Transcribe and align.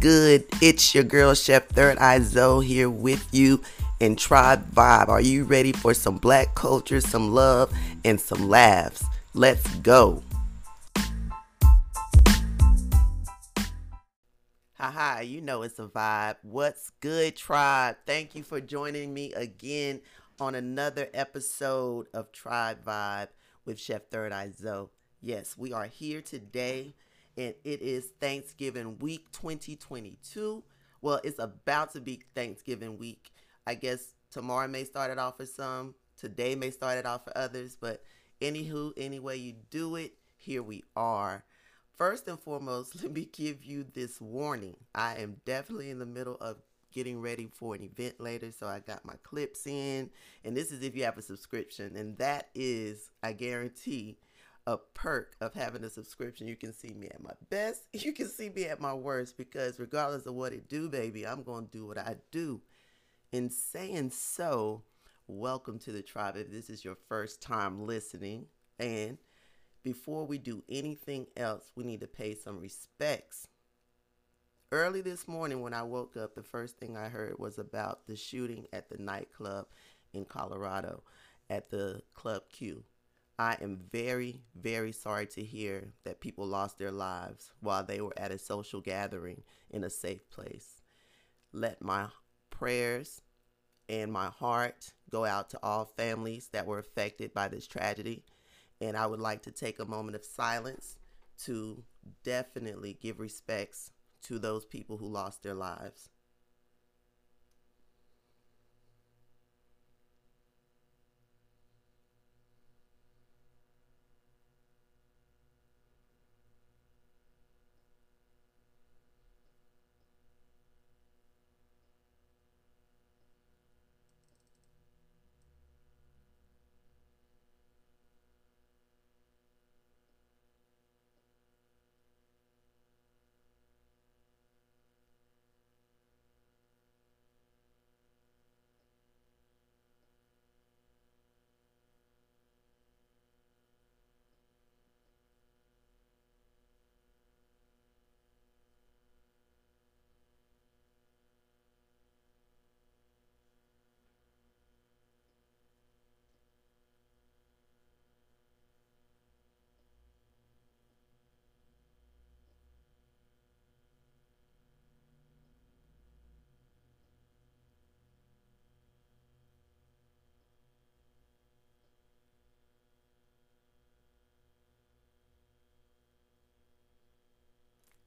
good? 0.00 0.46
It's 0.62 0.94
your 0.94 1.04
girl, 1.04 1.34
Chef 1.34 1.68
Third 1.68 1.98
Eye 1.98 2.20
Zoe, 2.20 2.66
here 2.66 2.88
with 2.88 3.28
you 3.32 3.60
in 4.00 4.16
Tribe 4.16 4.72
Vibe. 4.72 5.08
Are 5.08 5.20
you 5.20 5.44
ready 5.44 5.72
for 5.72 5.92
some 5.92 6.16
black 6.16 6.54
culture, 6.54 7.02
some 7.02 7.34
love, 7.34 7.70
and 8.02 8.18
some 8.18 8.48
laughs? 8.48 9.04
Let's 9.34 9.68
go. 9.76 10.22
Haha, 14.72 15.20
you 15.20 15.42
know 15.42 15.60
it's 15.62 15.78
a 15.78 15.86
vibe. 15.86 16.36
What's 16.42 16.90
good, 17.00 17.36
Tribe? 17.36 17.96
Thank 18.06 18.34
you 18.34 18.42
for 18.42 18.58
joining 18.58 19.12
me 19.12 19.34
again 19.34 20.00
on 20.40 20.54
another 20.54 21.10
episode 21.12 22.08
of 22.14 22.32
Tribe 22.32 22.82
Vibe 22.86 23.28
with 23.66 23.78
Chef 23.78 24.06
Third 24.10 24.32
Eye 24.32 24.50
Zoe. 24.56 24.88
Yes, 25.20 25.58
we 25.58 25.74
are 25.74 25.84
here 25.84 26.22
today 26.22 26.94
and 27.36 27.54
it 27.64 27.82
is 27.82 28.12
Thanksgiving 28.20 28.98
week 28.98 29.30
2022. 29.32 30.62
Well, 31.02 31.20
it's 31.24 31.38
about 31.38 31.92
to 31.94 32.00
be 32.00 32.20
Thanksgiving 32.34 32.98
week. 32.98 33.32
I 33.66 33.74
guess 33.74 34.14
tomorrow 34.30 34.68
may 34.68 34.84
start 34.84 35.10
it 35.10 35.18
off 35.18 35.36
for 35.38 35.46
some, 35.46 35.94
today 36.16 36.54
may 36.54 36.70
start 36.70 36.98
it 36.98 37.06
off 37.06 37.24
for 37.24 37.36
others, 37.36 37.76
but 37.80 38.02
anywho, 38.40 38.92
any 38.96 39.18
way 39.18 39.36
you 39.36 39.54
do 39.70 39.96
it, 39.96 40.14
here 40.36 40.62
we 40.62 40.84
are. 40.96 41.44
First 41.96 42.28
and 42.28 42.38
foremost, 42.38 42.94
let 43.02 43.12
me 43.12 43.28
give 43.30 43.64
you 43.64 43.84
this 43.84 44.20
warning. 44.20 44.76
I 44.94 45.16
am 45.16 45.36
definitely 45.44 45.90
in 45.90 45.98
the 45.98 46.06
middle 46.06 46.36
of 46.40 46.56
getting 46.92 47.20
ready 47.20 47.48
for 47.52 47.74
an 47.74 47.82
event 47.82 48.20
later, 48.20 48.50
so 48.52 48.66
I 48.66 48.80
got 48.80 49.04
my 49.04 49.14
clips 49.22 49.66
in. 49.66 50.10
And 50.44 50.56
this 50.56 50.72
is 50.72 50.82
if 50.82 50.96
you 50.96 51.04
have 51.04 51.18
a 51.18 51.22
subscription, 51.22 51.96
and 51.96 52.16
that 52.18 52.48
is, 52.54 53.10
I 53.22 53.32
guarantee, 53.32 54.18
a 54.66 54.76
perk 54.76 55.36
of 55.40 55.54
having 55.54 55.84
a 55.84 55.90
subscription. 55.90 56.46
You 56.46 56.56
can 56.56 56.72
see 56.72 56.94
me 56.94 57.08
at 57.08 57.22
my 57.22 57.32
best. 57.48 57.84
You 57.92 58.12
can 58.12 58.28
see 58.28 58.50
me 58.50 58.64
at 58.66 58.80
my 58.80 58.94
worst 58.94 59.36
because 59.36 59.78
regardless 59.78 60.26
of 60.26 60.34
what 60.34 60.52
it 60.52 60.68
do, 60.68 60.88
baby, 60.88 61.26
I'm 61.26 61.42
going 61.42 61.66
to 61.66 61.70
do 61.70 61.86
what 61.86 61.98
I 61.98 62.16
do. 62.30 62.60
In 63.32 63.50
saying 63.50 64.10
so, 64.10 64.82
welcome 65.26 65.78
to 65.80 65.92
the 65.92 66.02
tribe. 66.02 66.36
If 66.36 66.50
this 66.50 66.68
is 66.68 66.84
your 66.84 66.96
first 67.08 67.40
time 67.40 67.86
listening, 67.86 68.46
and 68.78 69.18
before 69.82 70.26
we 70.26 70.38
do 70.38 70.62
anything 70.68 71.26
else, 71.36 71.70
we 71.76 71.84
need 71.84 72.00
to 72.00 72.06
pay 72.06 72.34
some 72.34 72.60
respects. 72.60 73.46
Early 74.72 75.00
this 75.00 75.26
morning, 75.26 75.62
when 75.62 75.74
I 75.74 75.82
woke 75.82 76.16
up, 76.16 76.34
the 76.34 76.42
first 76.42 76.76
thing 76.76 76.96
I 76.96 77.08
heard 77.08 77.38
was 77.38 77.58
about 77.58 78.06
the 78.06 78.16
shooting 78.16 78.66
at 78.72 78.88
the 78.88 78.98
nightclub 78.98 79.66
in 80.12 80.24
Colorado 80.24 81.02
at 81.48 81.70
the 81.70 82.02
Club 82.14 82.42
Q. 82.52 82.84
I 83.40 83.56
am 83.62 83.78
very, 83.90 84.42
very 84.54 84.92
sorry 84.92 85.26
to 85.28 85.42
hear 85.42 85.94
that 86.04 86.20
people 86.20 86.46
lost 86.46 86.78
their 86.78 86.90
lives 86.90 87.52
while 87.60 87.82
they 87.82 88.02
were 88.02 88.12
at 88.18 88.32
a 88.32 88.38
social 88.38 88.82
gathering 88.82 89.44
in 89.70 89.82
a 89.82 89.88
safe 89.88 90.28
place. 90.28 90.82
Let 91.50 91.80
my 91.80 92.08
prayers 92.50 93.22
and 93.88 94.12
my 94.12 94.26
heart 94.26 94.92
go 95.10 95.24
out 95.24 95.48
to 95.50 95.58
all 95.62 95.86
families 95.86 96.50
that 96.52 96.66
were 96.66 96.78
affected 96.78 97.32
by 97.32 97.48
this 97.48 97.66
tragedy. 97.66 98.24
And 98.78 98.94
I 98.94 99.06
would 99.06 99.20
like 99.20 99.40
to 99.44 99.50
take 99.50 99.78
a 99.78 99.86
moment 99.86 100.16
of 100.16 100.24
silence 100.26 100.98
to 101.44 101.82
definitely 102.22 102.98
give 103.00 103.20
respects 103.20 103.90
to 104.24 104.38
those 104.38 104.66
people 104.66 104.98
who 104.98 105.08
lost 105.08 105.42
their 105.42 105.54
lives. 105.54 106.10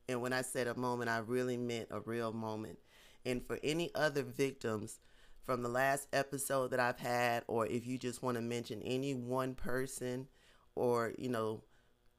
And 0.08 0.22
when 0.22 0.34
I 0.34 0.42
said 0.42 0.68
a 0.68 0.76
moment, 0.76 1.10
I 1.10 1.20
really 1.20 1.58
meant 1.58 1.88
a 1.92 2.00
real 2.02 2.34
moment. 2.34 2.80
And 3.26 3.46
for 3.46 3.60
any 3.64 3.90
other 3.96 4.24
victims 4.24 5.00
from 5.46 5.62
the 5.64 5.70
last 5.70 6.08
episode 6.14 6.72
that 6.72 6.80
I've 6.80 7.00
had, 7.00 7.44
or 7.48 7.66
if 7.68 7.86
you 7.86 7.98
just 7.98 8.22
want 8.22 8.36
to 8.36 8.42
mention 8.42 8.82
any 8.82 9.14
one 9.14 9.56
person 9.56 10.28
or, 10.76 11.14
you 11.18 11.30
know, 11.30 11.64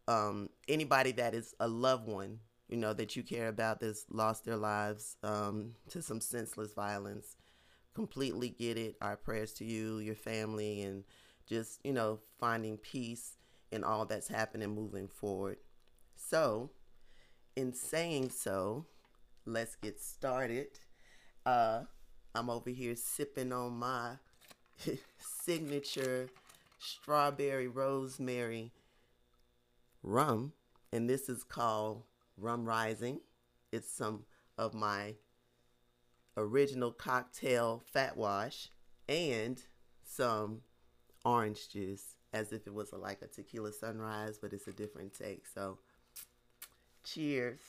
um, 0.08 0.50
anybody 0.68 1.12
that 1.12 1.34
is 1.34 1.54
a 1.60 1.68
loved 1.68 2.08
one, 2.08 2.40
you 2.68 2.76
know, 2.76 2.92
that 2.92 3.16
you 3.16 3.22
care 3.22 3.48
about 3.48 3.80
that's 3.80 4.06
lost 4.10 4.44
their 4.44 4.56
lives 4.56 5.16
um, 5.22 5.72
to 5.90 6.02
some 6.02 6.20
senseless 6.20 6.72
violence, 6.72 7.36
completely 7.94 8.48
get 8.48 8.76
it. 8.78 8.96
Our 9.00 9.16
prayers 9.16 9.52
to 9.54 9.64
you, 9.64 9.98
your 9.98 10.14
family, 10.14 10.82
and 10.82 11.04
just, 11.46 11.80
you 11.84 11.92
know, 11.92 12.20
finding 12.38 12.78
peace 12.78 13.36
in 13.70 13.84
all 13.84 14.06
that's 14.06 14.28
happening 14.28 14.74
moving 14.74 15.08
forward. 15.08 15.58
So, 16.16 16.70
in 17.56 17.72
saying 17.72 18.30
so, 18.30 18.86
let's 19.46 19.76
get 19.76 20.00
started. 20.00 20.68
Uh, 21.46 21.82
I'm 22.34 22.50
over 22.50 22.70
here 22.70 22.96
sipping 22.96 23.52
on 23.52 23.74
my 23.78 24.16
signature 25.18 26.28
strawberry 26.78 27.68
rosemary 27.68 28.72
rum, 30.02 30.52
and 30.92 31.08
this 31.08 31.28
is 31.28 31.44
called 31.44 32.02
Rum 32.36 32.64
Rising. 32.64 33.20
It's 33.72 33.90
some 33.90 34.24
of 34.58 34.74
my 34.74 35.14
original 36.36 36.90
cocktail 36.90 37.82
fat 37.92 38.16
wash 38.16 38.68
and 39.08 39.62
some 40.04 40.62
orange 41.24 41.68
juice 41.68 42.16
as 42.32 42.52
if 42.52 42.66
it 42.66 42.74
was 42.74 42.92
a, 42.92 42.96
like 42.96 43.22
a 43.22 43.26
tequila 43.28 43.72
sunrise, 43.72 44.38
but 44.40 44.52
it's 44.52 44.66
a 44.66 44.72
different 44.72 45.14
take. 45.16 45.44
So 45.46 45.78
cheers 47.04 47.60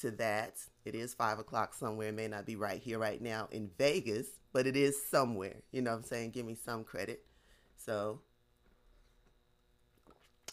to 0.00 0.10
that. 0.12 0.54
It 0.84 0.94
is 0.94 1.14
five 1.14 1.38
o'clock 1.38 1.74
somewhere. 1.74 2.08
It 2.08 2.14
may 2.14 2.28
not 2.28 2.46
be 2.46 2.56
right 2.56 2.80
here, 2.80 2.98
right 2.98 3.20
now 3.20 3.48
in 3.50 3.70
Vegas, 3.78 4.26
but 4.52 4.66
it 4.66 4.76
is 4.76 5.00
somewhere. 5.10 5.56
You 5.72 5.82
know 5.82 5.92
what 5.92 5.98
I'm 5.98 6.04
saying? 6.04 6.30
Give 6.30 6.46
me 6.46 6.54
some 6.54 6.84
credit. 6.84 7.24
So, 7.76 8.20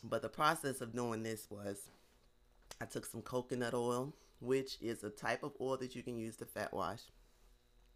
but 0.04 0.22
the 0.22 0.30
process 0.30 0.82
of 0.82 0.96
doing 0.96 1.24
this 1.24 1.48
was 1.50 1.90
I 2.82 2.86
took 2.86 3.06
some 3.06 3.22
coconut 3.22 3.74
oil, 3.74 4.14
which 4.40 4.78
is 4.82 5.04
a 5.04 5.10
type 5.10 5.44
of 5.44 5.54
oil 5.62 5.78
that 5.78 5.96
you 5.96 6.04
can 6.04 6.18
use 6.18 6.36
to 6.38 6.46
fat 6.46 6.74
wash, 6.74 7.02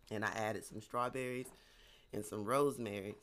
and 0.10 0.24
I 0.24 0.30
added 0.30 0.64
some 0.64 0.81
strawberries 0.81 1.48
and 2.14 2.25
some 2.25 2.46
rosemary. 2.46 3.16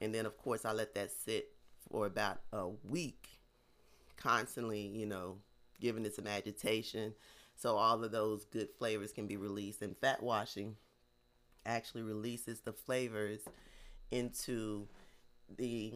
And 0.00 0.14
then, 0.14 0.26
of 0.26 0.36
course, 0.36 0.66
I 0.66 0.72
let 0.72 0.94
that 0.94 1.10
sit 1.10 1.48
for 1.90 2.06
about 2.06 2.40
a 2.52 2.68
week, 2.84 3.28
constantly, 4.18 4.80
you 4.82 5.06
know, 5.06 5.38
giving 5.80 6.04
it 6.04 6.14
some 6.14 6.26
agitation 6.26 7.14
so 7.56 7.76
all 7.76 8.04
of 8.04 8.12
those 8.12 8.44
good 8.44 8.68
flavors 8.78 9.12
can 9.12 9.26
be 9.26 9.36
released. 9.36 9.82
And 9.82 9.96
fat 9.96 10.22
washing 10.22 10.76
actually 11.64 12.02
releases 12.02 12.60
the 12.60 12.72
flavors 12.72 13.40
into 14.10 14.86
the 15.56 15.94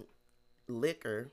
liquor. 0.68 1.32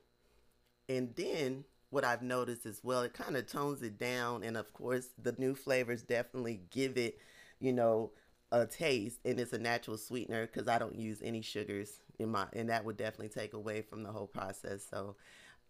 And 0.89 1.15
then 1.15 1.63
what 1.89 2.03
I've 2.03 2.21
noticed 2.21 2.65
as 2.65 2.81
well, 2.83 3.01
it 3.03 3.13
kind 3.13 3.37
of 3.37 3.47
tones 3.47 3.81
it 3.81 3.97
down. 3.97 4.43
And 4.43 4.57
of 4.57 4.73
course, 4.73 5.07
the 5.21 5.33
new 5.37 5.55
flavors 5.55 6.03
definitely 6.03 6.61
give 6.71 6.97
it, 6.97 7.17
you 7.59 7.71
know, 7.71 8.11
a 8.51 8.65
taste. 8.65 9.19
And 9.23 9.39
it's 9.39 9.53
a 9.53 9.57
natural 9.57 9.97
sweetener 9.97 10.45
because 10.45 10.67
I 10.67 10.77
don't 10.77 10.95
use 10.95 11.21
any 11.23 11.41
sugars 11.41 12.01
in 12.19 12.29
my, 12.31 12.47
and 12.51 12.69
that 12.69 12.83
would 12.83 12.97
definitely 12.97 13.29
take 13.29 13.53
away 13.53 13.81
from 13.81 14.03
the 14.03 14.11
whole 14.11 14.27
process. 14.27 14.85
So 14.89 15.15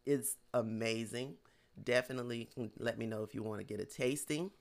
it's 0.08 0.38
amazing 0.54 1.36
definitely 1.84 2.50
let 2.80 2.98
me 2.98 3.06
know 3.06 3.24
if 3.24 3.34
you 3.36 3.44
want 3.44 3.60
to 3.60 3.66
get 3.66 3.80
a 3.80 3.86
tasting. 3.86 4.52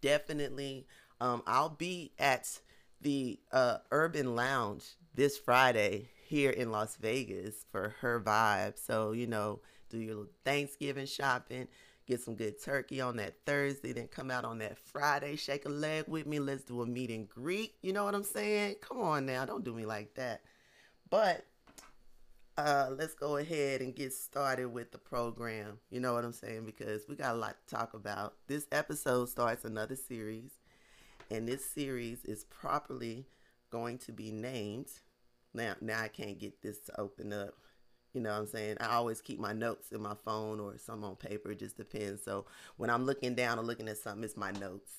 definitely, 0.00 0.86
um, 1.20 1.42
I'll 1.46 1.70
be 1.70 2.12
at 2.18 2.60
the 3.00 3.38
uh, 3.52 3.78
Urban 3.90 4.34
Lounge 4.34 4.84
this 5.14 5.38
Friday 5.38 6.08
here 6.26 6.50
in 6.50 6.70
Las 6.70 6.96
Vegas 6.96 7.64
for 7.70 7.94
her 8.00 8.20
vibe. 8.20 8.78
So, 8.78 9.12
you 9.12 9.26
know, 9.26 9.60
do 9.90 9.98
your 9.98 10.26
Thanksgiving 10.44 11.06
shopping, 11.06 11.68
get 12.06 12.20
some 12.20 12.34
good 12.34 12.62
turkey 12.62 13.00
on 13.00 13.16
that 13.16 13.34
Thursday, 13.46 13.92
then 13.92 14.08
come 14.08 14.30
out 14.30 14.44
on 14.44 14.58
that 14.58 14.78
Friday, 14.78 15.36
shake 15.36 15.64
a 15.64 15.70
leg 15.70 16.04
with 16.06 16.26
me. 16.26 16.38
Let's 16.38 16.64
do 16.64 16.82
a 16.82 16.86
meet 16.86 17.10
and 17.10 17.28
greet. 17.28 17.74
You 17.82 17.92
know 17.92 18.04
what 18.04 18.14
I'm 18.14 18.24
saying? 18.24 18.76
Come 18.80 19.00
on 19.00 19.26
now, 19.26 19.44
don't 19.44 19.64
do 19.64 19.74
me 19.74 19.86
like 19.86 20.14
that. 20.14 20.42
But 21.10 21.44
uh, 22.58 22.90
let's 22.98 23.14
go 23.14 23.36
ahead 23.36 23.80
and 23.80 23.94
get 23.94 24.12
started 24.12 24.66
with 24.66 24.90
the 24.90 24.98
program. 24.98 25.78
You 25.90 26.00
know 26.00 26.12
what 26.12 26.24
I'm 26.24 26.32
saying? 26.32 26.66
Because 26.66 27.02
we 27.08 27.14
got 27.14 27.36
a 27.36 27.38
lot 27.38 27.54
to 27.56 27.74
talk 27.74 27.94
about. 27.94 28.34
This 28.48 28.66
episode 28.72 29.28
starts 29.28 29.64
another 29.64 29.94
series, 29.94 30.50
and 31.30 31.46
this 31.46 31.64
series 31.64 32.24
is 32.24 32.44
properly 32.46 33.26
going 33.70 33.98
to 33.98 34.12
be 34.12 34.32
named. 34.32 34.88
Now, 35.54 35.76
now 35.80 36.02
I 36.02 36.08
can't 36.08 36.40
get 36.40 36.60
this 36.60 36.80
to 36.86 37.00
open 37.00 37.32
up. 37.32 37.54
You 38.12 38.22
know 38.22 38.32
what 38.32 38.40
I'm 38.40 38.46
saying? 38.48 38.78
I 38.80 38.96
always 38.96 39.20
keep 39.20 39.38
my 39.38 39.52
notes 39.52 39.92
in 39.92 40.02
my 40.02 40.16
phone 40.24 40.58
or 40.58 40.76
some 40.78 41.04
on 41.04 41.14
paper. 41.14 41.52
It 41.52 41.60
just 41.60 41.76
depends. 41.76 42.24
So 42.24 42.46
when 42.76 42.90
I'm 42.90 43.06
looking 43.06 43.36
down 43.36 43.60
or 43.60 43.62
looking 43.62 43.88
at 43.88 43.98
something, 43.98 44.24
it's 44.24 44.36
my 44.36 44.50
notes. 44.50 44.90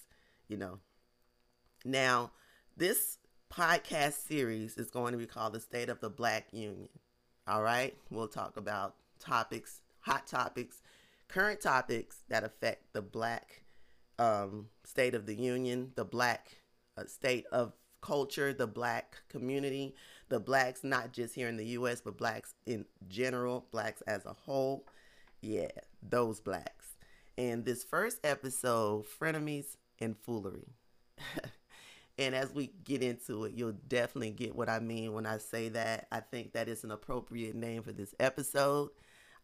You 0.47 0.55
know. 0.55 0.79
Now, 1.83 2.31
this 2.77 3.17
podcast 3.53 4.25
series 4.25 4.77
is 4.77 4.89
going 4.89 5.11
to 5.11 5.17
be 5.17 5.25
called 5.25 5.51
The 5.51 5.59
State 5.59 5.89
of 5.89 5.99
the 5.99 6.09
Black 6.09 6.53
Union. 6.53 6.87
All 7.49 7.63
right, 7.63 7.97
we'll 8.11 8.27
talk 8.27 8.57
about 8.57 8.93
topics, 9.19 9.81
hot 10.01 10.27
topics, 10.27 10.83
current 11.27 11.59
topics 11.59 12.17
that 12.29 12.43
affect 12.43 12.93
the 12.93 13.01
black 13.01 13.63
um, 14.19 14.67
state 14.83 15.15
of 15.15 15.25
the 15.25 15.33
union, 15.33 15.91
the 15.95 16.05
black 16.05 16.57
uh, 16.95 17.05
state 17.07 17.47
of 17.51 17.73
culture, 18.01 18.53
the 18.53 18.67
black 18.67 19.23
community, 19.29 19.95
the 20.29 20.39
blacks, 20.39 20.83
not 20.83 21.11
just 21.11 21.33
here 21.33 21.47
in 21.47 21.57
the 21.57 21.65
US, 21.69 22.01
but 22.01 22.19
blacks 22.19 22.53
in 22.67 22.85
general, 23.07 23.65
blacks 23.71 24.01
as 24.01 24.27
a 24.27 24.33
whole. 24.33 24.85
Yeah, 25.41 25.71
those 26.07 26.39
blacks. 26.39 26.97
And 27.35 27.65
this 27.65 27.83
first 27.83 28.19
episode, 28.23 29.05
Frenemies 29.19 29.77
and 29.99 30.15
Foolery. 30.15 30.75
And 32.19 32.35
as 32.35 32.53
we 32.53 32.71
get 32.83 33.01
into 33.01 33.45
it, 33.45 33.53
you'll 33.53 33.77
definitely 33.87 34.31
get 34.31 34.53
what 34.53 34.67
I 34.67 34.79
mean 34.79 35.13
when 35.13 35.25
I 35.25 35.37
say 35.37 35.69
that. 35.69 36.07
I 36.11 36.19
think 36.19 36.51
that 36.51 36.67
is 36.67 36.83
an 36.83 36.91
appropriate 36.91 37.55
name 37.55 37.81
for 37.81 37.93
this 37.93 38.13
episode. 38.19 38.89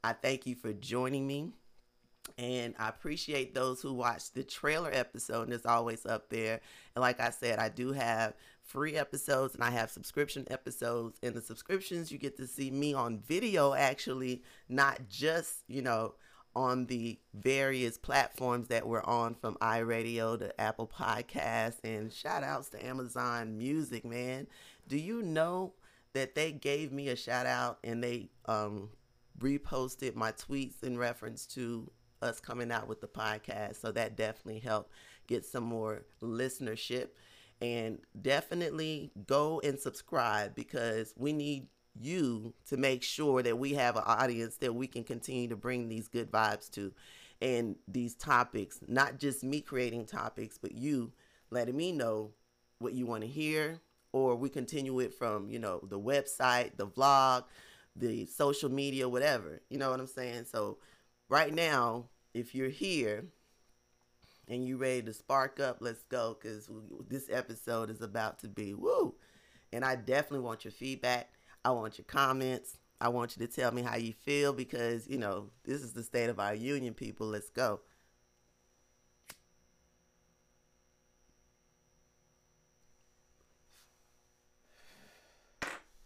I 0.03 0.11
thank 0.11 0.45
you 0.45 0.55
for 0.55 0.73
joining 0.73 1.25
me. 1.25 1.53
And 2.37 2.75
I 2.77 2.89
appreciate 2.89 3.53
those 3.53 3.81
who 3.81 3.93
watched 3.93 4.33
the 4.33 4.43
trailer 4.43 4.89
episode, 4.91 5.43
and 5.43 5.53
it's 5.53 5.65
always 5.65 6.05
up 6.05 6.29
there. 6.29 6.59
And 6.95 7.01
like 7.01 7.21
I 7.21 7.29
said, 7.29 7.59
I 7.59 7.69
do 7.69 7.93
have 7.93 8.33
free 8.61 8.97
episodes 8.97 9.53
and 9.53 9.63
I 9.63 9.69
have 9.69 9.89
subscription 9.89 10.45
episodes. 10.49 11.17
And 11.23 11.33
the 11.33 11.41
subscriptions, 11.41 12.11
you 12.11 12.17
get 12.17 12.35
to 12.37 12.47
see 12.47 12.71
me 12.71 12.93
on 12.93 13.19
video, 13.19 13.73
actually, 13.73 14.43
not 14.67 15.07
just, 15.07 15.63
you 15.67 15.81
know, 15.81 16.15
on 16.55 16.85
the 16.85 17.19
various 17.33 17.97
platforms 17.97 18.69
that 18.69 18.87
we're 18.87 19.03
on 19.03 19.35
from 19.35 19.55
iRadio 19.55 20.39
to 20.39 20.61
Apple 20.61 20.87
Podcasts 20.87 21.79
and 21.83 22.11
shout 22.11 22.43
outs 22.43 22.69
to 22.69 22.85
Amazon 22.85 23.57
Music, 23.57 24.05
man. 24.05 24.47
Do 24.87 24.97
you 24.97 25.21
know 25.21 25.73
that 26.13 26.35
they 26.35 26.51
gave 26.51 26.91
me 26.91 27.09
a 27.09 27.15
shout 27.15 27.45
out 27.45 27.79
and 27.83 28.01
they 28.01 28.29
um, 28.45 28.89
reposted 29.39 30.15
my 30.15 30.31
tweets 30.31 30.81
in 30.81 30.97
reference 30.97 31.45
to 31.47 31.91
us 32.21 32.39
coming 32.39 32.71
out 32.71 32.87
with 32.87 33.01
the 33.01 33.07
podcast? 33.07 33.81
So 33.81 33.91
that 33.91 34.15
definitely 34.15 34.59
helped 34.59 34.91
get 35.27 35.45
some 35.45 35.63
more 35.63 36.05
listenership. 36.21 37.09
And 37.61 37.99
definitely 38.21 39.11
go 39.27 39.61
and 39.61 39.79
subscribe 39.79 40.55
because 40.55 41.13
we 41.15 41.31
need 41.31 41.67
you 41.99 42.53
to 42.67 42.77
make 42.77 43.03
sure 43.03 43.41
that 43.41 43.57
we 43.57 43.73
have 43.73 43.95
an 43.95 44.03
audience 44.05 44.57
that 44.57 44.73
we 44.73 44.87
can 44.87 45.03
continue 45.03 45.47
to 45.47 45.55
bring 45.55 45.87
these 45.87 46.07
good 46.07 46.31
vibes 46.31 46.69
to 46.71 46.93
and 47.41 47.75
these 47.87 48.15
topics 48.15 48.79
not 48.87 49.17
just 49.19 49.43
me 49.43 49.61
creating 49.61 50.05
topics 50.05 50.57
but 50.57 50.73
you 50.73 51.11
letting 51.51 51.75
me 51.75 51.91
know 51.91 52.31
what 52.79 52.93
you 52.93 53.05
want 53.05 53.21
to 53.21 53.27
hear 53.27 53.79
or 54.11 54.35
we 54.35 54.49
continue 54.49 54.99
it 54.99 55.13
from 55.13 55.49
you 55.49 55.59
know 55.59 55.79
the 55.89 55.99
website 55.99 56.71
the 56.77 56.87
vlog 56.87 57.43
the 57.95 58.25
social 58.25 58.69
media 58.69 59.07
whatever 59.07 59.61
you 59.69 59.77
know 59.77 59.89
what 59.89 59.99
i'm 59.99 60.07
saying? 60.07 60.45
So 60.45 60.77
right 61.29 61.53
now 61.53 62.05
if 62.33 62.53
you're 62.53 62.69
here 62.69 63.25
and 64.47 64.65
you 64.65 64.77
ready 64.77 65.01
to 65.01 65.13
spark 65.13 65.59
up 65.59 65.77
let's 65.79 66.03
go 66.03 66.37
because 66.39 66.69
this 67.09 67.29
episode 67.29 67.89
is 67.89 68.01
about 68.01 68.39
to 68.39 68.47
be 68.47 68.73
woo! 68.73 69.15
And 69.73 69.83
i 69.83 69.95
definitely 69.95 70.45
want 70.45 70.63
your 70.63 70.71
feedback 70.71 71.34
I 71.65 71.71
want 71.71 71.99
your 71.99 72.05
comments. 72.05 72.77
I 73.01 73.09
want 73.09 73.37
you 73.37 73.47
to 73.47 73.53
tell 73.53 73.71
me 73.73 73.83
how 73.83 73.97
you 73.97 74.13
feel 74.13 74.53
because, 74.53 75.07
you 75.07 75.19
know, 75.19 75.51
this 75.65 75.83
is 75.83 75.93
the 75.93 76.03
state 76.03 76.29
of 76.29 76.39
our 76.39 76.55
union, 76.55 76.93
people. 76.95 77.27
Let's 77.27 77.49
go. 77.49 77.81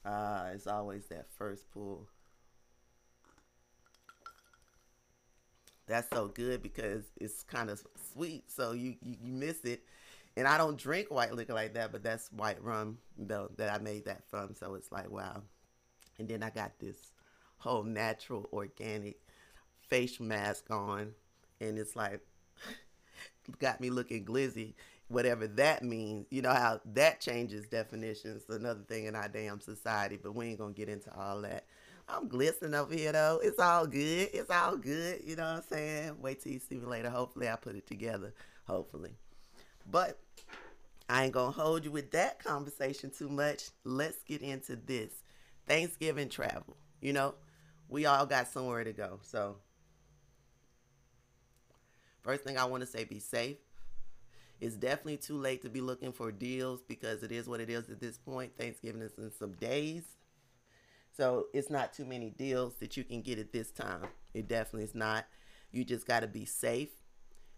Ah, 0.06 0.48
uh, 0.48 0.52
it's 0.54 0.68
always 0.68 1.06
that 1.08 1.32
first 1.32 1.70
pull. 1.72 2.10
That's 5.88 6.08
so 6.14 6.28
good 6.28 6.62
because 6.62 7.04
it's 7.20 7.44
kind 7.44 7.70
of 7.70 7.84
sweet, 8.14 8.52
so 8.52 8.74
you, 8.74 8.96
you, 9.02 9.18
you 9.24 9.34
miss 9.34 9.62
it. 9.66 9.84
And 10.40 10.48
I 10.48 10.58
don't 10.58 10.78
drink 10.78 11.12
white 11.12 11.34
liquor 11.34 11.54
like 11.54 11.74
that, 11.74 11.92
but 11.92 12.02
that's 12.02 12.32
white 12.32 12.64
rum 12.64 12.98
though 13.18 13.52
that 13.58 13.70
I 13.70 13.78
made 13.84 14.06
that 14.06 14.24
from. 14.30 14.56
So 14.56 14.76
it's 14.76 14.90
like 14.90 15.12
wow. 15.12 15.42
And 16.18 16.30
then 16.30 16.44
I 16.44 16.50
got 16.50 16.80
this 16.80 16.96
whole 17.58 17.84
natural 17.84 18.48
organic 18.54 19.18
face 19.90 20.18
mask 20.22 20.72
on, 20.72 21.12
and 21.60 21.78
it's 21.78 21.94
like 21.94 22.22
got 23.60 23.82
me 23.82 23.90
looking 23.90 24.24
glizzy, 24.24 24.76
whatever 25.10 25.46
that 25.46 25.84
means. 25.84 26.26
You 26.30 26.42
know 26.42 26.54
how 26.54 26.80
that 26.94 27.20
changes 27.20 27.68
definitions. 27.68 28.44
Another 28.48 28.86
thing 28.88 29.08
in 29.08 29.18
our 29.18 29.28
damn 29.28 29.60
society, 29.60 30.18
but 30.24 30.36
we 30.36 30.46
ain't 30.46 30.60
gonna 30.60 30.72
get 30.72 30.88
into 30.88 31.14
all 31.20 31.42
that. 31.42 31.66
I'm 32.08 32.30
glistening 32.30 32.76
over 32.76 32.96
here 32.96 33.12
though. 33.12 33.42
It's 33.44 33.60
all 33.60 33.86
good. 33.86 34.30
It's 34.34 34.50
all 34.50 34.78
good. 34.78 35.20
You 35.26 35.36
know 35.36 35.44
what 35.44 35.56
I'm 35.58 35.64
saying? 35.70 36.16
Wait 36.22 36.42
till 36.42 36.54
you 36.54 36.60
see 36.60 36.78
me 36.78 36.86
later. 36.86 37.10
Hopefully 37.10 37.50
I 37.50 37.58
put 37.58 37.76
it 37.76 37.88
together. 37.88 38.34
Hopefully. 38.68 39.18
But 39.90 40.20
I 41.10 41.26
ain't 41.26 41.34
gonna 41.34 41.52
hold 41.52 41.84
you 41.84 41.92
with 41.92 42.12
that 42.12 42.44
conversation 42.44 43.10
too 43.10 43.30
much. 43.30 43.70
Let's 43.84 44.22
get 44.24 44.42
into 44.42 44.76
this. 44.76 45.12
Thanksgiving 45.68 46.30
travel. 46.30 46.78
You 47.02 47.14
know, 47.14 47.36
we 47.88 48.06
all 48.06 48.26
got 48.26 48.48
somewhere 48.48 48.84
to 48.84 48.94
go. 48.94 49.20
So, 49.24 49.58
first 52.22 52.44
thing 52.44 52.58
I 52.58 52.66
want 52.66 52.82
to 52.82 52.88
say 52.88 53.06
be 53.06 53.20
safe. 53.20 53.58
It's 54.62 54.76
definitely 54.76 55.18
too 55.18 55.38
late 55.38 55.62
to 55.62 55.70
be 55.70 55.80
looking 55.80 56.12
for 56.12 56.32
deals 56.32 56.82
because 56.88 57.24
it 57.24 57.32
is 57.32 57.48
what 57.48 57.62
it 57.62 57.70
is 57.70 57.90
at 57.90 58.00
this 58.00 58.18
point. 58.18 58.58
Thanksgiving 58.58 59.02
is 59.02 59.14
in 59.18 59.32
some 59.32 59.54
days. 59.54 60.04
So, 61.16 61.48
it's 61.54 61.70
not 61.70 61.94
too 61.94 62.06
many 62.06 62.30
deals 62.30 62.76
that 62.76 62.98
you 62.98 63.04
can 63.04 63.22
get 63.22 63.40
at 63.40 63.52
this 63.52 63.72
time. 63.72 64.08
It 64.34 64.48
definitely 64.48 64.84
is 64.84 64.96
not. 64.96 65.26
You 65.72 65.84
just 65.84 66.06
got 66.06 66.22
to 66.22 66.28
be 66.28 66.46
safe 66.46 66.90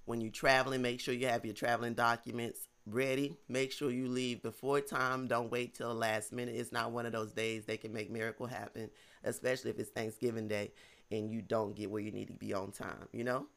when 0.06 0.22
you're 0.22 0.32
traveling, 0.32 0.82
make 0.82 1.00
sure 1.00 1.14
you 1.14 1.28
have 1.28 1.46
your 1.46 1.54
traveling 1.54 1.94
documents 1.94 2.68
ready. 2.86 3.38
Make 3.48 3.72
sure 3.72 3.92
you 3.92 4.08
leave 4.08 4.42
before 4.42 4.82
time. 4.82 5.28
Don't 5.28 5.52
wait 5.52 5.76
till 5.76 5.90
the 5.90 5.94
last 5.94 6.32
minute. 6.32 6.56
It's 6.56 6.72
not 6.72 6.92
one 6.92 7.06
of 7.06 7.12
those 7.12 7.32
days 7.32 7.66
they 7.66 7.78
can 7.78 7.94
make 7.94 8.12
miracle 8.12 8.48
happen, 8.48 8.90
especially 9.24 9.72
if 9.72 9.80
it's 9.80 9.92
Thanksgiving 9.92 10.48
Day 10.48 10.72
and 11.12 11.30
you 11.30 11.42
don't 11.42 11.76
get 11.76 11.92
where 11.92 12.02
you 12.02 12.12
need 12.12 12.28
to 12.28 12.34
be 12.34 12.54
on 12.54 12.72
time, 12.72 13.08
you 13.12 13.24
know? 13.24 13.48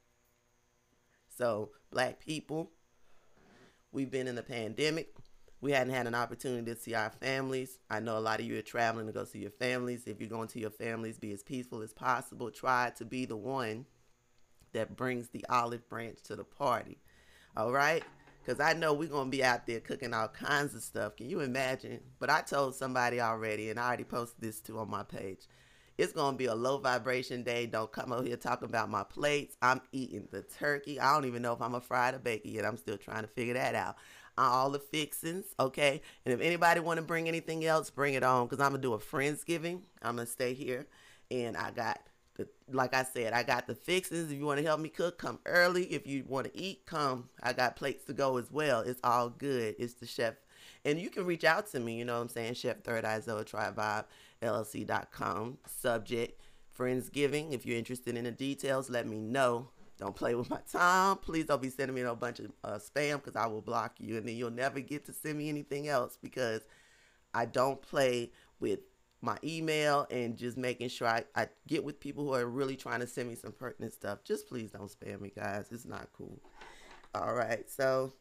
So, 1.37 1.71
black 1.91 2.21
people, 2.21 2.71
we've 3.93 4.11
been 4.11 4.29
in 4.29 4.35
the 4.35 4.43
pandemic. 4.43 5.15
We 5.61 5.73
hadn't 5.73 5.95
had 5.95 6.07
an 6.07 6.15
opportunity 6.15 6.75
to 6.75 6.79
see 6.79 6.95
our 6.95 7.11
families. 7.11 7.79
I 7.89 8.01
know 8.01 8.19
a 8.19 8.21
lot 8.21 8.41
of 8.41 8.47
you 8.47 8.59
are 8.59 8.63
traveling 8.63 9.07
to 9.07 9.13
go 9.13 9.25
see 9.25 9.39
your 9.39 9.51
families. 9.51 10.03
If 10.07 10.21
you're 10.21 10.29
going 10.29 10.49
to 10.49 10.61
your 10.61 10.71
families, 10.71 11.19
be 11.19 11.33
as 11.33 11.43
peaceful 11.43 11.81
as 11.81 11.93
possible. 11.93 12.51
Try 12.51 12.93
to 12.99 13.05
be 13.05 13.25
the 13.25 13.37
one 13.37 13.87
that 14.75 14.97
brings 14.97 15.29
the 15.29 15.45
olive 15.49 15.89
branch 15.89 16.23
to 16.25 16.37
the 16.37 16.45
party. 16.45 16.99
All 17.57 17.73
right? 17.73 18.05
Because 18.45 18.61
I 18.61 18.75
know 18.75 18.93
we're 18.93 19.09
going 19.09 19.31
to 19.31 19.37
be 19.37 19.43
out 19.43 19.67
there 19.67 19.81
cooking 19.81 20.13
all 20.13 20.29
kinds 20.29 20.75
of 20.75 20.83
stuff. 20.83 21.17
Can 21.17 21.31
you 21.31 21.41
imagine? 21.41 22.01
But 22.19 22.29
I 22.29 22.43
told 22.43 22.75
somebody 22.75 23.21
already, 23.21 23.71
and 23.71 23.81
I 23.81 23.87
already 23.87 24.05
posted 24.05 24.43
this 24.43 24.61
too 24.61 24.79
on 24.79 24.91
my 24.91 25.03
page. 25.03 25.47
It's 25.97 26.13
going 26.13 26.35
to 26.35 26.39
be 26.39 26.47
a 26.47 26.55
low 26.55 26.79
vibration 26.79 27.43
day. 27.45 27.67
Don't 27.67 27.91
come 27.91 28.13
over 28.13 28.25
here 28.25 28.37
talking 28.37 28.69
about 28.69 28.91
my 28.91 29.05
plates. 29.05 29.57
I'm 29.63 29.81
eating 29.93 30.29
the 30.31 30.43
turkey. 30.43 30.99
I 30.99 31.15
don't 31.15 31.25
even 31.25 31.41
know 31.41 31.53
if 31.53 31.63
I'm 31.63 31.75
a 31.75 31.81
fried 31.81 32.15
or 32.15 32.19
bake 32.19 32.45
it 32.45 32.51
yet. 32.51 32.67
I'm 32.67 32.77
still 32.77 32.99
trying 32.99 33.23
to 33.23 33.29
figure 33.29 33.55
that 33.55 33.75
out. 33.75 33.97
All 34.37 34.71
the 34.71 34.81
fixings, 34.81 35.47
okay? 35.61 36.03
And 36.25 36.35
if 36.35 36.41
anybody 36.41 36.81
want 36.81 36.99
to 36.99 37.03
bring 37.03 37.29
anything 37.29 37.65
else, 37.65 37.91
bring 37.91 38.15
it 38.15 38.25
on 38.25 38.47
because 38.47 38.59
I'm 38.59 38.73
going 38.73 38.83
to 38.83 38.89
do 38.89 38.95
a 38.95 38.99
Friendsgiving. 38.99 39.83
I'm 40.03 40.17
going 40.17 40.27
to 40.27 40.33
stay 40.33 40.53
here. 40.53 40.87
And 41.31 41.57
I 41.57 41.71
got 41.71 42.01
like 42.71 42.95
I 42.95 43.05
said, 43.05 43.33
I 43.33 43.43
got 43.43 43.67
the 43.67 43.75
fixings. 43.75 44.31
If 44.31 44.39
you 44.39 44.45
want 44.45 44.59
to 44.59 44.67
help 44.67 44.81
me 44.81 44.89
cook, 44.89 45.19
come 45.19 45.39
early. 45.47 45.85
If 45.85 46.07
you 46.07 46.25
want 46.27 46.53
to 46.53 46.59
eat, 46.59 46.87
come. 46.87 47.29
I 47.43 47.53
got 47.53 47.77
plates 47.77 48.05
to 48.07 48.13
go 48.13 48.39
as 48.39 48.51
well. 48.51 48.81
It's 48.81 49.01
all 49.05 49.31
good. 49.31 49.77
It's 49.79 49.95
the 49.95 50.07
chef. 50.07 50.35
And 50.85 50.99
you 50.99 51.11
can 51.11 51.25
reach 51.25 51.45
out 51.45 51.71
to 51.73 51.81
me, 51.81 51.99
you 51.99 52.05
know 52.05 52.17
what 52.17 52.23
I'm 52.23 52.29
saying? 52.29 52.55
Chef 52.55 52.83
Third 52.83 53.05
Eye 53.05 53.21
Zoe 53.21 53.45
Tribe 53.45 53.77
Vibe, 53.77 54.05
LLC.com. 54.43 55.59
Subject, 55.67 56.41
Friendsgiving. 56.79 57.53
If 57.53 57.65
you're 57.65 57.79
interested 57.79 58.17
in 58.17 58.25
the 58.25 58.33
details, 58.33 58.91
let 58.91 59.07
me 59.07 59.21
know. 59.21 59.69
Don't 59.99 60.17
play 60.17 60.35
with 60.35 60.51
my 60.51 60.59
time. 60.71 61.17
Please 61.19 61.47
don't 61.47 61.63
be 61.63 61.71
sending 61.71 61.95
me 61.95 62.03
a 62.03 62.15
bunch 62.15 62.41
of 62.41 62.51
uh, 62.65 62.79
spam 62.79 63.23
because 63.23 63.37
I 63.37 63.47
will 63.47 63.63
block 63.63 63.95
you. 63.99 64.17
And 64.17 64.27
then 64.27 64.37
you'll 64.37 64.51
never 64.51 64.81
get 64.81 65.07
to 65.07 65.13
send 65.13 65.39
me 65.39 65.49
anything 65.49 65.89
else 65.89 66.19
because 66.21 66.63
I 67.33 67.47
don't 67.47 67.81
play 67.81 68.33
with 68.61 68.81
my 69.25 69.39
email 69.43 70.07
and 70.11 70.37
just 70.37 70.57
making 70.57 70.89
sure 70.89 71.09
I, 71.09 71.25
I 71.35 71.49
get 71.67 71.85
with 71.85 72.01
people 72.01 72.25
who 72.25 72.35
are 72.35 72.47
really 72.47 72.77
trying 72.77 73.01
to 73.01 73.07
send 73.07 73.29
me 73.29 73.35
some 73.35 73.53
pertinent 73.53 73.93
stuff. 73.93 74.25
Just 74.25 74.49
please 74.49 74.71
don't 74.71 74.91
spam 74.91 75.21
me, 75.21 75.33
guys. 75.35 75.69
It's 75.71 75.87
not 75.87 76.09
cool. 76.17 76.41
All 77.15 77.35
right. 77.35 77.69
So, 77.71 78.13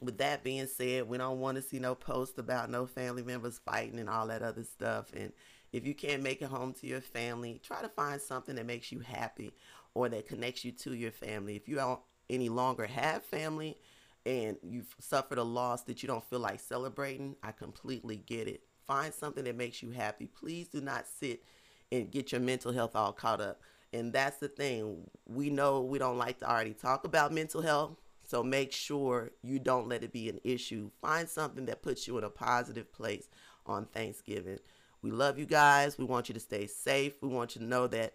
with 0.00 0.18
that 0.18 0.42
being 0.42 0.66
said, 0.66 1.08
we 1.08 1.18
don't 1.18 1.40
want 1.40 1.56
to 1.56 1.62
see 1.62 1.78
no 1.78 1.94
post 1.94 2.38
about 2.38 2.70
no 2.70 2.86
family 2.86 3.22
members 3.22 3.60
fighting 3.64 3.98
and 3.98 4.08
all 4.08 4.26
that 4.28 4.42
other 4.42 4.64
stuff. 4.64 5.12
And 5.14 5.32
if 5.72 5.86
you 5.86 5.94
can't 5.94 6.22
make 6.22 6.40
it 6.42 6.48
home 6.48 6.72
to 6.74 6.86
your 6.86 7.00
family, 7.00 7.60
try 7.62 7.82
to 7.82 7.88
find 7.88 8.20
something 8.20 8.54
that 8.56 8.66
makes 8.66 8.90
you 8.90 9.00
happy 9.00 9.52
or 9.94 10.08
that 10.08 10.26
connects 10.26 10.64
you 10.64 10.72
to 10.72 10.94
your 10.94 11.10
family. 11.10 11.56
If 11.56 11.68
you 11.68 11.76
don't 11.76 12.00
any 12.28 12.48
longer 12.48 12.86
have 12.86 13.24
family 13.24 13.76
and 14.24 14.56
you've 14.62 14.94
suffered 15.00 15.38
a 15.38 15.42
loss 15.42 15.82
that 15.82 16.02
you 16.02 16.06
don't 16.06 16.24
feel 16.24 16.40
like 16.40 16.60
celebrating, 16.60 17.36
I 17.42 17.52
completely 17.52 18.16
get 18.16 18.48
it. 18.48 18.62
Find 18.90 19.14
something 19.14 19.44
that 19.44 19.56
makes 19.56 19.84
you 19.84 19.92
happy. 19.92 20.26
Please 20.26 20.66
do 20.66 20.80
not 20.80 21.06
sit 21.06 21.44
and 21.92 22.10
get 22.10 22.32
your 22.32 22.40
mental 22.40 22.72
health 22.72 22.96
all 22.96 23.12
caught 23.12 23.40
up. 23.40 23.60
And 23.92 24.12
that's 24.12 24.38
the 24.38 24.48
thing. 24.48 25.08
We 25.28 25.48
know 25.48 25.80
we 25.80 26.00
don't 26.00 26.18
like 26.18 26.40
to 26.40 26.50
already 26.50 26.74
talk 26.74 27.04
about 27.04 27.32
mental 27.32 27.62
health. 27.62 27.92
So 28.26 28.42
make 28.42 28.72
sure 28.72 29.30
you 29.44 29.60
don't 29.60 29.88
let 29.88 30.02
it 30.02 30.12
be 30.12 30.28
an 30.28 30.40
issue. 30.42 30.90
Find 31.00 31.28
something 31.28 31.66
that 31.66 31.82
puts 31.82 32.08
you 32.08 32.18
in 32.18 32.24
a 32.24 32.30
positive 32.30 32.92
place 32.92 33.28
on 33.64 33.84
Thanksgiving. 33.86 34.58
We 35.02 35.12
love 35.12 35.38
you 35.38 35.46
guys. 35.46 35.96
We 35.96 36.04
want 36.04 36.28
you 36.28 36.34
to 36.34 36.40
stay 36.40 36.66
safe. 36.66 37.12
We 37.22 37.28
want 37.28 37.54
you 37.54 37.60
to 37.60 37.68
know 37.68 37.86
that, 37.86 38.14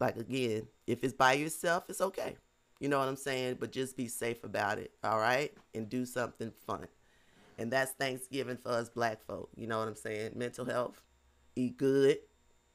like, 0.00 0.16
again, 0.16 0.66
if 0.88 1.04
it's 1.04 1.14
by 1.14 1.34
yourself, 1.34 1.84
it's 1.88 2.00
okay. 2.00 2.34
You 2.80 2.88
know 2.88 2.98
what 2.98 3.06
I'm 3.06 3.14
saying? 3.14 3.58
But 3.60 3.70
just 3.70 3.96
be 3.96 4.08
safe 4.08 4.42
about 4.42 4.80
it, 4.80 4.90
all 5.04 5.20
right? 5.20 5.52
And 5.72 5.88
do 5.88 6.04
something 6.04 6.50
fun. 6.66 6.88
And 7.58 7.72
that's 7.72 7.92
Thanksgiving 7.92 8.58
for 8.62 8.70
us 8.70 8.88
black 8.88 9.24
folk. 9.24 9.50
You 9.56 9.66
know 9.66 9.78
what 9.78 9.88
I'm 9.88 9.96
saying? 9.96 10.32
Mental 10.34 10.64
health, 10.64 11.02
eat 11.54 11.78
good, 11.78 12.18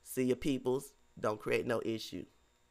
see 0.04 0.24
your 0.24 0.36
peoples, 0.36 0.94
don't 1.20 1.40
create 1.40 1.68
no 1.68 1.82
issue. 1.86 2.26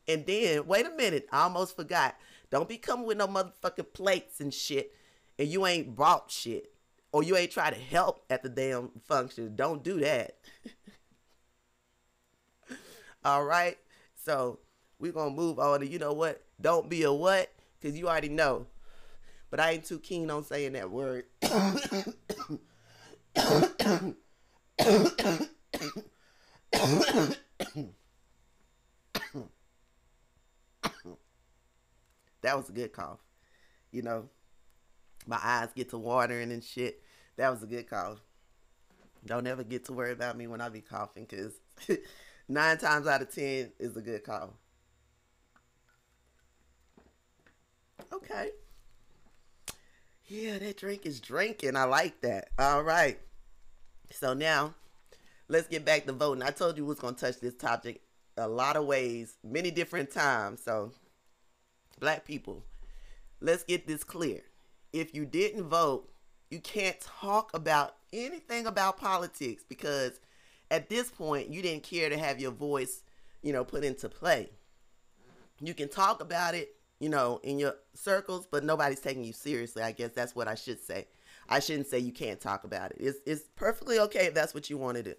And 0.09 0.27
then, 0.27 0.67
wait 0.67 0.87
a 0.87 0.91
minute, 0.91 1.29
I 1.31 1.43
almost 1.43 1.77
forgot. 1.77 2.17
Don't 2.51 2.69
be 2.69 2.79
coming 2.79 3.07
with 3.07 3.19
no 3.19 3.29
motherfucking 3.29 3.93
plates 3.93 4.41
and 4.41 4.53
shit, 4.53 4.93
and 5.39 5.47
you 5.47 5.67
ain't 5.67 5.95
brought 5.95 6.33
shit, 6.33 6.73
or 7.13 7.23
you 7.23 7.37
ain't 7.37 7.53
try 7.53 7.71
to 7.71 7.77
help 7.77 8.25
at 8.29 8.43
the 8.43 8.49
damn 8.49 8.91
function. 9.05 9.55
Don't 9.55 9.85
do 9.85 10.01
that. 10.01 10.37
All 13.25 13.45
right? 13.45 13.79
So, 14.17 14.59
we're 14.99 15.13
going 15.13 15.31
to 15.31 15.41
move 15.41 15.61
on 15.61 15.81
to, 15.81 15.87
you 15.87 16.01
know 16.01 16.13
what? 16.13 16.43
Don't 16.61 16.89
be 16.89 17.05
a 17.05 17.13
what? 17.13 17.53
Because 17.79 17.97
you 17.97 18.09
already 18.09 18.29
know 18.29 18.67
but 19.51 19.61
I 19.61 19.73
ain't 19.73 19.85
too 19.85 19.99
keen 19.99 20.31
on 20.31 20.45
saying 20.45 20.73
that 20.75 20.91
word. 20.91 21.25
that 32.43 32.57
was 32.57 32.69
a 32.69 32.73
good 32.73 32.93
cough. 32.93 33.21
You 33.91 34.03
know, 34.03 34.29
my 35.27 35.39
eyes 35.43 35.71
get 35.75 35.91
to 35.91 35.99
watering 35.99 36.53
and 36.53 36.63
shit. 36.63 37.03
That 37.37 37.51
was 37.51 37.63
a 37.63 37.67
good 37.67 37.89
cough. 37.89 38.21
Don't 39.27 39.47
ever 39.47 39.65
get 39.65 39.85
to 39.87 39.93
worry 39.93 40.13
about 40.13 40.37
me 40.37 40.47
when 40.47 40.61
I 40.61 40.69
be 40.69 40.81
coughing 40.81 41.27
because 41.29 41.53
nine 42.49 42.79
times 42.79 43.07
out 43.07 43.23
of 43.23 43.35
ten 43.35 43.73
is 43.79 43.97
a 43.97 44.01
good 44.01 44.25
cough. 44.25 44.51
Okay. 48.13 48.51
Yeah, 50.31 50.59
that 50.59 50.77
drink 50.77 51.07
is 51.07 51.19
drinking. 51.19 51.75
I 51.75 51.85
like 51.85 52.21
that. 52.21 52.51
All 52.57 52.85
right. 52.85 53.19
So 54.13 54.33
now, 54.33 54.75
let's 55.49 55.67
get 55.67 55.85
back 55.85 56.07
to 56.07 56.13
voting. 56.13 56.45
I 56.45 56.51
told 56.51 56.77
you 56.77 56.85
we 56.85 56.91
was 56.91 57.01
gonna 57.01 57.17
touch 57.17 57.41
this 57.41 57.57
topic 57.57 58.01
a 58.37 58.47
lot 58.47 58.77
of 58.77 58.87
ways, 58.87 59.35
many 59.43 59.73
different 59.73 60.13
times. 60.13 60.63
So, 60.63 60.93
black 61.99 62.25
people, 62.25 62.63
let's 63.41 63.65
get 63.65 63.89
this 63.89 64.05
clear. 64.05 64.43
If 64.93 65.17
you 65.17 65.27
didn't 65.27 65.65
vote, 65.65 66.09
you 66.49 66.61
can't 66.61 67.01
talk 67.01 67.51
about 67.53 67.97
anything 68.13 68.67
about 68.67 68.99
politics 68.99 69.65
because 69.69 70.21
at 70.71 70.89
this 70.89 71.11
point 71.11 71.51
you 71.51 71.61
didn't 71.61 71.83
care 71.83 72.09
to 72.09 72.17
have 72.17 72.39
your 72.39 72.53
voice, 72.53 73.03
you 73.43 73.53
know, 73.53 73.65
put 73.65 73.83
into 73.83 74.09
play. 74.09 74.51
You 75.61 75.75
can 75.75 75.89
talk 75.89 76.23
about 76.23 76.55
it 76.55 76.77
you 77.01 77.09
know, 77.09 77.41
in 77.43 77.59
your 77.59 77.75
circles, 77.95 78.47
but 78.49 78.63
nobody's 78.63 79.01
taking 79.01 79.25
you 79.25 79.33
seriously. 79.33 79.83
I 79.83 79.93
guess 79.93 80.13
that's 80.13 80.37
what 80.37 80.47
I 80.47 80.55
should 80.55 80.81
say. 80.81 81.09
I 81.49 81.59
shouldn't 81.59 81.89
say 81.89 81.99
you 81.99 82.13
can't 82.13 82.41
talk 82.41 82.63
about 82.65 82.93
it. 82.93 82.99
It's 83.01 83.19
it's 83.27 83.49
perfectly 83.57 83.99
okay 83.99 84.27
if 84.27 84.35
that's 84.35 84.55
what 84.55 84.71
you 84.71 84.79
want 84.79 84.99
to 84.99 85.03
do. 85.03 85.15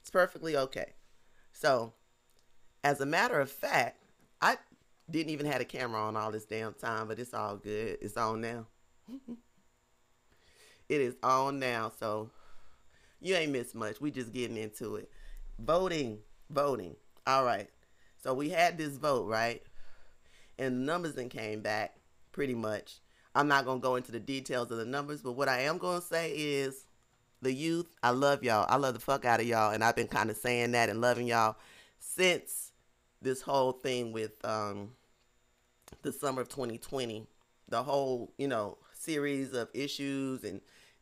It's 0.00 0.10
perfectly 0.10 0.56
okay. 0.56 0.94
So, 1.52 1.92
as 2.82 3.00
a 3.00 3.06
matter 3.06 3.38
of 3.38 3.50
fact, 3.50 4.02
I 4.40 4.56
didn't 5.10 5.30
even 5.30 5.46
have 5.46 5.60
a 5.60 5.64
camera 5.64 6.00
on 6.00 6.16
all 6.16 6.32
this 6.32 6.46
damn 6.46 6.72
time, 6.74 7.08
but 7.08 7.18
it's 7.18 7.34
all 7.34 7.56
good. 7.56 7.98
It's 8.00 8.16
on 8.16 8.40
now. 8.40 8.66
it 10.88 11.00
is 11.00 11.14
on 11.22 11.58
now, 11.58 11.92
so 12.00 12.30
you 13.20 13.34
ain't 13.34 13.52
missed 13.52 13.74
much. 13.74 14.00
We 14.00 14.10
just 14.10 14.32
getting 14.32 14.56
into 14.56 14.96
it. 14.96 15.10
Voting, 15.58 16.18
voting. 16.48 16.96
All 17.26 17.44
right. 17.44 17.68
So 18.22 18.34
we 18.34 18.48
had 18.50 18.78
this 18.78 18.96
vote, 18.96 19.26
right? 19.26 19.62
And 20.60 20.76
the 20.76 20.84
numbers 20.84 21.14
then 21.14 21.28
came 21.28 21.60
back 21.60 21.96
pretty 22.32 22.54
much. 22.54 23.00
I'm 23.34 23.48
not 23.48 23.64
gonna 23.64 23.80
go 23.80 23.96
into 23.96 24.12
the 24.12 24.20
details 24.20 24.70
of 24.70 24.78
the 24.78 24.84
numbers, 24.84 25.22
but 25.22 25.32
what 25.32 25.48
I 25.48 25.60
am 25.62 25.78
gonna 25.78 26.02
say 26.02 26.32
is 26.32 26.84
the 27.42 27.52
youth, 27.52 27.86
I 28.02 28.10
love 28.10 28.44
y'all. 28.44 28.66
I 28.68 28.76
love 28.76 28.94
the 28.94 29.00
fuck 29.00 29.24
out 29.24 29.40
of 29.40 29.46
y'all, 29.46 29.72
and 29.72 29.82
I've 29.82 29.96
been 29.96 30.08
kind 30.08 30.30
of 30.30 30.36
saying 30.36 30.72
that 30.72 30.90
and 30.90 31.00
loving 31.00 31.26
y'all 31.26 31.56
since 31.98 32.72
this 33.22 33.40
whole 33.40 33.72
thing 33.72 34.12
with 34.12 34.32
um, 34.44 34.90
the 36.02 36.12
summer 36.12 36.42
of 36.42 36.48
2020, 36.48 37.26
the 37.68 37.82
whole 37.82 38.32
you 38.36 38.48
know 38.48 38.78
series 38.92 39.54
of 39.54 39.68
issues 39.72 40.44
and 40.44 40.60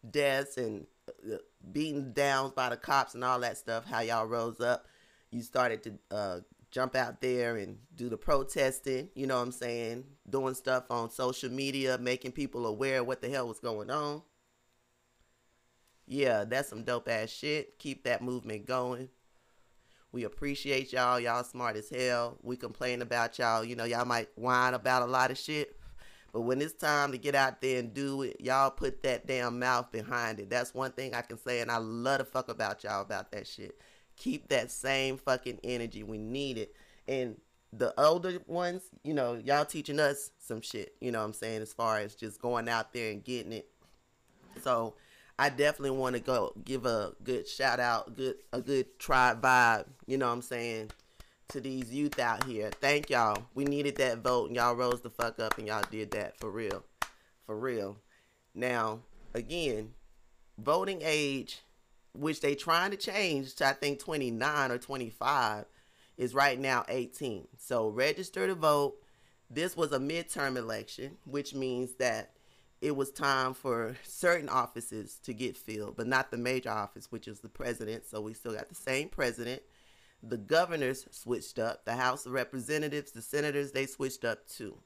deaths 0.09 0.57
and 0.57 0.87
uh, 1.09 1.37
beaten 1.73 2.13
down 2.13 2.53
by 2.55 2.69
the 2.69 2.77
cops 2.77 3.15
and 3.15 3.25
all 3.25 3.41
that 3.41 3.57
stuff. 3.57 3.85
How 3.85 4.01
y'all 4.01 4.27
rose 4.27 4.61
up, 4.61 4.87
you 5.31 5.43
started 5.43 5.83
to 5.83 5.93
uh, 6.15 6.41
jump 6.71 6.95
out 6.95 7.21
there 7.21 7.57
and 7.57 7.79
do 7.95 8.09
the 8.09 8.17
protesting, 8.17 9.09
you 9.15 9.27
know 9.27 9.37
what 9.37 9.43
I'm 9.43 9.53
saying? 9.53 10.05
Doing 10.29 10.55
stuff 10.55 10.91
on 10.91 11.11
social 11.11 11.51
media, 11.51 11.99
making 11.99 12.33
people 12.33 12.67
aware 12.67 13.03
what 13.03 13.23
the 13.23 13.29
hell 13.29 13.49
was 13.49 13.59
going 13.59 13.91
on. 13.91 14.23
Yeah, 16.07 16.45
that's 16.45 16.69
some 16.69 16.85
dope 16.85 17.09
ass 17.09 17.31
shit. 17.31 17.79
Keep 17.79 18.05
that 18.05 18.23
movement 18.23 18.67
going. 18.67 19.09
We 20.11 20.25
appreciate 20.25 20.93
y'all. 20.93 21.21
Y'all 21.21 21.45
smart 21.45 21.77
as 21.77 21.91
hell. 21.91 22.39
We 22.43 22.57
complain 22.57 23.03
about 23.03 23.39
y'all. 23.39 23.63
You 23.63 23.77
know, 23.77 23.85
y'all 23.85 24.07
might 24.07 24.29
whine 24.35 24.73
about 24.73 25.03
a 25.03 25.11
lot 25.11 25.31
of 25.31 25.37
shit. 25.37 25.77
But 26.33 26.43
when 26.43 26.63
it's 26.63 26.75
time 26.75 27.13
to 27.13 27.19
get 27.19 27.35
out 27.35 27.61
there 27.61 27.79
and 27.79 27.93
do 27.93 28.23
it, 28.23 28.37
y'all 28.41 28.71
put 28.71 29.03
that 29.03 29.27
damn 29.27 29.59
mouth 29.59 29.91
behind 29.93 30.41
it. 30.41 30.49
That's 30.49 30.75
one 30.75 30.93
thing 30.93 31.15
I 31.15 31.23
can 31.23 31.39
say, 31.39 31.61
and 31.61 31.71
I 31.71 31.79
love 31.79 32.19
to 32.19 32.25
fuck 32.25 32.49
about 32.49 32.85
y'all 32.85 33.03
about 33.03 33.33
that 33.33 33.47
shit 33.47 33.79
keep 34.19 34.49
that 34.49 34.71
same 34.71 35.17
fucking 35.17 35.61
energy. 35.65 36.03
We 36.03 36.19
need 36.19 36.59
it. 36.59 36.75
And 37.07 37.37
the 37.73 37.99
older 38.01 38.39
ones, 38.47 38.83
you 39.05 39.15
know, 39.15 39.41
y'all 39.43 39.65
teaching 39.65 40.01
us 40.01 40.31
some 40.39 40.61
shit, 40.61 40.95
you 41.01 41.11
know 41.13 41.23
I'm 41.23 41.33
saying, 41.33 41.63
as 41.63 41.73
far 41.73 41.99
as 41.99 42.15
just 42.15 42.41
going 42.41 42.69
out 42.69 42.93
there 42.93 43.11
and 43.11 43.23
getting 43.23 43.53
it. 43.53 43.69
So 44.63 44.95
I 45.39 45.51
definitely 45.51 45.97
want 45.99 46.17
to 46.17 46.21
go 46.21 46.53
give 46.65 46.87
a 46.87 47.13
good 47.23 47.47
shout 47.47 47.79
out, 47.79 48.17
good 48.17 48.37
a 48.53 48.61
good 48.61 48.99
tribe 48.99 49.43
vibe, 49.43 49.87
you 50.07 50.19
know 50.19 50.31
I'm 50.31 50.43
saying, 50.43 50.91
to 51.49 51.61
these 51.61 51.93
youth 51.93 52.19
out 52.19 52.45
here. 52.45 52.71
Thank 52.81 53.11
y'all. 53.11 53.45
We 53.55 53.65
needed 53.65 53.97
that 53.97 54.19
vote 54.19 54.49
and 54.49 54.57
y'all 54.57 54.75
rose 54.75 55.01
the 55.01 55.11
fuck 55.11 55.39
up 55.39 55.59
and 55.59 55.67
y'all 55.67 55.85
did 55.91 56.11
that 56.13 56.39
for 56.39 56.51
real. 56.51 56.85
For 57.47 57.59
real. 57.59 57.99
Now, 58.55 59.01
again, 59.35 59.93
voting 60.59 61.01
age 61.03 61.61
which 62.19 62.41
they 62.41 62.55
trying 62.55 62.91
to 62.91 62.97
change 62.97 63.55
to 63.57 63.67
I 63.67 63.73
think 63.73 64.01
29 64.01 64.71
or 64.71 64.79
25, 64.79 65.65
is 66.17 66.35
right 66.35 66.59
now 66.59 66.85
18. 66.89 67.47
So 67.59 67.89
register 67.89 68.47
to 68.47 68.55
vote. 68.55 68.97
This 69.51 69.77
was 69.77 69.93
a 69.93 69.99
midterm 69.99 70.59
election, 70.59 71.17
which 71.25 71.55
means 71.55 71.95
that 71.95 72.33
it 72.81 72.95
was 72.95 73.11
time 73.11 73.55
for 73.55 73.97
certain 74.03 74.49
offices 74.49 75.19
to 75.25 75.33
get 75.33 75.57
filled, 75.57 75.97
but 75.97 76.07
not 76.07 76.31
the 76.31 76.37
major 76.37 76.71
office, 76.71 77.11
which 77.11 77.27
is 77.27 77.41
the 77.41 77.49
president. 77.49 78.05
So 78.07 78.21
we 78.21 78.35
still 78.35 78.53
got 78.53 78.69
the 78.69 78.75
same 78.75 79.09
president. 79.09 79.63
The 80.23 80.37
governors 80.37 81.07
switched 81.11 81.59
up. 81.59 81.85
The 81.85 81.97
House 81.97 82.27
of 82.27 82.33
Representatives, 82.33 83.13
the 83.13 83.23
senators, 83.23 83.73
they 83.73 83.87
switched 83.87 84.25
up 84.25 84.47
too. 84.47 84.77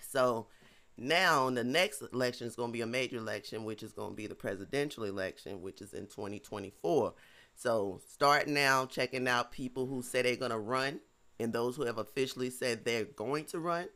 So 0.00 0.48
now 0.96 1.50
the 1.50 1.64
next 1.64 2.02
election 2.12 2.46
is 2.46 2.56
going 2.56 2.70
to 2.70 2.72
be 2.72 2.82
a 2.82 2.86
major 2.86 3.16
election, 3.16 3.64
which 3.64 3.82
is 3.82 3.92
going 3.92 4.10
to 4.10 4.16
be 4.16 4.26
the 4.26 4.34
presidential 4.34 5.04
election, 5.04 5.62
which 5.62 5.80
is 5.80 5.94
in 5.94 6.06
2024. 6.06 7.14
So 7.54 8.00
start 8.08 8.48
now 8.48 8.86
checking 8.86 9.28
out 9.28 9.52
people 9.52 9.86
who 9.86 10.02
say 10.02 10.22
they're 10.22 10.36
going 10.36 10.50
to 10.50 10.58
run 10.58 11.00
and 11.38 11.52
those 11.52 11.76
who 11.76 11.84
have 11.84 11.98
officially 11.98 12.50
said 12.50 12.84
they're 12.84 13.04
going 13.04 13.44
to 13.46 13.58
run. 13.58 13.88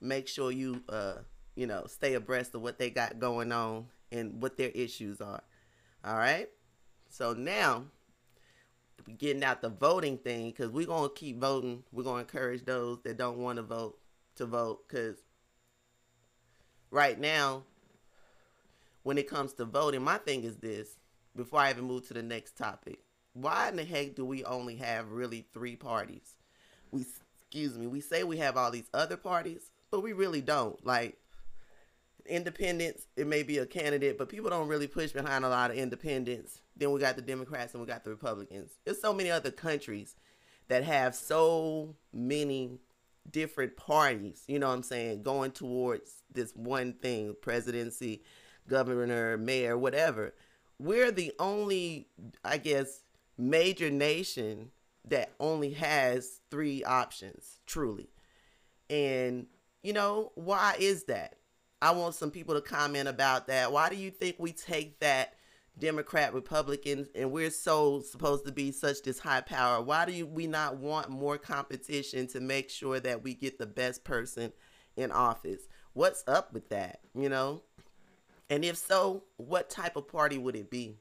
Make 0.00 0.28
sure 0.28 0.50
you, 0.50 0.82
uh, 0.88 1.16
you 1.54 1.66
know, 1.66 1.86
stay 1.86 2.14
abreast 2.14 2.54
of 2.54 2.62
what 2.62 2.78
they 2.78 2.90
got 2.90 3.18
going 3.18 3.52
on 3.52 3.86
and 4.12 4.40
what 4.40 4.56
their 4.56 4.70
issues 4.70 5.20
are. 5.20 5.42
All 6.04 6.16
right. 6.16 6.48
So 7.10 7.32
now, 7.32 7.84
getting 9.18 9.42
out 9.42 9.62
the 9.62 9.70
voting 9.70 10.18
thing, 10.18 10.50
because 10.50 10.70
we're 10.70 10.86
going 10.86 11.08
to 11.08 11.14
keep 11.14 11.40
voting. 11.40 11.82
We're 11.92 12.04
going 12.04 12.24
to 12.24 12.32
encourage 12.32 12.64
those 12.64 13.00
that 13.02 13.16
don't 13.16 13.38
want 13.38 13.56
to 13.56 13.62
vote 13.62 13.98
to 14.36 14.46
vote. 14.46 14.86
Because 14.88 15.16
right 16.90 17.18
now, 17.18 17.64
when 19.02 19.18
it 19.18 19.28
comes 19.28 19.52
to 19.54 19.64
voting, 19.64 20.02
my 20.02 20.18
thing 20.18 20.44
is 20.44 20.56
this 20.56 20.96
before 21.36 21.60
I 21.60 21.70
even 21.70 21.84
move 21.84 22.06
to 22.08 22.14
the 22.14 22.22
next 22.22 22.56
topic. 22.56 23.00
Why 23.32 23.68
in 23.68 23.76
the 23.76 23.84
heck 23.84 24.14
do 24.14 24.24
we 24.24 24.44
only 24.44 24.76
have 24.76 25.10
really 25.10 25.46
three 25.54 25.76
parties? 25.76 26.36
We, 26.90 27.06
excuse 27.40 27.78
me, 27.78 27.86
we 27.86 28.00
say 28.00 28.24
we 28.24 28.38
have 28.38 28.56
all 28.56 28.70
these 28.70 28.88
other 28.92 29.16
parties, 29.16 29.70
but 29.90 30.02
we 30.02 30.12
really 30.12 30.40
don't. 30.40 30.84
Like, 30.84 31.18
independents, 32.26 33.06
it 33.16 33.26
may 33.26 33.42
be 33.42 33.58
a 33.58 33.66
candidate, 33.66 34.18
but 34.18 34.28
people 34.28 34.50
don't 34.50 34.68
really 34.68 34.86
push 34.86 35.12
behind 35.12 35.44
a 35.44 35.48
lot 35.48 35.70
of 35.70 35.76
independents. 35.76 36.60
Then 36.76 36.92
we 36.92 37.00
got 37.00 37.16
the 37.16 37.22
Democrats 37.22 37.74
and 37.74 37.80
we 37.80 37.86
got 37.86 38.04
the 38.04 38.10
Republicans. 38.10 38.72
There's 38.84 39.00
so 39.00 39.12
many 39.12 39.30
other 39.30 39.50
countries 39.50 40.16
that 40.68 40.84
have 40.84 41.14
so 41.14 41.94
many 42.12 42.78
different 43.30 43.76
parties, 43.76 44.44
you 44.46 44.58
know 44.58 44.68
what 44.68 44.74
I'm 44.74 44.82
saying, 44.82 45.22
going 45.22 45.52
towards 45.52 46.22
this 46.32 46.52
one 46.54 46.92
thing 46.94 47.34
presidency, 47.40 48.22
governor, 48.68 49.36
mayor, 49.36 49.76
whatever. 49.76 50.34
We're 50.78 51.10
the 51.10 51.32
only, 51.38 52.08
I 52.44 52.58
guess, 52.58 53.02
major 53.36 53.90
nation 53.90 54.70
that 55.06 55.32
only 55.40 55.72
has 55.72 56.40
three 56.50 56.84
options, 56.84 57.58
truly. 57.66 58.10
And, 58.90 59.46
you 59.82 59.92
know, 59.92 60.32
why 60.34 60.76
is 60.78 61.04
that? 61.04 61.36
I 61.80 61.92
want 61.92 62.14
some 62.14 62.30
people 62.30 62.54
to 62.54 62.60
comment 62.60 63.08
about 63.08 63.46
that. 63.46 63.72
Why 63.72 63.88
do 63.88 63.96
you 63.96 64.10
think 64.10 64.36
we 64.38 64.52
take 64.52 65.00
that 65.00 65.34
Democrat, 65.78 66.34
Republicans, 66.34 67.08
and 67.14 67.30
we're 67.30 67.50
so 67.50 68.00
supposed 68.00 68.44
to 68.46 68.52
be 68.52 68.72
such 68.72 69.02
this 69.02 69.18
high 69.18 69.40
power? 69.40 69.82
Why 69.82 70.04
do 70.04 70.12
you, 70.12 70.26
we 70.26 70.46
not 70.46 70.76
want 70.76 71.10
more 71.10 71.38
competition 71.38 72.26
to 72.28 72.40
make 72.40 72.70
sure 72.70 72.98
that 73.00 73.22
we 73.22 73.34
get 73.34 73.58
the 73.58 73.66
best 73.66 74.04
person 74.04 74.52
in 74.96 75.12
office? 75.12 75.62
What's 75.92 76.24
up 76.26 76.52
with 76.52 76.68
that? 76.70 77.00
You 77.14 77.28
know? 77.28 77.62
And 78.50 78.64
if 78.64 78.76
so, 78.76 79.24
what 79.36 79.70
type 79.70 79.96
of 79.96 80.08
party 80.08 80.38
would 80.38 80.56
it 80.56 80.70
be? 80.70 80.96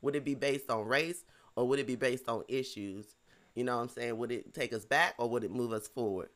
Would 0.00 0.16
it 0.16 0.24
be 0.24 0.34
based 0.34 0.70
on 0.70 0.86
race 0.86 1.24
or 1.56 1.68
would 1.68 1.78
it 1.78 1.86
be 1.86 1.96
based 1.96 2.28
on 2.28 2.44
issues? 2.48 3.16
You 3.54 3.64
know 3.64 3.76
what 3.76 3.82
I'm 3.82 3.88
saying? 3.88 4.16
Would 4.16 4.32
it 4.32 4.54
take 4.54 4.72
us 4.72 4.84
back 4.84 5.14
or 5.18 5.28
would 5.28 5.44
it 5.44 5.50
move 5.50 5.72
us 5.72 5.88
forward? 5.88 6.30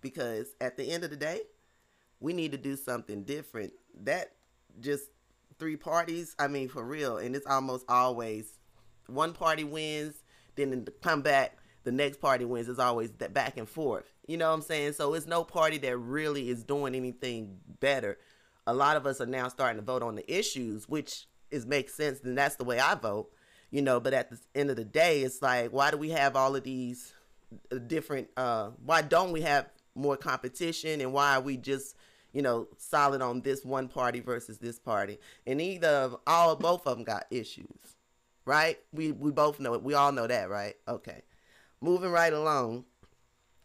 Because 0.00 0.54
at 0.60 0.76
the 0.76 0.90
end 0.90 1.02
of 1.02 1.10
the 1.10 1.16
day, 1.16 1.40
we 2.20 2.32
need 2.32 2.52
to 2.52 2.58
do 2.58 2.76
something 2.76 3.24
different. 3.24 3.72
That 4.02 4.32
just 4.80 5.04
three 5.58 5.76
parties, 5.76 6.34
I 6.38 6.48
mean, 6.48 6.68
for 6.68 6.84
real. 6.84 7.18
And 7.18 7.34
it's 7.34 7.46
almost 7.46 7.84
always 7.88 8.58
one 9.06 9.32
party 9.32 9.64
wins, 9.64 10.14
then 10.56 10.86
come 11.02 11.22
back, 11.22 11.58
the 11.84 11.92
next 11.92 12.20
party 12.20 12.44
wins. 12.44 12.68
It's 12.68 12.78
always 12.78 13.10
that 13.18 13.34
back 13.34 13.56
and 13.56 13.68
forth. 13.68 14.04
You 14.26 14.36
know 14.36 14.48
what 14.48 14.54
I'm 14.54 14.62
saying? 14.62 14.94
So 14.94 15.14
it's 15.14 15.26
no 15.26 15.44
party 15.44 15.78
that 15.78 15.96
really 15.96 16.48
is 16.48 16.64
doing 16.64 16.94
anything 16.94 17.58
better. 17.80 18.18
A 18.66 18.72
lot 18.72 18.96
of 18.96 19.06
us 19.06 19.20
are 19.20 19.26
now 19.26 19.48
starting 19.48 19.76
to 19.76 19.84
vote 19.84 20.02
on 20.02 20.14
the 20.14 20.38
issues, 20.38 20.88
which 20.88 21.26
is 21.50 21.66
makes 21.66 21.94
sense, 21.94 22.20
and 22.24 22.36
that's 22.36 22.56
the 22.56 22.64
way 22.64 22.78
I 22.78 22.94
vote. 22.94 23.30
You 23.70 23.82
know, 23.82 24.00
but 24.00 24.14
at 24.14 24.30
the 24.30 24.38
end 24.54 24.70
of 24.70 24.76
the 24.76 24.84
day, 24.84 25.22
it's 25.22 25.42
like, 25.42 25.70
why 25.70 25.90
do 25.90 25.98
we 25.98 26.10
have 26.10 26.36
all 26.36 26.56
of 26.56 26.62
these 26.62 27.12
uh, 27.72 27.78
different? 27.78 28.28
uh 28.36 28.70
Why 28.84 29.02
don't 29.02 29.32
we 29.32 29.42
have 29.42 29.68
more 29.94 30.16
competition, 30.16 31.00
and 31.00 31.12
why 31.12 31.36
are 31.36 31.40
we 31.40 31.56
just 31.56 31.96
you 32.34 32.42
know, 32.42 32.68
solid 32.76 33.22
on 33.22 33.40
this 33.40 33.64
one 33.64 33.88
party 33.88 34.20
versus 34.20 34.58
this 34.58 34.78
party. 34.78 35.18
And 35.46 35.60
either 35.60 35.88
of 35.88 36.16
all 36.26 36.56
both 36.56 36.86
of 36.86 36.96
them 36.96 37.04
got 37.04 37.26
issues. 37.30 37.96
Right? 38.44 38.78
We 38.92 39.12
we 39.12 39.30
both 39.30 39.58
know 39.58 39.72
it. 39.72 39.82
We 39.82 39.94
all 39.94 40.12
know 40.12 40.26
that, 40.26 40.50
right? 40.50 40.74
Okay. 40.86 41.22
Moving 41.80 42.10
right 42.10 42.32
along. 42.32 42.84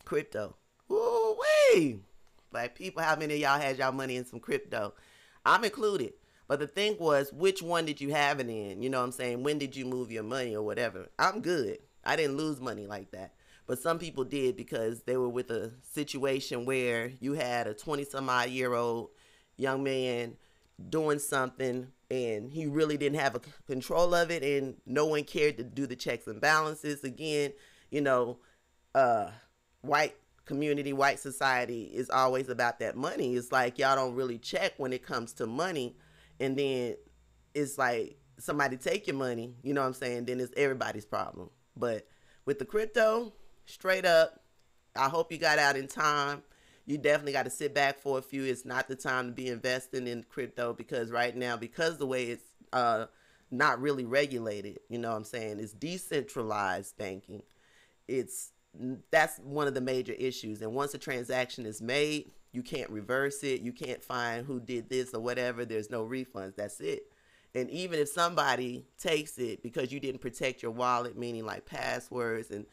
Crypto. 0.05 0.55
Ooh 0.89 1.37
wee. 1.73 1.99
Like 2.53 2.75
people, 2.75 3.03
how 3.03 3.15
many 3.17 3.33
of 3.33 3.39
y'all 3.41 3.59
had 3.59 3.77
y'all 3.77 3.91
money 3.91 4.15
in 4.15 4.25
some 4.25 4.39
crypto? 4.39 4.93
I'm 5.45 5.65
included. 5.65 6.13
But 6.47 6.59
the 6.59 6.67
thing 6.67 6.95
was, 6.99 7.31
which 7.33 7.61
one 7.61 7.85
did 7.85 8.01
you 8.01 8.11
have 8.11 8.39
it 8.39 8.49
in? 8.49 8.81
You 8.81 8.89
know 8.89 8.99
what 8.99 9.05
I'm 9.05 9.11
saying? 9.11 9.43
When 9.43 9.59
did 9.59 9.75
you 9.75 9.85
move 9.85 10.11
your 10.11 10.23
money 10.23 10.55
or 10.55 10.63
whatever? 10.63 11.09
I'm 11.19 11.41
good. 11.41 11.79
I 12.03 12.15
didn't 12.15 12.37
lose 12.37 12.59
money 12.59 12.87
like 12.87 13.11
that 13.11 13.33
but 13.69 13.77
some 13.77 13.99
people 13.99 14.23
did 14.23 14.57
because 14.57 15.03
they 15.03 15.15
were 15.15 15.29
with 15.29 15.51
a 15.51 15.71
situation 15.83 16.65
where 16.65 17.11
you 17.19 17.33
had 17.33 17.67
a 17.67 17.73
20 17.75 18.03
some 18.03 18.27
odd 18.27 18.49
year 18.49 18.73
old 18.73 19.11
young 19.57 19.83
man 19.83 20.35
doing 20.89 21.19
something 21.19 21.87
and 22.09 22.51
he 22.51 22.65
really 22.65 22.97
didn't 22.97 23.19
have 23.19 23.35
a 23.35 23.41
control 23.67 24.15
of 24.15 24.31
it 24.31 24.41
and 24.41 24.77
no 24.87 25.05
one 25.05 25.23
cared 25.23 25.55
to 25.55 25.63
do 25.63 25.85
the 25.85 25.95
checks 25.95 26.25
and 26.25 26.41
balances. 26.41 27.03
Again 27.03 27.53
you 27.91 28.01
know 28.01 28.39
uh 28.95 29.29
white 29.81 30.15
community 30.45 30.91
white 30.91 31.19
society 31.19 31.83
is 31.93 32.09
always 32.09 32.49
about 32.49 32.79
that 32.79 32.97
money. 32.97 33.35
It's 33.35 33.51
like 33.51 33.77
y'all 33.77 33.95
don't 33.95 34.15
really 34.15 34.39
check 34.39 34.73
when 34.77 34.93
it 34.93 35.05
comes 35.05 35.31
to 35.33 35.45
money 35.45 35.95
and 36.39 36.57
then 36.57 36.95
it's 37.53 37.77
like 37.77 38.17
somebody 38.39 38.77
take 38.77 39.05
your 39.05 39.15
money 39.15 39.53
you 39.61 39.75
know 39.75 39.81
what 39.81 39.87
i'm 39.87 39.93
saying? 39.93 40.25
Then 40.25 40.39
it's 40.39 40.53
everybody's 40.57 41.05
problem. 41.05 41.51
But 41.77 42.07
with 42.47 42.57
the 42.57 42.65
crypto 42.65 43.33
straight 43.69 44.05
up. 44.05 44.39
I 44.95 45.09
hope 45.09 45.31
you 45.31 45.37
got 45.37 45.59
out 45.59 45.77
in 45.77 45.87
time. 45.87 46.43
You 46.85 46.97
definitely 46.97 47.33
got 47.33 47.43
to 47.43 47.51
sit 47.51 47.73
back 47.73 47.99
for 47.99 48.17
a 48.17 48.21
few. 48.21 48.43
It's 48.43 48.65
not 48.65 48.87
the 48.87 48.95
time 48.95 49.27
to 49.27 49.31
be 49.31 49.47
investing 49.47 50.07
in 50.07 50.25
crypto 50.27 50.73
because 50.73 51.11
right 51.11 51.35
now, 51.35 51.55
because 51.55 51.97
the 51.97 52.07
way 52.07 52.25
it's 52.25 52.45
uh, 52.73 53.05
not 53.51 53.79
really 53.79 54.05
regulated, 54.05 54.79
you 54.89 54.97
know 54.97 55.11
what 55.11 55.17
I'm 55.17 55.23
saying? 55.23 55.59
It's 55.59 55.73
decentralized 55.73 56.97
banking. 56.97 57.43
It's 58.07 58.51
that's 59.11 59.37
one 59.39 59.67
of 59.67 59.73
the 59.73 59.81
major 59.81 60.13
issues. 60.13 60.61
And 60.61 60.73
once 60.73 60.93
a 60.93 60.97
transaction 60.97 61.65
is 61.65 61.81
made, 61.81 62.31
you 62.51 62.63
can't 62.63 62.89
reverse 62.89 63.43
it. 63.43 63.61
You 63.61 63.71
can't 63.71 64.03
find 64.03 64.45
who 64.45 64.59
did 64.59 64.89
this 64.89 65.13
or 65.13 65.19
whatever. 65.19 65.65
There's 65.65 65.89
no 65.89 66.05
refunds. 66.05 66.55
That's 66.55 66.79
it. 66.79 67.03
And 67.55 67.69
even 67.71 67.99
if 67.99 68.09
somebody 68.09 68.85
takes 68.97 69.37
it 69.37 69.63
because 69.63 69.91
you 69.91 69.99
didn't 69.99 70.21
protect 70.21 70.61
your 70.61 70.71
wallet, 70.71 71.17
meaning 71.17 71.45
like 71.45 71.65
passwords 71.65 72.51
and 72.51 72.65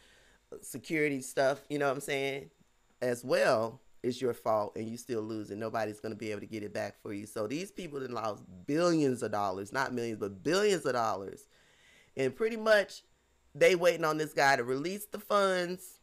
security 0.62 1.20
stuff, 1.20 1.60
you 1.68 1.78
know 1.78 1.86
what 1.86 1.94
I'm 1.94 2.00
saying, 2.00 2.50
as 3.02 3.24
well, 3.24 3.80
it's 4.02 4.20
your 4.20 4.34
fault 4.34 4.76
and 4.76 4.88
you 4.88 4.96
still 4.96 5.22
lose 5.22 5.50
and 5.50 5.58
nobody's 5.58 6.00
going 6.00 6.12
to 6.12 6.18
be 6.18 6.30
able 6.30 6.40
to 6.40 6.46
get 6.46 6.62
it 6.62 6.72
back 6.72 7.00
for 7.02 7.12
you. 7.12 7.26
So 7.26 7.46
these 7.46 7.70
people 7.70 8.00
that 8.00 8.10
lost 8.10 8.42
billions 8.66 9.22
of 9.22 9.32
dollars, 9.32 9.72
not 9.72 9.92
millions, 9.92 10.20
but 10.20 10.42
billions 10.42 10.86
of 10.86 10.92
dollars. 10.92 11.46
And 12.16 12.34
pretty 12.34 12.56
much 12.56 13.02
they 13.54 13.74
waiting 13.74 14.04
on 14.04 14.18
this 14.18 14.32
guy 14.32 14.56
to 14.56 14.64
release 14.64 15.06
the 15.06 15.18
funds 15.18 15.98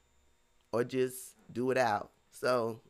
or 0.71 0.83
just 0.83 1.35
do 1.51 1.71
it 1.71 1.77
out. 1.77 2.11
So 2.31 2.81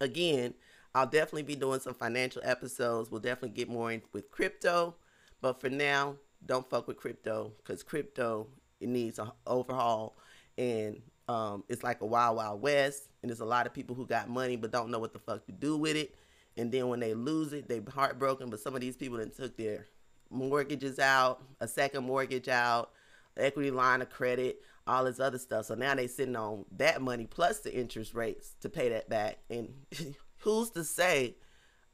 again, 0.00 0.54
I'll 0.94 1.06
definitely 1.06 1.42
be 1.42 1.54
doing 1.54 1.80
some 1.80 1.94
financial 1.94 2.42
episodes. 2.44 3.10
We'll 3.10 3.20
definitely 3.20 3.56
get 3.56 3.68
more 3.68 3.92
in 3.92 4.02
with 4.12 4.30
crypto. 4.30 4.96
But 5.40 5.60
for 5.60 5.68
now, 5.68 6.16
don't 6.44 6.68
fuck 6.68 6.88
with 6.88 6.96
crypto 6.96 7.52
because 7.58 7.82
crypto 7.82 8.48
it 8.80 8.88
needs 8.88 9.18
an 9.18 9.30
overhaul 9.46 10.16
and 10.58 11.00
um, 11.28 11.62
it's 11.68 11.82
like 11.82 12.00
a 12.00 12.06
wild 12.06 12.36
wild 12.36 12.60
west 12.60 13.04
and 13.22 13.30
there's 13.30 13.40
a 13.40 13.46
lot 13.46 13.66
of 13.66 13.72
people 13.72 13.94
who 13.94 14.06
got 14.06 14.28
money 14.28 14.56
but 14.56 14.72
don't 14.72 14.90
know 14.90 14.98
what 14.98 15.12
the 15.12 15.18
fuck 15.18 15.46
to 15.46 15.52
do 15.52 15.76
with 15.76 15.96
it. 15.96 16.14
And 16.56 16.72
then 16.72 16.88
when 16.88 17.00
they 17.00 17.14
lose 17.14 17.52
it 17.52 17.68
they're 17.68 17.82
heartbroken 17.88 18.50
but 18.50 18.60
some 18.60 18.74
of 18.74 18.80
these 18.80 18.96
people 18.96 19.18
that 19.18 19.36
took 19.36 19.56
their 19.56 19.86
mortgages 20.30 20.98
out 20.98 21.42
a 21.60 21.68
second 21.68 22.04
mortgage 22.04 22.48
out 22.48 22.90
equity 23.36 23.70
line 23.70 24.02
of 24.02 24.10
credit 24.10 24.60
all 24.86 25.04
this 25.04 25.20
other 25.20 25.38
stuff. 25.38 25.66
So 25.66 25.74
now 25.74 25.94
they're 25.94 26.08
sitting 26.08 26.34
on 26.34 26.64
that 26.76 27.02
money 27.02 27.26
plus 27.26 27.60
the 27.60 27.74
interest 27.74 28.14
rates 28.14 28.54
to 28.62 28.70
pay 28.70 28.88
that 28.88 29.08
back. 29.08 29.38
And 29.50 29.68
who's 30.38 30.70
to 30.70 30.82
say 30.82 31.36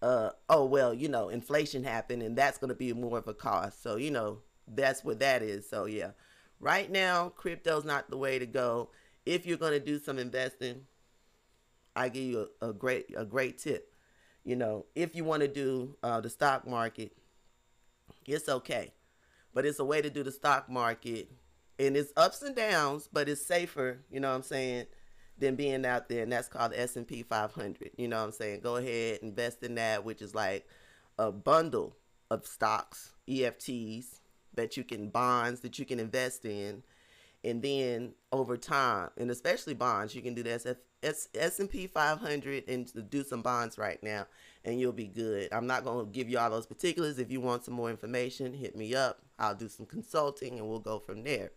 uh, 0.00 0.30
oh 0.48 0.64
well 0.64 0.92
you 0.94 1.08
know 1.08 1.28
inflation 1.28 1.82
happened 1.82 2.22
and 2.22 2.36
that's 2.36 2.58
going 2.58 2.68
to 2.68 2.74
be 2.74 2.92
more 2.92 3.18
of 3.18 3.28
a 3.28 3.34
cost. 3.34 3.82
So 3.82 3.96
you 3.96 4.10
know 4.10 4.38
that's 4.66 5.04
what 5.04 5.18
that 5.20 5.42
is. 5.42 5.68
So 5.68 5.84
yeah 5.84 6.10
Right 6.60 6.90
now, 6.90 7.30
crypto's 7.30 7.84
not 7.84 8.10
the 8.10 8.16
way 8.16 8.38
to 8.38 8.46
go. 8.46 8.90
If 9.26 9.46
you're 9.46 9.58
going 9.58 9.72
to 9.72 9.80
do 9.80 9.98
some 9.98 10.18
investing, 10.18 10.82
I 11.96 12.08
give 12.08 12.22
you 12.22 12.48
a, 12.60 12.68
a, 12.68 12.72
great 12.72 13.06
a 13.16 13.24
great 13.24 13.58
tip. 13.58 13.92
You 14.44 14.56
know, 14.56 14.86
if 14.94 15.14
you 15.14 15.24
want 15.24 15.42
to 15.42 15.48
do 15.48 15.96
uh, 16.02 16.20
the 16.20 16.30
stock 16.30 16.66
market, 16.66 17.12
it's 18.26 18.48
okay, 18.48 18.92
but 19.52 19.64
it's 19.64 19.78
a 19.78 19.84
way 19.84 20.02
to 20.02 20.10
do 20.10 20.22
the 20.22 20.32
stock 20.32 20.68
market 20.68 21.30
and 21.78 21.96
it's 21.96 22.12
ups 22.16 22.42
and 22.42 22.54
downs, 22.54 23.08
but 23.12 23.28
it's 23.28 23.44
safer, 23.44 24.00
you 24.10 24.20
know 24.20 24.30
what 24.30 24.36
I'm 24.36 24.42
saying, 24.42 24.86
than 25.38 25.56
being 25.56 25.84
out 25.84 26.08
there. 26.08 26.22
And 26.22 26.32
that's 26.32 26.48
called 26.48 26.72
the 26.72 26.80
S&P 26.80 27.22
500. 27.22 27.90
You 27.96 28.08
know 28.08 28.18
what 28.18 28.26
I'm 28.26 28.32
saying? 28.32 28.60
Go 28.60 28.76
ahead, 28.76 29.20
invest 29.22 29.62
in 29.62 29.74
that, 29.76 30.04
which 30.04 30.22
is 30.22 30.34
like 30.34 30.66
a 31.18 31.32
bundle 31.32 31.96
of 32.30 32.46
stocks, 32.46 33.12
EFTs 33.28 34.20
that 34.54 34.76
you 34.76 34.84
can 34.84 35.08
bonds 35.08 35.60
that 35.60 35.78
you 35.78 35.84
can 35.84 36.00
invest 36.00 36.44
in. 36.44 36.82
And 37.44 37.62
then 37.62 38.14
over 38.32 38.56
time, 38.56 39.10
and 39.18 39.30
especially 39.30 39.74
bonds, 39.74 40.14
you 40.14 40.22
can 40.22 40.32
do 40.32 40.42
the 40.42 40.76
S&P 41.02 41.86
500 41.86 42.64
and 42.68 43.10
do 43.10 43.22
some 43.22 43.42
bonds 43.42 43.76
right 43.76 44.02
now, 44.02 44.26
and 44.64 44.80
you'll 44.80 44.92
be 44.92 45.08
good. 45.08 45.52
I'm 45.52 45.66
not 45.66 45.84
going 45.84 46.06
to 46.06 46.10
give 46.10 46.30
you 46.30 46.38
all 46.38 46.48
those 46.48 46.64
particulars. 46.66 47.18
If 47.18 47.30
you 47.30 47.42
want 47.42 47.64
some 47.64 47.74
more 47.74 47.90
information, 47.90 48.54
hit 48.54 48.74
me 48.76 48.94
up. 48.94 49.20
I'll 49.38 49.54
do 49.54 49.68
some 49.68 49.84
consulting, 49.84 50.58
and 50.58 50.66
we'll 50.66 50.78
go 50.78 50.98
from 50.98 51.22
there. 51.22 51.52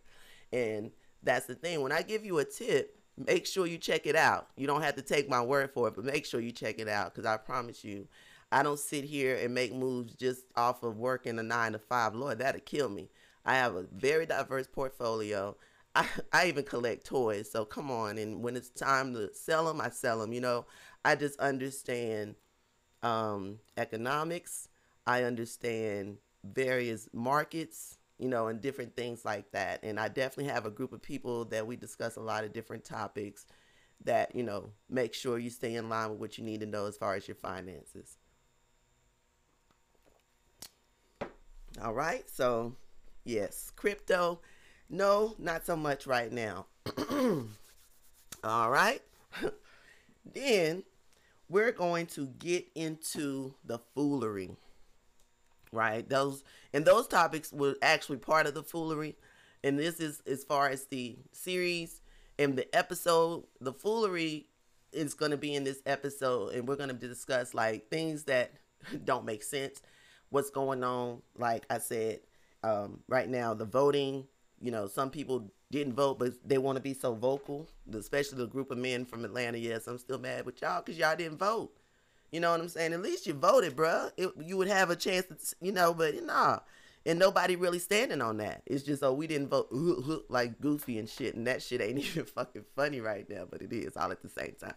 And 0.51 0.91
that's 1.23 1.45
the 1.45 1.55
thing. 1.55 1.81
When 1.81 1.93
I 1.93 2.01
give 2.01 2.25
you 2.25 2.39
a 2.39 2.45
tip, 2.45 2.99
make 3.17 3.45
sure 3.45 3.65
you 3.65 3.77
check 3.77 4.05
it 4.05 4.15
out. 4.15 4.49
You 4.57 4.67
don't 4.67 4.81
have 4.81 4.95
to 4.95 5.01
take 5.01 5.29
my 5.29 5.41
word 5.41 5.71
for 5.71 5.87
it, 5.87 5.95
but 5.95 6.03
make 6.03 6.25
sure 6.25 6.41
you 6.41 6.51
check 6.51 6.79
it 6.79 6.89
out 6.89 7.13
because 7.13 7.25
I 7.25 7.37
promise 7.37 7.83
you, 7.83 8.07
I 8.51 8.63
don't 8.63 8.79
sit 8.79 9.03
here 9.03 9.35
and 9.35 9.53
make 9.53 9.73
moves 9.73 10.13
just 10.15 10.45
off 10.55 10.83
of 10.83 10.97
working 10.97 11.37
a 11.39 11.43
nine 11.43 11.73
to 11.73 11.79
five. 11.79 12.15
Lord, 12.15 12.39
that'll 12.39 12.61
kill 12.61 12.89
me. 12.89 13.09
I 13.45 13.55
have 13.55 13.75
a 13.75 13.85
very 13.93 14.25
diverse 14.25 14.67
portfolio. 14.67 15.55
I, 15.95 16.07
I 16.31 16.47
even 16.47 16.63
collect 16.63 17.05
toys. 17.05 17.51
So 17.51 17.65
come 17.65 17.91
on. 17.91 18.17
And 18.17 18.41
when 18.43 18.55
it's 18.55 18.69
time 18.69 19.13
to 19.13 19.33
sell 19.33 19.65
them, 19.65 19.81
I 19.81 19.89
sell 19.89 20.19
them. 20.19 20.33
You 20.33 20.41
know, 20.41 20.65
I 21.03 21.15
just 21.15 21.39
understand 21.39 22.35
um, 23.03 23.59
economics. 23.77 24.69
I 25.05 25.23
understand 25.23 26.17
various 26.43 27.09
markets 27.13 27.97
you 28.19 28.27
know, 28.27 28.47
and 28.47 28.61
different 28.61 28.95
things 28.95 29.23
like 29.25 29.51
that. 29.51 29.83
And 29.83 29.99
I 29.99 30.07
definitely 30.07 30.51
have 30.51 30.65
a 30.65 30.71
group 30.71 30.91
of 30.93 31.01
people 31.01 31.45
that 31.45 31.67
we 31.67 31.75
discuss 31.75 32.15
a 32.15 32.21
lot 32.21 32.43
of 32.43 32.53
different 32.53 32.83
topics 32.83 33.45
that, 34.03 34.35
you 34.35 34.43
know, 34.43 34.71
make 34.89 35.13
sure 35.13 35.37
you 35.37 35.49
stay 35.49 35.75
in 35.75 35.89
line 35.89 36.11
with 36.11 36.19
what 36.19 36.37
you 36.37 36.43
need 36.43 36.61
to 36.61 36.65
know 36.65 36.85
as 36.87 36.97
far 36.97 37.15
as 37.15 37.27
your 37.27 37.35
finances. 37.35 38.16
All 41.81 41.93
right. 41.93 42.23
So, 42.29 42.73
yes, 43.23 43.71
crypto. 43.75 44.39
No, 44.89 45.35
not 45.37 45.65
so 45.65 45.75
much 45.75 46.07
right 46.07 46.31
now. 46.31 46.65
All 48.43 48.69
right. 48.69 49.01
then 50.33 50.83
we're 51.49 51.71
going 51.71 52.05
to 52.07 52.27
get 52.27 52.67
into 52.75 53.53
the 53.65 53.79
foolery 53.93 54.51
right? 55.71 56.07
Those 56.07 56.43
and 56.73 56.85
those 56.85 57.07
topics 57.07 57.51
were 57.51 57.75
actually 57.81 58.17
part 58.17 58.47
of 58.47 58.53
the 58.53 58.63
foolery. 58.63 59.15
And 59.63 59.77
this 59.77 59.99
is 59.99 60.21
as 60.27 60.43
far 60.43 60.69
as 60.69 60.85
the 60.85 61.17
series 61.31 62.01
and 62.37 62.55
the 62.57 62.73
episode, 62.75 63.43
the 63.59 63.73
foolery 63.73 64.47
is 64.93 65.13
going 65.13 65.31
to 65.31 65.37
be 65.37 65.53
in 65.53 65.63
this 65.63 65.81
episode 65.85 66.53
and 66.53 66.67
we're 66.67 66.75
going 66.75 66.89
to 66.89 66.95
discuss 66.95 67.53
like 67.53 67.89
things 67.89 68.23
that 68.25 68.51
don't 69.05 69.25
make 69.25 69.43
sense, 69.43 69.81
what's 70.29 70.49
going 70.49 70.83
on, 70.83 71.21
like 71.37 71.65
I 71.69 71.77
said, 71.79 72.19
um, 72.63 72.99
right 73.07 73.29
now 73.29 73.53
the 73.53 73.65
voting, 73.65 74.25
you 74.61 74.71
know, 74.71 74.87
some 74.87 75.09
people 75.09 75.51
didn't 75.71 75.93
vote, 75.93 76.19
but 76.19 76.33
they 76.45 76.57
want 76.57 76.77
to 76.77 76.81
be 76.81 76.93
so 76.93 77.13
vocal, 77.13 77.67
especially 77.93 78.37
the 78.37 78.47
group 78.47 78.71
of 78.71 78.77
men 78.77 79.05
from 79.05 79.25
Atlanta. 79.25 79.57
Yes, 79.57 79.87
I'm 79.87 79.97
still 79.97 80.19
mad 80.19 80.45
with 80.45 80.61
y'all 80.61 80.81
because 80.81 80.97
y'all 80.97 81.15
didn't 81.15 81.37
vote. 81.37 81.71
You 82.31 82.39
know 82.39 82.51
what 82.51 82.59
I'm 82.59 82.69
saying? 82.69 82.93
At 82.93 83.01
least 83.01 83.25
you 83.25 83.33
voted, 83.33 83.75
bruh. 83.75 84.11
It, 84.17 84.31
you 84.43 84.57
would 84.57 84.67
have 84.67 84.89
a 84.89 84.95
chance 84.95 85.25
to, 85.27 85.55
you 85.65 85.71
know, 85.71 85.93
but 85.93 86.21
nah. 86.23 86.59
And 87.05 87.19
nobody 87.19 87.55
really 87.55 87.79
standing 87.79 88.21
on 88.21 88.37
that. 88.37 88.63
It's 88.65 88.83
just, 88.83 89.01
oh, 89.01 89.13
we 89.13 89.27
didn't 89.27 89.47
vote 89.47 89.69
like 90.29 90.59
goofy 90.59 90.99
and 90.99 91.07
shit. 91.07 91.35
And 91.35 91.47
that 91.47 91.61
shit 91.61 91.81
ain't 91.81 91.99
even 92.05 92.25
fucking 92.25 92.65
funny 92.75 92.99
right 92.99 93.29
now, 93.29 93.45
but 93.49 93.61
it 93.61 93.71
is 93.71 93.95
all 93.95 94.11
at 94.11 94.21
the 94.21 94.29
same 94.29 94.55
time. 94.59 94.73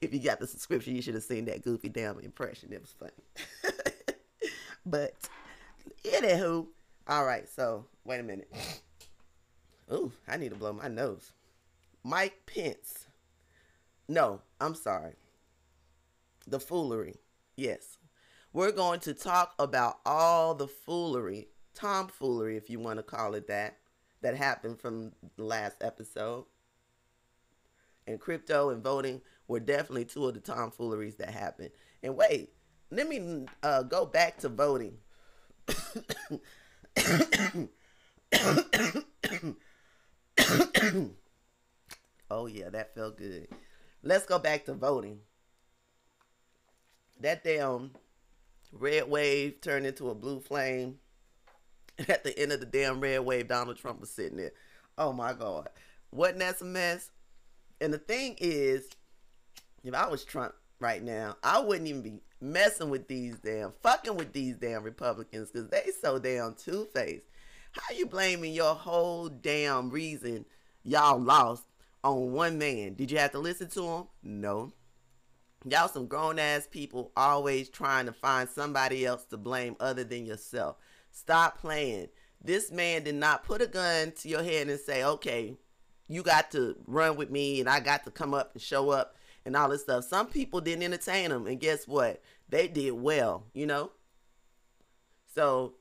If 0.00 0.14
you 0.14 0.20
got 0.20 0.40
the 0.40 0.46
subscription, 0.46 0.96
you 0.96 1.02
should 1.02 1.14
have 1.14 1.24
seen 1.24 1.44
that 1.46 1.62
goofy 1.62 1.90
damn 1.90 2.18
impression. 2.20 2.72
It 2.72 2.80
was 2.80 2.94
funny. 2.98 3.82
but, 4.86 5.14
anywho, 6.04 6.66
all 7.06 7.24
right, 7.24 7.48
so 7.48 7.86
wait 8.04 8.20
a 8.20 8.22
minute. 8.22 8.50
Ooh, 9.92 10.12
I 10.26 10.36
need 10.36 10.50
to 10.50 10.56
blow 10.56 10.72
my 10.72 10.88
nose. 10.88 11.32
Mike 12.02 12.42
Pence. 12.46 13.06
No, 14.08 14.40
I'm 14.60 14.74
sorry 14.74 15.14
the 16.46 16.60
foolery. 16.60 17.16
Yes. 17.56 17.98
We're 18.52 18.72
going 18.72 19.00
to 19.00 19.14
talk 19.14 19.54
about 19.58 19.98
all 20.06 20.54
the 20.54 20.68
foolery, 20.68 21.48
tomfoolery, 21.74 22.56
if 22.56 22.70
you 22.70 22.78
want 22.78 22.98
to 22.98 23.02
call 23.02 23.34
it 23.34 23.48
that, 23.48 23.78
that 24.22 24.36
happened 24.36 24.78
from 24.80 25.12
the 25.36 25.44
last 25.44 25.76
episode. 25.82 26.44
And 28.06 28.20
crypto 28.20 28.70
and 28.70 28.82
voting 28.82 29.22
were 29.48 29.60
definitely 29.60 30.04
two 30.04 30.26
of 30.26 30.34
the 30.34 30.40
tomfooleries 30.40 31.16
that 31.16 31.30
happened. 31.30 31.70
And 32.02 32.16
wait, 32.16 32.52
let 32.94 33.08
me 33.08 33.46
uh, 33.62 33.82
go 33.82 34.06
back 34.06 34.38
to 34.38 34.48
voting. 34.48 34.98
oh, 42.30 42.46
yeah, 42.46 42.68
that 42.70 42.94
felt 42.94 43.16
good. 43.18 43.48
Let's 44.02 44.26
go 44.26 44.38
back 44.38 44.64
to 44.66 44.74
voting 44.74 45.20
that 47.20 47.44
damn 47.44 47.90
red 48.72 49.08
wave 49.08 49.60
turned 49.60 49.86
into 49.86 50.10
a 50.10 50.14
blue 50.14 50.40
flame. 50.40 50.98
At 52.08 52.24
the 52.24 52.38
end 52.38 52.52
of 52.52 52.60
the 52.60 52.66
damn 52.66 53.00
red 53.00 53.20
wave, 53.20 53.48
Donald 53.48 53.76
Trump 53.76 54.00
was 54.00 54.10
sitting 54.10 54.36
there. 54.36 54.52
Oh 54.98 55.12
my 55.12 55.32
God. 55.32 55.68
Wasn't 56.10 56.38
that 56.40 56.60
a 56.60 56.64
mess? 56.64 57.10
And 57.80 57.92
the 57.92 57.98
thing 57.98 58.36
is, 58.38 58.88
if 59.82 59.94
I 59.94 60.08
was 60.08 60.24
Trump 60.24 60.54
right 60.80 61.02
now, 61.02 61.36
I 61.42 61.60
wouldn't 61.60 61.88
even 61.88 62.02
be 62.02 62.20
messing 62.40 62.90
with 62.90 63.08
these 63.08 63.36
damn, 63.38 63.72
fucking 63.82 64.16
with 64.16 64.32
these 64.32 64.56
damn 64.56 64.82
Republicans 64.82 65.50
because 65.50 65.68
they 65.68 65.90
so 66.00 66.18
damn 66.18 66.54
two 66.54 66.86
faced. 66.94 67.26
How 67.72 67.94
you 67.94 68.06
blaming 68.06 68.52
your 68.52 68.74
whole 68.74 69.28
damn 69.28 69.90
reason 69.90 70.44
y'all 70.84 71.20
lost 71.20 71.64
on 72.04 72.32
one 72.32 72.58
man? 72.58 72.94
Did 72.94 73.10
you 73.10 73.18
have 73.18 73.32
to 73.32 73.38
listen 73.38 73.68
to 73.70 73.82
him? 73.82 74.04
No. 74.22 74.72
Y'all 75.66 75.88
some 75.88 76.06
grown 76.06 76.38
ass 76.38 76.68
people 76.70 77.10
always 77.16 77.70
trying 77.70 78.06
to 78.06 78.12
find 78.12 78.48
somebody 78.48 79.06
else 79.06 79.24
to 79.24 79.36
blame 79.38 79.76
other 79.80 80.04
than 80.04 80.26
yourself. 80.26 80.76
Stop 81.10 81.58
playing. 81.58 82.08
This 82.42 82.70
man 82.70 83.04
did 83.04 83.14
not 83.14 83.44
put 83.44 83.62
a 83.62 83.66
gun 83.66 84.12
to 84.20 84.28
your 84.28 84.42
head 84.42 84.68
and 84.68 84.78
say, 84.78 85.02
okay, 85.02 85.56
you 86.06 86.22
got 86.22 86.50
to 86.50 86.76
run 86.86 87.16
with 87.16 87.30
me 87.30 87.60
and 87.60 87.68
I 87.68 87.80
got 87.80 88.04
to 88.04 88.10
come 88.10 88.34
up 88.34 88.50
and 88.52 88.62
show 88.62 88.90
up 88.90 89.16
and 89.44 89.56
all 89.56 89.68
this 89.68 89.82
stuff. 89.82 90.04
Some 90.04 90.26
people 90.26 90.60
didn't 90.60 90.84
entertain 90.84 91.30
them, 91.30 91.46
And 91.46 91.60
guess 91.60 91.86
what? 91.86 92.22
They 92.48 92.68
did 92.68 92.92
well, 92.92 93.44
you 93.52 93.66
know? 93.66 93.90
So 95.34 95.74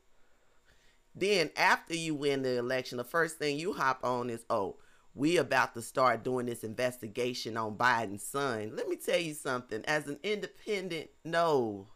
then 1.15 1.51
after 1.55 1.95
you 1.95 2.15
win 2.15 2.41
the 2.41 2.57
election, 2.57 2.97
the 2.97 3.03
first 3.03 3.37
thing 3.37 3.57
you 3.57 3.73
hop 3.73 4.03
on 4.03 4.29
is, 4.29 4.45
oh, 4.49 4.77
we 5.15 5.37
about 5.37 5.75
to 5.75 5.81
start 5.81 6.23
doing 6.23 6.47
this 6.47 6.63
investigation 6.63 7.55
on 7.55 7.75
Biden's 7.75 8.23
son. 8.23 8.75
Let 8.75 8.87
me 8.87 8.95
tell 8.95 9.19
you 9.19 9.33
something. 9.33 9.83
As 9.85 10.07
an 10.07 10.17
independent, 10.23 11.09
no. 11.23 11.87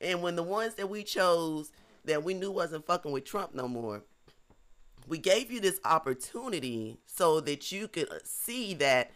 And 0.00 0.22
when 0.22 0.36
the 0.36 0.42
ones 0.42 0.74
that 0.74 0.90
we 0.90 1.02
chose 1.02 1.72
that 2.04 2.22
we 2.22 2.34
knew 2.34 2.50
wasn't 2.50 2.86
fucking 2.86 3.10
with 3.10 3.24
Trump 3.24 3.54
no 3.54 3.66
more, 3.66 4.04
we 5.08 5.18
gave 5.18 5.50
you 5.50 5.60
this 5.60 5.80
opportunity 5.84 6.98
so 7.06 7.40
that 7.40 7.72
you 7.72 7.88
could 7.88 8.08
see 8.24 8.74
that 8.74 9.10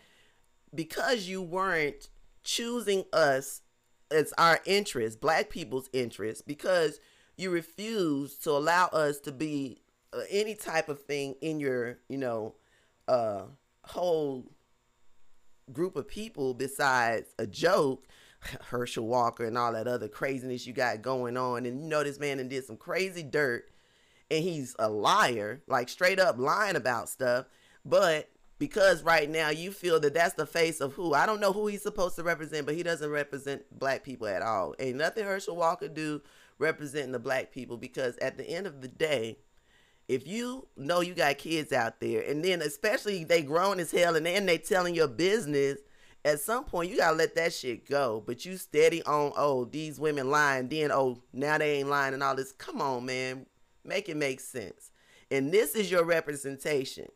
because 0.75 1.29
you 1.29 1.43
weren't 1.43 2.09
choosing 2.43 3.05
us 3.13 3.63
as 4.11 4.33
our 4.39 4.61
interest, 4.65 5.21
black 5.21 5.51
people's 5.51 5.89
interest, 5.93 6.47
because 6.47 7.01
you 7.37 7.51
refused 7.51 8.43
to 8.45 8.51
allow 8.51 8.87
us 8.87 9.19
to 9.21 9.33
be 9.33 9.83
uh, 10.13 10.21
any 10.31 10.55
type 10.55 10.89
of 10.89 11.03
thing 11.03 11.35
in 11.41 11.61
your, 11.61 11.99
you 12.09 12.19
know, 12.19 12.55
a 13.09 13.45
whole 13.85 14.51
group 15.73 15.97
of 15.97 16.09
people 16.09 16.55
besides 16.55 17.35
a 17.39 17.47
joke, 17.47 18.07
Herschel 18.69 19.07
Walker 19.07 19.45
and 19.45 19.57
all 19.57 19.73
that 19.73 19.87
other 19.87 20.09
craziness 20.09 20.67
you 20.67 20.73
got 20.73 21.03
going 21.03 21.37
on. 21.37 21.67
And 21.67 21.83
you 21.83 21.89
know 21.89 22.03
this 22.03 22.19
man 22.19 22.39
and 22.39 22.51
did 22.51 22.65
some 22.65 22.77
crazy 22.77 23.23
dirt 23.23 23.71
and 24.31 24.45
he's 24.45 24.77
a 24.79 24.89
liar, 24.89 25.63
like 25.67 25.89
straight 25.89 26.21
up 26.21 26.39
lying 26.39 26.77
about 26.77 27.09
stuff. 27.09 27.47
But 27.85 28.29
because 28.61 29.03
right 29.03 29.29
now 29.29 29.51
you 29.51 29.73
feel 29.73 29.99
that 29.99 30.15
that's 30.15 30.35
the 30.35 30.47
face 30.47 30.81
of 30.81 30.93
who 30.93 31.15
I 31.15 31.27
don't 31.27 31.41
know 31.41 31.53
who 31.53 31.67
he's 31.67 31.83
supposed 31.83 32.15
to 32.17 32.23
represent, 32.23 32.67
but 32.67 32.77
he 32.77 32.85
doesn't 32.85 33.11
represent 33.11 33.65
black 33.77 34.05
people 34.05 34.29
at 34.29 34.43
all. 34.43 34.77
Ain't 34.79 34.99
nothing 34.99 35.25
Herschel 35.25 35.57
Walker 35.57 35.89
do 35.89 36.23
representing 36.59 37.11
the 37.11 37.19
black 37.19 37.51
people 37.51 37.77
because 37.77 38.17
at 38.19 38.37
the 38.37 38.49
end 38.49 38.69
of 38.69 38.81
the 38.83 38.89
day, 38.89 39.39
if 40.07 40.29
you 40.29 40.69
know 40.77 41.01
you 41.01 41.15
got 41.15 41.39
kids 41.39 41.73
out 41.73 41.99
there 41.99 42.23
and 42.23 42.45
then 42.45 42.63
especially 42.63 43.25
they 43.25 43.43
grown 43.43 43.81
as 43.81 43.91
hell 43.91 44.15
and 44.15 44.27
then 44.27 44.47
they 44.47 44.59
telling 44.59 44.95
your 44.95 45.09
business 45.09 45.79
at 46.25 46.41
some 46.41 46.65
point 46.65 46.91
you 46.91 46.99
gotta 46.99 47.17
let 47.17 47.37
that 47.37 47.53
shit 47.53 47.89
go 47.89 48.23
but 48.27 48.45
you 48.45 48.57
steady 48.57 49.03
on 49.05 49.33
oh 49.37 49.65
these 49.67 50.01
women 50.01 50.29
lying 50.29 50.69
then 50.69 50.91
oh 50.91 51.17
now 51.33 51.57
they 51.57 51.79
ain't 51.79 51.89
lying 51.89 52.13
and 52.13 52.25
all 52.25 52.35
this 52.35 52.51
come 52.51 52.83
on 52.83 53.07
man 53.07 53.47
make 53.85 54.09
it 54.09 54.17
make 54.17 54.41
sense 54.41 54.91
and 55.31 55.53
this 55.53 55.75
is 55.75 55.91
your 55.91 56.05
representation. 56.05 57.09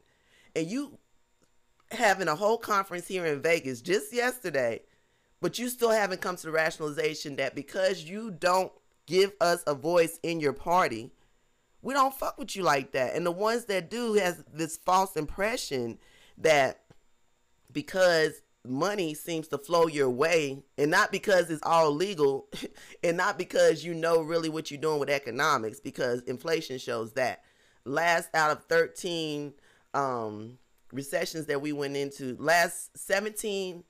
And 0.55 0.67
you 0.67 0.99
having 1.91 2.29
a 2.29 2.35
whole 2.35 2.59
conference 2.59 3.07
here 3.07 3.27
in 3.27 3.43
Vegas 3.43 3.81
just 3.81 4.13
yesterday, 4.13 4.81
but 5.41 5.59
you 5.59 5.69
still 5.69 5.91
haven't 5.91 6.21
come 6.21 6.37
to 6.37 6.47
the 6.47 6.53
rationalization 6.53 7.37
that 7.37 7.55
because 7.55 8.05
you 8.05 8.31
don't 8.31 8.73
give 9.07 9.33
us 9.41 9.63
a 9.67 9.75
voice 9.75 10.19
in 10.23 10.41
your 10.41 10.53
party, 10.53 11.11
we 11.83 11.95
don't 11.95 12.15
fuck 12.15 12.39
with 12.39 12.57
you 12.57 12.63
like 12.63 12.93
that. 12.93 13.15
And 13.15 13.27
the 13.27 13.31
ones 13.31 13.67
that 13.67 13.91
do 13.91 14.15
has 14.15 14.43
this 14.53 14.77
false 14.79 15.17
impression 15.17 15.99
that 16.39 16.81
because 17.71 18.41
money 18.67 19.13
seems 19.13 19.49
to 19.49 19.59
flow 19.59 19.87
your 19.87 20.09
way 20.09 20.63
and 20.79 20.91
not 20.91 21.13
because 21.13 21.51
it's 21.51 21.63
all 21.63 21.91
legal 21.95 22.49
and 23.05 23.17
not 23.17 23.37
because 23.37 23.85
you 23.85 23.93
know 23.93 24.23
really 24.23 24.49
what 24.49 24.71
you're 24.71 24.81
doing 24.81 24.99
with 24.99 25.11
economics 25.11 25.81
because 25.81 26.23
inflation 26.23 26.79
shows 26.79 27.13
that 27.13 27.43
last 27.85 28.31
out 28.35 28.51
of 28.51 28.65
13 28.65 29.53
um, 29.93 30.59
recessions 30.95 31.47
that 31.47 31.61
we 31.61 31.73
went 31.73 31.97
into. 31.97 32.37
Last 32.39 32.97
17 32.97 33.85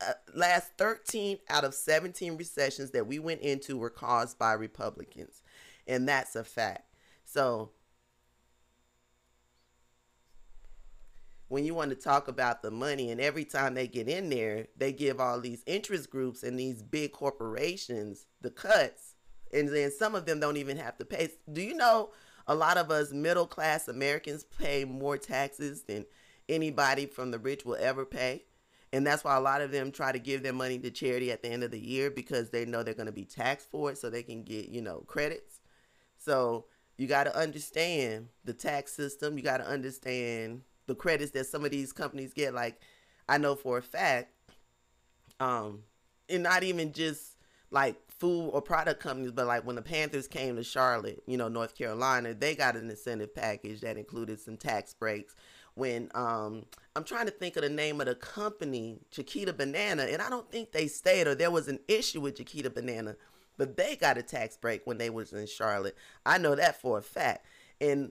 uh, 0.00 0.12
last 0.34 0.70
13 0.78 1.38
out 1.50 1.64
of 1.64 1.74
17 1.74 2.36
recessions 2.36 2.92
that 2.92 3.06
we 3.08 3.18
went 3.18 3.40
into 3.40 3.76
were 3.76 3.90
caused 3.90 4.38
by 4.38 4.52
republicans 4.52 5.42
and 5.86 6.08
that's 6.08 6.36
a 6.36 6.44
fact. 6.44 6.94
So 7.24 7.70
when 11.48 11.64
you 11.64 11.74
want 11.74 11.90
to 11.90 11.96
talk 11.96 12.28
about 12.28 12.62
the 12.62 12.70
money 12.70 13.10
and 13.10 13.20
every 13.20 13.44
time 13.44 13.74
they 13.74 13.88
get 13.88 14.08
in 14.08 14.30
there 14.30 14.68
they 14.76 14.92
give 14.92 15.18
all 15.18 15.40
these 15.40 15.64
interest 15.66 16.08
groups 16.08 16.44
and 16.44 16.58
these 16.58 16.82
big 16.82 17.10
corporations 17.12 18.26
the 18.40 18.50
cuts 18.50 19.14
and 19.52 19.68
then 19.68 19.90
some 19.90 20.14
of 20.14 20.24
them 20.24 20.38
don't 20.38 20.58
even 20.58 20.76
have 20.76 20.96
to 20.98 21.04
pay. 21.04 21.30
Do 21.52 21.62
you 21.62 21.74
know 21.74 22.10
a 22.46 22.54
lot 22.54 22.76
of 22.76 22.90
us 22.92 23.12
middle 23.12 23.46
class 23.46 23.88
americans 23.88 24.44
pay 24.44 24.84
more 24.84 25.18
taxes 25.18 25.82
than 25.82 26.06
anybody 26.48 27.06
from 27.06 27.30
the 27.30 27.38
rich 27.38 27.64
will 27.64 27.76
ever 27.78 28.04
pay 28.04 28.44
and 28.92 29.06
that's 29.06 29.22
why 29.22 29.36
a 29.36 29.40
lot 29.40 29.60
of 29.60 29.70
them 29.70 29.92
try 29.92 30.12
to 30.12 30.18
give 30.18 30.42
their 30.42 30.52
money 30.52 30.78
to 30.78 30.90
charity 30.90 31.30
at 31.30 31.42
the 31.42 31.48
end 31.48 31.62
of 31.62 31.70
the 31.70 31.78
year 31.78 32.10
because 32.10 32.50
they 32.50 32.64
know 32.64 32.82
they're 32.82 32.94
going 32.94 33.06
to 33.06 33.12
be 33.12 33.24
taxed 33.24 33.70
for 33.70 33.90
it 33.90 33.98
so 33.98 34.08
they 34.08 34.22
can 34.22 34.42
get 34.42 34.68
you 34.68 34.80
know 34.80 35.04
credits 35.06 35.60
so 36.16 36.66
you 36.96 37.06
got 37.06 37.24
to 37.24 37.36
understand 37.36 38.28
the 38.44 38.54
tax 38.54 38.92
system 38.92 39.36
you 39.36 39.44
got 39.44 39.58
to 39.58 39.66
understand 39.66 40.62
the 40.88 40.94
credits 40.96 41.30
that 41.32 41.46
some 41.46 41.64
of 41.64 41.70
these 41.70 41.92
companies 41.92 42.32
get. 42.32 42.52
Like 42.52 42.80
I 43.28 43.38
know 43.38 43.54
for 43.54 43.78
a 43.78 43.82
fact, 43.82 44.32
um, 45.38 45.84
and 46.28 46.42
not 46.42 46.64
even 46.64 46.92
just 46.92 47.36
like 47.70 47.96
food 48.10 48.48
or 48.48 48.60
product 48.60 49.00
companies, 49.00 49.30
but 49.30 49.46
like 49.46 49.64
when 49.64 49.76
the 49.76 49.82
Panthers 49.82 50.26
came 50.26 50.56
to 50.56 50.64
Charlotte, 50.64 51.22
you 51.26 51.36
know, 51.36 51.46
North 51.46 51.76
Carolina, 51.76 52.34
they 52.34 52.56
got 52.56 52.74
an 52.74 52.90
incentive 52.90 53.34
package 53.34 53.82
that 53.82 53.96
included 53.96 54.40
some 54.40 54.56
tax 54.56 54.94
breaks. 54.94 55.36
When 55.78 56.10
um, 56.12 56.64
I'm 56.96 57.04
trying 57.04 57.26
to 57.26 57.30
think 57.30 57.54
of 57.54 57.62
the 57.62 57.68
name 57.68 58.00
of 58.00 58.08
the 58.08 58.16
company, 58.16 58.98
Chiquita 59.12 59.52
Banana, 59.52 60.02
and 60.02 60.20
I 60.20 60.28
don't 60.28 60.50
think 60.50 60.72
they 60.72 60.88
stayed 60.88 61.28
or 61.28 61.36
there 61.36 61.52
was 61.52 61.68
an 61.68 61.78
issue 61.86 62.20
with 62.20 62.36
Chiquita 62.36 62.68
Banana, 62.68 63.14
but 63.56 63.76
they 63.76 63.94
got 63.94 64.18
a 64.18 64.22
tax 64.24 64.56
break 64.56 64.84
when 64.84 64.98
they 64.98 65.08
was 65.08 65.32
in 65.32 65.46
Charlotte. 65.46 65.96
I 66.26 66.38
know 66.38 66.56
that 66.56 66.80
for 66.80 66.98
a 66.98 67.02
fact. 67.02 67.46
And 67.80 68.10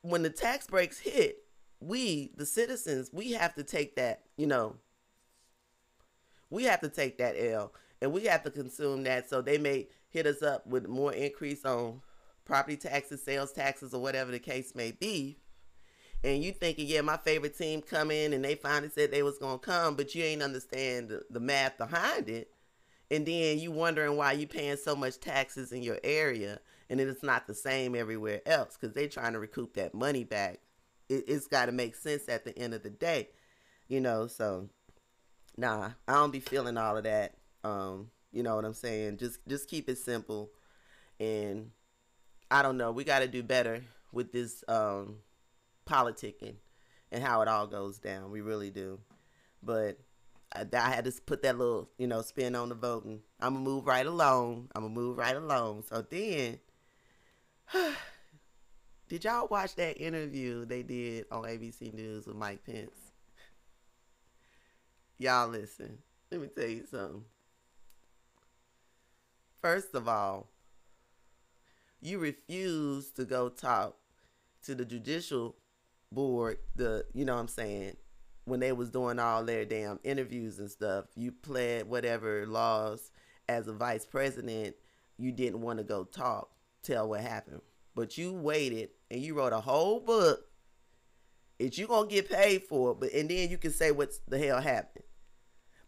when 0.00 0.24
the 0.24 0.30
tax 0.30 0.66
breaks 0.66 0.98
hit, 0.98 1.44
we, 1.78 2.32
the 2.36 2.46
citizens, 2.46 3.10
we 3.12 3.30
have 3.30 3.54
to 3.54 3.62
take 3.62 3.94
that, 3.94 4.22
you 4.36 4.48
know, 4.48 4.74
we 6.50 6.64
have 6.64 6.80
to 6.80 6.88
take 6.88 7.18
that 7.18 7.36
L 7.38 7.72
and 8.02 8.12
we 8.12 8.24
have 8.24 8.42
to 8.42 8.50
consume 8.50 9.04
that. 9.04 9.30
So 9.30 9.40
they 9.40 9.58
may 9.58 9.86
hit 10.10 10.26
us 10.26 10.42
up 10.42 10.66
with 10.66 10.88
more 10.88 11.12
increase 11.12 11.64
on 11.64 12.00
property 12.44 12.76
taxes, 12.76 13.22
sales 13.22 13.52
taxes, 13.52 13.94
or 13.94 14.02
whatever 14.02 14.32
the 14.32 14.40
case 14.40 14.74
may 14.74 14.90
be. 14.90 15.38
And 16.24 16.42
you 16.42 16.52
thinking, 16.52 16.86
yeah, 16.88 17.02
my 17.02 17.18
favorite 17.18 17.56
team 17.56 17.82
come 17.82 18.10
in 18.10 18.32
and 18.32 18.42
they 18.42 18.54
finally 18.54 18.90
said 18.90 19.10
they 19.10 19.22
was 19.22 19.38
gonna 19.38 19.58
come, 19.58 19.94
but 19.94 20.14
you 20.14 20.24
ain't 20.24 20.42
understand 20.42 21.10
the, 21.10 21.22
the 21.30 21.38
math 21.38 21.78
behind 21.78 22.28
it. 22.28 22.50
And 23.10 23.26
then 23.26 23.58
you 23.58 23.70
wondering 23.70 24.16
why 24.16 24.32
you 24.32 24.46
paying 24.46 24.78
so 24.78 24.96
much 24.96 25.20
taxes 25.20 25.70
in 25.70 25.82
your 25.82 26.00
area 26.02 26.60
and 26.88 26.98
it's 26.98 27.22
not 27.22 27.46
the 27.46 27.54
same 27.54 27.94
everywhere 27.94 28.40
else 28.46 28.76
because 28.80 28.94
they 28.94 29.06
trying 29.06 29.34
to 29.34 29.38
recoup 29.38 29.74
that 29.74 29.94
money 29.94 30.24
back 30.24 30.60
it, 31.08 31.28
has 31.28 31.46
got 31.46 31.66
to 31.66 31.72
make 31.72 31.94
sense 31.94 32.28
at 32.28 32.44
the 32.44 32.56
end 32.58 32.74
of 32.74 32.82
the 32.82 32.90
day, 32.90 33.28
you 33.88 34.00
know. 34.00 34.26
So, 34.26 34.68
nah, 35.56 35.90
I 36.08 36.12
don't 36.14 36.30
be 36.30 36.40
feeling 36.40 36.76
all 36.76 36.96
of 36.96 37.04
that. 37.04 37.34
Um, 37.62 38.10
you 38.32 38.42
know 38.42 38.56
what 38.56 38.64
I'm 38.64 38.74
saying? 38.74 39.18
Just 39.18 39.40
just 39.46 39.68
keep 39.68 39.88
it 39.88 39.98
simple, 39.98 40.50
and 41.20 41.70
I 42.50 42.62
don't 42.62 42.76
know. 42.76 42.92
We 42.92 43.04
got 43.04 43.20
to 43.20 43.28
do 43.28 43.42
better 43.42 43.82
with 44.12 44.32
this 44.32 44.64
um, 44.68 45.16
politicking 45.86 46.56
and 47.12 47.22
how 47.22 47.42
it 47.42 47.48
all 47.48 47.66
goes 47.66 47.98
down. 47.98 48.30
We 48.30 48.40
really 48.40 48.70
do, 48.70 49.00
but. 49.62 49.98
I, 50.56 50.64
I 50.72 50.90
had 50.90 51.04
to 51.06 51.12
put 51.26 51.42
that 51.42 51.58
little, 51.58 51.88
you 51.98 52.06
know, 52.06 52.22
spin 52.22 52.54
on 52.54 52.68
the 52.68 52.76
voting. 52.76 53.22
I'm 53.40 53.54
gonna 53.54 53.64
move 53.64 53.86
right 53.86 54.06
along. 54.06 54.68
I'm 54.76 54.82
gonna 54.82 54.94
move 54.94 55.18
right 55.18 55.34
along. 55.34 55.82
So 55.88 56.00
then, 56.08 56.60
Did 59.08 59.24
y'all 59.24 59.48
watch 59.50 59.74
that 59.76 59.98
interview 59.98 60.64
they 60.64 60.82
did 60.82 61.26
on 61.30 61.44
ABC 61.44 61.92
News 61.92 62.26
with 62.26 62.36
Mike 62.36 62.64
Pence? 62.64 63.12
Y'all 65.18 65.48
listen. 65.48 65.98
Let 66.30 66.40
me 66.40 66.48
tell 66.48 66.68
you 66.68 66.84
something. 66.90 67.24
First 69.60 69.94
of 69.94 70.08
all, 70.08 70.48
you 72.00 72.18
refuse 72.18 73.10
to 73.12 73.24
go 73.24 73.48
talk 73.48 73.96
to 74.64 74.74
the 74.74 74.84
judicial 74.84 75.56
board, 76.12 76.58
the 76.76 77.04
you 77.14 77.24
know 77.24 77.34
what 77.34 77.40
I'm 77.40 77.48
saying, 77.48 77.96
when 78.44 78.60
they 78.60 78.72
was 78.72 78.90
doing 78.90 79.18
all 79.18 79.44
their 79.44 79.64
damn 79.64 80.00
interviews 80.04 80.58
and 80.58 80.70
stuff. 80.70 81.06
You 81.16 81.32
pled 81.32 81.88
whatever 81.88 82.46
laws 82.46 83.10
as 83.48 83.68
a 83.68 83.72
vice 83.72 84.06
president, 84.06 84.76
you 85.18 85.32
didn't 85.32 85.60
want 85.60 85.78
to 85.78 85.84
go 85.84 86.04
talk, 86.04 86.50
tell 86.82 87.08
what 87.08 87.20
happened 87.20 87.60
but 87.94 88.18
you 88.18 88.32
waited 88.32 88.90
and 89.10 89.20
you 89.20 89.34
wrote 89.34 89.52
a 89.52 89.60
whole 89.60 90.00
book 90.00 90.46
that 91.58 91.78
you 91.78 91.86
gonna 91.86 92.08
get 92.08 92.28
paid 92.28 92.64
for, 92.64 92.92
it 92.92 93.00
but 93.00 93.12
and 93.12 93.30
then 93.30 93.48
you 93.48 93.58
can 93.58 93.72
say 93.72 93.90
what 93.90 94.12
the 94.28 94.38
hell 94.38 94.60
happened. 94.60 95.04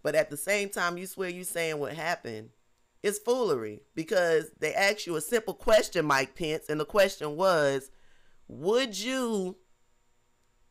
But 0.03 0.15
at 0.15 0.31
the 0.31 0.37
same 0.37 0.69
time, 0.69 0.97
you 0.97 1.07
swear 1.07 1.29
you 1.29 1.43
saying 1.43 1.79
what 1.79 1.95
happened. 1.95 2.51
It's 3.03 3.19
foolery 3.19 3.81
because 3.95 4.51
they 4.59 4.73
asked 4.73 5.07
you 5.07 5.17
a 5.17 5.21
simple 5.21 5.55
question, 5.55 6.07
Mike 6.07 6.37
Pence, 6.37 6.69
and 6.69 6.79
the 6.79 6.85
question 6.85 7.37
was, 7.37 7.91
would 8.49 8.99
you 8.99 9.57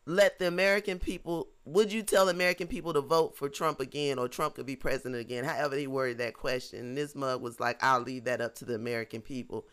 let 0.05 0.39
the 0.39 0.47
American 0.47 0.99
people, 0.99 1.47
would 1.65 1.91
you 1.91 2.03
tell 2.03 2.29
American 2.29 2.67
people 2.67 2.93
to 2.93 3.01
vote 3.01 3.35
for 3.35 3.49
Trump 3.49 3.79
again 3.79 4.19
or 4.19 4.27
Trump 4.27 4.55
could 4.55 4.65
be 4.65 4.75
president 4.75 5.19
again? 5.19 5.43
However, 5.43 5.75
he 5.75 5.87
worded 5.87 6.19
that 6.19 6.33
question. 6.33 6.79
And 6.79 6.97
this 6.97 7.15
mug 7.15 7.41
was 7.41 7.59
like, 7.59 7.83
I'll 7.83 8.01
leave 8.01 8.25
that 8.25 8.41
up 8.41 8.55
to 8.55 8.65
the 8.65 8.75
American 8.75 9.21
people. 9.21 9.65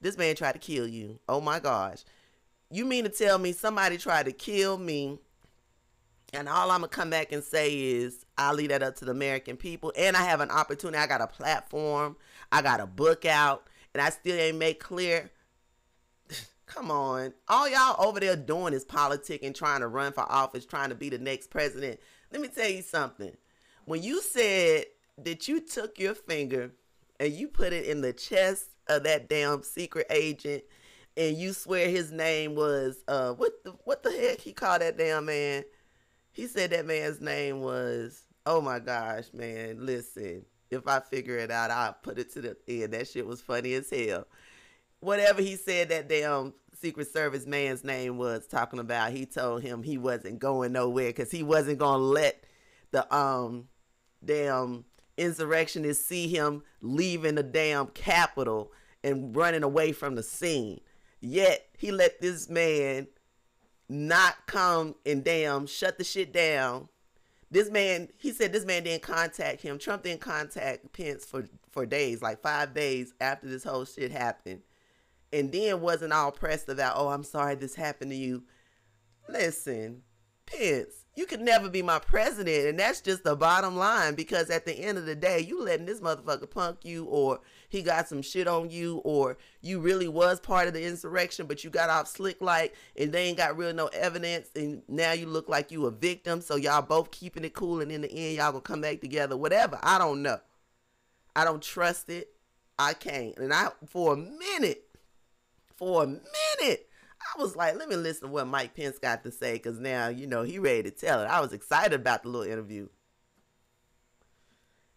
This 0.00 0.18
man 0.18 0.34
tried 0.34 0.52
to 0.52 0.58
kill 0.58 0.86
you. 0.86 1.18
Oh 1.28 1.40
my 1.40 1.60
gosh. 1.60 2.04
You 2.70 2.84
mean 2.84 3.04
to 3.04 3.10
tell 3.10 3.38
me 3.38 3.52
somebody 3.52 3.96
tried 3.96 4.26
to 4.26 4.32
kill 4.32 4.76
me 4.76 5.18
and 6.32 6.48
all 6.48 6.70
I'm 6.70 6.80
gonna 6.80 6.88
come 6.88 7.10
back 7.10 7.32
and 7.32 7.42
say 7.42 7.74
is 7.78 8.24
I'll 8.36 8.54
leave 8.54 8.70
that 8.70 8.82
up 8.82 8.96
to 8.96 9.04
the 9.04 9.12
American 9.12 9.56
people. 9.56 9.92
And 9.96 10.16
I 10.16 10.22
have 10.22 10.40
an 10.40 10.50
opportunity. 10.50 10.98
I 10.98 11.06
got 11.06 11.20
a 11.20 11.26
platform. 11.26 12.16
I 12.52 12.62
got 12.62 12.80
a 12.80 12.86
book 12.86 13.24
out, 13.24 13.66
and 13.94 14.02
I 14.02 14.10
still 14.10 14.38
ain't 14.38 14.58
make 14.58 14.80
clear. 14.80 15.30
Come 16.66 16.90
on, 16.90 17.32
all 17.48 17.68
y'all 17.68 18.04
over 18.06 18.20
there 18.20 18.36
doing 18.36 18.74
is 18.74 18.84
politic 18.84 19.42
and 19.42 19.54
trying 19.54 19.80
to 19.80 19.88
run 19.88 20.12
for 20.12 20.30
office, 20.30 20.66
trying 20.66 20.90
to 20.90 20.94
be 20.94 21.08
the 21.08 21.18
next 21.18 21.50
president. 21.50 22.00
Let 22.32 22.40
me 22.40 22.48
tell 22.48 22.68
you 22.68 22.82
something. 22.82 23.36
When 23.84 24.02
you 24.02 24.20
said 24.20 24.86
that 25.18 25.48
you 25.48 25.60
took 25.60 25.98
your 25.98 26.14
finger 26.14 26.72
and 27.20 27.32
you 27.32 27.48
put 27.48 27.72
it 27.72 27.86
in 27.86 28.00
the 28.00 28.12
chest 28.12 28.70
of 28.88 29.04
that 29.04 29.28
damn 29.28 29.62
secret 29.62 30.06
agent 30.10 30.64
and 31.16 31.36
you 31.36 31.52
swear 31.52 31.88
his 31.88 32.12
name 32.12 32.54
was 32.54 33.02
uh 33.08 33.32
what 33.32 33.64
the 33.64 33.70
what 33.84 34.02
the 34.02 34.10
heck 34.10 34.40
he 34.40 34.52
called 34.52 34.82
that 34.82 34.98
damn 34.98 35.24
man? 35.24 35.64
He 36.32 36.46
said 36.46 36.70
that 36.70 36.86
man's 36.86 37.20
name 37.20 37.60
was 37.60 38.22
oh 38.44 38.60
my 38.60 38.78
gosh, 38.78 39.26
man, 39.32 39.84
listen. 39.84 40.44
If 40.70 40.88
I 40.88 41.00
figure 41.00 41.38
it 41.38 41.50
out, 41.50 41.70
I'll 41.70 41.92
put 41.94 42.18
it 42.18 42.32
to 42.32 42.40
the 42.40 42.56
end. 42.68 42.92
That 42.92 43.06
shit 43.06 43.26
was 43.26 43.40
funny 43.40 43.74
as 43.74 43.88
hell. 43.88 44.26
Whatever 45.00 45.42
he 45.42 45.56
said 45.56 45.90
that 45.90 46.08
damn 46.08 46.54
Secret 46.74 47.10
Service 47.12 47.46
man's 47.46 47.84
name 47.84 48.18
was 48.18 48.46
talking 48.46 48.78
about, 48.78 49.12
he 49.12 49.26
told 49.26 49.62
him 49.62 49.82
he 49.82 49.98
wasn't 49.98 50.38
going 50.38 50.72
nowhere 50.72 51.08
because 51.08 51.30
he 51.30 51.42
wasn't 51.42 51.78
gonna 51.78 52.02
let 52.02 52.44
the 52.90 53.14
um 53.14 53.68
damn 54.24 54.84
insurrectionists 55.16 56.06
see 56.06 56.28
him 56.28 56.62
leaving 56.80 57.34
the 57.36 57.42
damn 57.42 57.86
capital 57.88 58.72
and 59.02 59.34
running 59.34 59.62
away 59.62 59.92
from 59.92 60.14
the 60.14 60.22
scene. 60.22 60.80
Yet 61.20 61.66
he 61.78 61.90
let 61.90 62.20
this 62.20 62.48
man 62.48 63.06
not 63.88 64.46
come 64.46 64.94
and 65.04 65.24
damn 65.24 65.66
shut 65.66 65.98
the 65.98 66.04
shit 66.04 66.32
down. 66.32 66.88
This 67.50 67.70
man, 67.70 68.08
he 68.18 68.32
said 68.32 68.52
this 68.52 68.64
man 68.64 68.82
didn't 68.82 69.02
contact 69.02 69.62
him. 69.62 69.78
Trump 69.78 70.02
didn't 70.02 70.20
contact 70.20 70.92
Pence 70.92 71.24
for, 71.24 71.46
for 71.70 71.86
days, 71.86 72.20
like 72.20 72.42
five 72.42 72.74
days 72.74 73.14
after 73.20 73.48
this 73.48 73.62
whole 73.64 73.84
shit 73.84 74.10
happened. 74.10 74.62
And 75.32 75.52
then 75.52 75.80
wasn't 75.80 76.12
all 76.12 76.32
pressed 76.32 76.68
about, 76.68 76.94
oh, 76.96 77.08
I'm 77.08 77.24
sorry 77.24 77.54
this 77.54 77.74
happened 77.74 78.10
to 78.10 78.16
you. 78.16 78.44
Listen, 79.28 80.02
Pence, 80.46 81.06
you 81.16 81.26
could 81.26 81.40
never 81.40 81.68
be 81.68 81.82
my 81.82 81.98
president, 81.98 82.66
and 82.66 82.78
that's 82.78 83.00
just 83.00 83.24
the 83.24 83.34
bottom 83.34 83.76
line. 83.76 84.14
Because 84.14 84.50
at 84.50 84.64
the 84.64 84.72
end 84.72 84.98
of 84.98 85.06
the 85.06 85.16
day, 85.16 85.40
you 85.40 85.60
letting 85.62 85.86
this 85.86 86.00
motherfucker 86.00 86.48
punk 86.48 86.84
you, 86.84 87.06
or 87.06 87.40
he 87.68 87.82
got 87.82 88.06
some 88.06 88.22
shit 88.22 88.46
on 88.46 88.70
you, 88.70 88.98
or 88.98 89.36
you 89.62 89.80
really 89.80 90.06
was 90.06 90.38
part 90.38 90.68
of 90.68 90.74
the 90.74 90.84
insurrection, 90.84 91.46
but 91.46 91.64
you 91.64 91.70
got 91.70 91.90
off 91.90 92.06
slick 92.06 92.40
like, 92.40 92.74
and 92.96 93.10
they 93.10 93.24
ain't 93.24 93.38
got 93.38 93.56
real 93.56 93.72
no 93.72 93.86
evidence, 93.88 94.50
and 94.54 94.82
now 94.86 95.12
you 95.12 95.26
look 95.26 95.48
like 95.48 95.72
you 95.72 95.86
a 95.86 95.90
victim. 95.90 96.40
So 96.40 96.54
y'all 96.54 96.82
both 96.82 97.10
keeping 97.10 97.44
it 97.44 97.54
cool, 97.54 97.80
and 97.80 97.90
in 97.90 98.02
the 98.02 98.12
end, 98.12 98.36
y'all 98.36 98.52
gonna 98.52 98.60
come 98.60 98.82
back 98.82 99.00
together. 99.00 99.36
Whatever. 99.36 99.80
I 99.82 99.98
don't 99.98 100.22
know. 100.22 100.38
I 101.34 101.44
don't 101.44 101.62
trust 101.62 102.08
it. 102.08 102.28
I 102.78 102.92
can't. 102.92 103.36
And 103.38 103.52
I 103.52 103.68
for 103.86 104.12
a 104.12 104.16
minute, 104.16 104.84
for 105.76 106.04
a 106.04 106.06
minute, 106.06 106.88
I 107.20 107.40
was 107.40 107.56
like, 107.56 107.76
let 107.76 107.88
me 107.88 107.96
listen 107.96 108.28
to 108.28 108.32
what 108.32 108.46
Mike 108.46 108.74
Pence 108.74 108.98
got 108.98 109.22
to 109.24 109.30
say, 109.30 109.54
because 109.54 109.78
now, 109.78 110.08
you 110.08 110.26
know, 110.26 110.42
he 110.42 110.58
ready 110.58 110.84
to 110.84 110.90
tell 110.90 111.22
it. 111.22 111.26
I 111.26 111.40
was 111.40 111.52
excited 111.52 111.92
about 111.92 112.22
the 112.22 112.28
little 112.28 112.50
interview. 112.50 112.88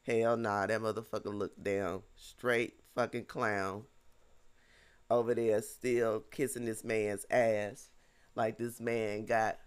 Hell 0.05 0.37
nah, 0.37 0.65
that 0.65 0.81
motherfucker 0.81 1.33
looked 1.33 1.63
down. 1.63 2.01
Straight 2.15 2.79
fucking 2.95 3.25
clown. 3.25 3.83
Over 5.09 5.35
there 5.35 5.61
still 5.61 6.21
kissing 6.31 6.65
this 6.65 6.83
man's 6.83 7.25
ass. 7.29 7.89
Like 8.35 8.57
this 8.57 8.79
man 8.79 9.25
got 9.25 9.57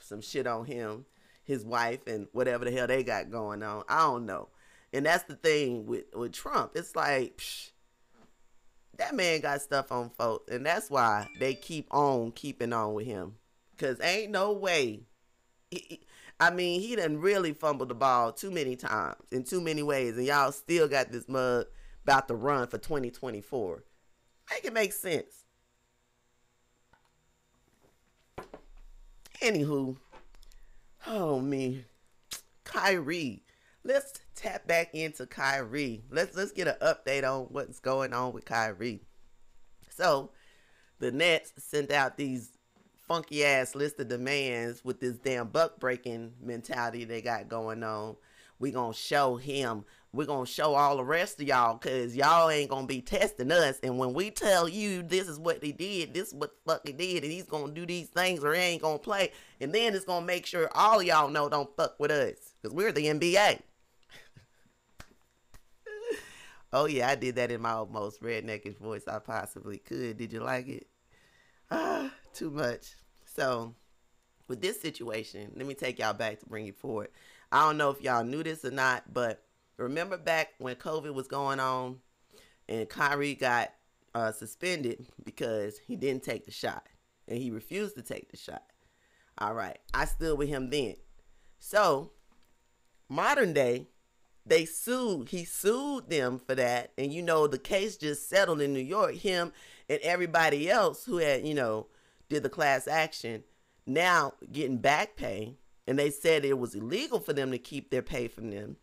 some 0.00 0.20
shit 0.20 0.46
on 0.46 0.64
him, 0.64 1.06
his 1.44 1.64
wife, 1.64 2.06
and 2.06 2.28
whatever 2.32 2.64
the 2.64 2.70
hell 2.70 2.86
they 2.86 3.02
got 3.02 3.30
going 3.30 3.62
on. 3.62 3.84
I 3.88 3.98
don't 3.98 4.26
know. 4.26 4.48
And 4.92 5.06
that's 5.06 5.24
the 5.24 5.34
thing 5.34 5.86
with, 5.86 6.04
with 6.14 6.32
Trump. 6.32 6.72
It's 6.74 6.94
like, 6.94 7.38
psh, 7.38 7.71
that 8.98 9.14
man 9.14 9.40
got 9.40 9.60
stuff 9.60 9.90
on 9.90 10.10
folks, 10.10 10.52
and 10.52 10.64
that's 10.64 10.90
why 10.90 11.28
they 11.40 11.54
keep 11.54 11.92
on 11.92 12.32
keeping 12.32 12.72
on 12.72 12.94
with 12.94 13.06
him. 13.06 13.34
Cause 13.78 14.00
ain't 14.00 14.30
no 14.30 14.52
way. 14.52 15.00
He, 15.70 16.00
I 16.38 16.50
mean, 16.50 16.80
he 16.80 16.96
done 16.96 17.18
really 17.18 17.52
fumbled 17.52 17.88
the 17.88 17.94
ball 17.94 18.32
too 18.32 18.50
many 18.50 18.76
times 18.76 19.16
in 19.30 19.44
too 19.44 19.60
many 19.60 19.82
ways, 19.82 20.16
and 20.16 20.26
y'all 20.26 20.52
still 20.52 20.88
got 20.88 21.10
this 21.10 21.28
mug 21.28 21.66
about 22.04 22.28
to 22.28 22.34
run 22.34 22.66
for 22.66 22.78
2024. 22.78 23.84
Make 24.50 24.64
it 24.64 24.72
make 24.72 24.92
sense. 24.92 25.44
Anywho, 29.40 29.96
oh 31.06 31.40
me, 31.40 31.84
Kyrie 32.64 33.42
let's 33.84 34.12
tap 34.34 34.66
back 34.66 34.94
into 34.94 35.26
Kyrie. 35.26 36.04
Let's 36.10 36.36
let's 36.36 36.52
get 36.52 36.68
an 36.68 36.76
update 36.82 37.24
on 37.24 37.46
what's 37.50 37.80
going 37.80 38.12
on 38.12 38.32
with 38.32 38.44
Kyrie. 38.44 39.00
So, 39.90 40.30
the 40.98 41.12
Nets 41.12 41.52
sent 41.58 41.90
out 41.90 42.16
these 42.16 42.52
funky 43.06 43.44
ass 43.44 43.74
list 43.74 44.00
of 44.00 44.08
demands 44.08 44.84
with 44.84 45.00
this 45.00 45.18
damn 45.18 45.48
buck 45.48 45.78
breaking 45.78 46.32
mentality 46.40 47.04
they 47.04 47.20
got 47.20 47.48
going 47.48 47.82
on. 47.82 48.16
We 48.58 48.70
gonna 48.70 48.94
show 48.94 49.36
him. 49.36 49.84
we 50.12 50.24
gonna 50.24 50.46
show 50.46 50.74
all 50.74 50.96
the 50.96 51.04
rest 51.04 51.40
of 51.40 51.48
y'all 51.48 51.76
because 51.76 52.14
y'all 52.14 52.48
ain't 52.48 52.70
gonna 52.70 52.86
be 52.86 53.00
testing 53.00 53.50
us. 53.50 53.80
And 53.82 53.98
when 53.98 54.14
we 54.14 54.30
tell 54.30 54.68
you 54.68 55.02
this 55.02 55.26
is 55.26 55.38
what 55.38 55.60
they 55.60 55.72
did, 55.72 56.14
this 56.14 56.28
is 56.28 56.34
what 56.34 56.52
the 56.52 56.72
fuck 56.72 56.86
he 56.86 56.92
did, 56.92 57.24
and 57.24 57.32
he's 57.32 57.46
gonna 57.46 57.72
do 57.72 57.84
these 57.84 58.08
things 58.08 58.44
or 58.44 58.54
he 58.54 58.60
ain't 58.60 58.82
gonna 58.82 58.98
play. 58.98 59.32
And 59.60 59.74
then 59.74 59.94
it's 59.94 60.04
gonna 60.04 60.24
make 60.24 60.46
sure 60.46 60.70
all 60.74 61.02
y'all 61.02 61.28
know 61.28 61.48
don't 61.48 61.76
fuck 61.76 61.98
with 61.98 62.10
us. 62.10 62.54
Because 62.62 62.74
we're 62.74 62.92
the 62.92 63.06
NBA. 63.06 63.60
Oh 66.72 66.86
yeah, 66.86 67.08
I 67.08 67.16
did 67.16 67.36
that 67.36 67.50
in 67.50 67.60
my 67.60 67.84
most 67.90 68.22
redneckish 68.22 68.78
voice 68.78 69.06
I 69.06 69.18
possibly 69.18 69.78
could. 69.78 70.16
Did 70.16 70.32
you 70.32 70.40
like 70.40 70.68
it? 70.68 70.86
Ah, 71.70 72.10
too 72.32 72.50
much. 72.50 72.94
So, 73.24 73.74
with 74.48 74.62
this 74.62 74.80
situation, 74.80 75.52
let 75.54 75.66
me 75.66 75.74
take 75.74 75.98
y'all 75.98 76.14
back 76.14 76.40
to 76.40 76.46
bring 76.46 76.66
you 76.66 76.72
forward. 76.72 77.08
I 77.50 77.66
don't 77.66 77.76
know 77.76 77.90
if 77.90 78.00
y'all 78.00 78.24
knew 78.24 78.42
this 78.42 78.64
or 78.64 78.70
not, 78.70 79.12
but 79.12 79.42
remember 79.76 80.16
back 80.16 80.48
when 80.58 80.76
COVID 80.76 81.12
was 81.12 81.28
going 81.28 81.60
on 81.60 81.98
and 82.68 82.88
Kyrie 82.88 83.34
got 83.34 83.70
uh, 84.14 84.32
suspended 84.32 85.06
because 85.24 85.78
he 85.78 85.96
didn't 85.96 86.22
take 86.22 86.46
the 86.46 86.50
shot 86.50 86.86
and 87.28 87.38
he 87.38 87.50
refused 87.50 87.96
to 87.96 88.02
take 88.02 88.30
the 88.30 88.36
shot. 88.36 88.64
All 89.38 89.54
right, 89.54 89.78
I 89.92 90.06
stood 90.06 90.38
with 90.38 90.48
him 90.48 90.70
then. 90.70 90.96
So, 91.58 92.12
modern 93.08 93.52
day, 93.52 93.88
they 94.44 94.64
sued 94.64 95.28
he 95.28 95.44
sued 95.44 96.08
them 96.10 96.38
for 96.38 96.54
that 96.54 96.92
and 96.98 97.12
you 97.12 97.22
know 97.22 97.46
the 97.46 97.58
case 97.58 97.96
just 97.96 98.28
settled 98.28 98.60
in 98.60 98.72
new 98.72 98.80
york 98.80 99.14
him 99.14 99.52
and 99.88 100.00
everybody 100.02 100.70
else 100.70 101.04
who 101.04 101.18
had 101.18 101.46
you 101.46 101.54
know 101.54 101.86
did 102.28 102.42
the 102.42 102.48
class 102.48 102.88
action 102.88 103.44
now 103.86 104.32
getting 104.50 104.78
back 104.78 105.16
pay 105.16 105.56
and 105.86 105.98
they 105.98 106.10
said 106.10 106.44
it 106.44 106.58
was 106.58 106.74
illegal 106.74 107.20
for 107.20 107.32
them 107.32 107.50
to 107.50 107.58
keep 107.58 107.90
their 107.90 108.02
pay 108.02 108.26
from 108.26 108.50
them 108.50 108.76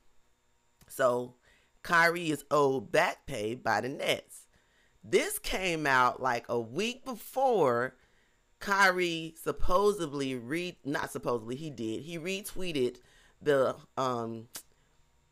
so 0.87 1.35
Kyrie 1.83 2.29
is 2.29 2.43
owed 2.51 2.91
back 2.91 3.25
pay 3.25 3.55
by 3.55 3.81
the 3.81 3.89
Nets. 3.89 4.47
This 5.03 5.39
came 5.39 5.87
out 5.87 6.21
like 6.21 6.45
a 6.49 6.59
week 6.59 7.05
before 7.05 7.95
Kyrie 8.59 9.35
supposedly 9.41 10.35
read 10.35 10.75
not 10.83 11.11
supposedly 11.11 11.55
he 11.55 11.69
did. 11.69 12.01
He 12.03 12.19
retweeted 12.19 12.97
the 13.41 13.75
um 13.97 14.49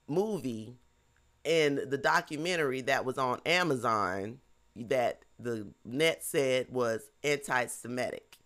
movie 0.07 0.77
and 1.45 1.77
the 1.77 1.97
documentary 1.97 2.81
that 2.81 3.05
was 3.05 3.17
on 3.17 3.39
Amazon 3.45 4.39
that 4.75 5.23
the 5.39 5.67
net 5.85 6.23
said 6.23 6.67
was 6.69 7.09
anti 7.23 7.65
Semitic. 7.67 8.37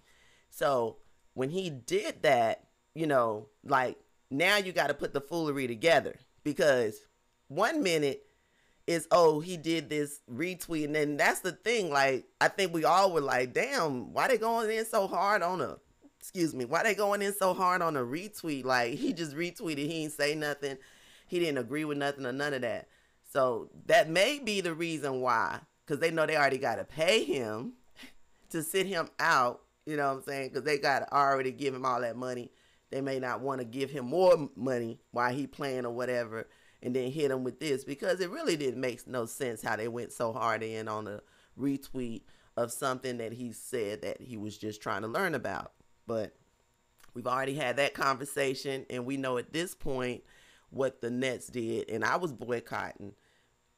So 0.49 0.97
when 1.33 1.49
he 1.49 1.69
did 1.69 2.23
that, 2.23 2.67
you 2.93 3.07
know, 3.07 3.47
like 3.63 3.97
now 4.29 4.57
you 4.57 4.71
got 4.71 4.87
to 4.87 4.93
put 4.93 5.13
the 5.13 5.21
foolery 5.21 5.67
together 5.67 6.15
because 6.43 6.99
one 7.47 7.83
minute 7.83 8.23
is 8.87 9.07
oh 9.11 9.39
he 9.39 9.57
did 9.57 9.89
this 9.89 10.21
retweet 10.31 10.85
and 10.85 10.95
then 10.95 11.15
that's 11.15 11.41
the 11.41 11.51
thing 11.51 11.91
like 11.91 12.25
i 12.41 12.47
think 12.47 12.73
we 12.73 12.83
all 12.83 13.11
were 13.11 13.21
like 13.21 13.53
damn 13.53 14.11
why 14.11 14.27
they 14.27 14.37
going 14.37 14.69
in 14.71 14.83
so 14.85 15.07
hard 15.07 15.43
on 15.43 15.61
a 15.61 15.77
excuse 16.19 16.55
me 16.55 16.65
why 16.65 16.81
they 16.81 16.95
going 16.95 17.21
in 17.21 17.33
so 17.33 17.53
hard 17.53 17.81
on 17.81 17.95
a 17.95 18.01
retweet 18.01 18.65
like 18.65 18.95
he 18.95 19.13
just 19.13 19.35
retweeted 19.35 19.77
he 19.77 20.03
ain't 20.03 20.11
say 20.11 20.33
nothing 20.33 20.77
he 21.31 21.39
didn't 21.39 21.59
agree 21.59 21.85
with 21.85 21.97
nothing 21.97 22.25
or 22.25 22.33
none 22.33 22.53
of 22.53 22.59
that. 22.59 22.89
So 23.31 23.69
that 23.85 24.09
may 24.09 24.37
be 24.39 24.59
the 24.59 24.73
reason 24.73 25.21
why, 25.21 25.61
because 25.85 26.01
they 26.01 26.11
know 26.11 26.25
they 26.25 26.35
already 26.35 26.57
got 26.57 26.75
to 26.75 26.83
pay 26.83 27.23
him 27.23 27.75
to 28.49 28.61
sit 28.61 28.85
him 28.85 29.07
out. 29.17 29.61
You 29.85 29.95
know 29.95 30.09
what 30.09 30.17
I'm 30.17 30.23
saying? 30.23 30.49
Because 30.49 30.65
they 30.65 30.77
got 30.77 30.99
to 30.99 31.13
already 31.13 31.53
give 31.53 31.73
him 31.73 31.85
all 31.85 32.01
that 32.01 32.17
money. 32.17 32.51
They 32.89 32.99
may 32.99 33.17
not 33.17 33.39
want 33.39 33.61
to 33.61 33.65
give 33.65 33.91
him 33.91 34.07
more 34.07 34.49
money 34.57 34.99
while 35.11 35.33
he 35.33 35.47
playing 35.47 35.85
or 35.85 35.93
whatever, 35.93 36.49
and 36.83 36.93
then 36.93 37.09
hit 37.09 37.31
him 37.31 37.45
with 37.45 37.61
this 37.61 37.85
because 37.85 38.19
it 38.19 38.29
really 38.29 38.57
didn't 38.57 38.81
make 38.81 39.07
no 39.07 39.25
sense 39.25 39.61
how 39.61 39.77
they 39.77 39.87
went 39.87 40.11
so 40.11 40.33
hard 40.33 40.63
in 40.63 40.89
on 40.89 41.07
a 41.07 41.21
retweet 41.57 42.23
of 42.57 42.73
something 42.73 43.19
that 43.19 43.31
he 43.31 43.53
said 43.53 44.01
that 44.01 44.19
he 44.19 44.35
was 44.35 44.57
just 44.57 44.81
trying 44.81 45.03
to 45.03 45.07
learn 45.07 45.33
about. 45.33 45.71
But 46.05 46.35
we've 47.13 47.25
already 47.25 47.55
had 47.55 47.77
that 47.77 47.93
conversation, 47.93 48.85
and 48.89 49.05
we 49.05 49.15
know 49.15 49.37
at 49.37 49.53
this 49.53 49.73
point 49.73 50.23
what 50.71 51.01
the 51.01 51.09
Nets 51.09 51.47
did, 51.47 51.89
and 51.89 52.03
I 52.03 52.15
was 52.15 52.33
boycotting. 52.33 53.13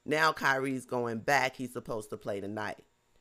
Now 0.06 0.32
Kyrie's 0.32 0.86
going 0.86 1.20
back. 1.20 1.56
He's 1.56 1.74
supposed 1.74 2.10
to 2.12 2.18
play 2.18 2.40
tonight. 2.40 2.80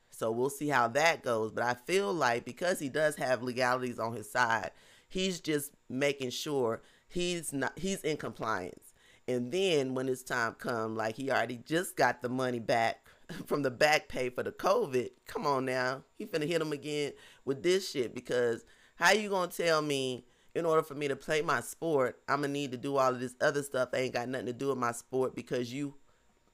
So 0.09 0.31
we'll 0.31 0.49
see 0.49 0.67
how 0.67 0.87
that 0.89 1.23
goes. 1.23 1.51
But 1.51 1.63
I 1.63 1.73
feel 1.73 2.13
like 2.13 2.45
because 2.45 2.79
he 2.79 2.89
does 2.89 3.15
have 3.15 3.41
legalities 3.41 3.99
on 3.99 4.15
his 4.15 4.31
side, 4.31 4.71
he's 5.09 5.39
just 5.39 5.71
making 5.89 6.29
sure 6.29 6.81
he's 7.07 7.51
not 7.51 7.77
he's 7.77 8.01
in 8.01 8.17
compliance. 8.17 8.93
And 9.27 9.51
then 9.51 9.95
when 9.95 10.07
his 10.07 10.23
time 10.23 10.55
come, 10.57 10.95
like 10.95 11.15
he 11.15 11.31
already 11.31 11.57
just 11.57 11.95
got 11.95 12.21
the 12.21 12.29
money 12.29 12.59
back 12.59 13.07
from 13.45 13.63
the 13.63 13.71
back 13.71 14.07
pay 14.07 14.29
for 14.29 14.43
the 14.43 14.51
COVID. 14.51 15.09
Come 15.25 15.47
on 15.47 15.65
now. 15.65 16.03
He 16.17 16.25
finna 16.25 16.47
hit 16.47 16.61
him 16.61 16.73
again 16.73 17.13
with 17.45 17.63
this 17.63 17.89
shit 17.89 18.13
because 18.13 18.65
how 18.95 19.11
you 19.11 19.29
gonna 19.29 19.51
tell 19.51 19.81
me 19.81 20.25
in 20.55 20.65
order 20.65 20.83
for 20.83 20.93
me 20.93 21.07
to 21.07 21.15
play 21.15 21.41
my 21.41 21.61
sport, 21.61 22.19
I'm 22.27 22.41
gonna 22.41 22.53
need 22.53 22.71
to 22.71 22.77
do 22.77 22.97
all 22.97 23.13
of 23.13 23.19
this 23.19 23.35
other 23.41 23.63
stuff 23.63 23.91
that 23.91 23.99
ain't 23.99 24.13
got 24.13 24.29
nothing 24.29 24.47
to 24.47 24.53
do 24.53 24.69
with 24.69 24.77
my 24.77 24.91
sport 24.91 25.35
because 25.35 25.73
you 25.73 25.95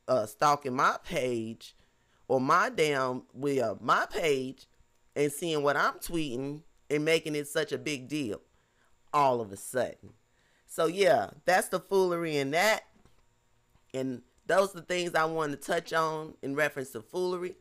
uh 0.08 0.26
stalking 0.26 0.76
my 0.76 0.96
page 1.04 1.76
or 2.28 2.40
my 2.40 2.70
damn 2.70 3.24
well 3.34 3.78
my 3.82 4.06
page 4.10 4.68
and 5.16 5.32
seeing 5.32 5.64
what 5.64 5.76
I'm 5.76 5.96
tweeting 5.96 6.64
and 6.90 7.06
making 7.06 7.36
it 7.36 7.48
such 7.48 7.72
a 7.72 7.78
big 7.78 8.08
deal 8.08 8.42
all 9.14 9.42
of 9.42 9.52
a 9.52 9.58
sudden. 9.58 10.14
So 10.66 10.86
yeah, 10.86 11.32
that's 11.46 11.68
the 11.70 11.80
foolery 11.80 12.38
in 12.38 12.52
that. 12.52 12.82
And 13.94 14.22
those 14.46 14.76
are 14.76 14.80
the 14.80 14.86
things 14.86 15.16
I 15.16 15.26
wanted 15.26 15.62
to 15.62 15.68
touch 15.68 15.94
on 15.94 16.36
in 16.42 16.56
reference 16.56 16.92
to 16.92 17.02
foolery. 17.02 17.56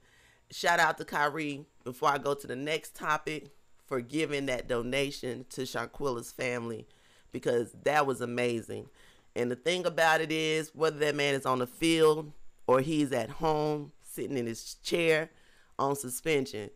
Shout 0.51 0.79
out 0.79 0.99
to 0.99 1.05
Kyrie 1.05 1.67
before 1.85 2.11
I 2.11 2.19
go 2.19 2.35
to 2.35 2.47
the 2.47 2.57
next 2.57 2.95
topic 2.95 3.49
for 3.89 4.01
giving 4.03 4.47
that 4.47 4.69
donation 4.69 5.47
to 5.51 5.65
Shanquella's 5.65 6.31
family 6.31 6.87
because 7.33 7.73
that 7.85 8.07
was 8.07 8.21
amazing. 8.21 8.87
And 9.35 9.51
the 9.51 9.57
thing 9.57 9.87
about 9.87 10.21
it 10.21 10.31
is, 10.31 10.75
whether 10.75 10.99
that 10.99 11.17
man 11.17 11.35
is 11.35 11.47
on 11.47 11.59
the 11.59 11.67
field 11.67 12.33
or 12.67 12.81
he's 12.81 13.13
at 13.13 13.31
home 13.31 13.93
sitting 14.03 14.37
in 14.37 14.47
his 14.47 14.75
chair, 14.83 15.31
on 15.79 15.97
suspension, 15.97 16.71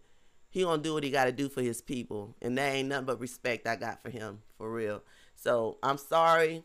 he 0.48 0.62
gonna 0.62 0.82
do 0.82 0.94
what 0.94 1.04
he 1.04 1.10
gotta 1.10 1.32
do 1.32 1.48
for 1.48 1.60
his 1.60 1.82
people. 1.82 2.34
And 2.40 2.56
that 2.56 2.72
ain't 2.72 2.88
nothing 2.88 3.06
but 3.06 3.20
respect 3.20 3.66
I 3.66 3.76
got 3.76 4.00
for 4.00 4.10
him, 4.10 4.40
for 4.56 4.70
real. 4.70 5.02
So 5.34 5.78
I'm 5.82 5.98
sorry, 5.98 6.64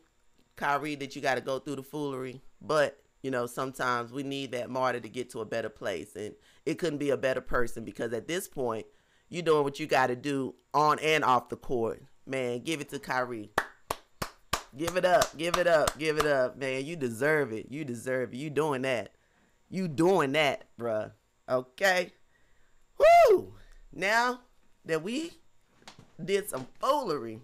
Kyrie, 0.56 0.96
that 0.96 1.16
you 1.16 1.22
gotta 1.22 1.42
go 1.42 1.60
through 1.60 1.78
the 1.78 1.84
foolery. 1.84 2.42
But, 2.62 3.00
you 3.22 3.32
know, 3.32 3.48
sometimes 3.48 4.12
we 4.12 4.24
need 4.24 4.52
that 4.52 4.70
martyr 4.70 5.00
to 5.00 5.10
get 5.10 5.30
to 5.32 5.42
a 5.42 5.46
better 5.46 5.70
place. 5.70 6.16
And 6.16 6.36
it 6.66 6.78
couldn't 6.78 7.00
be 7.00 7.10
a 7.10 7.18
better 7.18 7.42
person 7.42 7.84
because 7.84 8.14
at 8.14 8.28
this 8.28 8.48
point, 8.48 8.86
you 9.30 9.42
doing 9.42 9.64
what 9.64 9.80
you 9.80 9.88
gotta 9.88 10.16
do 10.16 10.56
on 10.74 11.00
and 11.00 11.24
off 11.24 11.50
the 11.50 11.56
court. 11.56 12.04
Man, 12.26 12.60
give 12.60 12.82
it 12.82 12.90
to 12.90 13.00
Kyrie. 13.00 13.52
Give 14.76 14.96
it 14.96 15.06
up, 15.06 15.36
give 15.38 15.58
it 15.58 15.66
up, 15.66 15.98
give 15.98 16.18
it 16.18 16.26
up, 16.26 16.58
man. 16.58 16.86
You 16.86 16.96
deserve 16.96 17.52
it. 17.52 17.68
You 17.72 17.84
deserve 17.84 18.34
it. 18.34 18.38
You 18.38 18.50
doing 18.50 18.84
that. 18.84 19.14
You 19.70 19.88
doing 19.88 20.34
that, 20.34 20.66
bruh. 20.80 21.12
Okay? 21.50 22.12
Woo! 22.98 23.54
Now 23.92 24.42
that 24.86 25.04
we 25.04 25.32
did 26.24 26.50
some 26.50 26.68
foolery, 26.80 27.40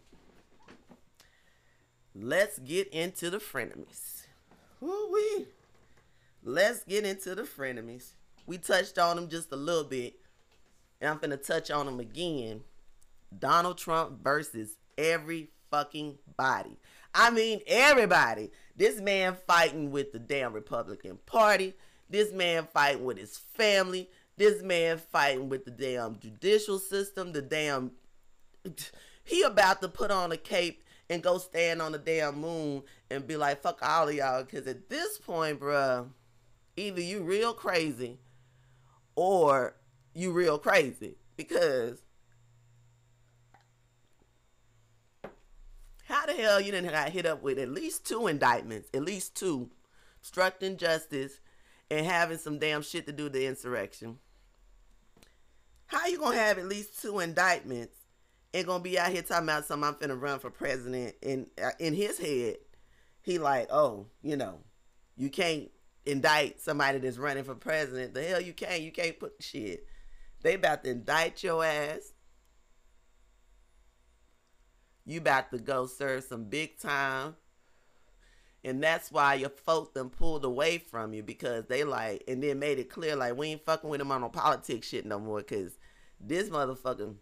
let's 2.14 2.60
get 2.60 2.88
into 2.90 3.30
the 3.30 3.40
frenemies. 3.40 4.26
Woo 4.80 5.12
wee. 5.12 5.48
Let's 6.44 6.84
get 6.84 7.06
into 7.06 7.36
the 7.36 7.44
frenemies. 7.44 8.12
We 8.46 8.58
touched 8.58 8.98
on 9.00 9.16
them 9.16 9.30
just 9.30 9.52
a 9.52 9.56
little 9.56 9.86
bit, 9.86 10.16
and 11.04 11.12
I'm 11.12 11.18
gonna 11.18 11.36
touch 11.36 11.70
on 11.70 11.86
them 11.86 12.00
again. 12.00 12.62
Donald 13.38 13.78
Trump 13.78 14.24
versus 14.24 14.78
every 14.98 15.50
fucking 15.70 16.18
body. 16.38 16.80
I 17.14 17.30
mean, 17.30 17.60
everybody. 17.68 18.52
This 18.78 19.02
man 19.02 19.36
fighting 19.46 19.92
with 19.92 20.14
the 20.14 20.20
damn 20.20 20.54
Republican 20.54 21.20
Party. 21.26 21.74
This 22.10 22.32
man 22.32 22.70
fighting 22.74 23.04
with 23.04 23.18
his 23.18 23.38
family. 23.38 24.10
This 24.38 24.64
man 24.64 24.98
fighting 24.98 25.50
with 25.50 25.66
the 25.66 25.72
damn 25.72 26.18
judicial 26.20 26.80
system. 26.80 27.34
The 27.34 27.42
damn. 27.42 27.92
He 29.26 29.42
about 29.44 29.82
to 29.82 29.88
put 29.88 30.12
on 30.12 30.34
a 30.34 30.38
cape 30.38 30.84
and 31.10 31.24
go 31.24 31.38
stand 31.38 31.82
on 31.82 31.94
the 31.94 31.98
damn 31.98 32.42
moon 32.42 32.84
and 33.10 33.26
be 33.26 33.38
like, 33.38 33.62
fuck 33.62 33.80
all 33.82 34.10
of 34.10 34.14
y'all. 34.14 34.44
Because 34.44 34.68
at 34.68 34.90
this 34.90 35.18
point, 35.18 35.62
bruh, 35.62 36.10
either 36.76 37.00
you 37.00 37.24
real 37.24 37.54
crazy 37.54 38.20
or 39.16 39.76
you 40.14 40.32
real 40.32 40.58
crazy. 40.58 41.16
Because 41.36 42.04
How 46.14 46.28
the 46.28 46.34
hell 46.34 46.62
you 46.62 46.72
didn't 46.72 46.92
got 46.92 47.10
hit 47.10 47.26
up 47.26 47.42
with 47.42 47.58
at 47.58 47.70
least 47.70 48.06
two 48.06 48.28
indictments, 48.28 48.88
at 48.94 49.04
least 49.04 49.36
two, 49.36 49.72
obstructing 50.22 50.78
justice 50.78 51.40
and 51.90 52.06
having 52.06 52.38
some 52.38 52.60
damn 52.60 52.84
shit 52.84 53.08
to 53.08 53.12
do 53.12 53.24
with 53.24 53.34
the 53.34 53.48
insurrection? 53.48 54.20
How 55.88 56.06
you 56.08 56.20
gonna 56.20 56.38
have 56.38 56.60
at 56.60 56.68
least 56.68 57.02
two 57.02 57.20
indictments 57.20 57.96
and 58.54 58.68
gonna 58.68 58.84
be 58.84 59.00
out 59.00 59.12
here 59.12 59.24
talking 59.24 59.46
about 59.46 59.66
something 59.66 59.88
I'm 59.90 59.96
finna 59.96 60.22
run 60.22 60.38
for 60.38 60.52
president? 60.52 61.16
And 61.24 61.48
uh, 61.60 61.72
in 61.80 61.96
his 61.96 62.20
head, 62.20 62.58
he 63.22 63.40
like, 63.40 63.70
oh, 63.72 64.06
you 64.22 64.36
know, 64.36 64.60
you 65.18 65.30
can't 65.30 65.72
indict 66.06 66.62
somebody 66.62 67.00
that's 67.00 67.18
running 67.18 67.44
for 67.44 67.56
president. 67.56 68.14
The 68.14 68.24
hell 68.24 68.42
you 68.42 68.54
can't. 68.54 68.82
You 68.82 68.92
can't 68.92 69.20
put 69.20 69.34
shit. 69.40 69.88
They 70.44 70.54
about 70.56 70.84
to 70.84 70.92
indict 70.92 71.42
your 71.42 71.66
ass 71.66 72.14
you 75.06 75.20
about 75.20 75.52
to 75.52 75.58
go 75.58 75.86
serve 75.86 76.24
some 76.24 76.46
big 76.46 76.80
time. 76.80 77.36
And 78.64 78.82
that's 78.82 79.12
why 79.12 79.34
your 79.34 79.50
folk 79.50 79.94
them 79.94 80.10
pulled 80.10 80.46
away 80.46 80.78
from 80.78 81.14
you 81.14 81.22
because 81.22 81.66
they 81.66 81.84
like, 81.84 82.24
and 82.30 82.42
then 82.42 82.60
made 82.60 82.80
it 82.80 82.90
clear 82.90 83.16
like 83.16 83.36
we 83.36 83.50
ain't 83.50 83.66
fucking 83.66 83.90
with 83.90 84.00
them 84.00 84.12
on 84.12 84.22
no 84.22 84.30
politics 84.30 84.88
shit 84.88 85.06
no 85.06 85.20
more 85.20 85.40
because 85.40 85.78
this 86.20 86.50
motherfucker 86.50 87.16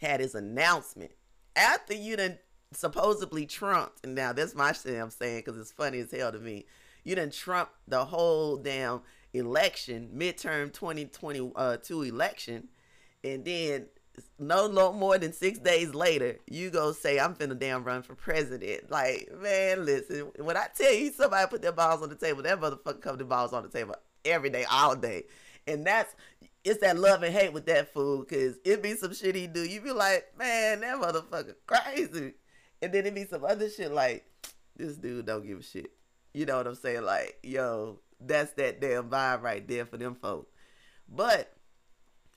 had 0.00 0.18
his 0.18 0.34
announcement 0.34 1.12
after 1.54 1.94
you 1.94 2.16
done 2.16 2.38
supposedly 2.72 3.46
trumped. 3.46 4.04
And 4.04 4.16
now 4.16 4.32
that's 4.32 4.56
my 4.56 4.72
shit 4.72 5.00
I'm 5.00 5.10
saying 5.10 5.42
because 5.44 5.60
it's 5.60 5.70
funny 5.70 6.00
as 6.00 6.10
hell 6.10 6.32
to 6.32 6.40
me. 6.40 6.66
You 7.04 7.14
done 7.14 7.30
trump 7.30 7.70
the 7.86 8.04
whole 8.04 8.56
damn 8.56 9.02
election, 9.38 10.10
midterm 10.16 10.72
2022 10.72 11.52
uh, 11.56 11.76
election, 12.02 12.68
and 13.24 13.44
then 13.44 13.86
no 14.38 14.66
no 14.68 14.92
more 14.92 15.18
than 15.18 15.32
six 15.32 15.58
days 15.58 15.94
later, 15.94 16.38
you 16.46 16.70
go 16.70 16.92
say 16.92 17.18
I'm 17.18 17.34
finna 17.34 17.58
damn 17.58 17.84
run 17.84 18.02
for 18.02 18.14
president. 18.14 18.90
Like, 18.90 19.30
man, 19.40 19.84
listen, 19.84 20.30
when 20.38 20.56
I 20.56 20.66
tell 20.74 20.92
you 20.92 21.12
somebody 21.12 21.48
put 21.48 21.62
their 21.62 21.72
balls 21.72 22.02
on 22.02 22.08
the 22.08 22.14
table, 22.14 22.42
that 22.42 22.60
motherfucker 22.60 23.00
come 23.00 23.16
the 23.16 23.24
balls 23.24 23.52
on 23.52 23.62
the 23.62 23.68
table 23.68 23.94
every 24.24 24.50
day, 24.50 24.64
all 24.70 24.96
day. 24.96 25.24
And 25.66 25.86
that's 25.86 26.14
it's 26.64 26.80
that 26.80 26.98
love 26.98 27.22
and 27.22 27.34
hate 27.34 27.52
with 27.52 27.66
that 27.66 27.92
fool, 27.92 28.24
cause 28.24 28.58
it 28.64 28.82
be 28.82 28.94
some 28.94 29.14
shit 29.14 29.34
he 29.34 29.46
do. 29.46 29.62
You 29.62 29.80
be 29.80 29.92
like, 29.92 30.26
man, 30.38 30.80
that 30.80 30.96
motherfucker 30.96 31.54
crazy. 31.66 32.34
And 32.82 32.92
then 32.92 33.06
it 33.06 33.14
be 33.14 33.24
some 33.24 33.44
other 33.44 33.68
shit 33.68 33.92
like, 33.92 34.24
this 34.76 34.96
dude 34.96 35.26
don't 35.26 35.46
give 35.46 35.58
a 35.58 35.62
shit. 35.62 35.90
You 36.34 36.46
know 36.46 36.56
what 36.58 36.66
I'm 36.66 36.74
saying? 36.74 37.02
Like, 37.02 37.38
yo, 37.42 37.98
that's 38.20 38.52
that 38.52 38.80
damn 38.80 39.08
vibe 39.08 39.42
right 39.42 39.66
there 39.66 39.86
for 39.86 39.96
them 39.96 40.14
folks. 40.14 40.52
But 41.08 41.54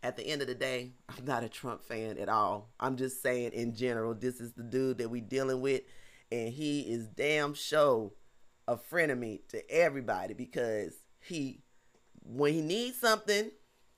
at 0.04 0.18
the 0.18 0.26
end 0.26 0.42
of 0.42 0.48
the 0.48 0.56
day, 0.56 0.92
I'm 1.10 1.26
not 1.26 1.44
a 1.44 1.50
Trump 1.50 1.84
fan 1.84 2.18
at 2.18 2.30
all. 2.30 2.70
I'm 2.80 2.96
just 2.98 3.22
saying 3.22 3.52
in 3.54 3.76
general, 3.76 4.14
this 4.14 4.40
is 4.40 4.54
the 4.54 4.64
dude 4.64 4.98
that 5.00 5.10
we 5.10 5.22
dealing 5.22 5.62
with, 5.62 5.82
and 6.32 6.50
he 6.50 6.82
is 6.82 7.08
damn 7.08 7.54
show 7.54 8.14
a 8.68 8.78
frenemy 8.78 9.48
to 9.50 9.70
everybody 9.70 10.34
because 10.34 10.94
he, 11.20 11.62
when 12.24 12.54
he 12.54 12.62
needs 12.62 12.98
something, 12.98 13.52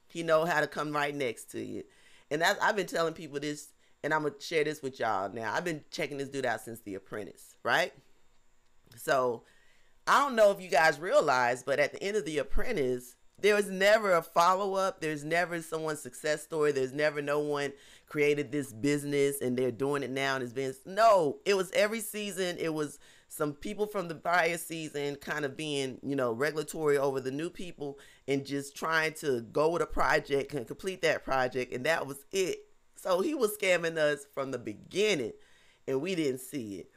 he 0.08 0.24
know 0.24 0.46
how 0.46 0.62
to 0.62 0.68
come 0.68 0.92
right 0.92 1.16
next 1.16 1.52
to 1.52 1.62
you. 1.62 1.84
And 2.32 2.42
that's, 2.42 2.60
I've 2.62 2.76
been 2.76 2.88
telling 2.88 3.14
people 3.14 3.40
this, 3.40 3.70
and 4.04 4.14
I'm 4.14 4.24
gonna 4.24 4.36
share 4.40 4.64
this 4.64 4.82
with 4.82 5.00
y'all 5.00 5.32
now. 5.32 5.54
I've 5.54 5.64
been 5.64 5.84
checking 5.92 6.18
this 6.18 6.30
dude 6.30 6.46
out 6.46 6.62
since 6.62 6.82
The 6.82 6.96
Apprentice, 6.96 7.56
right? 7.64 7.94
So 8.96 9.44
I 10.06 10.20
don't 10.20 10.36
know 10.36 10.52
if 10.52 10.62
you 10.62 10.70
guys 10.70 11.00
realize, 11.00 11.64
but 11.64 11.80
at 11.80 11.94
the 11.94 12.04
end 12.04 12.18
of 12.18 12.26
The 12.26 12.40
Apprentice, 12.40 13.16
there 13.40 13.56
was 13.56 13.70
never 13.70 14.14
a 14.14 14.22
follow 14.22 14.74
up. 14.74 15.00
There's 15.00 15.24
never 15.24 15.62
someone's 15.62 16.02
success 16.02 16.44
story. 16.44 16.72
There's 16.72 16.94
never 16.94 17.22
no 17.22 17.40
one 17.40 17.74
created 18.08 18.52
this 18.52 18.72
business 18.72 19.42
and 19.42 19.58
they're 19.58 19.72
doing 19.72 20.04
it 20.04 20.12
now 20.12 20.36
and 20.36 20.44
it's 20.44 20.54
been 20.54 20.74
no. 20.86 21.40
It 21.46 21.56
was 21.56 21.72
every 21.72 22.00
season. 22.00 22.58
It 22.58 22.74
was 22.74 23.00
some 23.28 23.54
people 23.54 23.88
from 23.88 24.08
the 24.08 24.16
prior 24.16 24.58
season 24.58 25.16
kind 25.16 25.44
of 25.44 25.58
being 25.58 26.00
you 26.04 26.16
know 26.16 26.32
regulatory 26.32 26.98
over 26.98 27.20
the 27.20 27.32
new 27.32 27.50
people 27.50 27.98
and 28.28 28.46
just 28.46 28.76
trying 28.76 29.14
to 29.16 29.42
go 29.42 29.70
with 29.70 29.82
a 29.82 29.88
project 29.88 30.54
and 30.54 30.68
complete 30.68 31.02
that 31.02 31.26
project 31.26 31.74
and 31.74 31.86
that 31.86 32.06
was 32.06 32.26
it. 32.32 32.60
So 32.96 33.22
he 33.22 33.34
was 33.34 33.58
scamming 33.58 33.98
us 33.98 34.26
from 34.34 34.52
the 34.52 34.60
beginning 34.60 35.34
and 35.88 36.02
we 36.02 36.16
didn't 36.16 36.42
see 36.42 36.76
it. 36.76 36.92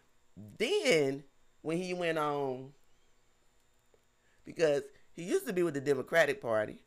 Then 0.58 1.24
when 1.62 1.78
he 1.78 1.94
went 1.94 2.18
on 2.18 2.72
because 4.46 4.82
he 5.12 5.24
used 5.24 5.46
to 5.46 5.52
be 5.52 5.62
with 5.62 5.74
the 5.74 5.80
Democratic 5.80 6.40
Party. 6.40 6.78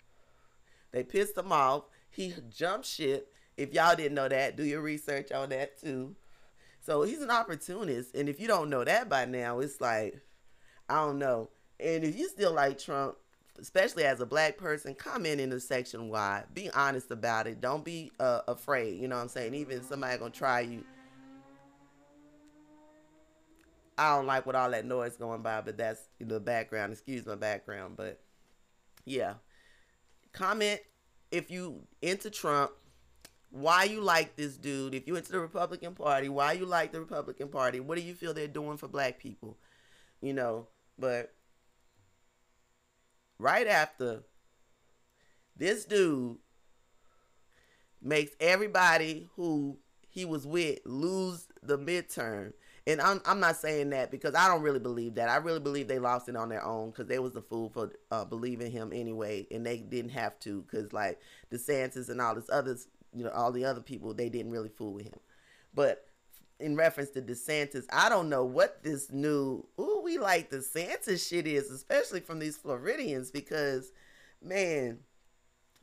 They 0.92 1.04
pissed 1.04 1.38
him 1.38 1.52
off. 1.52 1.84
He 2.10 2.34
jumped 2.50 2.88
ship. 2.88 3.32
If 3.58 3.74
y'all 3.74 3.96
didn't 3.96 4.16
know 4.16 4.30
that, 4.30 4.56
do 4.56 4.64
your 4.64 4.82
research 4.82 5.32
on 5.32 5.50
that 5.50 5.80
too. 5.80 6.16
So 6.82 7.04
he's 7.04 7.22
an 7.22 7.30
opportunist. 7.30 8.16
And 8.16 8.30
if 8.30 8.40
you 8.40 8.48
don't 8.48 8.70
know 8.70 8.84
that 8.84 9.10
by 9.10 9.26
now, 9.26 9.60
it's 9.60 9.82
like, 9.82 10.22
I 10.88 10.96
don't 10.96 11.20
know. 11.20 11.50
And 11.80 12.04
if 12.04 12.18
you 12.18 12.28
still 12.30 12.54
like 12.54 12.80
Trump, 12.80 13.18
especially 13.60 14.06
as 14.06 14.22
a 14.22 14.26
black 14.26 14.58
person, 14.58 14.96
comment 14.96 15.42
in 15.42 15.50
the 15.50 15.60
section 15.60 16.10
why. 16.10 16.44
Be 16.54 16.70
honest 16.72 17.12
about 17.12 17.48
it. 17.48 17.62
Don't 17.62 17.84
be 17.84 18.12
uh, 18.20 18.42
afraid. 18.48 19.00
You 19.00 19.08
know 19.08 19.18
what 19.18 19.24
I'm 19.24 19.30
saying? 19.30 19.54
Even 19.54 19.84
somebody 19.84 20.18
gonna 20.18 20.32
try 20.32 20.62
you. 20.62 20.84
I 24.00 24.16
don't 24.16 24.28
like 24.28 24.46
what 24.46 24.56
all 24.56 24.72
that 24.72 24.86
noise 24.86 25.18
going 25.18 25.42
by, 25.42 25.60
but 25.60 25.78
that's 25.78 26.00
the 26.22 26.40
background. 26.40 26.94
Excuse 26.94 27.26
my 27.26 27.36
background, 27.36 27.98
but 27.98 28.22
yeah. 29.04 29.34
Comment 30.32 30.80
if 31.32 31.52
you 31.52 31.82
into 32.02 32.30
Trump, 32.30 32.72
why 33.52 33.84
you 33.84 34.00
like 34.00 34.38
this 34.38 34.56
dude. 34.56 34.96
If 34.96 35.06
you 35.06 35.18
into 35.18 35.34
the 35.34 35.40
Republican 35.42 35.96
Party, 35.96 36.30
why 36.30 36.54
you 36.54 36.66
like 36.66 36.94
the 36.94 37.02
Republican 37.02 37.50
Party. 37.50 37.82
What 37.82 37.98
do 37.98 38.02
you 38.02 38.14
feel 38.14 38.34
they're 38.34 38.48
doing 38.48 38.78
for 38.78 38.88
black 38.88 39.20
people? 39.20 39.58
You 40.22 40.32
know, 40.32 40.68
but 40.98 41.34
right 43.38 43.68
after 43.68 44.24
this 45.58 45.84
dude 45.84 46.38
makes 48.02 48.32
everybody 48.40 49.28
who 49.36 49.78
he 50.08 50.24
was 50.24 50.48
with 50.48 50.80
lose 50.86 51.48
the 51.62 51.78
midterm 51.78 52.54
and 52.90 53.00
I'm, 53.00 53.22
I'm 53.26 53.40
not 53.40 53.58
saying 53.58 53.92
that 53.92 54.10
because 54.10 54.34
I 54.34 54.48
don't 54.48 54.64
really 54.64 54.80
believe 54.80 55.16
that. 55.16 55.30
I 55.30 55.38
really 55.38 55.60
believe 55.60 55.88
they 55.88 56.00
lost 56.00 56.28
it 56.28 56.36
on 56.36 56.50
their 56.50 56.66
own 56.66 56.90
because 56.90 57.06
they 57.06 57.20
was 57.20 57.34
the 57.34 57.42
fool 57.42 57.70
for 57.70 57.92
uh, 58.10 58.26
believing 58.26 58.72
him 58.72 58.92
anyway, 58.94 59.46
and 59.52 59.64
they 59.66 59.78
didn't 59.78 60.12
have 60.12 60.40
to 60.40 60.64
because 60.64 60.92
like 60.92 61.20
DeSantis 61.52 62.10
and 62.10 62.20
all 62.20 62.34
this 62.34 62.50
others, 62.52 62.88
you 63.14 63.24
know, 63.24 63.30
all 63.30 63.52
the 63.52 63.66
other 63.66 63.82
people, 63.82 64.14
they 64.14 64.30
didn't 64.30 64.52
really 64.52 64.70
fool 64.70 64.94
with 64.94 65.06
him. 65.06 65.20
But 65.74 66.08
in 66.60 66.76
reference 66.76 67.12
to 67.12 67.22
DeSantis, 67.22 67.86
I 67.92 68.10
don't 68.10 68.28
know 68.28 68.44
what 68.44 68.84
this 68.84 69.12
new 69.12 69.66
ooh 69.80 70.02
we 70.04 70.18
like 70.18 70.50
DeSantis 70.50 71.28
shit 71.30 71.46
is, 71.46 71.70
especially 71.70 72.22
from 72.22 72.40
these 72.40 72.58
Floridians 72.58 73.30
because 73.30 73.92
man, 74.42 75.00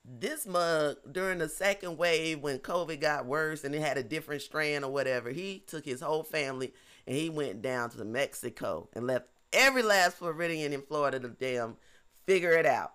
this 0.08 0.46
mug 0.46 0.96
during 1.10 1.38
the 1.38 1.48
second 1.48 1.96
wave 1.96 2.40
when 2.40 2.58
COVID 2.60 3.00
got 3.00 3.26
worse 3.26 3.64
and 3.64 3.74
it 3.74 3.82
had 3.82 3.98
a 3.98 4.02
different 4.02 4.42
strand 4.42 4.84
or 4.84 4.92
whatever, 4.92 5.30
he 5.30 5.64
took 5.66 5.84
his 5.84 6.00
whole 6.00 6.22
family 6.22 6.72
and 7.06 7.16
he 7.16 7.28
went 7.28 7.60
down 7.60 7.90
to 7.90 8.04
Mexico 8.04 8.88
and 8.92 9.06
left 9.06 9.26
every 9.52 9.82
last 9.82 10.18
Floridian 10.18 10.72
in 10.72 10.82
Florida 10.82 11.18
to 11.18 11.28
damn 11.28 11.76
figure 12.24 12.52
it 12.52 12.66
out 12.66 12.92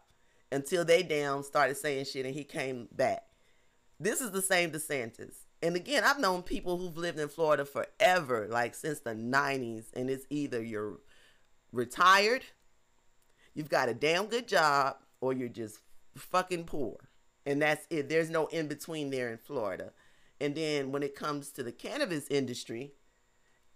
until 0.52 0.86
they 0.86 1.04
damn 1.04 1.44
started 1.44 1.76
saying 1.76 2.06
shit 2.06 2.26
and 2.26 2.36
he 2.36 2.44
came 2.44 2.88
back. 2.94 3.26
This 4.00 4.22
is 4.22 4.32
the 4.32 4.42
same 4.42 4.72
DeSantis. 4.72 5.36
And 5.62 5.76
again, 5.76 6.04
I've 6.04 6.20
known 6.20 6.42
people 6.42 6.78
who've 6.78 6.98
lived 6.98 7.20
in 7.20 7.28
Florida 7.28 7.66
forever, 7.66 8.48
like 8.50 8.74
since 8.74 9.00
the 9.00 9.14
90s, 9.14 9.86
and 9.94 10.10
it's 10.10 10.26
either 10.30 10.62
you're 10.64 11.00
retired, 11.72 12.44
you've 13.54 13.70
got 13.70 13.90
a 13.90 13.94
damn 13.94 14.26
good 14.26 14.48
job, 14.48 14.96
or 15.20 15.34
you're 15.34 15.50
just 15.50 15.80
fucking 16.16 16.66
poor. 16.66 16.98
And 17.46 17.62
that's 17.62 17.88
it. 17.90 18.10
There's 18.10 18.30
no 18.30 18.48
in 18.48 18.68
between 18.68 19.10
there 19.10 19.30
in 19.30 19.38
Florida. 19.38 19.94
And 20.40 20.56
then 20.56 20.92
when 20.92 21.04
it 21.04 21.16
comes 21.16 21.52
to 21.52 21.64
the 21.64 21.72
cannabis 21.72 22.28
industry, 22.30 22.94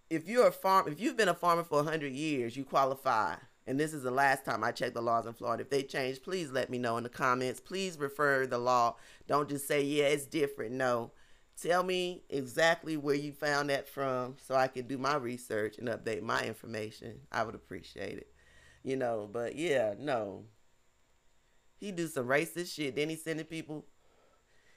if 0.09 0.27
you're 0.27 0.47
a 0.47 0.51
farm, 0.51 0.87
if 0.87 0.99
you've 0.99 1.17
been 1.17 1.29
a 1.29 1.33
farmer 1.33 1.63
for 1.63 1.83
100 1.83 2.13
years, 2.13 2.55
you 2.55 2.63
qualify. 2.63 3.35
And 3.67 3.79
this 3.79 3.93
is 3.93 4.03
the 4.03 4.11
last 4.11 4.45
time 4.45 4.63
I 4.63 4.71
checked 4.71 4.93
the 4.93 5.01
laws 5.01 5.25
in 5.25 5.33
Florida. 5.33 5.63
If 5.63 5.71
they 5.71 5.81
change, 5.81 6.21
please 6.21 6.51
let 6.51 6.69
me 6.69 6.77
know 6.77 6.97
in 6.97 7.03
the 7.03 7.09
comments. 7.09 7.59
Please 7.59 7.97
refer 7.97 8.45
the 8.45 8.59
law. 8.59 8.95
Don't 9.27 9.49
just 9.49 9.67
say, 9.67 9.81
yeah, 9.81 10.05
it's 10.05 10.27
different. 10.27 10.73
No. 10.73 11.11
Tell 11.59 11.83
me 11.83 12.23
exactly 12.29 12.97
where 12.97 13.15
you 13.15 13.31
found 13.31 13.69
that 13.69 13.87
from 13.87 14.35
so 14.45 14.55
I 14.55 14.67
can 14.67 14.87
do 14.87 14.97
my 14.97 15.15
research 15.15 15.77
and 15.77 15.87
update 15.87 16.21
my 16.21 16.43
information. 16.43 17.21
I 17.31 17.43
would 17.43 17.55
appreciate 17.55 18.17
it. 18.17 18.27
You 18.83 18.97
know, 18.97 19.27
but 19.31 19.55
yeah, 19.55 19.95
no. 19.97 20.43
He 21.77 21.91
do 21.91 22.07
some 22.07 22.27
racist 22.27 22.73
shit. 22.73 22.95
Then 22.95 23.09
he 23.09 23.15
sending 23.15 23.45
people 23.45 23.85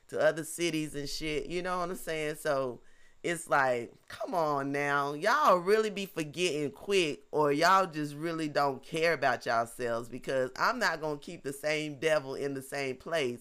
to 0.09 0.21
other 0.21 0.45
cities 0.45 0.95
and 0.95 1.09
shit. 1.09 1.47
You 1.47 1.63
know 1.63 1.79
what 1.79 1.91
I'm 1.91 1.97
saying? 1.97 2.37
So 2.41 2.81
it's 3.23 3.49
like, 3.49 3.93
come 4.09 4.35
on 4.35 4.73
now. 4.73 5.15
Y'all 5.15 5.59
really 5.59 5.91
be 5.91 6.07
forgetting 6.07 6.71
quick 6.71 7.25
or 7.33 7.53
y'all 7.53 7.87
just 7.87 8.15
really 8.15 8.49
don't 8.49 8.83
care 8.83 9.13
about 9.13 9.47
yourselves 9.47 10.09
because 10.09 10.51
I'm 10.59 10.79
not 10.79 11.01
going 11.01 11.19
to 11.19 11.25
keep 11.25 11.43
the 11.43 11.53
same 11.53 11.99
devil 11.99 12.35
in 12.35 12.55
the 12.55 12.63
same 12.63 12.97
place 12.97 13.41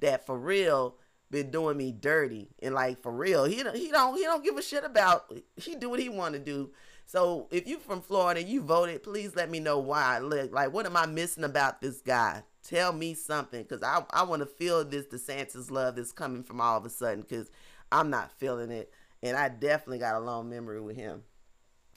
that 0.00 0.24
for 0.24 0.38
real 0.38 0.96
been 1.30 1.50
doing 1.50 1.76
me 1.76 1.92
dirty 1.92 2.48
and 2.62 2.74
like 2.74 3.02
for 3.02 3.12
real 3.12 3.44
he 3.44 3.62
don't 3.62 3.76
he 3.76 3.90
don't 3.90 4.16
he 4.16 4.22
don't 4.22 4.42
give 4.42 4.56
a 4.56 4.62
shit 4.62 4.82
about 4.82 5.30
he 5.56 5.74
do 5.74 5.90
what 5.90 6.00
he 6.00 6.08
want 6.08 6.32
to 6.32 6.38
do 6.40 6.70
so 7.04 7.46
if 7.50 7.66
you 7.66 7.78
from 7.78 8.00
Florida 8.00 8.40
and 8.40 8.48
you 8.48 8.62
voted 8.62 9.02
please 9.02 9.36
let 9.36 9.50
me 9.50 9.60
know 9.60 9.78
why 9.78 10.18
like, 10.18 10.52
like 10.52 10.72
what 10.72 10.86
am 10.86 10.96
I 10.96 11.04
missing 11.04 11.44
about 11.44 11.82
this 11.82 12.00
guy 12.00 12.42
tell 12.68 12.92
me 12.92 13.14
something 13.14 13.62
because 13.62 13.82
I, 13.82 14.04
I 14.10 14.24
want 14.24 14.40
to 14.40 14.46
feel 14.46 14.84
this 14.84 15.06
DeSantis 15.06 15.70
love 15.70 15.96
that's 15.96 16.12
coming 16.12 16.42
from 16.42 16.60
all 16.60 16.76
of 16.76 16.84
a 16.84 16.90
sudden 16.90 17.22
because 17.22 17.50
I'm 17.90 18.10
not 18.10 18.32
feeling 18.32 18.70
it 18.70 18.92
and 19.22 19.36
I 19.36 19.48
definitely 19.48 19.98
got 19.98 20.16
a 20.16 20.20
long 20.20 20.50
memory 20.50 20.80
with 20.80 20.96
him. 20.96 21.22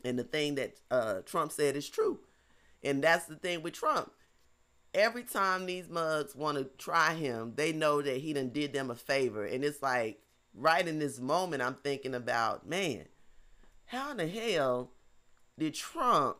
And 0.04 0.18
the 0.18 0.24
thing 0.24 0.56
that 0.56 0.78
uh, 0.90 1.22
Trump 1.26 1.52
said 1.52 1.76
is 1.76 1.90
true. 1.90 2.20
And 2.84 3.04
that's 3.04 3.26
the 3.26 3.36
thing 3.36 3.62
with 3.62 3.74
Trump. 3.74 4.12
Every 4.94 5.24
time 5.24 5.66
these 5.66 5.88
mugs 5.88 6.36
want 6.36 6.58
to 6.58 6.66
try 6.78 7.14
him, 7.14 7.54
they 7.56 7.72
know 7.72 8.02
that 8.02 8.18
he 8.18 8.34
done 8.34 8.50
did 8.50 8.74
them 8.74 8.90
a 8.90 8.96
favor. 8.96 9.46
And 9.46 9.64
it's 9.64 9.82
like, 9.82 10.20
right 10.54 10.86
in 10.86 11.00
this 11.00 11.20
moment, 11.20 11.62
I'm 11.62 11.76
thinking 11.76 12.16
about, 12.16 12.68
man, 12.68 13.06
how 13.86 14.12
in 14.12 14.18
the 14.18 14.28
hell 14.28 14.92
did 15.58 15.76
Trump 15.76 16.38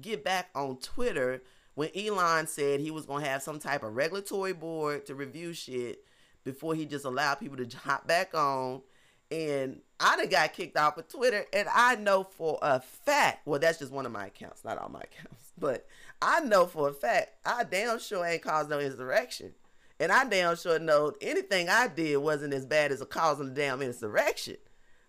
get 0.00 0.24
back 0.24 0.48
on 0.54 0.78
Twitter 0.78 1.42
when 1.74 1.90
Elon 1.96 2.46
said 2.46 2.80
he 2.80 2.90
was 2.90 3.06
to 3.06 3.20
have 3.20 3.42
some 3.42 3.58
type 3.58 3.82
of 3.82 3.94
regulatory 3.94 4.52
board 4.52 5.06
to 5.06 5.14
review 5.14 5.52
shit 5.52 6.04
before 6.44 6.74
he 6.74 6.86
just 6.86 7.04
allowed 7.04 7.36
people 7.36 7.56
to 7.56 7.76
hop 7.84 8.06
back 8.06 8.34
on 8.34 8.82
and 9.30 9.80
I 9.98 10.16
done 10.16 10.28
got 10.28 10.52
kicked 10.52 10.76
off 10.76 10.98
of 10.98 11.08
Twitter, 11.08 11.44
and 11.52 11.68
I 11.72 11.96
know 11.96 12.24
for 12.24 12.58
a 12.62 12.80
fact, 12.80 13.46
well, 13.46 13.58
that's 13.58 13.78
just 13.78 13.92
one 13.92 14.06
of 14.06 14.12
my 14.12 14.26
accounts, 14.26 14.64
not 14.64 14.78
all 14.78 14.88
my 14.88 15.00
accounts, 15.00 15.52
but 15.58 15.86
I 16.20 16.40
know 16.40 16.66
for 16.66 16.88
a 16.88 16.92
fact, 16.92 17.30
I 17.44 17.64
damn 17.64 17.98
sure 17.98 18.24
ain't 18.24 18.42
caused 18.42 18.70
no 18.70 18.78
insurrection. 18.78 19.54
And 20.00 20.10
I 20.10 20.24
damn 20.24 20.56
sure 20.56 20.78
know 20.80 21.12
anything 21.20 21.68
I 21.68 21.86
did 21.86 22.16
wasn't 22.16 22.52
as 22.52 22.66
bad 22.66 22.90
as 22.90 23.00
a 23.00 23.06
causing 23.06 23.48
a 23.48 23.50
damn 23.50 23.80
insurrection. 23.80 24.56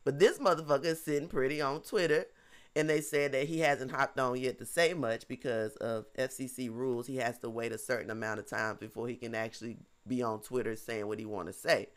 But 0.04 0.20
this 0.20 0.38
motherfucker 0.38 0.86
is 0.86 1.04
sitting 1.04 1.28
pretty 1.28 1.60
on 1.60 1.82
Twitter, 1.82 2.28
and 2.76 2.90
they 2.90 3.02
said 3.02 3.32
that 3.32 3.48
he 3.48 3.60
hasn't 3.60 3.92
hopped 3.92 4.20
on 4.20 4.40
yet 4.40 4.58
to 4.60 4.66
say 4.66 4.94
much 4.94 5.28
because 5.28 5.76
of 5.78 6.06
FCC 6.16 6.70
rules. 6.70 7.08
He 7.08 7.18
has 7.18 7.38
to 7.40 7.50
wait 7.50 7.72
a 7.72 7.78
certain 7.78 8.10
amount 8.10 8.40
of 8.40 8.48
time 8.48 8.78
before 8.80 9.08
he 9.08 9.16
can 9.16 9.34
actually 9.34 9.78
be 10.08 10.22
on 10.22 10.42
Twitter 10.42 10.76
saying 10.76 11.08
what 11.08 11.20
he 11.20 11.26
want 11.26 11.48
to 11.48 11.54
say. 11.54 11.88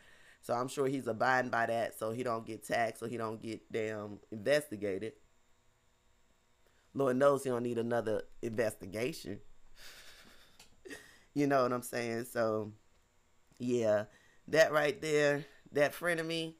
So 0.41 0.55
I'm 0.55 0.69
sure 0.69 0.87
he's 0.87 1.09
abiding 1.09 1.51
by 1.51 1.67
that 1.67 1.99
so 1.99 2.13
he 2.13 2.23
don't 2.23 2.47
get 2.47 2.67
taxed, 2.67 3.01
so 3.01 3.07
he 3.07 3.17
don't 3.17 3.43
get 3.43 3.71
damn 3.73 4.21
investigated. 4.31 5.15
Lord 6.95 7.17
knows 7.17 7.45
he 7.45 7.51
don't 7.51 7.65
need 7.65 7.79
another 7.79 8.23
investigation. 8.41 9.41
you 11.35 11.47
know 11.47 11.65
what 11.65 11.73
I'm 11.73 11.83
saying? 11.83 12.27
So 12.33 12.73
yeah, 13.59 14.05
that 14.47 14.73
right 14.73 15.01
there, 15.03 15.45
that 15.73 15.93
friend 15.93 16.21
of 16.21 16.27
me, 16.27 16.57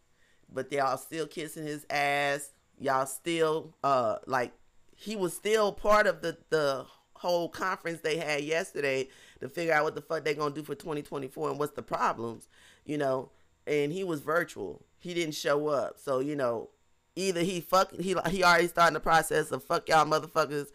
but 0.53 0.71
they 0.71 0.81
all 0.81 0.99
still 0.99 1.27
kissing 1.27 1.67
his 1.67 1.87
ass. 1.89 2.51
Y'all 2.81 3.07
still 3.07 3.75
uh 3.83 4.17
like 4.27 4.53
he 4.97 5.17
was 5.17 5.35
still 5.35 5.73
part 5.73 6.07
of 6.07 6.23
the 6.23 6.37
the 6.51 6.87
whole 7.15 7.49
conference 7.49 8.01
they 8.01 8.17
had 8.17 8.45
yesterday 8.45 9.09
to 9.41 9.49
figure 9.49 9.73
out 9.75 9.85
what 9.85 9.95
the 9.95 10.01
fuck 10.01 10.25
they're 10.25 10.35
gonna 10.35 10.55
do 10.55 10.63
for 10.63 10.75
2024 10.77 11.51
and 11.51 11.59
what's 11.59 11.73
the 11.75 11.83
problems, 11.83 12.49
you 12.85 12.97
know 12.97 13.31
and 13.69 13.93
he 13.93 14.03
was 14.03 14.21
virtual. 14.23 14.83
He 14.99 15.15
didn't 15.15 15.35
show 15.35 15.69
up. 15.69 15.99
So, 16.01 16.19
you 16.21 16.35
know, 16.35 16.71
either 17.15 17.43
he 17.43 17.61
fuck 17.61 17.93
he 17.95 18.17
he 18.31 18.43
already 18.43 18.67
starting 18.67 18.95
the 18.95 19.01
process 19.01 19.53
of 19.53 19.63
fuck 19.63 19.89
y'all 19.89 20.07
motherfuckers 20.07 20.69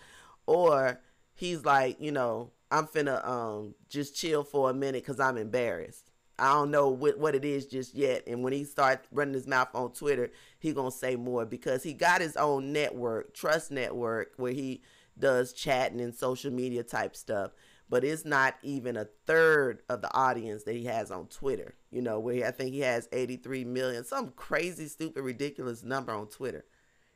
or 0.45 1.01
he's 1.33 1.65
like, 1.65 1.99
you 1.99 2.11
know, 2.11 2.51
I'm 2.71 2.87
finna 2.87 3.27
um 3.27 3.75
just 3.89 4.15
chill 4.15 4.43
for 4.43 4.69
a 4.69 4.73
minute 4.73 5.03
cuz 5.05 5.19
I'm 5.19 5.37
embarrassed. 5.37 6.11
I 6.43 6.53
don't 6.53 6.71
know 6.71 6.89
what, 6.89 7.17
what 7.17 7.35
it 7.35 7.45
is 7.45 7.65
just 7.65 7.95
yet. 7.95 8.23
And 8.27 8.43
when 8.43 8.53
he 8.53 8.63
starts 8.63 9.07
running 9.11 9.33
his 9.33 9.47
mouth 9.47 9.69
on 9.73 9.91
Twitter, 9.93 10.31
he 10.59 10.73
gonna 10.73 10.91
say 10.91 11.15
more 11.15 11.45
because 11.45 11.83
he 11.83 11.93
got 11.93 12.21
his 12.21 12.35
own 12.35 12.73
network, 12.73 13.33
Trust 13.33 13.71
Network, 13.71 14.33
where 14.37 14.51
he 14.51 14.81
does 15.17 15.53
chatting 15.53 16.01
and 16.01 16.13
social 16.13 16.51
media 16.51 16.83
type 16.83 17.15
stuff 17.15 17.51
but 17.93 18.03
it's 18.03 18.25
not 18.25 18.55
even 18.63 18.97
a 18.97 19.07
third 19.27 19.83
of 19.87 20.01
the 20.01 20.11
audience 20.15 20.63
that 20.63 20.75
he 20.75 20.85
has 20.85 21.11
on 21.11 21.27
Twitter. 21.27 21.75
You 21.91 22.01
know, 22.01 22.19
where 22.19 22.47
I 22.47 22.49
think 22.49 22.73
he 22.73 22.79
has 22.79 23.07
83 23.11 23.65
million, 23.65 24.03
some 24.03 24.29
crazy, 24.29 24.87
stupid, 24.87 25.21
ridiculous 25.21 25.83
number 25.83 26.11
on 26.11 26.27
Twitter. 26.27 26.65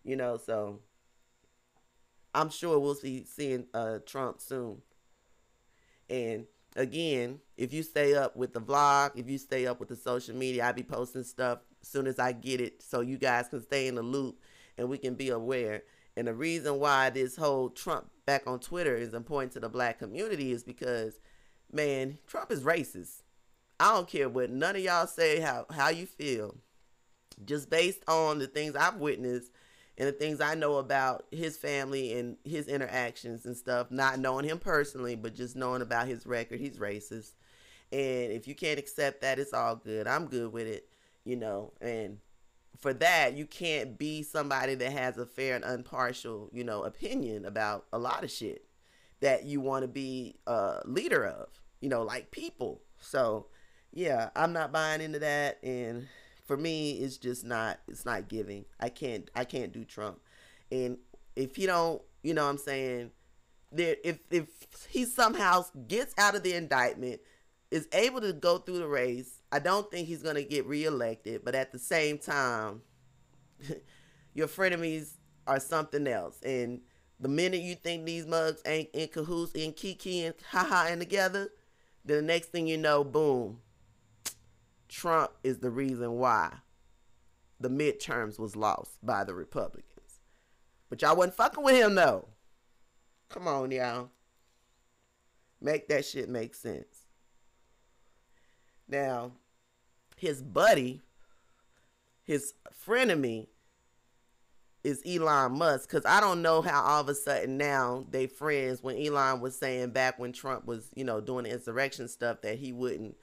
You 0.03 0.15
know, 0.15 0.38
so 0.38 0.82
I'm 2.36 2.51
sure 2.51 2.78
we'll 2.78 2.93
see 2.93 3.25
seeing 3.25 3.65
uh, 3.73 3.99
Trump 4.05 4.39
soon. 4.39 4.84
And 6.11 6.45
again, 6.78 7.39
if 7.57 7.73
you 7.73 7.84
stay 7.84 8.15
up 8.15 8.38
with 8.38 8.53
the 8.53 8.61
vlog, 8.61 9.11
if 9.15 9.28
you 9.28 9.38
stay 9.38 9.65
up 9.67 9.80
with 9.80 9.89
the 9.89 9.95
social 9.95 10.36
media, 10.36 10.65
I'll 10.65 10.73
be 10.73 10.84
posting 10.84 11.23
stuff 11.23 11.59
as 11.82 11.88
soon 11.89 12.07
as 12.07 12.19
I 12.19 12.32
get 12.32 12.61
it 12.61 12.82
so 12.82 13.01
you 13.01 13.17
guys 13.17 13.49
can 13.49 13.61
stay 13.61 13.88
in 13.88 13.95
the 13.95 14.03
loop 14.03 14.39
and 14.78 14.88
we 14.88 14.97
can 14.97 15.15
be 15.15 15.30
aware. 15.30 15.84
And 16.15 16.28
the 16.28 16.34
reason 16.34 16.80
why 16.80 17.09
this 17.09 17.36
whole 17.36 17.69
Trump 17.69 18.09
back 18.25 18.43
on 18.47 18.59
Twitter 18.59 18.95
is 18.95 19.13
important 19.13 19.53
to 19.53 19.59
the 19.59 19.69
black 19.69 19.99
community 19.99 20.51
is 20.51 20.63
because, 20.63 21.19
man, 21.71 22.19
Trump 22.28 22.51
is 22.51 22.63
racist. 22.63 23.23
I 23.80 23.93
don't 23.93 24.07
care 24.07 24.30
what 24.30 24.49
none 24.49 24.75
of 24.75 24.82
y'all 24.82 25.07
say 25.07 25.39
how, 25.39 25.65
how 25.71 25.89
you 25.89 26.05
feel. 26.05 26.57
Just 27.45 27.69
based 27.69 28.03
on 28.07 28.39
the 28.39 28.47
things 28.47 28.75
I've 28.75 28.95
witnessed 28.95 29.51
and 29.98 30.08
the 30.08 30.12
things 30.12 30.39
I 30.39 30.54
know 30.54 30.78
about 30.78 31.26
his 31.32 31.58
family 31.58 32.18
and 32.18 32.38
his 32.43 32.68
interactions 32.68 33.45
and 33.45 33.58
stuff, 33.58 33.89
not 33.89 34.20
knowing 34.20 34.45
him 34.45 34.60
personally, 34.60 35.16
but 35.16 35.36
just 35.36 35.56
knowing 35.56 35.82
about 35.82 36.08
his 36.08 36.26
record, 36.26 36.60
he's 36.60 36.78
racist. 36.78 37.32
And 37.91 38.32
if 38.32 38.48
you 38.48 38.54
can't 38.54 38.80
accept 38.80 39.22
that, 39.22 39.39
it's 39.39 39.54
all 39.54 39.76
good. 39.76 40.08
I'm 40.08 40.28
good 40.28 40.52
with 40.52 40.68
it, 40.68 40.88
you 41.24 41.36
know. 41.36 41.74
And 41.82 42.20
for 42.78 42.93
that, 42.93 43.36
you 43.36 43.48
can't 43.48 43.98
be 43.98 44.22
somebody 44.22 44.76
that 44.76 44.91
has 44.91 45.18
a 45.18 45.26
fair 45.26 45.56
and 45.56 45.66
impartial, 45.66 46.50
you 46.54 46.64
know, 46.64 46.84
opinion 46.84 47.45
about 47.45 47.86
a 47.91 47.98
lot 47.98 48.24
of 48.24 48.30
shit 48.30 48.66
that 49.22 49.45
you 49.45 49.62
want 49.62 49.82
to 49.82 49.88
be 49.88 50.36
a 50.45 50.82
leader 50.86 51.26
of, 51.26 51.48
you 51.82 51.89
know, 51.89 52.04
like 52.04 52.30
people. 52.30 52.82
So, 53.00 53.48
yeah, 53.91 54.30
I'm 54.36 54.54
not 54.54 54.72
buying 54.72 55.02
into 55.02 55.20
that 55.20 55.58
and 55.64 56.08
for 56.48 56.58
me 56.58 56.93
it's 56.93 57.18
just 57.18 57.45
not 57.45 57.80
it's 57.88 58.06
not 58.06 58.28
giving. 58.30 58.66
I 58.80 58.89
can't 58.89 59.30
I 59.36 59.43
can't 59.45 59.72
do 59.72 59.84
Trump. 59.84 60.20
And 60.72 60.98
if 61.36 61.56
he 61.56 61.66
don't, 61.68 62.02
you 62.24 62.34
know 62.34 62.43
what 62.43 62.52
I'm 62.52 62.58
saying, 62.58 63.12
there 63.72 63.98
if 64.04 64.20
if 64.32 64.48
he 64.89 65.06
somehow 65.06 65.66
gets 65.88 66.14
out 66.18 66.36
of 66.36 66.43
the 66.43 66.54
indictment, 66.54 67.22
is 67.72 67.88
able 67.91 68.22
to 68.22 68.34
go 68.34 68.58
through 68.58 68.80
the 68.80 68.88
race. 68.88 69.41
I 69.52 69.60
don't 69.60 69.89
think 69.91 70.08
he's 70.08 70.24
going 70.24 70.36
to 70.36 70.43
get 70.43 70.66
reelected, 70.66 71.43
but 71.43 71.56
at 71.56 71.72
the 71.72 71.80
same 71.80 72.18
time, 72.18 72.82
your 74.34 74.48
frenemies 74.48 75.14
are 75.45 75.60
something 75.60 76.08
else. 76.08 76.41
And 76.41 76.82
the 77.20 77.30
minute 77.30 77.62
you 77.62 77.76
think 77.76 78.06
these 78.06 78.26
mugs 78.26 78.62
ain't 78.66 78.89
in 78.93 79.08
cahoots 79.10 79.54
and 79.56 79.76
kiki 79.76 80.26
and 80.26 80.36
haha 80.52 80.88
and 80.88 81.02
together, 81.02 81.50
Then 82.06 82.18
the 82.18 82.24
next 82.24 82.48
thing 82.48 82.68
you 82.68 82.78
know, 82.78 83.04
boom, 83.04 83.60
Trump 84.90 85.32
is 85.44 85.60
the 85.60 85.70
reason 85.70 86.14
why 86.14 86.52
the 87.60 87.70
midterms 87.70 88.40
was 88.40 88.56
lost 88.56 88.98
by 89.04 89.24
the 89.24 89.34
Republicans. 89.34 90.20
But 90.90 91.02
y'all 91.02 91.16
wasn't 91.16 91.36
fucking 91.36 91.64
with 91.64 91.76
him 91.76 91.96
though. 91.96 92.28
Come 93.30 93.48
on, 93.48 93.72
y'all. 93.72 94.10
Make 95.60 95.88
that 95.90 96.06
shit 96.06 96.30
make 96.30 96.56
sense. 96.56 97.06
Now, 98.88 99.34
his 100.16 100.42
buddy, 100.42 101.02
his 102.24 102.54
frenemy, 102.86 103.48
is 104.84 105.02
Elon 105.06 105.58
Musk. 105.58 105.90
Cause 105.90 106.04
I 106.06 106.22
don't 106.22 106.42
know 106.42 106.62
how 106.62 106.82
all 106.82 107.02
of 107.02 107.10
a 107.10 107.16
sudden 107.16 107.58
now 107.58 108.06
they 108.10 108.28
friends 108.28 108.82
when 108.82 108.98
Elon 108.98 109.42
was 109.42 109.58
saying 109.58 109.90
back 109.90 110.18
when 110.18 110.32
Trump 110.32 110.66
was, 110.66 110.90
you 110.96 111.04
know, 111.04 111.20
doing 111.20 111.44
the 111.44 111.52
insurrection 111.52 112.08
stuff 112.08 112.42
that 112.44 112.60
he 112.60 112.72
wouldn't 112.72 113.18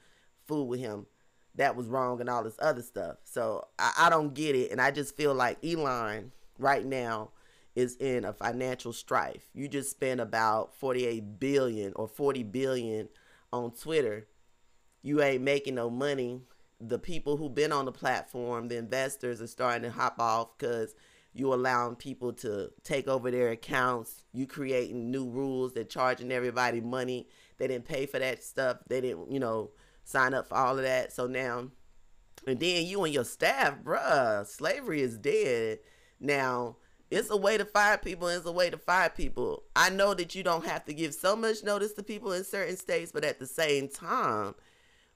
fool 0.45 0.67
with 0.67 0.79
him. 0.79 1.07
That 1.55 1.75
was 1.75 1.87
wrong 1.87 2.19
and 2.19 2.29
all 2.29 2.43
this 2.43 2.57
other 2.59 2.81
stuff. 2.81 3.17
So 3.23 3.67
I, 3.79 3.93
I 3.99 4.09
don't 4.09 4.33
get 4.33 4.55
it. 4.55 4.71
And 4.71 4.81
I 4.81 4.91
just 4.91 5.15
feel 5.15 5.33
like 5.33 5.63
Elon 5.63 6.31
right 6.59 6.85
now 6.85 7.31
is 7.75 7.95
in 7.97 8.25
a 8.25 8.33
financial 8.33 8.93
strife. 8.93 9.49
You 9.53 9.67
just 9.67 9.91
spent 9.91 10.21
about 10.21 10.75
48 10.75 11.39
billion 11.39 11.93
or 11.95 12.07
40 12.07 12.43
billion 12.43 13.09
on 13.51 13.71
Twitter. 13.71 14.27
You 15.01 15.21
ain't 15.21 15.43
making 15.43 15.75
no 15.75 15.89
money. 15.89 16.41
The 16.79 16.99
people 16.99 17.37
who've 17.37 17.53
been 17.53 17.71
on 17.71 17.85
the 17.85 17.91
platform, 17.91 18.67
the 18.67 18.77
investors 18.77 19.41
are 19.41 19.47
starting 19.47 19.83
to 19.83 19.91
hop 19.91 20.19
off 20.19 20.57
because 20.57 20.95
you 21.33 21.53
allowing 21.53 21.95
people 21.95 22.31
to 22.31 22.71
take 22.83 23.07
over 23.07 23.29
their 23.29 23.51
accounts. 23.51 24.23
You 24.33 24.47
creating 24.47 25.11
new 25.11 25.29
rules 25.29 25.73
that 25.73 25.89
charging 25.89 26.31
everybody 26.31 26.79
money. 26.79 27.27
They 27.57 27.67
didn't 27.67 27.85
pay 27.85 28.05
for 28.05 28.19
that 28.19 28.41
stuff. 28.41 28.77
They 28.87 29.01
didn't, 29.01 29.31
you 29.31 29.39
know, 29.39 29.71
sign 30.05 30.33
up 30.33 30.47
for 30.47 30.55
all 30.55 30.77
of 30.77 30.83
that. 30.83 31.11
So 31.11 31.27
now, 31.27 31.67
and 32.47 32.59
then 32.59 32.85
you 32.85 33.03
and 33.03 33.13
your 33.13 33.25
staff, 33.25 33.75
bruh, 33.83 34.45
slavery 34.45 35.01
is 35.01 35.17
dead. 35.17 35.79
Now, 36.19 36.77
it's 37.11 37.29
a 37.29 37.37
way 37.37 37.57
to 37.57 37.65
fire 37.65 37.97
people 37.97 38.27
it's 38.27 38.45
a 38.45 38.51
way 38.51 38.69
to 38.69 38.77
fire 38.77 39.09
people 39.09 39.63
i 39.75 39.89
know 39.89 40.13
that 40.13 40.33
you 40.33 40.43
don't 40.43 40.65
have 40.65 40.83
to 40.85 40.93
give 40.93 41.13
so 41.13 41.35
much 41.35 41.63
notice 41.63 41.93
to 41.93 42.03
people 42.03 42.31
in 42.31 42.43
certain 42.43 42.75
states 42.75 43.11
but 43.11 43.23
at 43.23 43.39
the 43.39 43.45
same 43.45 43.87
time 43.87 44.55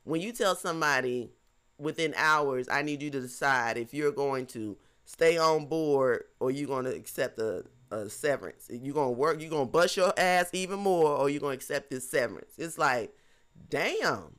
when 0.03 0.21
you 0.21 0.31
tell 0.31 0.55
somebody 0.55 1.31
within 1.77 2.13
hours 2.15 2.67
i 2.69 2.81
need 2.81 3.01
you 3.01 3.09
to 3.09 3.19
decide 3.19 3.77
if 3.77 3.93
you're 3.93 4.11
going 4.11 4.45
to 4.45 4.77
stay 5.05 5.37
on 5.37 5.65
board 5.65 6.23
or 6.39 6.51
you're 6.51 6.67
going 6.67 6.85
to 6.85 6.95
accept 6.95 7.39
a, 7.39 7.63
a 7.91 8.07
severance 8.07 8.67
you're 8.69 8.93
going 8.93 9.13
to 9.13 9.19
work 9.19 9.41
you're 9.41 9.49
going 9.49 9.65
to 9.65 9.71
bust 9.71 9.97
your 9.97 10.13
ass 10.17 10.49
even 10.53 10.79
more 10.79 11.09
or 11.09 11.29
you're 11.29 11.39
going 11.39 11.57
to 11.57 11.61
accept 11.63 11.89
this 11.89 12.09
severance 12.09 12.53
it's 12.57 12.77
like 12.77 13.11
damn 13.69 14.35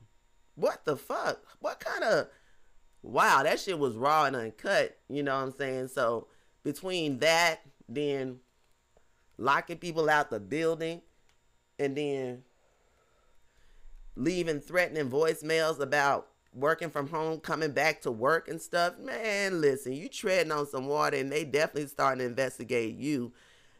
what 0.61 0.85
the 0.85 0.95
fuck 0.95 1.43
what 1.59 1.79
kind 1.79 2.03
of 2.03 2.27
wow 3.03 3.43
that 3.43 3.59
shit 3.59 3.77
was 3.77 3.95
raw 3.95 4.25
and 4.25 4.35
uncut 4.35 4.97
you 5.09 5.23
know 5.23 5.35
what 5.35 5.43
i'm 5.43 5.51
saying 5.51 5.87
so 5.87 6.27
between 6.63 7.19
that, 7.19 7.61
then 7.89 8.39
locking 9.37 9.77
people 9.77 10.09
out 10.09 10.29
the 10.29 10.39
building, 10.39 11.01
and 11.79 11.95
then 11.97 12.43
leaving 14.15 14.59
threatening 14.59 15.09
voicemails 15.09 15.79
about 15.79 16.27
working 16.53 16.89
from 16.89 17.07
home, 17.07 17.39
coming 17.39 17.71
back 17.71 18.01
to 18.01 18.11
work 18.11 18.47
and 18.47 18.61
stuff, 18.61 18.99
man, 18.99 19.61
listen, 19.61 19.93
you 19.93 20.09
treading 20.09 20.51
on 20.51 20.67
some 20.67 20.85
water 20.85 21.17
and 21.17 21.31
they 21.31 21.45
definitely 21.45 21.87
starting 21.87 22.19
to 22.19 22.25
investigate 22.25 22.95
you. 22.95 23.31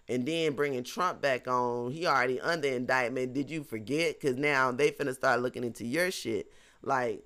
And 0.08 0.26
then 0.26 0.54
bringing 0.54 0.84
Trump 0.84 1.22
back 1.22 1.48
on, 1.48 1.92
he 1.92 2.08
already 2.08 2.40
under 2.40 2.68
indictment. 2.68 3.34
Did 3.34 3.52
you 3.52 3.64
forget? 3.64 4.20
Because 4.20 4.38
now 4.38 4.72
they 4.72 4.92
finna 4.92 5.14
start 5.14 5.42
looking 5.42 5.64
into 5.64 5.86
your 5.86 6.12
shit. 6.12 6.52
Like, 6.82 7.24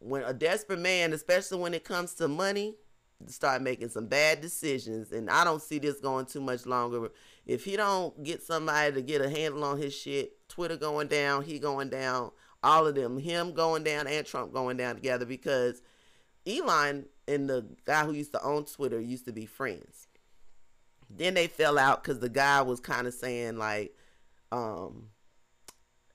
when 0.00 0.22
a 0.22 0.32
desperate 0.32 0.78
man, 0.78 1.12
especially 1.12 1.58
when 1.58 1.74
it 1.74 1.84
comes 1.84 2.14
to 2.14 2.28
money, 2.28 2.76
start 3.26 3.62
making 3.62 3.88
some 3.88 4.06
bad 4.06 4.40
decisions 4.40 5.10
and 5.10 5.28
I 5.28 5.42
don't 5.42 5.60
see 5.60 5.78
this 5.78 5.98
going 5.98 6.26
too 6.26 6.40
much 6.40 6.66
longer. 6.66 7.10
If 7.46 7.64
he 7.64 7.76
don't 7.76 8.22
get 8.22 8.42
somebody 8.42 8.94
to 8.94 9.02
get 9.02 9.20
a 9.20 9.28
handle 9.28 9.64
on 9.64 9.78
his 9.78 9.94
shit, 9.94 10.48
Twitter 10.48 10.76
going 10.76 11.08
down, 11.08 11.42
he 11.42 11.58
going 11.58 11.90
down, 11.90 12.30
all 12.62 12.86
of 12.86 12.94
them, 12.94 13.18
him 13.18 13.52
going 13.52 13.82
down 13.82 14.06
and 14.06 14.24
Trump 14.24 14.52
going 14.52 14.76
down 14.76 14.94
together 14.94 15.24
because 15.24 15.82
Elon 16.46 17.06
and 17.26 17.50
the 17.50 17.66
guy 17.84 18.04
who 18.04 18.12
used 18.12 18.32
to 18.32 18.42
own 18.42 18.64
Twitter 18.64 19.00
used 19.00 19.24
to 19.26 19.32
be 19.32 19.46
friends. 19.46 20.06
Then 21.10 21.34
they 21.34 21.46
fell 21.46 21.78
out 21.78 22.02
because 22.02 22.20
the 22.20 22.28
guy 22.28 22.62
was 22.62 22.80
kind 22.80 23.06
of 23.06 23.14
saying 23.14 23.58
like, 23.58 23.94
um, 24.52 25.08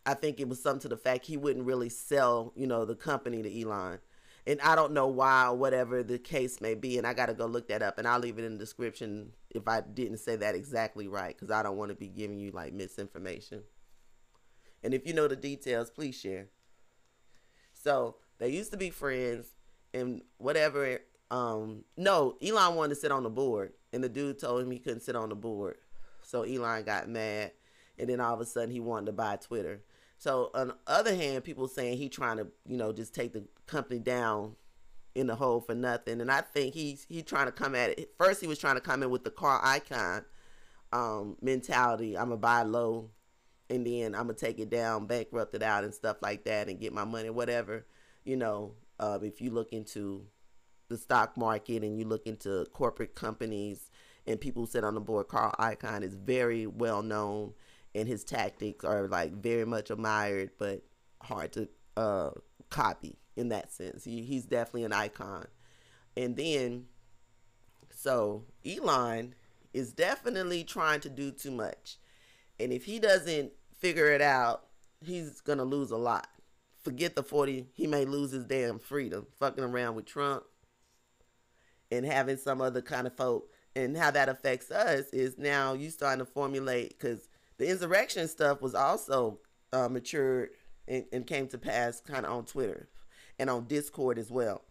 I 0.05 0.13
think 0.13 0.39
it 0.39 0.49
was 0.49 0.61
something 0.61 0.81
to 0.81 0.89
the 0.89 0.97
fact 0.97 1.25
he 1.25 1.37
wouldn't 1.37 1.65
really 1.65 1.89
sell, 1.89 2.53
you 2.55 2.67
know, 2.67 2.85
the 2.85 2.95
company 2.95 3.41
to 3.41 3.61
Elon 3.61 3.99
and 4.45 4.59
I 4.61 4.75
don't 4.75 4.93
know 4.93 5.07
why 5.07 5.47
or 5.47 5.55
whatever 5.55 6.03
the 6.03 6.19
case 6.19 6.59
may 6.59 6.75
be. 6.75 6.97
And 6.97 7.07
I 7.07 7.13
got 7.13 7.27
to 7.27 7.33
go 7.33 7.45
look 7.45 7.69
that 7.69 7.81
up, 7.81 7.97
and 7.97 8.07
I'll 8.07 8.19
leave 8.19 8.37
it 8.37 8.45
in 8.45 8.53
the 8.53 8.59
description 8.59 9.31
if 9.49 9.67
I 9.67 9.81
didn't 9.81 10.17
say 10.17 10.35
that 10.37 10.55
exactly 10.55 11.07
right, 11.07 11.35
because 11.35 11.51
I 11.51 11.63
don't 11.63 11.77
want 11.77 11.89
to 11.89 11.95
be 11.95 12.07
giving 12.07 12.39
you 12.39 12.51
like 12.51 12.73
misinformation. 12.73 13.63
And 14.83 14.93
if 14.93 15.07
you 15.07 15.13
know 15.13 15.27
the 15.27 15.35
details, 15.35 15.89
please 15.89 16.15
share. 16.15 16.47
So 17.73 18.17
they 18.39 18.49
used 18.49 18.71
to 18.71 18.77
be 18.77 18.89
friends, 18.89 19.47
and 19.93 20.21
whatever. 20.37 20.99
Um, 21.31 21.85
no, 21.97 22.37
Elon 22.43 22.75
wanted 22.75 22.95
to 22.95 23.01
sit 23.01 23.11
on 23.11 23.23
the 23.23 23.29
board, 23.29 23.73
and 23.91 24.03
the 24.03 24.09
dude 24.09 24.39
told 24.39 24.61
him 24.61 24.71
he 24.71 24.79
couldn't 24.79 25.01
sit 25.01 25.15
on 25.15 25.29
the 25.29 25.35
board. 25.35 25.77
So 26.21 26.43
Elon 26.43 26.83
got 26.83 27.07
mad, 27.07 27.53
and 27.97 28.09
then 28.09 28.19
all 28.19 28.33
of 28.33 28.41
a 28.41 28.45
sudden 28.45 28.71
he 28.71 28.79
wanted 28.79 29.07
to 29.07 29.13
buy 29.13 29.37
Twitter. 29.37 29.81
So 30.23 30.51
on 30.53 30.69
the 30.69 30.75
other 30.87 31.13
hand, 31.13 31.43
people 31.43 31.67
saying 31.67 31.97
he 31.97 32.07
trying 32.07 32.37
to, 32.37 32.47
you 32.65 32.77
know, 32.77 32.93
just 32.93 33.13
take 33.13 33.33
the 33.33 33.43
company 33.67 33.99
down 33.99 34.55
in 35.15 35.27
the 35.27 35.35
hole 35.35 35.59
for 35.59 35.75
nothing. 35.75 36.21
And 36.21 36.31
I 36.31 36.39
think 36.39 36.73
he's 36.73 37.05
he 37.09 37.21
trying 37.21 37.47
to 37.47 37.51
come 37.51 37.75
at 37.75 37.89
it. 37.89 38.13
First, 38.17 38.39
he 38.39 38.47
was 38.47 38.57
trying 38.57 38.75
to 38.75 38.81
come 38.81 39.03
in 39.03 39.09
with 39.09 39.25
the 39.25 39.31
Carl 39.31 39.59
Icahn 39.61 40.23
um, 40.93 41.35
mentality. 41.41 42.17
I'm 42.17 42.29
gonna 42.29 42.37
buy 42.37 42.63
low, 42.63 43.09
and 43.69 43.85
then 43.85 44.15
I'm 44.15 44.27
gonna 44.27 44.35
take 44.35 44.59
it 44.59 44.69
down, 44.69 45.07
bankrupt 45.07 45.55
it 45.55 45.61
out, 45.61 45.83
and 45.83 45.93
stuff 45.93 46.15
like 46.21 46.45
that, 46.45 46.69
and 46.69 46.79
get 46.79 46.93
my 46.93 47.03
money, 47.03 47.29
whatever. 47.29 47.85
You 48.23 48.37
know, 48.37 48.75
uh, 49.01 49.19
if 49.23 49.41
you 49.41 49.51
look 49.51 49.73
into 49.73 50.25
the 50.87 50.97
stock 50.97 51.35
market 51.35 51.83
and 51.83 51.99
you 51.99 52.05
look 52.05 52.27
into 52.27 52.65
corporate 52.71 53.13
companies 53.13 53.91
and 54.25 54.39
people 54.39 54.67
sit 54.67 54.85
on 54.85 54.93
the 54.93 55.01
board, 55.01 55.27
Carl 55.27 55.53
Icahn 55.59 56.01
is 56.01 56.13
very 56.13 56.65
well 56.65 57.01
known 57.01 57.55
and 57.95 58.07
his 58.07 58.23
tactics 58.23 58.83
are 58.83 59.07
like 59.07 59.33
very 59.33 59.65
much 59.65 59.91
admired 59.91 60.51
but 60.57 60.81
hard 61.21 61.51
to 61.53 61.69
uh, 61.95 62.31
copy 62.69 63.17
in 63.35 63.49
that 63.49 63.71
sense. 63.71 64.03
He, 64.03 64.23
he's 64.23 64.45
definitely 64.45 64.83
an 64.83 64.93
icon. 64.93 65.47
And 66.15 66.35
then, 66.35 66.85
so 67.95 68.43
Elon 68.65 69.35
is 69.73 69.93
definitely 69.93 70.63
trying 70.63 70.99
to 71.01 71.09
do 71.09 71.31
too 71.31 71.51
much. 71.51 71.97
And 72.59 72.71
if 72.71 72.85
he 72.85 72.99
doesn't 72.99 73.51
figure 73.79 74.11
it 74.11 74.21
out, 74.21 74.67
he's 75.01 75.41
going 75.41 75.57
to 75.57 75.63
lose 75.63 75.91
a 75.91 75.97
lot. 75.97 76.27
Forget 76.83 77.15
the 77.15 77.23
40, 77.23 77.67
he 77.73 77.87
may 77.87 78.05
lose 78.05 78.31
his 78.31 78.45
damn 78.45 78.77
freedom 78.77 79.25
fucking 79.39 79.63
around 79.63 79.95
with 79.95 80.05
Trump 80.05 80.43
and 81.89 82.05
having 82.05 82.37
some 82.37 82.61
other 82.61 82.81
kind 82.81 83.07
of 83.07 83.15
folk. 83.15 83.49
And 83.75 83.97
how 83.97 84.11
that 84.11 84.29
affects 84.29 84.69
us 84.69 85.07
is 85.07 85.37
now 85.37 85.73
you 85.73 85.89
starting 85.89 86.23
to 86.23 86.31
formulate 86.31 86.89
because 86.89 87.27
the 87.57 87.69
insurrection 87.69 88.27
stuff 88.27 88.61
was 88.61 88.75
also 88.75 89.39
uh, 89.71 89.89
matured 89.89 90.49
and, 90.87 91.05
and 91.11 91.27
came 91.27 91.47
to 91.47 91.57
pass 91.57 92.01
kind 92.01 92.25
of 92.25 92.31
on 92.31 92.45
Twitter 92.45 92.89
and 93.39 93.49
on 93.49 93.65
Discord 93.65 94.17
as 94.17 94.29
well. 94.31 94.61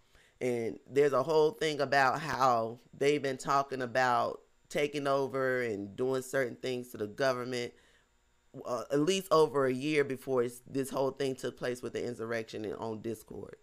And 0.41 0.79
there's 0.91 1.13
a 1.13 1.23
whole 1.23 1.53
thing 1.53 1.81
about 1.81 2.21
how 2.21 2.81
they've 2.97 3.23
been 3.23 3.37
talking 3.37 3.83
about 3.83 4.41
taking 4.69 5.07
over 5.07 5.63
and 5.63 5.95
doing 5.97 6.23
certain 6.23 6.57
things 6.57 6.89
to 6.89 6.97
the 6.97 7.07
government 7.07 7.73
uh, 8.67 8.85
at 8.91 9.01
least 9.01 9.29
over 9.31 9.67
a 9.67 9.73
year 9.73 10.05
before 10.05 10.47
this 10.69 10.91
whole 10.91 11.11
thing 11.11 11.35
took 11.35 11.57
place 11.57 11.83
with 11.83 11.93
the 11.93 12.05
insurrection 12.05 12.65
and 12.65 12.75
on 12.77 13.01
Discord. 13.01 13.57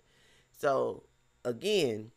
So 0.57 1.03
again, 1.45 2.11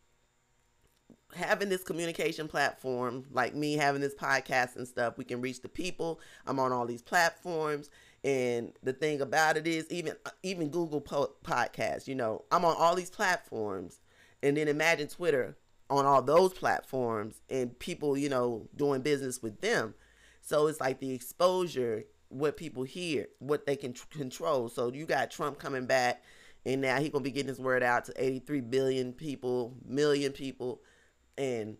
having 1.35 1.69
this 1.69 1.83
communication 1.83 2.47
platform, 2.47 3.25
like 3.31 3.55
me 3.55 3.73
having 3.73 4.01
this 4.01 4.15
podcast 4.15 4.75
and 4.75 4.87
stuff, 4.87 5.17
we 5.17 5.25
can 5.25 5.41
reach 5.41 5.61
the 5.61 5.69
people. 5.69 6.19
I'm 6.45 6.59
on 6.59 6.71
all 6.71 6.85
these 6.85 7.01
platforms. 7.01 7.89
And 8.23 8.71
the 8.81 8.93
thing 8.93 9.21
about 9.21 9.57
it 9.57 9.67
is, 9.67 9.85
even 9.91 10.15
uh, 10.25 10.31
even 10.43 10.69
Google 10.69 11.01
po- 11.01 11.33
Podcasts, 11.43 12.07
you 12.07 12.15
know, 12.15 12.45
I'm 12.51 12.63
on 12.63 12.75
all 12.77 12.95
these 12.95 13.09
platforms, 13.09 13.99
and 14.41 14.55
then 14.55 14.67
imagine 14.69 15.07
Twitter 15.07 15.57
on 15.89 16.05
all 16.05 16.21
those 16.21 16.53
platforms, 16.53 17.41
and 17.49 17.77
people, 17.79 18.17
you 18.17 18.29
know, 18.29 18.69
doing 18.75 19.01
business 19.01 19.43
with 19.43 19.59
them. 19.59 19.93
So 20.41 20.67
it's 20.67 20.79
like 20.79 20.99
the 20.99 21.11
exposure, 21.11 22.05
what 22.29 22.55
people 22.55 22.83
hear, 22.83 23.27
what 23.39 23.65
they 23.65 23.75
can 23.75 23.91
tr- 23.91 24.05
control. 24.09 24.69
So 24.69 24.91
you 24.91 25.05
got 25.05 25.29
Trump 25.29 25.59
coming 25.59 25.85
back, 25.85 26.23
and 26.65 26.79
now 26.79 27.01
he 27.01 27.09
gonna 27.09 27.23
be 27.25 27.31
getting 27.31 27.49
his 27.49 27.59
word 27.59 27.83
out 27.83 28.05
to 28.05 28.13
83 28.17 28.61
billion 28.61 29.11
people, 29.11 29.75
million 29.85 30.31
people 30.31 30.81
and 31.37 31.77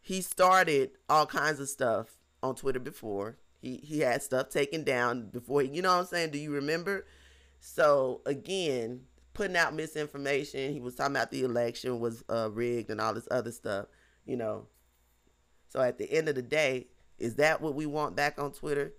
he 0.00 0.20
started 0.20 0.90
all 1.08 1.26
kinds 1.26 1.60
of 1.60 1.68
stuff 1.68 2.18
on 2.42 2.54
Twitter 2.54 2.80
before. 2.80 3.38
He 3.60 3.76
he 3.76 4.00
had 4.00 4.22
stuff 4.22 4.48
taken 4.48 4.84
down 4.84 5.28
before. 5.28 5.62
You 5.62 5.82
know 5.82 5.94
what 5.94 6.00
I'm 6.00 6.06
saying? 6.06 6.30
Do 6.30 6.38
you 6.38 6.50
remember? 6.50 7.06
So 7.60 8.22
again, 8.24 9.02
putting 9.34 9.56
out 9.56 9.74
misinformation. 9.74 10.72
He 10.72 10.80
was 10.80 10.94
talking 10.94 11.16
about 11.16 11.30
the 11.30 11.42
election 11.42 12.00
was 12.00 12.24
uh, 12.28 12.50
rigged 12.50 12.90
and 12.90 13.00
all 13.00 13.14
this 13.14 13.28
other 13.30 13.52
stuff, 13.52 13.86
you 14.24 14.36
know. 14.36 14.66
So 15.68 15.80
at 15.80 15.98
the 15.98 16.10
end 16.10 16.28
of 16.28 16.34
the 16.34 16.42
day, 16.42 16.88
is 17.18 17.36
that 17.36 17.60
what 17.60 17.74
we 17.74 17.86
want 17.86 18.16
back 18.16 18.40
on 18.40 18.52
Twitter? 18.52 18.92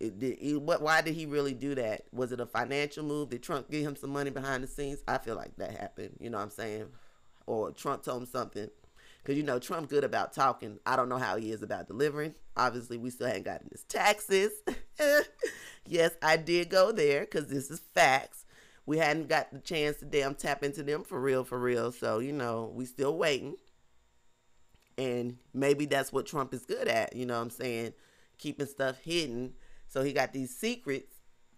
It, 0.00 0.18
did, 0.18 0.38
he, 0.38 0.56
what? 0.56 0.82
Why 0.82 1.00
did 1.00 1.14
he 1.14 1.26
really 1.26 1.54
do 1.54 1.74
that? 1.74 2.02
Was 2.12 2.30
it 2.32 2.40
a 2.40 2.46
financial 2.46 3.04
move? 3.04 3.30
Did 3.30 3.42
Trump 3.42 3.70
give 3.70 3.84
him 3.84 3.96
some 3.96 4.10
money 4.10 4.30
behind 4.30 4.62
the 4.62 4.68
scenes? 4.68 5.02
I 5.08 5.18
feel 5.18 5.34
like 5.34 5.56
that 5.56 5.76
happened. 5.76 6.18
You 6.20 6.30
know 6.30 6.38
what 6.38 6.44
I'm 6.44 6.50
saying? 6.50 6.86
Or 7.48 7.72
Trump 7.72 8.02
told 8.02 8.22
him 8.22 8.28
something. 8.28 8.68
Because, 9.18 9.36
you 9.36 9.42
know, 9.42 9.58
Trump 9.58 9.90
good 9.90 10.04
about 10.04 10.32
talking. 10.32 10.78
I 10.86 10.96
don't 10.96 11.08
know 11.08 11.18
how 11.18 11.36
he 11.36 11.50
is 11.50 11.62
about 11.62 11.88
delivering. 11.88 12.34
Obviously, 12.56 12.96
we 12.96 13.10
still 13.10 13.26
haven't 13.26 13.44
gotten 13.44 13.68
his 13.70 13.84
taxes. 13.84 14.52
yes, 15.86 16.12
I 16.22 16.36
did 16.36 16.70
go 16.70 16.92
there 16.92 17.20
because 17.20 17.48
this 17.48 17.70
is 17.70 17.80
facts. 17.94 18.44
We 18.86 18.98
hadn't 18.98 19.28
got 19.28 19.52
the 19.52 19.58
chance 19.58 19.98
to 19.98 20.06
damn 20.06 20.34
tap 20.34 20.62
into 20.62 20.82
them 20.82 21.04
for 21.04 21.20
real, 21.20 21.44
for 21.44 21.58
real. 21.58 21.92
So, 21.92 22.20
you 22.20 22.32
know, 22.32 22.72
we 22.74 22.86
still 22.86 23.16
waiting. 23.16 23.56
And 24.96 25.36
maybe 25.52 25.84
that's 25.84 26.12
what 26.12 26.26
Trump 26.26 26.54
is 26.54 26.64
good 26.64 26.88
at. 26.88 27.14
You 27.14 27.26
know 27.26 27.34
what 27.36 27.42
I'm 27.42 27.50
saying? 27.50 27.92
Keeping 28.38 28.66
stuff 28.66 28.98
hidden 28.98 29.52
so 29.88 30.04
he 30.04 30.12
got 30.12 30.32
these 30.32 30.54
secrets, 30.54 31.14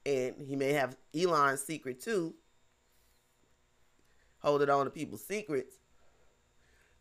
and 0.07 0.37
he 0.41 0.57
may 0.57 0.73
have 0.73 0.97
Elon's 1.15 1.63
secret 1.63 2.01
too. 2.01 2.35
Hold 4.39 4.63
it 4.63 4.71
on 4.71 4.87
to 4.87 4.91
people's 4.91 5.25
secrets. 5.25 5.75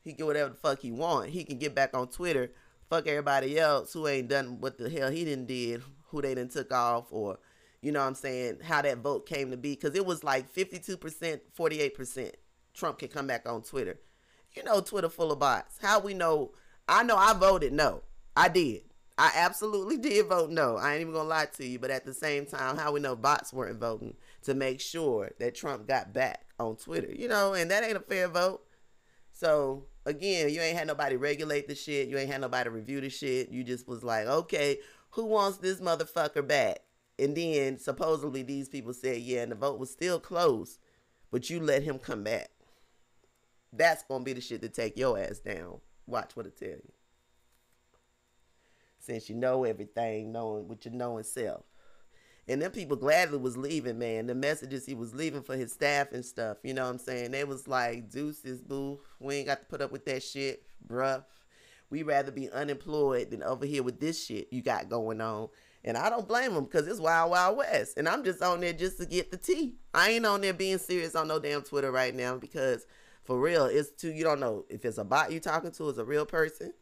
He 0.03 0.13
can 0.13 0.25
whatever 0.25 0.49
the 0.49 0.55
fuck 0.55 0.81
he 0.81 0.91
want. 0.91 1.29
He 1.29 1.43
can 1.43 1.57
get 1.57 1.75
back 1.75 1.95
on 1.95 2.07
Twitter, 2.07 2.51
fuck 2.89 3.07
everybody 3.07 3.59
else 3.59 3.93
who 3.93 4.07
ain't 4.07 4.29
done 4.29 4.59
what 4.59 4.77
the 4.77 4.89
hell 4.89 5.11
he 5.11 5.25
didn't 5.25 5.47
did, 5.47 5.81
who 6.07 6.21
they 6.21 6.35
didn't 6.35 6.51
took 6.51 6.71
off, 6.73 7.07
or 7.11 7.39
you 7.81 7.91
know 7.91 7.99
what 7.99 8.07
I'm 8.07 8.15
saying, 8.15 8.59
how 8.63 8.81
that 8.81 8.97
vote 8.99 9.25
came 9.25 9.51
to 9.51 9.57
be. 9.57 9.75
Cause 9.75 9.95
it 9.95 10.05
was 10.05 10.23
like 10.23 10.53
52%, 10.53 11.39
48%. 11.57 12.31
Trump 12.73 12.99
can 12.99 13.07
come 13.09 13.27
back 13.27 13.47
on 13.47 13.61
Twitter. 13.61 13.99
You 14.55 14.63
know 14.63 14.81
Twitter 14.81 15.09
full 15.09 15.31
of 15.31 15.39
bots. 15.39 15.77
How 15.81 15.99
we 15.99 16.13
know 16.13 16.51
I 16.87 17.03
know 17.03 17.17
I 17.17 17.33
voted 17.33 17.71
no. 17.71 18.01
I 18.35 18.49
did. 18.49 18.81
I 19.17 19.31
absolutely 19.35 19.97
did 20.09 20.27
vote 20.27 20.49
no. 20.49 20.77
I 20.77 20.93
ain't 20.93 21.01
even 21.01 21.13
gonna 21.13 21.29
lie 21.29 21.47
to 21.57 21.65
you, 21.65 21.77
but 21.77 21.91
at 21.91 22.05
the 22.05 22.13
same 22.13 22.45
time, 22.45 22.77
how 22.77 22.91
we 22.91 22.99
know 22.99 23.15
bots 23.15 23.53
weren't 23.53 23.79
voting 23.79 24.15
to 24.43 24.53
make 24.53 24.81
sure 24.81 25.31
that 25.39 25.55
Trump 25.55 25.87
got 25.87 26.13
back 26.13 26.45
on 26.59 26.77
Twitter, 26.77 27.11
you 27.13 27.27
know, 27.27 27.53
and 27.53 27.69
that 27.69 27.83
ain't 27.83 27.97
a 27.97 28.01
fair 28.01 28.27
vote. 28.27 28.63
So 29.39 29.85
again, 30.05 30.49
you 30.49 30.59
ain't 30.59 30.77
had 30.77 30.87
nobody 30.87 31.15
regulate 31.15 31.69
the 31.69 31.75
shit. 31.75 32.09
You 32.09 32.17
ain't 32.17 32.29
had 32.29 32.41
nobody 32.41 32.69
review 32.69 32.99
the 32.99 33.09
shit. 33.09 33.49
You 33.49 33.63
just 33.63 33.87
was 33.87 34.03
like, 34.03 34.27
okay, 34.27 34.79
who 35.11 35.23
wants 35.23 35.59
this 35.59 35.79
motherfucker 35.79 36.45
back? 36.45 36.79
And 37.17 37.37
then 37.37 37.79
supposedly 37.79 38.43
these 38.43 38.67
people 38.67 38.93
said, 38.93 39.21
yeah, 39.21 39.43
and 39.43 39.53
the 39.53 39.55
vote 39.55 39.79
was 39.79 39.89
still 39.89 40.19
close, 40.19 40.77
but 41.31 41.49
you 41.49 41.61
let 41.61 41.83
him 41.83 41.99
come 41.99 42.21
back. 42.21 42.49
That's 43.71 44.03
gonna 44.03 44.25
be 44.25 44.33
the 44.33 44.41
shit 44.41 44.61
to 44.61 44.67
take 44.67 44.97
your 44.97 45.17
ass 45.17 45.39
down. 45.39 45.79
Watch 46.05 46.35
what 46.35 46.45
I 46.45 46.49
tell 46.49 46.67
you 46.67 46.91
since 48.97 49.29
you 49.29 49.35
know 49.35 49.63
everything, 49.63 50.33
knowing 50.33 50.67
what 50.67 50.83
you 50.83 50.91
know 50.91 51.21
self. 51.21 51.63
And 52.49 52.59
then 52.59 52.71
people 52.71 52.97
gladly 52.97 53.37
was 53.37 53.55
leaving, 53.55 53.99
man. 53.99 54.25
The 54.25 54.33
messages 54.33 54.83
he 54.83 54.95
was 54.95 55.13
leaving 55.13 55.43
for 55.43 55.55
his 55.55 55.71
staff 55.71 56.11
and 56.11 56.25
stuff, 56.25 56.57
you 56.63 56.73
know 56.73 56.83
what 56.83 56.89
I'm 56.91 56.97
saying? 56.97 57.29
They 57.29 57.43
was 57.43 57.67
like, 57.67 58.09
deuces, 58.09 58.59
boo. 58.59 58.99
We 59.19 59.35
ain't 59.35 59.47
got 59.47 59.59
to 59.59 59.65
put 59.67 59.81
up 59.81 59.91
with 59.91 60.05
that 60.05 60.23
shit, 60.23 60.63
bruh. 60.87 61.23
We 61.91 62.01
rather 62.01 62.31
be 62.31 62.49
unemployed 62.49 63.29
than 63.29 63.43
over 63.43 63.67
here 63.67 63.83
with 63.83 63.99
this 63.99 64.25
shit 64.25 64.47
you 64.51 64.63
got 64.63 64.89
going 64.89 65.21
on. 65.21 65.49
And 65.85 65.95
I 65.95 66.09
don't 66.09 66.27
blame 66.27 66.55
them 66.55 66.63
because 66.65 66.87
it's 66.87 66.99
Wild 66.99 67.31
Wild 67.31 67.57
West. 67.57 67.97
And 67.97 68.09
I'm 68.09 68.23
just 68.23 68.41
on 68.41 68.61
there 68.61 68.73
just 68.73 68.97
to 68.97 69.05
get 69.05 69.29
the 69.29 69.37
tea. 69.37 69.75
I 69.93 70.09
ain't 70.09 70.25
on 70.25 70.41
there 70.41 70.53
being 70.53 70.79
serious 70.79 71.15
on 71.15 71.27
no 71.27 71.39
damn 71.39 71.61
Twitter 71.61 71.91
right 71.91 72.15
now 72.15 72.37
because 72.37 72.85
for 73.23 73.39
real, 73.39 73.65
it's 73.65 73.91
too, 73.91 74.11
you 74.11 74.23
don't 74.23 74.39
know 74.39 74.65
if 74.69 74.85
it's 74.85 74.97
a 74.97 75.03
bot 75.03 75.31
you 75.31 75.39
talking 75.39 75.71
to, 75.71 75.89
is 75.89 75.99
a 75.99 76.03
real 76.03 76.25
person 76.25 76.73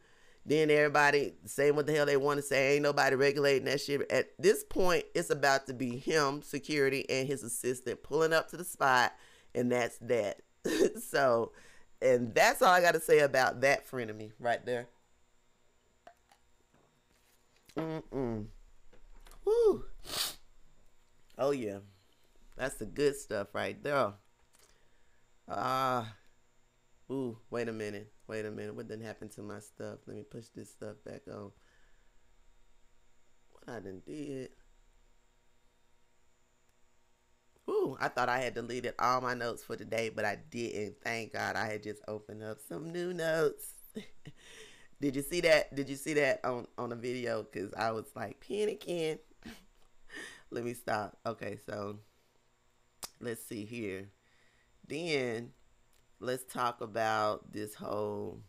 then 0.48 0.72
everybody 0.72 1.34
saying 1.44 1.76
what 1.76 1.86
the 1.86 1.94
hell 1.94 2.06
they 2.06 2.16
want 2.16 2.38
to 2.38 2.42
say. 2.42 2.76
Ain't 2.76 2.84
nobody 2.84 3.18
regulating 3.18 3.66
that 3.66 3.82
shit. 3.82 4.10
At 4.10 4.30
this 4.40 4.64
point, 4.64 5.04
it's 5.14 5.30
about 5.30 5.68
to 5.68 5.74
be 5.74 5.98
him, 5.98 6.42
security, 6.42 7.06
and 7.10 7.28
his 7.28 7.44
assistant 7.44 8.02
pulling 8.02 8.32
up 8.32 8.50
to 8.52 8.58
the 8.58 8.64
spot, 8.64 9.14
and 9.54 9.70
that's 9.70 9.98
that. 9.98 10.42
so, 11.04 11.52
and 12.02 12.34
that's 12.34 12.62
all 12.62 12.72
I 12.72 12.80
got 12.80 12.94
to 12.94 13.02
say 13.02 13.20
about 13.20 13.60
that 13.60 13.86
friend 13.86 14.10
of 14.10 14.16
me 14.16 14.32
right 14.40 14.66
there. 14.66 14.88
Mm-mm. 17.76 18.46
Woo. 19.44 19.84
Oh, 21.38 21.52
yeah. 21.52 21.80
That's 22.56 22.76
the 22.76 22.86
good 22.86 23.18
stuff 23.18 23.50
right 23.54 23.84
there. 23.84 24.14
Ah. 25.50 26.16
Uh, 27.10 27.14
ooh, 27.14 27.38
wait 27.50 27.68
a 27.68 27.74
minute. 27.74 28.12
Wait 28.28 28.46
a 28.46 28.52
minute, 28.52 28.76
what 28.76 28.88
didn't 28.88 29.06
happen 29.06 29.30
to 29.30 29.42
my 29.42 29.60
stuff? 29.60 30.00
Let 30.06 30.18
me 30.18 30.24
push 30.24 30.48
this 30.54 30.70
stuff 30.70 30.96
back 31.06 31.22
on. 31.28 31.52
What 33.52 33.76
I 33.76 33.80
done 33.80 34.02
did. 34.06 34.50
Ooh, 37.70 37.98
I 38.00 38.10
thought 38.10 38.30
I 38.30 38.40
had 38.40 38.54
deleted 38.54 38.94
all 39.00 39.22
my 39.22 39.34
notes 39.34 39.64
for 39.64 39.76
today, 39.76 40.10
but 40.10 40.26
I 40.26 40.38
didn't. 40.50 40.98
Thank 41.04 41.34
God 41.34 41.56
I 41.56 41.68
had 41.68 41.84
just 41.84 42.02
opened 42.08 42.44
up 42.44 42.58
some 42.68 42.92
new 42.92 43.14
notes. 43.14 43.68
Did 45.02 45.16
you 45.16 45.22
see 45.22 45.42
that? 45.42 45.76
Did 45.76 45.90
you 45.90 45.96
see 45.96 46.14
that 46.14 46.44
on 46.44 46.68
on 46.78 46.90
the 46.90 46.96
video? 46.96 47.44
Cause 47.44 47.72
I 47.78 47.92
was 47.92 48.06
like 48.16 48.44
panicking. 48.44 49.20
Let 50.52 50.64
me 50.64 50.74
stop. 50.74 51.18
Okay, 51.26 51.60
so 51.66 52.00
let's 53.20 53.44
see 53.44 53.66
here. 53.66 54.10
Then 54.88 55.52
let's 56.20 56.44
talk 56.44 56.82
about 56.82 57.52
this 57.52 57.76
whole 57.76 58.42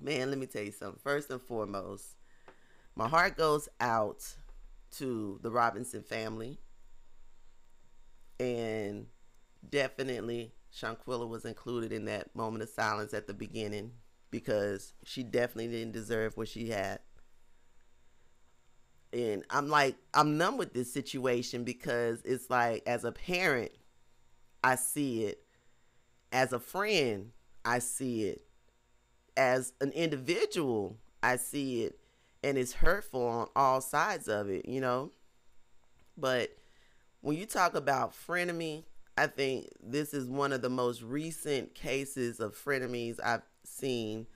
man. 0.00 0.30
Let 0.30 0.38
me 0.38 0.46
tell 0.46 0.62
you 0.62 0.72
something. 0.72 1.00
First 1.02 1.30
and 1.30 1.40
foremost, 1.40 2.16
my 2.94 3.08
heart 3.08 3.36
goes 3.36 3.68
out 3.80 4.26
to 4.96 5.38
the 5.42 5.50
Robinson 5.50 6.02
family, 6.02 6.58
and 8.40 9.06
definitely 9.68 10.52
Shanquella 10.72 11.28
was 11.28 11.44
included 11.44 11.92
in 11.92 12.04
that 12.06 12.34
moment 12.34 12.62
of 12.62 12.68
silence 12.68 13.14
at 13.14 13.26
the 13.26 13.34
beginning 13.34 13.92
because 14.30 14.92
she 15.04 15.22
definitely 15.22 15.68
didn't 15.68 15.92
deserve 15.92 16.36
what 16.36 16.48
she 16.48 16.68
had. 16.68 17.00
And 19.10 19.42
I'm 19.48 19.68
like, 19.68 19.96
I'm 20.12 20.36
numb 20.36 20.58
with 20.58 20.74
this 20.74 20.92
situation 20.92 21.64
because 21.64 22.20
it's 22.26 22.50
like, 22.50 22.82
as 22.86 23.04
a 23.04 23.12
parent, 23.12 23.72
I 24.62 24.74
see 24.74 25.24
it 25.24 25.47
as 26.32 26.52
a 26.52 26.58
friend, 26.58 27.30
I 27.64 27.78
see 27.78 28.24
it. 28.24 28.42
As 29.36 29.72
an 29.80 29.92
individual, 29.92 30.96
I 31.22 31.36
see 31.36 31.84
it. 31.84 31.98
And 32.42 32.56
it's 32.56 32.72
hurtful 32.72 33.26
on 33.26 33.48
all 33.56 33.80
sides 33.80 34.28
of 34.28 34.48
it, 34.48 34.68
you 34.68 34.80
know? 34.80 35.10
But 36.16 36.50
when 37.20 37.36
you 37.36 37.46
talk 37.46 37.74
about 37.74 38.14
frenemy, 38.14 38.84
I 39.16 39.26
think 39.26 39.68
this 39.82 40.14
is 40.14 40.28
one 40.28 40.52
of 40.52 40.62
the 40.62 40.68
most 40.68 41.02
recent 41.02 41.74
cases 41.74 42.38
of 42.38 42.54
frenemies 42.54 43.18
I've 43.22 43.42
seen 43.64 44.26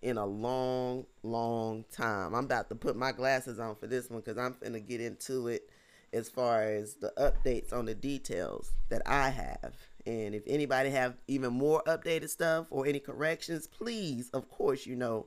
in 0.00 0.16
a 0.16 0.26
long, 0.26 1.06
long 1.22 1.84
time. 1.90 2.34
I'm 2.34 2.44
about 2.44 2.68
to 2.68 2.76
put 2.76 2.96
my 2.96 3.10
glasses 3.10 3.58
on 3.58 3.74
for 3.74 3.88
this 3.88 4.08
one 4.08 4.20
because 4.20 4.38
I'm 4.38 4.56
going 4.60 4.74
to 4.74 4.80
get 4.80 5.00
into 5.00 5.48
it 5.48 5.68
as 6.12 6.28
far 6.28 6.62
as 6.62 6.94
the 6.94 7.12
updates 7.18 7.72
on 7.72 7.86
the 7.86 7.94
details 7.94 8.70
that 8.90 9.02
I 9.06 9.30
have. 9.30 9.74
And 10.08 10.34
if 10.34 10.42
anybody 10.46 10.88
have 10.88 11.18
even 11.26 11.52
more 11.52 11.82
updated 11.86 12.30
stuff 12.30 12.66
or 12.70 12.86
any 12.86 12.98
corrections, 12.98 13.66
please, 13.66 14.30
of 14.30 14.48
course, 14.48 14.86
you 14.86 14.96
know 14.96 15.26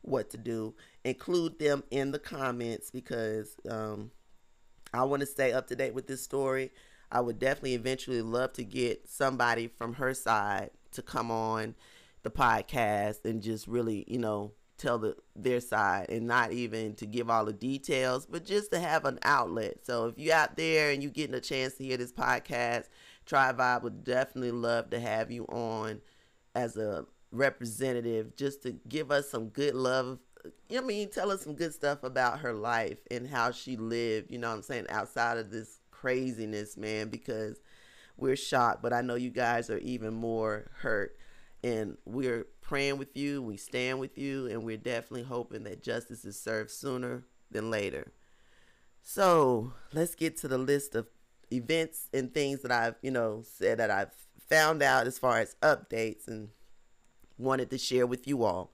what 0.00 0.30
to 0.30 0.38
do. 0.38 0.74
Include 1.04 1.58
them 1.58 1.84
in 1.90 2.12
the 2.12 2.18
comments 2.18 2.90
because 2.90 3.54
um, 3.68 4.10
I 4.94 5.04
want 5.04 5.20
to 5.20 5.26
stay 5.26 5.52
up 5.52 5.66
to 5.66 5.76
date 5.76 5.92
with 5.92 6.06
this 6.06 6.22
story. 6.22 6.70
I 7.10 7.20
would 7.20 7.38
definitely 7.38 7.74
eventually 7.74 8.22
love 8.22 8.54
to 8.54 8.64
get 8.64 9.06
somebody 9.06 9.68
from 9.68 9.92
her 9.94 10.14
side 10.14 10.70
to 10.92 11.02
come 11.02 11.30
on 11.30 11.74
the 12.22 12.30
podcast 12.30 13.26
and 13.26 13.42
just 13.42 13.66
really, 13.66 14.06
you 14.08 14.18
know, 14.18 14.52
tell 14.78 14.98
the 14.98 15.14
their 15.36 15.60
side 15.60 16.06
and 16.08 16.26
not 16.26 16.52
even 16.52 16.94
to 16.94 17.04
give 17.04 17.28
all 17.28 17.44
the 17.44 17.52
details, 17.52 18.24
but 18.24 18.46
just 18.46 18.70
to 18.72 18.80
have 18.80 19.04
an 19.04 19.18
outlet. 19.24 19.84
So 19.84 20.06
if 20.06 20.18
you 20.18 20.32
out 20.32 20.56
there 20.56 20.90
and 20.90 21.02
you 21.02 21.10
getting 21.10 21.34
a 21.34 21.40
chance 21.40 21.74
to 21.74 21.84
hear 21.84 21.98
this 21.98 22.12
podcast, 22.12 22.86
Tribe 23.26 23.58
Vibe 23.58 23.82
would 23.82 24.04
definitely 24.04 24.50
love 24.50 24.90
to 24.90 25.00
have 25.00 25.30
you 25.30 25.44
on 25.46 26.00
as 26.54 26.76
a 26.76 27.06
representative 27.30 28.36
just 28.36 28.62
to 28.62 28.72
give 28.88 29.10
us 29.10 29.30
some 29.30 29.48
good 29.48 29.74
love. 29.74 30.18
I 30.74 30.80
mean? 30.80 31.08
Tell 31.10 31.30
us 31.30 31.42
some 31.42 31.54
good 31.54 31.72
stuff 31.72 32.02
about 32.02 32.40
her 32.40 32.52
life 32.52 32.98
and 33.10 33.28
how 33.28 33.52
she 33.52 33.76
lived, 33.76 34.30
you 34.30 34.38
know 34.38 34.48
what 34.48 34.56
I'm 34.56 34.62
saying, 34.62 34.86
outside 34.88 35.38
of 35.38 35.50
this 35.50 35.80
craziness, 35.90 36.76
man, 36.76 37.08
because 37.08 37.60
we're 38.16 38.36
shocked, 38.36 38.82
but 38.82 38.92
I 38.92 39.02
know 39.02 39.14
you 39.14 39.30
guys 39.30 39.70
are 39.70 39.78
even 39.78 40.14
more 40.14 40.70
hurt. 40.78 41.16
And 41.64 41.96
we're 42.04 42.46
praying 42.60 42.98
with 42.98 43.16
you, 43.16 43.40
we 43.40 43.56
stand 43.56 44.00
with 44.00 44.18
you, 44.18 44.48
and 44.48 44.64
we're 44.64 44.76
definitely 44.76 45.22
hoping 45.22 45.62
that 45.64 45.82
justice 45.82 46.24
is 46.24 46.38
served 46.38 46.72
sooner 46.72 47.22
than 47.52 47.70
later. 47.70 48.12
So 49.00 49.72
let's 49.92 50.16
get 50.16 50.36
to 50.38 50.48
the 50.48 50.58
list 50.58 50.96
of 50.96 51.06
events 51.52 52.08
and 52.12 52.32
things 52.32 52.62
that 52.62 52.72
I've, 52.72 52.96
you 53.02 53.10
know, 53.10 53.42
said 53.44 53.78
that 53.78 53.90
I've 53.90 54.12
found 54.48 54.82
out 54.82 55.06
as 55.06 55.18
far 55.18 55.38
as 55.38 55.56
updates 55.62 56.26
and 56.28 56.48
wanted 57.38 57.70
to 57.70 57.78
share 57.78 58.06
with 58.06 58.26
you 58.26 58.44
all. 58.44 58.72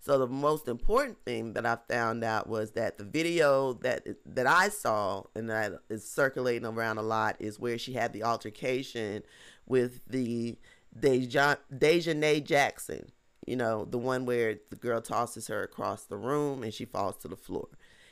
So 0.00 0.18
the 0.18 0.26
most 0.26 0.68
important 0.68 1.16
thing 1.24 1.54
that 1.54 1.64
I 1.64 1.78
found 1.88 2.24
out 2.24 2.46
was 2.46 2.72
that 2.72 2.98
the 2.98 3.04
video 3.04 3.72
that 3.74 4.06
that 4.26 4.46
I 4.46 4.68
saw 4.68 5.22
and 5.34 5.48
that 5.48 5.72
is 5.88 6.06
circulating 6.06 6.66
around 6.66 6.98
a 6.98 7.02
lot 7.02 7.36
is 7.38 7.58
where 7.58 7.78
she 7.78 7.94
had 7.94 8.12
the 8.12 8.22
altercation 8.22 9.22
with 9.66 10.00
the 10.06 10.58
Deja 10.98 11.56
Daejhanae 11.74 12.44
Jackson. 12.44 13.12
You 13.46 13.56
know, 13.56 13.86
the 13.86 13.98
one 13.98 14.26
where 14.26 14.58
the 14.68 14.76
girl 14.76 15.00
tosses 15.00 15.48
her 15.48 15.62
across 15.62 16.04
the 16.04 16.16
room 16.18 16.62
and 16.62 16.72
she 16.72 16.84
falls 16.84 17.16
to 17.18 17.28
the 17.28 17.36
floor. 17.36 17.68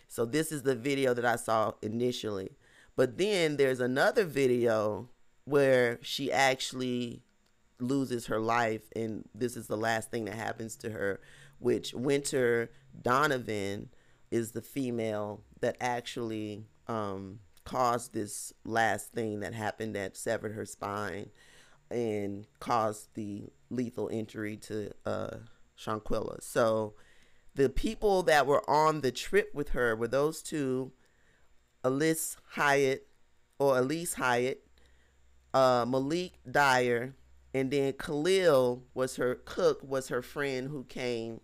So 0.09 0.25
this 0.25 0.51
is 0.51 0.63
the 0.63 0.75
video 0.75 1.13
that 1.15 1.25
I 1.25 1.37
saw 1.37 1.73
initially. 1.83 2.53
But 2.97 3.19
then 3.19 3.57
there's 3.57 3.81
another 3.81 4.25
video 4.25 5.09
where 5.45 5.99
she 6.03 6.31
actually 6.31 7.23
loses 7.79 8.27
her 8.27 8.39
life 8.39 8.83
and 8.95 9.29
this 9.35 9.57
is 9.57 9.67
the 9.67 9.77
last 9.77 10.11
thing 10.11 10.25
that 10.27 10.35
happens 10.35 10.77
to 10.77 10.91
her 10.91 11.21
which 11.59 11.95
Wenter 11.95 12.71
Donovan 13.01 13.89
is 14.31 14.53
the 14.53 14.63
female 14.63 15.43
that 15.61 15.77
actually 15.81 16.67
um, 16.89 17.41
caused 17.65 18.13
this 18.13 18.53
last 18.65 19.13
thing 19.13 19.41
that 19.41 19.55
happened 19.55 19.95
that 19.95 20.17
severed 20.17 20.53
her 20.53 20.65
spine 20.65 21.31
and 21.91 22.47
caused 22.59 23.15
the 23.15 23.49
lethal 23.71 24.09
injury 24.09 24.57
to 24.57 24.91
uh, 25.07 25.37
Shanquella. 25.79 26.43
So 26.43 26.95
the 27.55 27.69
people 27.69 28.23
that 28.25 28.47
were 28.47 28.69
on 28.69 29.03
the 29.03 29.13
trip 29.13 29.55
with 29.55 29.71
her 29.71 29.95
were 29.95 30.09
those 30.09 30.43
two, 30.43 30.93
Alyssa 31.85 32.37
Hyatt 32.51 33.07
or 33.59 33.79
Elise 33.79 34.15
Hyatt, 34.15 34.67
uh, 35.55 35.85
Malik 35.89 36.33
Dyer, 36.51 37.15
and 37.55 37.71
then 37.71 37.93
Khalil 37.93 38.85
was 38.95 39.17
her 39.17 39.37
cook 39.45 39.81
was 39.83 40.09
her 40.09 40.23
friend 40.23 40.69
who 40.69 40.85
came 40.85 41.41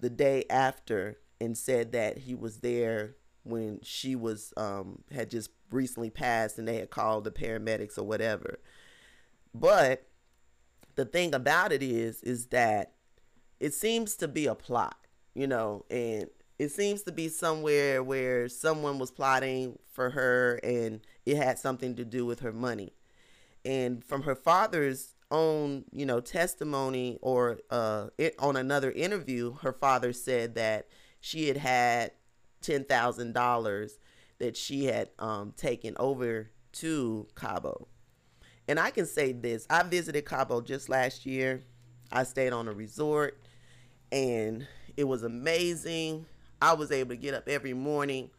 the 0.00 0.10
day 0.10 0.44
after 0.48 1.18
and 1.40 1.56
said 1.56 1.92
that 1.92 2.18
he 2.18 2.34
was 2.34 2.58
there 2.58 3.16
when 3.42 3.80
she 3.82 4.14
was 4.14 4.52
um, 4.56 5.02
had 5.10 5.30
just 5.30 5.50
recently 5.70 6.10
passed 6.10 6.58
and 6.58 6.68
they 6.68 6.76
had 6.76 6.90
called 6.90 7.24
the 7.24 7.30
paramedics 7.30 7.98
or 7.98 8.04
whatever. 8.04 8.60
But 9.54 10.06
the 10.94 11.04
thing 11.04 11.34
about 11.34 11.72
it 11.72 11.82
is 11.82 12.22
is 12.22 12.46
that 12.46 12.92
it 13.60 13.74
seems 13.74 14.16
to 14.16 14.28
be 14.28 14.46
a 14.46 14.54
plot, 14.54 14.96
you 15.34 15.46
know, 15.46 15.84
and 15.90 16.28
it 16.58 16.70
seems 16.70 17.02
to 17.02 17.12
be 17.12 17.28
somewhere 17.28 18.02
where 18.02 18.48
someone 18.48 18.98
was 18.98 19.10
plotting 19.10 19.78
for 19.92 20.10
her 20.10 20.56
and 20.62 21.00
it 21.24 21.36
had 21.36 21.58
something 21.58 21.94
to 21.96 22.04
do 22.04 22.26
with 22.26 22.40
her 22.40 22.52
money. 22.52 22.92
And 23.64 24.04
from 24.04 24.22
her 24.22 24.34
father's 24.34 25.14
own, 25.30 25.84
you 25.92 26.06
know, 26.06 26.20
testimony 26.20 27.18
or 27.22 27.58
uh, 27.70 28.08
it, 28.18 28.34
on 28.38 28.56
another 28.56 28.90
interview, 28.90 29.54
her 29.62 29.72
father 29.72 30.12
said 30.12 30.54
that 30.56 30.88
she 31.20 31.48
had 31.48 31.56
had 31.58 32.12
ten 32.60 32.84
thousand 32.84 33.34
dollars 33.34 33.98
that 34.38 34.56
she 34.56 34.84
had 34.84 35.10
um, 35.18 35.52
taken 35.56 35.94
over 35.98 36.50
to 36.72 37.26
Cabo. 37.34 37.88
And 38.66 38.78
I 38.78 38.90
can 38.90 39.06
say 39.06 39.32
this: 39.32 39.66
I 39.68 39.82
visited 39.82 40.24
Cabo 40.24 40.60
just 40.60 40.88
last 40.88 41.26
year. 41.26 41.64
I 42.10 42.24
stayed 42.24 42.52
on 42.52 42.68
a 42.68 42.72
resort, 42.72 43.40
and 44.10 44.66
it 44.96 45.04
was 45.04 45.22
amazing. 45.22 46.26
I 46.60 46.74
was 46.74 46.90
able 46.90 47.10
to 47.10 47.16
get 47.16 47.34
up 47.34 47.48
every 47.48 47.74
morning, 47.74 48.30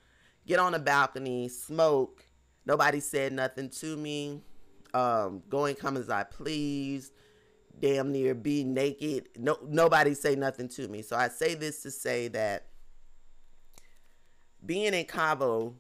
get 0.46 0.60
on 0.60 0.74
the 0.74 0.80
balcony, 0.80 1.48
smoke. 1.48 2.26
Nobody 2.66 3.00
said 3.00 3.34
nothing 3.34 3.70
to 3.70 3.98
me 3.98 4.42
um, 4.94 5.44
going 5.50 5.76
come 5.76 5.98
as 5.98 6.10
I 6.10 6.24
please, 6.24 7.12
damn 7.80 8.12
near 8.12 8.34
be 8.34 8.64
naked. 8.64 9.30
No, 9.38 9.58
nobody 9.68 10.14
say 10.14 10.36
nothing 10.36 10.68
to 10.70 10.88
me. 10.88 11.02
So 11.02 11.16
I 11.16 11.28
say 11.30 11.56
this 11.56 11.82
to 11.84 11.92
say 11.92 12.28
that 12.30 12.68
being 14.66 14.94
in 14.94 15.06
Cabo, 15.06 15.76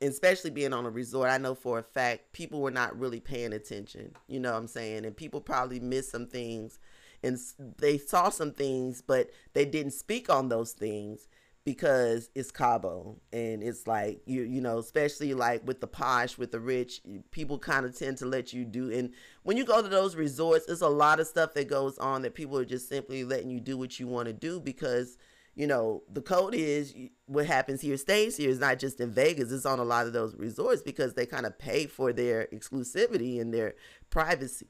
especially 0.00 0.50
being 0.50 0.72
on 0.72 0.86
a 0.86 0.90
resort, 0.90 1.30
I 1.30 1.38
know 1.38 1.54
for 1.54 1.78
a 1.78 1.82
fact 1.82 2.32
people 2.32 2.60
were 2.60 2.70
not 2.70 2.98
really 2.98 3.20
paying 3.20 3.52
attention. 3.52 4.14
You 4.26 4.40
know 4.40 4.52
what 4.52 4.58
I'm 4.58 4.68
saying? 4.68 5.04
And 5.04 5.16
people 5.16 5.40
probably 5.40 5.80
missed 5.80 6.10
some 6.10 6.26
things 6.26 6.78
and 7.22 7.38
they 7.78 7.98
saw 7.98 8.28
some 8.28 8.52
things, 8.52 9.02
but 9.02 9.30
they 9.52 9.64
didn't 9.64 9.92
speak 9.92 10.30
on 10.30 10.48
those 10.48 10.72
things 10.72 11.26
because 11.68 12.30
it's 12.34 12.50
Cabo 12.50 13.20
and 13.30 13.62
it's 13.62 13.86
like 13.86 14.22
you 14.24 14.40
you 14.40 14.58
know 14.58 14.78
especially 14.78 15.34
like 15.34 15.66
with 15.66 15.82
the 15.82 15.86
posh 15.86 16.38
with 16.38 16.50
the 16.50 16.58
rich 16.58 17.02
people 17.30 17.58
kind 17.58 17.84
of 17.84 17.94
tend 17.94 18.16
to 18.16 18.24
let 18.24 18.54
you 18.54 18.64
do 18.64 18.90
and 18.90 19.12
when 19.42 19.58
you 19.58 19.66
go 19.66 19.82
to 19.82 19.88
those 19.88 20.16
resorts 20.16 20.66
it's 20.66 20.80
a 20.80 20.88
lot 20.88 21.20
of 21.20 21.26
stuff 21.26 21.52
that 21.52 21.68
goes 21.68 21.98
on 21.98 22.22
that 22.22 22.34
people 22.34 22.56
are 22.56 22.64
just 22.64 22.88
simply 22.88 23.22
letting 23.22 23.50
you 23.50 23.60
do 23.60 23.76
what 23.76 24.00
you 24.00 24.06
want 24.06 24.26
to 24.26 24.32
do 24.32 24.58
because 24.58 25.18
you 25.54 25.66
know 25.66 26.02
the 26.10 26.22
code 26.22 26.54
is 26.54 26.94
what 27.26 27.44
happens 27.44 27.82
here 27.82 27.98
stays 27.98 28.38
here. 28.38 28.48
Is 28.48 28.60
not 28.60 28.78
just 28.78 28.98
in 28.98 29.10
Vegas. 29.10 29.52
It's 29.52 29.66
on 29.66 29.78
a 29.78 29.84
lot 29.84 30.06
of 30.06 30.14
those 30.14 30.34
resorts 30.36 30.80
because 30.80 31.12
they 31.12 31.26
kind 31.26 31.44
of 31.44 31.58
pay 31.58 31.84
for 31.84 32.14
their 32.14 32.48
exclusivity 32.50 33.42
and 33.42 33.52
their 33.52 33.74
privacy 34.08 34.68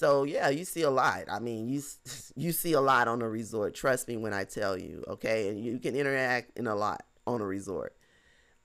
so 0.00 0.24
yeah, 0.24 0.48
you 0.48 0.64
see 0.64 0.80
a 0.80 0.90
lot. 0.90 1.24
I 1.30 1.40
mean, 1.40 1.68
you 1.68 1.82
you 2.34 2.52
see 2.52 2.72
a 2.72 2.80
lot 2.80 3.06
on 3.06 3.20
a 3.20 3.28
resort. 3.28 3.74
Trust 3.74 4.08
me 4.08 4.16
when 4.16 4.32
I 4.32 4.44
tell 4.44 4.78
you, 4.78 5.04
okay? 5.06 5.48
And 5.48 5.62
you 5.62 5.78
can 5.78 5.94
interact 5.94 6.58
in 6.58 6.66
a 6.66 6.74
lot 6.74 7.04
on 7.26 7.42
a 7.42 7.46
resort. 7.46 7.94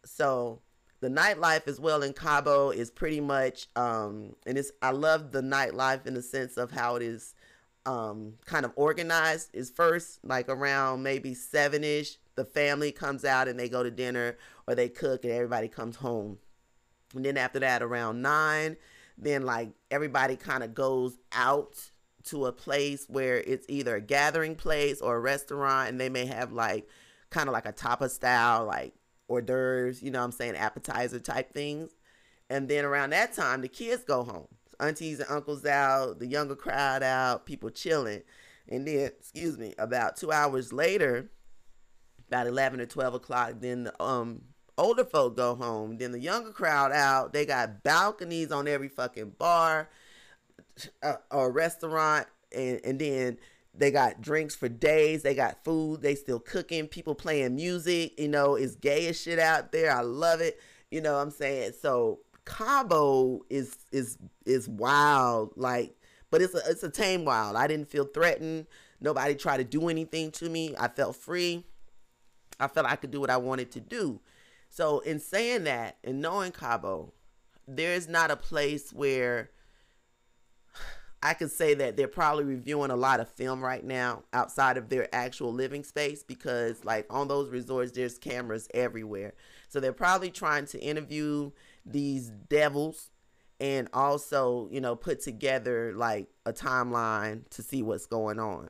So 0.06 0.62
the 1.02 1.10
nightlife 1.10 1.68
as 1.68 1.78
well 1.78 2.04
in 2.04 2.14
Cabo 2.14 2.70
is 2.70 2.90
pretty 2.90 3.20
much 3.20 3.68
um 3.76 4.38
and 4.46 4.58
it's 4.58 4.72
I 4.82 4.92
love 4.92 5.34
the 5.34 5.42
nightlife 5.42 6.08
in 6.08 6.14
the 6.14 6.22
sense 6.22 6.56
of 6.56 6.72
how 6.72 6.96
it 6.96 7.02
is 7.02 7.36
um 7.86 8.36
kind 8.46 8.64
of 8.64 8.72
organized. 8.78 9.50
Is 9.54 9.70
first 9.70 10.20
like 10.24 10.48
around 10.48 11.04
maybe 11.04 11.32
7ish, 11.32 12.16
the 12.36 12.46
family 12.46 12.94
comes 12.94 13.26
out 13.26 13.50
and 13.50 13.60
they 13.60 13.68
go 13.68 13.84
to 13.84 13.92
dinner 13.92 14.38
or 14.70 14.74
they 14.74 14.88
cook 14.88 15.26
and 15.26 15.34
everybody 15.34 15.68
comes 15.68 15.98
home. 15.98 16.38
And 17.14 17.26
then 17.26 17.36
after 17.36 17.60
that 17.60 17.84
around 17.84 18.22
9 18.22 18.78
then 19.18 19.44
like 19.44 19.72
everybody 19.92 20.36
kind 20.36 20.64
of 20.64 20.74
goes 20.74 21.18
out 21.32 21.92
to 22.24 22.46
a 22.46 22.52
place 22.52 23.06
where 23.08 23.38
it's 23.38 23.66
either 23.70 23.96
a 23.96 24.02
gathering 24.02 24.56
place 24.56 25.00
or 25.00 25.16
a 25.16 25.20
restaurant 25.20 25.90
and 25.90 26.00
they 26.00 26.10
may 26.10 26.26
have 26.26 26.52
like 26.52 26.88
kind 27.30 27.48
of 27.48 27.54
like 27.54 27.66
a 27.66 27.72
tapa 27.72 28.10
style 28.10 28.66
like 28.66 28.94
hors 29.28 29.42
d'oeuvres 29.42 30.02
you 30.02 30.12
know 30.12 30.24
i'm 30.24 30.32
saying 30.32 30.56
appetizer 30.56 31.20
type 31.20 31.54
things. 31.54 31.92
And 32.48 32.70
then 32.70 32.86
around 32.86 33.12
that 33.12 33.34
time 33.34 33.62
the 33.62 33.68
kids 33.68 34.04
go 34.04 34.24
home. 34.24 34.48
Aunties 34.80 35.20
and 35.20 35.30
uncles 35.30 35.66
out 35.66 36.20
the 36.20 36.28
younger 36.28 36.56
crowd 36.56 37.02
out 37.02 37.46
people 37.46 37.70
chilling. 37.70 38.22
And 38.68 38.88
then 38.88 39.08
excuse 39.08 39.58
me 39.58 39.74
about 39.78 40.18
two 40.18 40.32
hours 40.32 40.74
later 40.74 41.30
about 42.28 42.48
11 42.48 42.82
or 42.82 42.86
12 42.86 43.14
o'clock 43.14 43.54
then 43.60 43.84
the 43.84 44.04
um 44.04 44.42
older 44.78 45.06
folk 45.06 45.36
go 45.36 45.56
home. 45.56 45.98
Then 45.98 46.12
the 46.12 46.20
younger 46.20 46.52
crowd 46.52 46.92
out. 46.92 47.34
They 47.34 47.46
got 47.46 47.84
balconies 47.84 48.52
on 48.52 48.68
every 48.68 48.90
fucking 48.90 49.36
bar 49.38 49.90
uh, 51.04 51.16
or 51.32 51.52
restaurant, 51.52 52.28
and 52.56 52.80
and 52.84 53.00
then 53.00 53.38
they 53.74 53.92
got 53.92 54.22
drinks 54.22 54.56
for 54.56 54.70
days. 54.70 55.24
They 55.24 55.36
got 55.36 55.64
food. 55.64 56.02
They 56.02 56.16
still 56.16 56.40
cooking. 56.40 56.88
People 56.88 57.16
playing 57.16 57.56
music. 57.56 58.20
You 58.20 58.30
know, 58.30 58.56
it's 58.56 58.76
gay 58.76 59.08
as 59.08 59.22
shit 59.22 59.40
out 59.40 59.72
there. 59.72 59.92
I 59.92 60.02
love 60.02 60.42
it. 60.42 60.60
You 60.92 61.02
know 61.02 61.14
what 61.14 61.22
I'm 61.22 61.32
saying? 61.32 61.74
So 61.82 62.20
Cabo 62.46 63.42
is 63.50 63.76
is 63.92 64.18
is 64.46 64.70
wild. 64.70 65.54
Like, 65.56 65.96
but 66.32 66.42
it's 66.42 66.54
a 66.54 66.62
it's 66.68 66.84
a 66.84 66.90
tame 66.90 67.26
wild. 67.26 67.56
I 67.56 67.68
didn't 67.68 67.90
feel 67.90 68.06
threatened. 68.06 68.68
Nobody 69.02 69.36
tried 69.36 69.58
to 69.58 69.64
do 69.64 69.90
anything 69.90 70.32
to 70.32 70.50
me. 70.50 70.74
I 70.80 70.88
felt 70.88 71.16
free. 71.16 71.66
I 72.60 72.68
felt 72.68 72.88
I 72.88 72.96
could 72.96 73.12
do 73.12 73.20
what 73.20 73.30
I 73.30 73.38
wanted 73.38 73.72
to 73.72 73.82
do. 73.82 74.22
So, 74.76 75.00
in 75.00 75.22
saying 75.22 75.64
that 75.64 75.96
and 76.04 76.20
knowing 76.20 76.52
Cabo, 76.52 77.14
there 77.66 77.94
is 77.94 78.10
not 78.10 78.30
a 78.30 78.36
place 78.36 78.92
where 78.92 79.52
I 81.24 81.34
could 81.34 81.50
say 81.50 81.76
that 81.76 81.96
they're 81.96 82.10
probably 82.10 82.44
reviewing 82.44 82.92
a 82.92 82.98
lot 82.98 83.22
of 83.22 83.30
film 83.30 83.64
right 83.64 83.86
now 83.86 84.24
outside 84.34 84.76
of 84.76 84.90
their 84.90 85.08
actual 85.16 85.54
living 85.54 85.86
space 85.86 86.26
because, 86.26 86.84
like, 86.84 87.06
on 87.10 87.30
those 87.30 87.48
resorts, 87.52 87.94
there's 87.94 88.18
cameras 88.18 88.68
everywhere. 88.74 89.36
So, 89.70 89.80
they're 89.80 89.94
probably 89.94 90.30
trying 90.30 90.66
to 90.66 90.80
interview 90.82 91.52
these 91.86 92.32
devils 92.50 93.12
and 93.62 93.88
also, 93.94 94.68
you 94.74 94.82
know, 94.82 94.98
put 94.98 95.22
together 95.22 95.94
like 95.96 96.28
a 96.46 96.52
timeline 96.52 97.50
to 97.52 97.64
see 97.64 97.82
what's 97.82 98.08
going 98.08 98.40
on. 98.40 98.68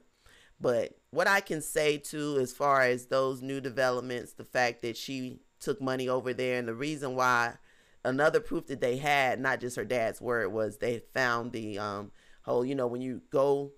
But 0.61 0.99
what 1.09 1.27
I 1.27 1.41
can 1.41 1.63
say 1.63 1.97
too, 1.97 2.37
as 2.39 2.53
far 2.53 2.81
as 2.81 3.07
those 3.07 3.41
new 3.41 3.59
developments, 3.59 4.33
the 4.33 4.45
fact 4.45 4.83
that 4.83 4.95
she 4.95 5.39
took 5.59 5.81
money 5.81 6.09
over 6.09 6.33
there. 6.33 6.57
And 6.59 6.67
the 6.67 6.75
reason 6.75 7.15
why 7.15 7.55
another 8.03 8.39
proof 8.39 8.67
that 8.67 8.81
they 8.81 8.97
had, 8.97 9.39
not 9.39 9.59
just 9.59 9.75
her 9.75 9.85
dad's 9.85 10.21
word, 10.21 10.51
was 10.51 10.77
they 10.77 11.01
found 11.13 11.51
the 11.51 11.79
um, 11.79 12.11
whole, 12.43 12.65
you 12.65 12.75
know, 12.75 12.87
when 12.87 13.01
you 13.01 13.21
go 13.31 13.71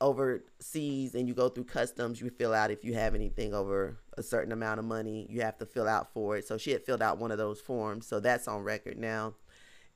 overseas 0.00 1.14
and 1.14 1.28
you 1.28 1.34
go 1.34 1.48
through 1.48 1.64
customs, 1.64 2.20
you 2.20 2.30
fill 2.30 2.52
out 2.54 2.70
if 2.70 2.84
you 2.84 2.94
have 2.94 3.14
anything 3.14 3.54
over 3.54 3.98
a 4.18 4.22
certain 4.22 4.52
amount 4.52 4.78
of 4.80 4.84
money, 4.84 5.26
you 5.30 5.40
have 5.40 5.56
to 5.58 5.66
fill 5.66 5.88
out 5.88 6.12
for 6.12 6.36
it. 6.36 6.46
So 6.46 6.58
she 6.58 6.72
had 6.72 6.84
filled 6.84 7.02
out 7.02 7.18
one 7.18 7.30
of 7.30 7.38
those 7.38 7.60
forms. 7.60 8.06
So 8.06 8.20
that's 8.20 8.48
on 8.48 8.62
record 8.62 8.98
now. 8.98 9.34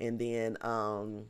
and 0.00 0.18
then 0.18 0.56
um, 0.60 1.26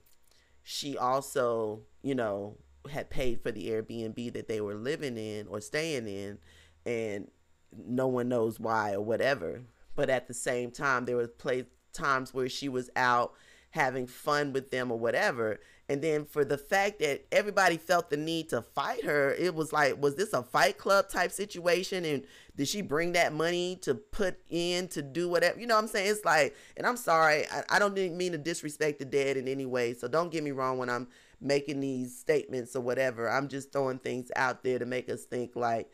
she 0.63 0.97
also, 0.99 1.83
you 2.03 2.15
know, 2.15 2.57
had 2.91 3.11
paid 3.11 3.43
for 3.43 3.51
the 3.53 3.69
Airbnb 3.69 4.33
that 4.35 4.49
they 4.49 4.61
were 4.61 4.75
living 4.75 5.17
in 5.17 5.47
or 5.49 5.61
staying 5.61 6.07
in, 6.09 6.39
and 6.85 7.31
no 7.77 8.07
one 8.09 8.29
knows 8.29 8.61
why 8.61 8.93
or 8.93 9.01
whatever. 9.01 9.63
But 9.97 10.11
at 10.11 10.29
the 10.29 10.35
same 10.35 10.71
time, 10.71 11.05
there 11.05 11.17
were 11.17 11.27
play 11.27 11.65
times 11.93 12.33
where 12.33 12.49
she 12.49 12.69
was 12.69 12.91
out 12.95 13.33
having 13.71 14.07
fun 14.07 14.53
with 14.53 14.71
them 14.71 14.91
or 14.91 14.99
whatever. 14.99 15.61
And 15.89 16.03
then 16.03 16.25
for 16.25 16.45
the 16.45 16.59
fact 16.59 16.99
that 17.01 17.27
everybody 17.31 17.77
felt 17.77 18.11
the 18.11 18.17
need 18.17 18.49
to 18.49 18.63
fight 18.63 19.05
her, 19.05 19.35
it 19.35 19.55
was 19.55 19.73
like, 19.73 20.01
was 20.03 20.17
this 20.17 20.33
a 20.33 20.43
fight 20.43 20.79
club 20.79 21.09
type 21.09 21.31
situation? 21.31 22.05
And 22.05 22.25
did 22.57 22.69
she 22.69 22.81
bring 22.83 23.13
that 23.13 23.33
money 23.33 23.77
to 23.83 23.95
put 23.95 24.39
in 24.49 24.89
to 24.89 25.03
do 25.03 25.29
whatever? 25.29 25.61
You 25.61 25.67
know 25.67 25.77
what 25.77 25.83
I'm 25.83 25.89
saying? 25.89 26.11
It's 26.11 26.25
like, 26.25 26.57
and 26.77 26.87
I'm 26.87 26.97
sorry, 26.97 27.45
I, 27.49 27.63
I 27.71 27.79
don't 27.79 27.95
mean 27.95 28.33
to 28.33 28.39
disrespect 28.39 28.99
the 28.99 29.05
dead 29.05 29.37
in 29.37 29.47
any 29.47 29.67
way. 29.67 29.95
So 29.95 30.09
don't 30.09 30.33
get 30.33 30.43
me 30.43 30.51
wrong 30.51 30.79
when 30.79 30.91
I'm 30.91 31.09
making 31.41 31.81
these 31.81 32.19
statements 32.19 32.75
or 32.75 32.81
whatever. 32.81 33.31
I'm 33.31 33.47
just 33.47 33.73
throwing 33.73 33.99
things 33.99 34.31
out 34.35 34.65
there 34.65 34.79
to 34.79 34.87
make 34.87 35.09
us 35.09 35.25
think 35.25 35.55
like, 35.55 35.91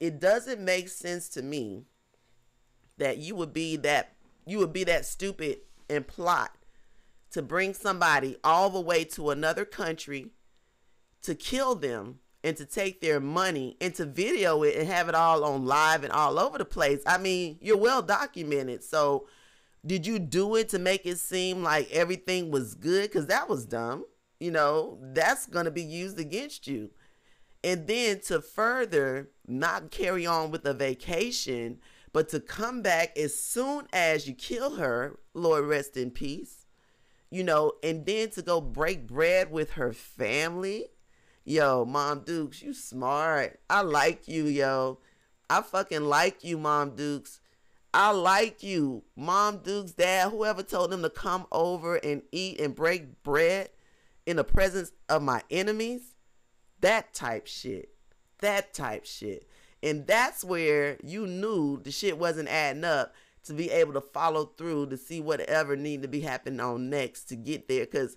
it 0.00 0.18
doesn't 0.18 0.60
make 0.60 0.88
sense 0.88 1.28
to 1.30 1.42
me 1.42 1.84
that 2.98 3.18
you 3.18 3.34
would 3.34 3.52
be 3.52 3.76
that 3.76 4.14
you 4.46 4.58
would 4.58 4.72
be 4.72 4.84
that 4.84 5.04
stupid 5.06 5.58
and 5.88 6.06
plot 6.06 6.52
to 7.30 7.42
bring 7.42 7.74
somebody 7.74 8.36
all 8.42 8.70
the 8.70 8.80
way 8.80 9.04
to 9.04 9.30
another 9.30 9.64
country 9.64 10.30
to 11.22 11.34
kill 11.34 11.74
them 11.74 12.20
and 12.44 12.56
to 12.56 12.64
take 12.64 13.00
their 13.00 13.20
money 13.20 13.76
and 13.80 13.94
to 13.94 14.04
video 14.04 14.62
it 14.62 14.76
and 14.76 14.88
have 14.88 15.08
it 15.08 15.14
all 15.14 15.44
on 15.44 15.66
live 15.66 16.04
and 16.04 16.12
all 16.12 16.38
over 16.38 16.58
the 16.58 16.64
place. 16.64 17.02
I 17.06 17.18
mean, 17.18 17.58
you're 17.60 17.76
well 17.76 18.02
documented. 18.02 18.84
So, 18.84 19.26
did 19.84 20.06
you 20.06 20.18
do 20.18 20.56
it 20.56 20.68
to 20.70 20.78
make 20.78 21.06
it 21.06 21.18
seem 21.18 21.62
like 21.62 21.90
everything 21.90 22.50
was 22.50 22.74
good? 22.74 23.04
Because 23.04 23.26
that 23.26 23.48
was 23.48 23.64
dumb. 23.64 24.04
You 24.40 24.50
know, 24.50 24.98
that's 25.00 25.46
going 25.46 25.64
to 25.64 25.70
be 25.70 25.82
used 25.82 26.18
against 26.18 26.66
you. 26.66 26.90
And 27.64 27.86
then 27.86 28.20
to 28.26 28.40
further 28.40 29.30
not 29.46 29.90
carry 29.90 30.26
on 30.26 30.50
with 30.50 30.64
a 30.64 30.74
vacation, 30.74 31.78
but 32.18 32.30
to 32.30 32.40
come 32.40 32.82
back 32.82 33.16
as 33.16 33.38
soon 33.38 33.86
as 33.92 34.26
you 34.26 34.34
kill 34.34 34.74
her, 34.74 35.20
Lord 35.34 35.66
rest 35.66 35.96
in 35.96 36.10
peace, 36.10 36.66
you 37.30 37.44
know, 37.44 37.74
and 37.80 38.04
then 38.04 38.30
to 38.30 38.42
go 38.42 38.60
break 38.60 39.06
bread 39.06 39.52
with 39.52 39.74
her 39.74 39.92
family. 39.92 40.86
Yo, 41.44 41.84
Mom 41.84 42.24
Dukes, 42.24 42.60
you 42.60 42.74
smart. 42.74 43.60
I 43.70 43.82
like 43.82 44.26
you, 44.26 44.46
yo. 44.46 44.98
I 45.48 45.62
fucking 45.62 46.06
like 46.06 46.42
you, 46.42 46.58
Mom 46.58 46.96
Dukes. 46.96 47.38
I 47.94 48.10
like 48.10 48.64
you. 48.64 49.04
Mom 49.14 49.58
Dukes, 49.58 49.92
dad, 49.92 50.32
whoever 50.32 50.64
told 50.64 50.90
them 50.90 51.02
to 51.02 51.10
come 51.10 51.46
over 51.52 51.98
and 51.98 52.22
eat 52.32 52.60
and 52.60 52.74
break 52.74 53.22
bread 53.22 53.70
in 54.26 54.38
the 54.38 54.44
presence 54.44 54.90
of 55.08 55.22
my 55.22 55.42
enemies. 55.52 56.16
That 56.80 57.14
type 57.14 57.46
shit. 57.46 57.90
That 58.40 58.74
type 58.74 59.04
shit. 59.04 59.47
And 59.82 60.06
that's 60.06 60.44
where 60.44 60.98
you 61.04 61.26
knew 61.26 61.80
the 61.82 61.90
shit 61.90 62.18
wasn't 62.18 62.48
adding 62.48 62.84
up 62.84 63.14
to 63.44 63.52
be 63.52 63.70
able 63.70 63.92
to 63.94 64.00
follow 64.00 64.46
through 64.46 64.88
to 64.88 64.96
see 64.96 65.20
whatever 65.20 65.76
needed 65.76 66.02
to 66.02 66.08
be 66.08 66.20
happening 66.20 66.60
on 66.60 66.90
next 66.90 67.24
to 67.24 67.36
get 67.36 67.68
there. 67.68 67.86
Cause 67.86 68.16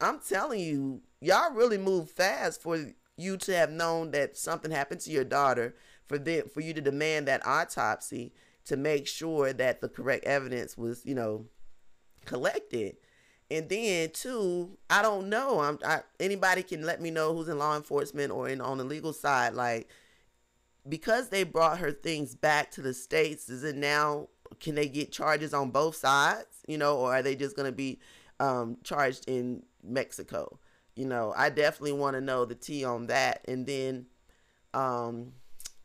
I'm 0.00 0.20
telling 0.20 0.60
you, 0.60 1.02
y'all 1.20 1.52
really 1.52 1.78
move 1.78 2.10
fast 2.10 2.62
for 2.62 2.92
you 3.16 3.36
to 3.36 3.54
have 3.54 3.70
known 3.70 4.12
that 4.12 4.36
something 4.36 4.70
happened 4.70 5.00
to 5.02 5.10
your 5.10 5.24
daughter, 5.24 5.74
for 6.06 6.18
the, 6.18 6.42
for 6.42 6.60
you 6.60 6.72
to 6.74 6.80
demand 6.80 7.28
that 7.28 7.46
autopsy 7.46 8.32
to 8.64 8.76
make 8.76 9.06
sure 9.06 9.52
that 9.52 9.80
the 9.80 9.88
correct 9.88 10.24
evidence 10.24 10.78
was, 10.78 11.04
you 11.04 11.14
know, 11.14 11.46
collected. 12.24 12.96
And 13.50 13.68
then 13.68 14.10
too, 14.10 14.78
I 14.88 15.02
don't 15.02 15.28
know. 15.28 15.60
I'm 15.60 15.78
I, 15.84 16.00
anybody 16.20 16.62
can 16.62 16.86
let 16.86 17.00
me 17.00 17.10
know 17.10 17.34
who's 17.34 17.48
in 17.48 17.58
law 17.58 17.76
enforcement 17.76 18.30
or 18.32 18.48
in 18.48 18.60
on 18.60 18.78
the 18.78 18.84
legal 18.84 19.12
side. 19.12 19.54
Like 19.54 19.88
because 20.88 21.28
they 21.28 21.44
brought 21.44 21.78
her 21.78 21.92
things 21.92 22.34
back 22.34 22.70
to 22.72 22.82
the 22.82 22.94
states, 22.94 23.48
is 23.48 23.64
it 23.64 23.76
now 23.76 24.28
can 24.58 24.74
they 24.74 24.88
get 24.88 25.12
charges 25.12 25.54
on 25.54 25.70
both 25.70 25.96
sides, 25.96 26.64
you 26.66 26.78
know, 26.78 26.96
or 26.96 27.14
are 27.14 27.22
they 27.22 27.36
just 27.36 27.56
going 27.56 27.70
to 27.70 27.76
be 27.76 28.00
um, 28.40 28.76
charged 28.82 29.28
in 29.28 29.62
Mexico? 29.82 30.58
You 30.96 31.06
know, 31.06 31.32
I 31.36 31.50
definitely 31.50 31.92
want 31.92 32.14
to 32.14 32.20
know 32.20 32.44
the 32.44 32.54
tea 32.54 32.84
on 32.84 33.06
that. 33.06 33.44
And 33.46 33.66
then 33.66 34.06
um, 34.74 35.32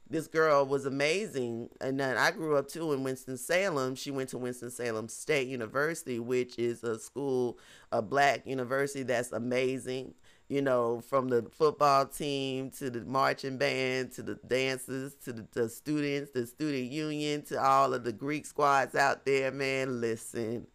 this 0.10 0.28
girl 0.28 0.66
was 0.66 0.86
amazing. 0.86 1.70
And 1.80 2.00
then 2.00 2.18
I 2.18 2.32
grew 2.32 2.58
up 2.58 2.68
too 2.68 2.92
in 2.94 3.04
Winston-Salem. 3.04 3.96
She 3.96 4.12
went 4.12 4.30
to 4.30 4.38
Winston-Salem 4.38 5.08
State 5.10 5.48
University, 5.48 6.20
which 6.20 6.58
is 6.58 6.84
a 6.84 7.00
school, 7.00 7.60
a 7.92 8.02
black 8.02 8.46
university 8.46 9.04
that's 9.04 9.32
amazing 9.32 10.16
you 10.48 10.62
know, 10.62 11.02
from 11.02 11.30
the 11.30 11.44
football 11.52 12.06
team 12.06 12.70
to 12.70 12.90
the 12.90 13.02
marching 13.02 13.58
band 13.58 14.12
to 14.14 14.22
the 14.22 14.36
dancers 14.48 15.16
to 15.24 15.34
the, 15.34 15.48
the, 15.54 15.70
students, 15.70 16.32
the 16.32 16.46
student 16.46 16.92
union 16.92 17.42
to 17.44 17.62
all 17.62 17.94
of 17.94 18.04
the 18.04 18.14
Greek 18.14 18.46
squads 18.46 18.96
out 18.96 19.26
there, 19.26 19.52
man. 19.52 20.02
Listen, 20.02 20.68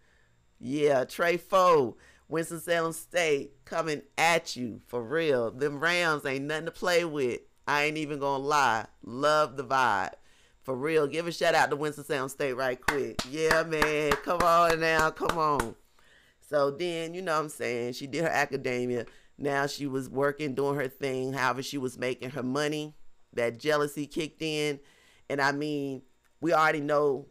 yeah, 0.59 1.05
Trey 1.05 1.37
Foe, 1.37 1.97
Winston-Salem 2.29 2.93
State 2.93 3.65
coming 3.65 4.03
at 4.19 4.57
you 4.57 4.81
for 4.87 5.03
real. 5.03 5.51
Them 5.51 5.79
Rams 5.79 6.27
ain't 6.27 6.47
nothing 6.47 6.67
to 6.67 6.73
play 6.73 7.05
with. 7.05 7.41
I 7.67 7.85
ain't 7.85 7.97
even 7.97 8.19
gonna 8.19 8.43
lie. 8.43 8.87
Love 9.05 9.57
the 9.57 9.65
vibe. 9.65 10.15
For 10.63 10.75
real. 10.75 11.07
Give 11.07 11.27
a 11.27 11.33
shout 11.33 11.55
out 11.55 11.71
to 11.71 11.77
Winston-Salem 11.77 12.29
State 12.29 12.53
right 12.55 12.81
quick. 12.81 13.23
Yeah, 13.31 13.63
man. 13.63 14.13
Come 14.25 14.41
on 14.43 14.81
now. 14.81 15.11
Come 15.11 15.39
on. 15.39 15.77
So 16.41 16.73
then, 16.73 17.15
you 17.15 17.23
know 17.23 17.35
what 17.35 17.45
I'm 17.45 17.49
saying? 17.49 17.93
She 17.93 18.09
did 18.09 18.25
her 18.25 18.29
academia 18.29 19.07
now 19.41 19.67
she 19.67 19.87
was 19.87 20.09
working, 20.09 20.55
doing 20.55 20.77
her 20.77 20.89
thing, 20.89 21.33
however 21.33 21.63
she 21.63 21.79
was 21.79 21.99
making 21.99 22.31
her 22.31 22.43
money. 22.43 22.95
That 23.33 23.59
jealousy 23.59 24.07
kicked 24.07 24.43
in. 24.43 24.81
And 25.29 25.41
I 25.41 25.53
mean, 25.53 26.03
we 26.41 26.53
already 26.53 26.81
know 26.81 27.29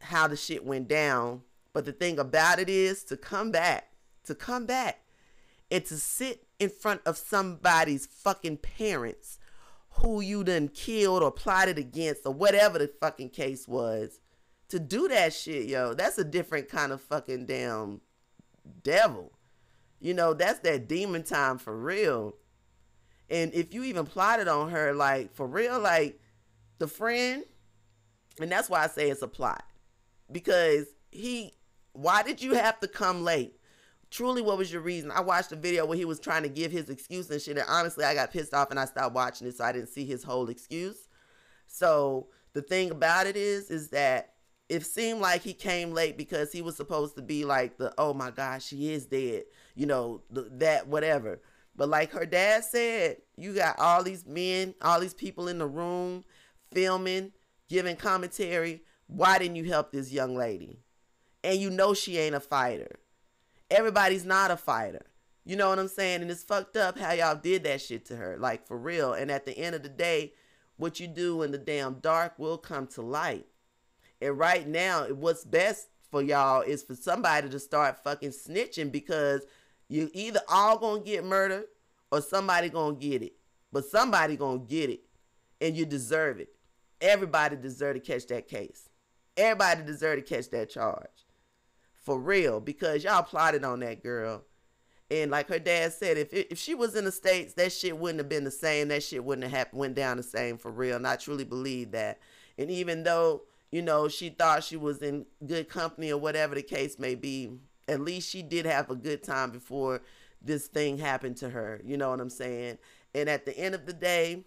how 0.00 0.28
the 0.28 0.36
shit 0.36 0.64
went 0.64 0.88
down. 0.88 1.42
But 1.74 1.84
the 1.84 1.92
thing 1.92 2.18
about 2.18 2.58
it 2.58 2.68
is 2.68 3.04
to 3.04 3.16
come 3.16 3.50
back, 3.50 3.92
to 4.24 4.34
come 4.34 4.66
back 4.66 5.00
and 5.70 5.84
to 5.86 5.96
sit 5.96 6.46
in 6.58 6.70
front 6.70 7.02
of 7.04 7.16
somebody's 7.16 8.06
fucking 8.06 8.58
parents 8.58 9.38
who 9.96 10.20
you 10.20 10.44
done 10.44 10.68
killed 10.68 11.22
or 11.22 11.30
plotted 11.30 11.78
against 11.78 12.24
or 12.24 12.32
whatever 12.32 12.78
the 12.78 12.88
fucking 13.00 13.30
case 13.30 13.68
was. 13.68 14.20
To 14.70 14.78
do 14.78 15.06
that 15.08 15.34
shit, 15.34 15.66
yo, 15.66 15.92
that's 15.92 16.16
a 16.16 16.24
different 16.24 16.70
kind 16.70 16.92
of 16.92 17.02
fucking 17.02 17.44
damn 17.44 18.00
devil. 18.82 19.32
You 20.02 20.14
know, 20.14 20.34
that's 20.34 20.58
that 20.60 20.88
demon 20.88 21.22
time 21.22 21.58
for 21.58 21.74
real. 21.74 22.34
And 23.30 23.54
if 23.54 23.72
you 23.72 23.84
even 23.84 24.04
plotted 24.04 24.48
on 24.48 24.70
her, 24.70 24.92
like 24.92 25.32
for 25.32 25.46
real, 25.46 25.78
like 25.78 26.20
the 26.78 26.88
friend, 26.88 27.44
and 28.40 28.50
that's 28.50 28.68
why 28.68 28.82
I 28.82 28.88
say 28.88 29.10
it's 29.10 29.22
a 29.22 29.28
plot. 29.28 29.64
Because 30.30 30.86
he, 31.12 31.52
why 31.92 32.24
did 32.24 32.42
you 32.42 32.54
have 32.54 32.80
to 32.80 32.88
come 32.88 33.22
late? 33.22 33.54
Truly, 34.10 34.42
what 34.42 34.58
was 34.58 34.72
your 34.72 34.82
reason? 34.82 35.12
I 35.12 35.20
watched 35.20 35.52
a 35.52 35.56
video 35.56 35.86
where 35.86 35.96
he 35.96 36.04
was 36.04 36.18
trying 36.18 36.42
to 36.42 36.48
give 36.48 36.72
his 36.72 36.90
excuse 36.90 37.30
and 37.30 37.40
shit. 37.40 37.56
And 37.56 37.66
honestly, 37.68 38.04
I 38.04 38.12
got 38.12 38.32
pissed 38.32 38.52
off 38.52 38.72
and 38.72 38.80
I 38.80 38.86
stopped 38.86 39.14
watching 39.14 39.46
it, 39.46 39.56
so 39.56 39.62
I 39.62 39.70
didn't 39.70 39.90
see 39.90 40.04
his 40.04 40.24
whole 40.24 40.48
excuse. 40.48 41.08
So 41.68 42.26
the 42.54 42.62
thing 42.62 42.90
about 42.90 43.28
it 43.28 43.36
is, 43.36 43.70
is 43.70 43.90
that 43.90 44.32
it 44.68 44.84
seemed 44.84 45.20
like 45.20 45.42
he 45.42 45.52
came 45.52 45.92
late 45.92 46.18
because 46.18 46.50
he 46.50 46.60
was 46.60 46.76
supposed 46.76 47.14
to 47.16 47.22
be 47.22 47.44
like 47.44 47.76
the 47.76 47.92
oh 47.98 48.14
my 48.14 48.30
gosh 48.30 48.64
she 48.64 48.90
is 48.92 49.04
dead 49.04 49.44
you 49.74 49.86
know 49.86 50.22
that 50.30 50.86
whatever. 50.86 51.40
But 51.74 51.88
like 51.88 52.12
her 52.12 52.26
dad 52.26 52.64
said 52.64 53.18
you 53.36 53.54
got 53.54 53.78
all 53.78 54.02
these 54.02 54.26
men 54.26 54.74
all 54.82 55.00
these 55.00 55.14
people 55.14 55.48
in 55.48 55.58
the 55.58 55.66
room 55.66 56.24
filming 56.72 57.32
giving 57.68 57.96
commentary. 57.96 58.82
Why 59.06 59.38
didn't 59.38 59.56
you 59.56 59.64
help 59.64 59.92
this 59.92 60.12
young 60.12 60.36
lady? 60.36 60.80
And 61.44 61.58
you 61.58 61.70
know 61.70 61.94
she 61.94 62.18
ain't 62.18 62.34
a 62.34 62.40
fighter. 62.40 62.96
Everybody's 63.70 64.24
not 64.24 64.50
a 64.50 64.56
fighter. 64.56 65.06
You 65.44 65.56
know 65.56 65.70
what 65.70 65.78
i'm 65.78 65.88
saying? 65.88 66.22
And 66.22 66.30
it's 66.30 66.44
fucked 66.44 66.76
up 66.76 66.98
how 66.98 67.12
y'all 67.12 67.34
did 67.34 67.64
that 67.64 67.80
shit 67.80 68.04
to 68.06 68.16
her 68.16 68.36
like 68.38 68.66
for 68.66 68.78
real. 68.78 69.12
And 69.12 69.30
at 69.30 69.44
the 69.44 69.56
end 69.58 69.74
of 69.74 69.82
the 69.82 69.88
day 69.88 70.34
what 70.76 71.00
you 71.00 71.06
do 71.06 71.42
in 71.42 71.52
the 71.52 71.58
damn 71.58 71.94
dark 71.94 72.38
will 72.38 72.58
come 72.58 72.86
to 72.88 73.02
light. 73.02 73.46
And 74.20 74.38
right 74.38 74.66
now, 74.66 75.04
what's 75.06 75.44
best 75.44 75.88
for 76.10 76.22
y'all 76.22 76.62
is 76.62 76.82
for 76.82 76.94
somebody 76.94 77.48
to 77.48 77.58
start 77.58 78.02
fucking 78.02 78.30
snitching 78.30 78.92
because 78.92 79.44
you 79.92 80.10
either 80.12 80.40
all 80.48 80.78
gonna 80.78 81.00
get 81.00 81.24
murdered 81.24 81.64
or 82.10 82.20
somebody 82.20 82.68
gonna 82.68 82.96
get 82.96 83.22
it. 83.22 83.34
But 83.72 83.84
somebody 83.84 84.36
gonna 84.36 84.58
get 84.58 84.90
it. 84.90 85.02
And 85.60 85.76
you 85.76 85.86
deserve 85.86 86.40
it. 86.40 86.48
Everybody 87.00 87.56
deserve 87.56 87.94
to 87.94 88.00
catch 88.00 88.26
that 88.28 88.48
case. 88.48 88.88
Everybody 89.36 89.82
deserve 89.82 90.16
to 90.16 90.22
catch 90.22 90.50
that 90.50 90.70
charge. 90.70 91.26
For 91.94 92.18
real. 92.18 92.60
Because 92.60 93.04
y'all 93.04 93.22
plotted 93.22 93.64
on 93.64 93.80
that 93.80 94.02
girl. 94.02 94.44
And 95.10 95.30
like 95.30 95.48
her 95.48 95.58
dad 95.58 95.92
said, 95.92 96.16
if 96.16 96.32
it, 96.32 96.48
if 96.50 96.58
she 96.58 96.74
was 96.74 96.96
in 96.96 97.04
the 97.04 97.12
States, 97.12 97.54
that 97.54 97.72
shit 97.72 97.96
wouldn't 97.96 98.18
have 98.18 98.28
been 98.28 98.44
the 98.44 98.50
same. 98.50 98.88
That 98.88 99.02
shit 99.02 99.22
wouldn't 99.22 99.44
have 99.44 99.52
happened, 99.52 99.80
went 99.80 99.94
down 99.94 100.16
the 100.16 100.22
same 100.22 100.58
for 100.58 100.70
real. 100.70 100.96
And 100.96 101.06
I 101.06 101.16
truly 101.16 101.44
believe 101.44 101.92
that. 101.92 102.18
And 102.58 102.70
even 102.70 103.02
though 103.04 103.42
you 103.72 103.80
know, 103.80 104.06
she 104.06 104.28
thought 104.28 104.62
she 104.62 104.76
was 104.76 104.98
in 104.98 105.24
good 105.44 105.68
company 105.68 106.12
or 106.12 106.18
whatever 106.18 106.54
the 106.54 106.62
case 106.62 106.98
may 106.98 107.14
be. 107.14 107.50
At 107.92 108.00
least 108.00 108.28
she 108.28 108.42
did 108.42 108.66
have 108.66 108.90
a 108.90 108.96
good 108.96 109.22
time 109.22 109.50
before 109.50 110.02
this 110.40 110.66
thing 110.66 110.98
happened 110.98 111.36
to 111.38 111.50
her. 111.50 111.80
You 111.84 111.96
know 111.96 112.10
what 112.10 112.20
I'm 112.20 112.30
saying? 112.30 112.78
And 113.14 113.28
at 113.28 113.46
the 113.46 113.56
end 113.56 113.74
of 113.74 113.86
the 113.86 113.92
day, 113.92 114.44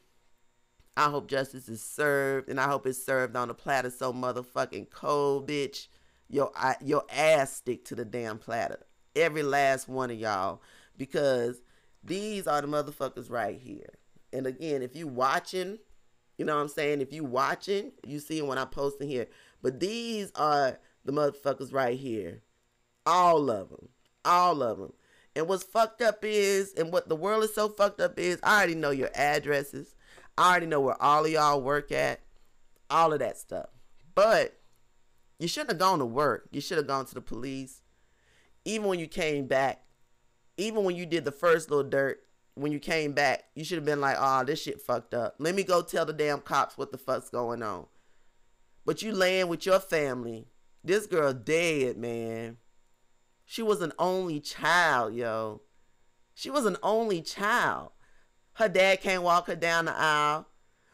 I 0.98 1.10
hope 1.10 1.30
justice 1.30 1.68
is 1.68 1.82
served, 1.82 2.50
and 2.50 2.60
I 2.60 2.68
hope 2.68 2.88
it's 2.88 3.04
served 3.04 3.36
on 3.36 3.50
a 3.50 3.54
platter 3.54 3.90
so 3.90 4.14
motherfucking 4.14 4.90
cold, 4.90 5.48
bitch. 5.48 5.88
Your 6.28 6.52
your 6.82 7.04
ass 7.14 7.54
stick 7.54 7.86
to 7.86 7.96
the 7.96 8.06
damn 8.06 8.40
platter. 8.40 8.80
Every 9.16 9.44
last 9.44 9.88
one 9.88 10.10
of 10.10 10.18
y'all, 10.18 10.62
because 10.98 11.62
these 12.04 12.48
are 12.48 12.62
the 12.62 12.68
motherfuckers 12.68 13.30
right 13.30 13.60
here. 13.60 13.96
And 14.34 14.48
again, 14.48 14.82
if 14.82 14.96
you 14.96 15.08
watching, 15.08 15.80
you 16.38 16.46
know 16.46 16.56
what 16.56 16.62
I'm 16.62 16.68
saying? 16.68 17.02
If 17.02 17.14
you 17.14 17.24
watching, 17.24 17.92
you 18.06 18.20
see 18.20 18.42
what 18.42 18.58
I'm 18.58 18.68
posting 18.68 19.10
here. 19.10 19.28
But 19.62 19.80
these 19.80 20.32
are 20.36 20.80
the 21.04 21.12
motherfuckers 21.12 21.74
right 21.74 21.98
here. 21.98 22.42
All 23.06 23.50
of 23.50 23.70
them. 23.70 23.90
All 24.24 24.64
of 24.64 24.78
them. 24.78 24.94
And 25.36 25.48
what's 25.48 25.64
fucked 25.64 26.02
up 26.02 26.20
is, 26.24 26.74
and 26.74 26.94
what 26.94 27.10
the 27.10 27.16
world 27.16 27.44
is 27.44 27.54
so 27.54 27.70
fucked 27.70 28.00
up 28.00 28.18
is, 28.18 28.40
I 28.42 28.58
already 28.58 28.76
know 28.76 28.92
your 28.92 29.12
addresses. 29.14 29.96
I 30.38 30.50
already 30.50 30.66
know 30.66 30.80
where 30.80 31.02
all 31.02 31.26
of 31.26 31.32
y'all 31.32 31.62
work 31.62 31.92
at. 31.92 32.22
All 32.90 33.14
of 33.14 33.20
that 33.20 33.38
stuff. 33.38 33.68
But 34.14 34.58
you 35.40 35.48
shouldn't 35.48 35.72
have 35.72 35.80
gone 35.80 36.00
to 36.00 36.06
work. 36.06 36.48
You 36.52 36.62
should 36.62 36.78
have 36.78 36.88
gone 36.88 37.06
to 37.06 37.14
the 37.14 37.22
police. 37.22 37.82
Even 38.64 38.88
when 38.88 39.00
you 39.00 39.08
came 39.08 39.48
back, 39.48 39.84
even 40.58 40.84
when 40.84 40.96
you 40.96 41.06
did 41.06 41.26
the 41.26 41.32
first 41.32 41.70
little 41.70 41.90
dirt, 41.90 42.22
when 42.54 42.72
you 42.72 42.80
came 42.80 43.12
back, 43.12 43.44
you 43.54 43.66
should 43.66 43.78
have 43.78 43.86
been 43.86 44.00
like, 44.00 44.16
oh, 44.18 44.46
this 44.46 44.64
shit 44.64 44.82
fucked 44.82 45.14
up. 45.14 45.36
Let 45.40 45.56
me 45.56 45.64
go 45.64 45.82
tell 45.82 46.06
the 46.06 46.14
damn 46.14 46.40
cops 46.40 46.78
what 46.78 46.92
the 46.92 46.98
fuck's 46.98 47.30
going 47.30 47.62
on. 47.62 47.88
But 48.86 49.02
you 49.02 49.12
laying 49.12 49.50
with 49.50 49.66
your 49.66 49.80
family. 49.80 50.48
This 50.84 51.06
girl 51.06 51.34
dead, 51.34 51.98
man. 51.98 52.58
She 53.46 53.62
was 53.62 53.82
an 53.82 53.94
only 54.00 54.40
child, 54.40 55.14
yo. 55.14 55.62
She 56.34 56.50
was 56.50 56.66
an 56.66 56.78
only 56.84 57.22
child. 57.22 57.92
Her 58.54 58.68
dad 58.68 59.02
can't 59.02 59.24
walk 59.24 59.48
her 59.48 59.56
down 59.56 59.86
the 59.86 59.96
aisle. 59.96 60.48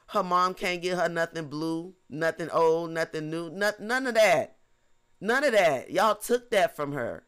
Her 0.08 0.24
mom 0.24 0.54
can't 0.54 0.82
get 0.82 0.98
her 0.98 1.08
nothing 1.08 1.48
blue, 1.48 1.94
nothing 2.10 2.50
old, 2.50 2.92
nothing 2.92 3.30
new, 3.30 3.50
not, 3.50 3.80
none 3.80 4.08
of 4.08 4.16
that. 4.16 4.58
None 5.22 5.44
of 5.44 5.54
that. 5.54 5.90
Y'all 5.90 6.16
took 6.16 6.52
that 6.52 6.76
from 6.76 6.92
her. 6.92 7.24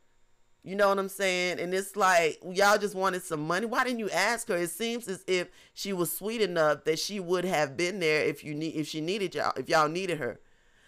You 0.64 0.76
know 0.76 0.90
what 0.90 1.00
I'm 1.00 1.10
saying? 1.10 1.60
And 1.60 1.74
it's 1.74 1.96
like 1.96 2.40
y'all 2.44 2.78
just 2.78 2.96
wanted 2.96 3.22
some 3.24 3.46
money. 3.46 3.66
Why 3.66 3.84
didn't 3.84 4.00
you 4.00 4.10
ask 4.10 4.48
her? 4.48 4.58
It 4.58 4.70
seems 4.70 5.08
as 5.10 5.24
if 5.28 5.50
she 5.74 5.92
was 5.92 6.12
sweet 6.12 6.42
enough 6.42 6.86
that 6.86 7.00
she 7.00 7.20
would 7.20 7.44
have 7.44 7.76
been 7.76 8.00
there 8.00 8.24
if 8.24 8.44
you 8.44 8.54
need 8.54 8.76
if 8.76 8.88
she 8.88 9.02
needed 9.02 9.36
y'all 9.36 9.54
if 9.58 9.68
y'all 9.68 9.90
needed 9.90 10.20
her. 10.20 10.40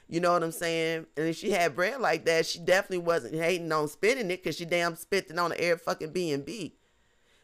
You 0.07 0.19
know 0.19 0.33
what 0.33 0.43
I'm 0.43 0.51
saying? 0.51 1.07
And 1.17 1.27
if 1.27 1.37
she 1.37 1.51
had 1.51 1.75
bread 1.75 1.99
like 1.99 2.25
that, 2.25 2.45
she 2.45 2.59
definitely 2.59 2.99
wasn't 2.99 3.35
hating 3.35 3.71
on 3.71 3.87
spending 3.87 4.29
it 4.29 4.43
because 4.43 4.55
she 4.55 4.65
damn 4.65 4.95
spent 4.95 5.29
it 5.29 5.39
on 5.39 5.49
the 5.49 5.59
air 5.59 5.77
fucking 5.77 6.11
B 6.11 6.31
and 6.31 6.45
B. 6.45 6.75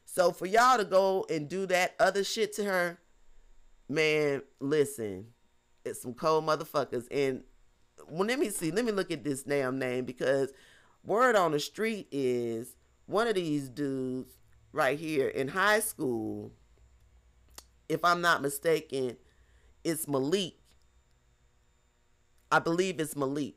So 0.06 0.32
for 0.32 0.46
y'all 0.46 0.78
to 0.78 0.86
go 0.86 1.26
and 1.30 1.48
do 1.48 1.66
that 1.68 1.96
other 2.00 2.24
shit 2.24 2.54
to 2.58 2.64
her, 2.66 3.00
man, 3.90 4.44
listen, 4.60 5.28
it's 5.84 6.02
some 6.02 6.14
cold 6.14 6.46
motherfuckers. 6.46 7.08
And 7.10 7.44
well, 8.08 8.28
let 8.28 8.38
me 8.38 8.50
see, 8.50 8.72
let 8.72 8.86
me 8.86 8.92
look 8.92 9.10
at 9.10 9.24
this 9.24 9.44
damn 9.44 9.80
name 9.80 10.06
because 10.06 10.54
word 11.04 11.36
on 11.36 11.52
the 11.54 11.60
street 11.60 12.08
is 12.12 12.76
one 13.06 13.28
of 13.28 13.36
these 13.36 13.70
dudes 13.70 14.38
right 14.72 15.00
here 15.00 15.28
in 15.28 15.50
high 15.50 15.80
school, 15.80 16.52
if 17.90 18.04
I'm 18.06 18.22
not 18.22 18.42
mistaken, 18.42 19.18
it's 19.84 20.08
Malik 20.08 20.54
I 22.52 22.60
believe 22.60 23.00
it's 23.00 23.16
Malik. 23.16 23.56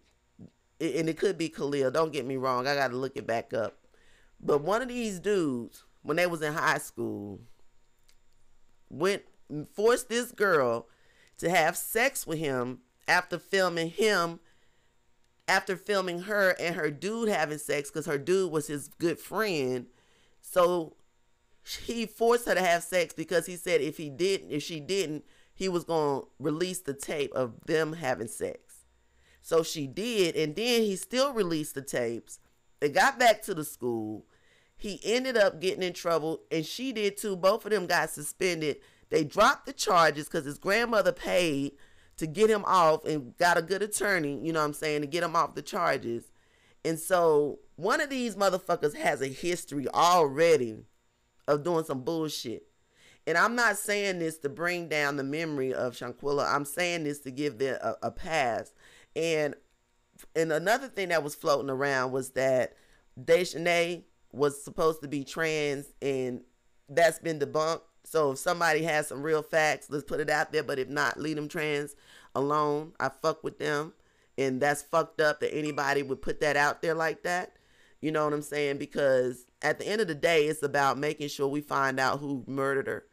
And 0.81 1.09
it 1.09 1.19
could 1.19 1.39
be 1.39 1.49
Khalil. 1.49 1.91
Don't 1.91 2.13
get 2.13 2.27
me 2.27 2.37
wrong. 2.37 2.67
I 2.67 2.75
got 2.75 2.89
to 2.89 2.97
look 2.97 3.17
it 3.17 3.27
back 3.27 3.55
up. 3.55 3.79
But 4.41 4.63
one 4.63 4.83
of 4.83 4.89
these 4.89 5.19
dudes, 5.19 5.85
when 6.03 6.17
they 6.17 6.27
was 6.27 6.43
in 6.43 6.53
high 6.53 6.79
school, 6.79 7.41
went 8.91 9.23
forced 9.73 10.09
this 10.09 10.33
girl 10.33 10.89
to 11.39 11.51
have 11.51 11.77
sex 11.77 12.27
with 12.27 12.39
him 12.39 12.79
after 13.07 13.39
filming 13.39 13.91
him 13.91 14.41
after 15.47 15.77
filming 15.77 16.21
her 16.23 16.55
and 16.59 16.75
her 16.75 16.91
dude 16.91 17.29
having 17.29 17.59
sex 17.59 17.91
because 17.91 18.07
her 18.07 18.17
dude 18.17 18.51
was 18.51 18.67
his 18.67 18.89
good 18.99 19.19
friend 19.19 19.87
so 20.41 20.95
he 21.83 22.07
forced 22.07 22.47
her 22.47 22.55
to 22.55 22.63
have 22.63 22.83
sex 22.83 23.13
because 23.13 23.47
he 23.47 23.57
said 23.57 23.81
if 23.81 23.97
he 23.99 24.09
didn't 24.09 24.51
if 24.51 24.63
she 24.63 24.81
didn't 24.81 25.25
he 25.55 25.69
was 25.69 25.85
going 25.85 26.23
to 26.23 26.29
release 26.39 26.81
the 26.81 26.95
tape 26.95 27.33
of 27.35 27.53
them 27.67 27.93
having 27.95 28.29
sex 28.29 28.74
so 29.45 29.63
she 29.63 29.87
did, 29.87 30.37
and 30.37 30.57
then 30.57 30.81
he 30.81 30.97
still 30.97 31.35
released 31.35 31.75
the 31.75 31.83
tapes. 31.83 32.41
They 32.81 32.89
got 32.89 33.19
back 33.19 33.43
to 33.43 33.53
the 33.53 33.63
school. 33.63 34.25
He 34.75 34.99
ended 35.05 35.37
up 35.37 35.61
getting 35.61 35.83
in 35.83 35.93
trouble, 35.93 36.41
and 36.51 36.65
she 36.65 36.93
did 36.93 37.19
too. 37.19 37.37
Both 37.37 37.67
of 37.67 37.71
them 37.71 37.87
got 37.87 38.09
suspended. 38.09 38.79
They 39.11 39.23
dropped 39.23 39.67
the 39.67 39.75
charges 39.75 40.29
because 40.29 40.47
his 40.47 40.57
grandmother 40.57 41.13
paid 41.13 41.73
to 42.17 42.27
get 42.27 42.49
him 42.49 42.65
off 42.67 43.05
and 43.05 43.37
got 43.37 43.59
a 43.59 43.63
good 43.63 43.83
attorney, 43.83 44.41
you 44.43 44.51
know 44.51 44.61
what 44.61 44.65
I'm 44.65 44.73
saying, 44.73 45.03
to 45.03 45.07
get 45.07 45.23
him 45.23 45.37
off 45.37 45.55
the 45.55 45.61
charges. 45.61 46.33
And 46.83 46.99
so 46.99 47.59
one 47.77 48.01
of 48.01 48.09
these 48.09 48.37
motherfuckers 48.37 48.95
has 48.95 49.21
a 49.21 49.27
history 49.27 49.87
already 49.89 50.79
of 51.47 51.65
doing 51.65 51.85
some 51.85 52.01
bullshit. 52.01 52.67
And 53.27 53.37
I'm 53.37 53.55
not 53.55 53.77
saying 53.77 54.21
this 54.21 54.39
to 54.39 54.49
bring 54.49 54.89
down 54.89 55.17
the 55.17 55.23
memory 55.23 55.75
of 55.75 55.95
Shanquella. 55.95 56.51
I'm 56.51 56.65
saying 56.65 57.05
this 57.05 57.21
to 57.21 57.31
give 57.31 57.59
them 57.59 57.79
a, 57.83 57.95
a 58.05 58.11
pass. 58.11 58.73
And 59.17 59.55
and 60.35 60.53
another 60.53 60.89
thing 60.89 61.09
that 61.09 61.23
was 61.23 61.35
floating 61.35 61.71
around 61.71 62.13
was 62.13 62.31
that 62.31 62.77
Daejhanae 63.21 64.05
was 64.33 64.63
supposed 64.63 65.03
to 65.03 65.09
be 65.09 65.25
trans 65.25 65.87
and 66.03 66.43
that's 66.89 67.19
been 67.19 67.39
debunked. 67.39 67.83
So 68.05 68.33
if 68.33 68.39
somebody 68.39 68.83
has 68.83 69.09
some 69.09 69.23
real 69.23 69.43
facts, 69.43 69.89
let's 69.91 70.05
put 70.05 70.21
it 70.21 70.31
out 70.31 70.53
there. 70.53 70.63
But 70.63 70.79
if 70.79 70.89
not, 70.89 71.19
leave 71.19 71.37
them 71.37 71.49
trans 71.49 71.95
alone. 72.35 72.93
I 73.01 73.09
fuck 73.09 73.43
with 73.43 73.59
them. 73.59 73.95
And 74.37 74.61
that's 74.61 74.83
fucked 74.83 75.21
up 75.21 75.41
that 75.41 75.55
anybody 75.55 76.03
would 76.03 76.21
put 76.21 76.41
that 76.41 76.57
out 76.57 76.83
there 76.83 76.95
like 76.95 77.23
that. 77.23 77.57
You 78.01 78.13
know 78.13 78.25
what 78.25 78.35
I'm 78.35 78.43
saying? 78.43 78.79
Because 78.79 79.47
at 79.63 79.79
the 79.79 79.87
end 79.89 80.01
of 80.01 80.09
the 80.09 80.15
day, 80.15 80.47
it's 80.47 80.63
about 80.63 80.99
making 80.99 81.29
sure 81.29 81.49
we 81.49 81.61
find 81.61 81.99
out 81.99 82.21
who 82.21 82.45
murdered 82.47 82.87
her 82.87 83.05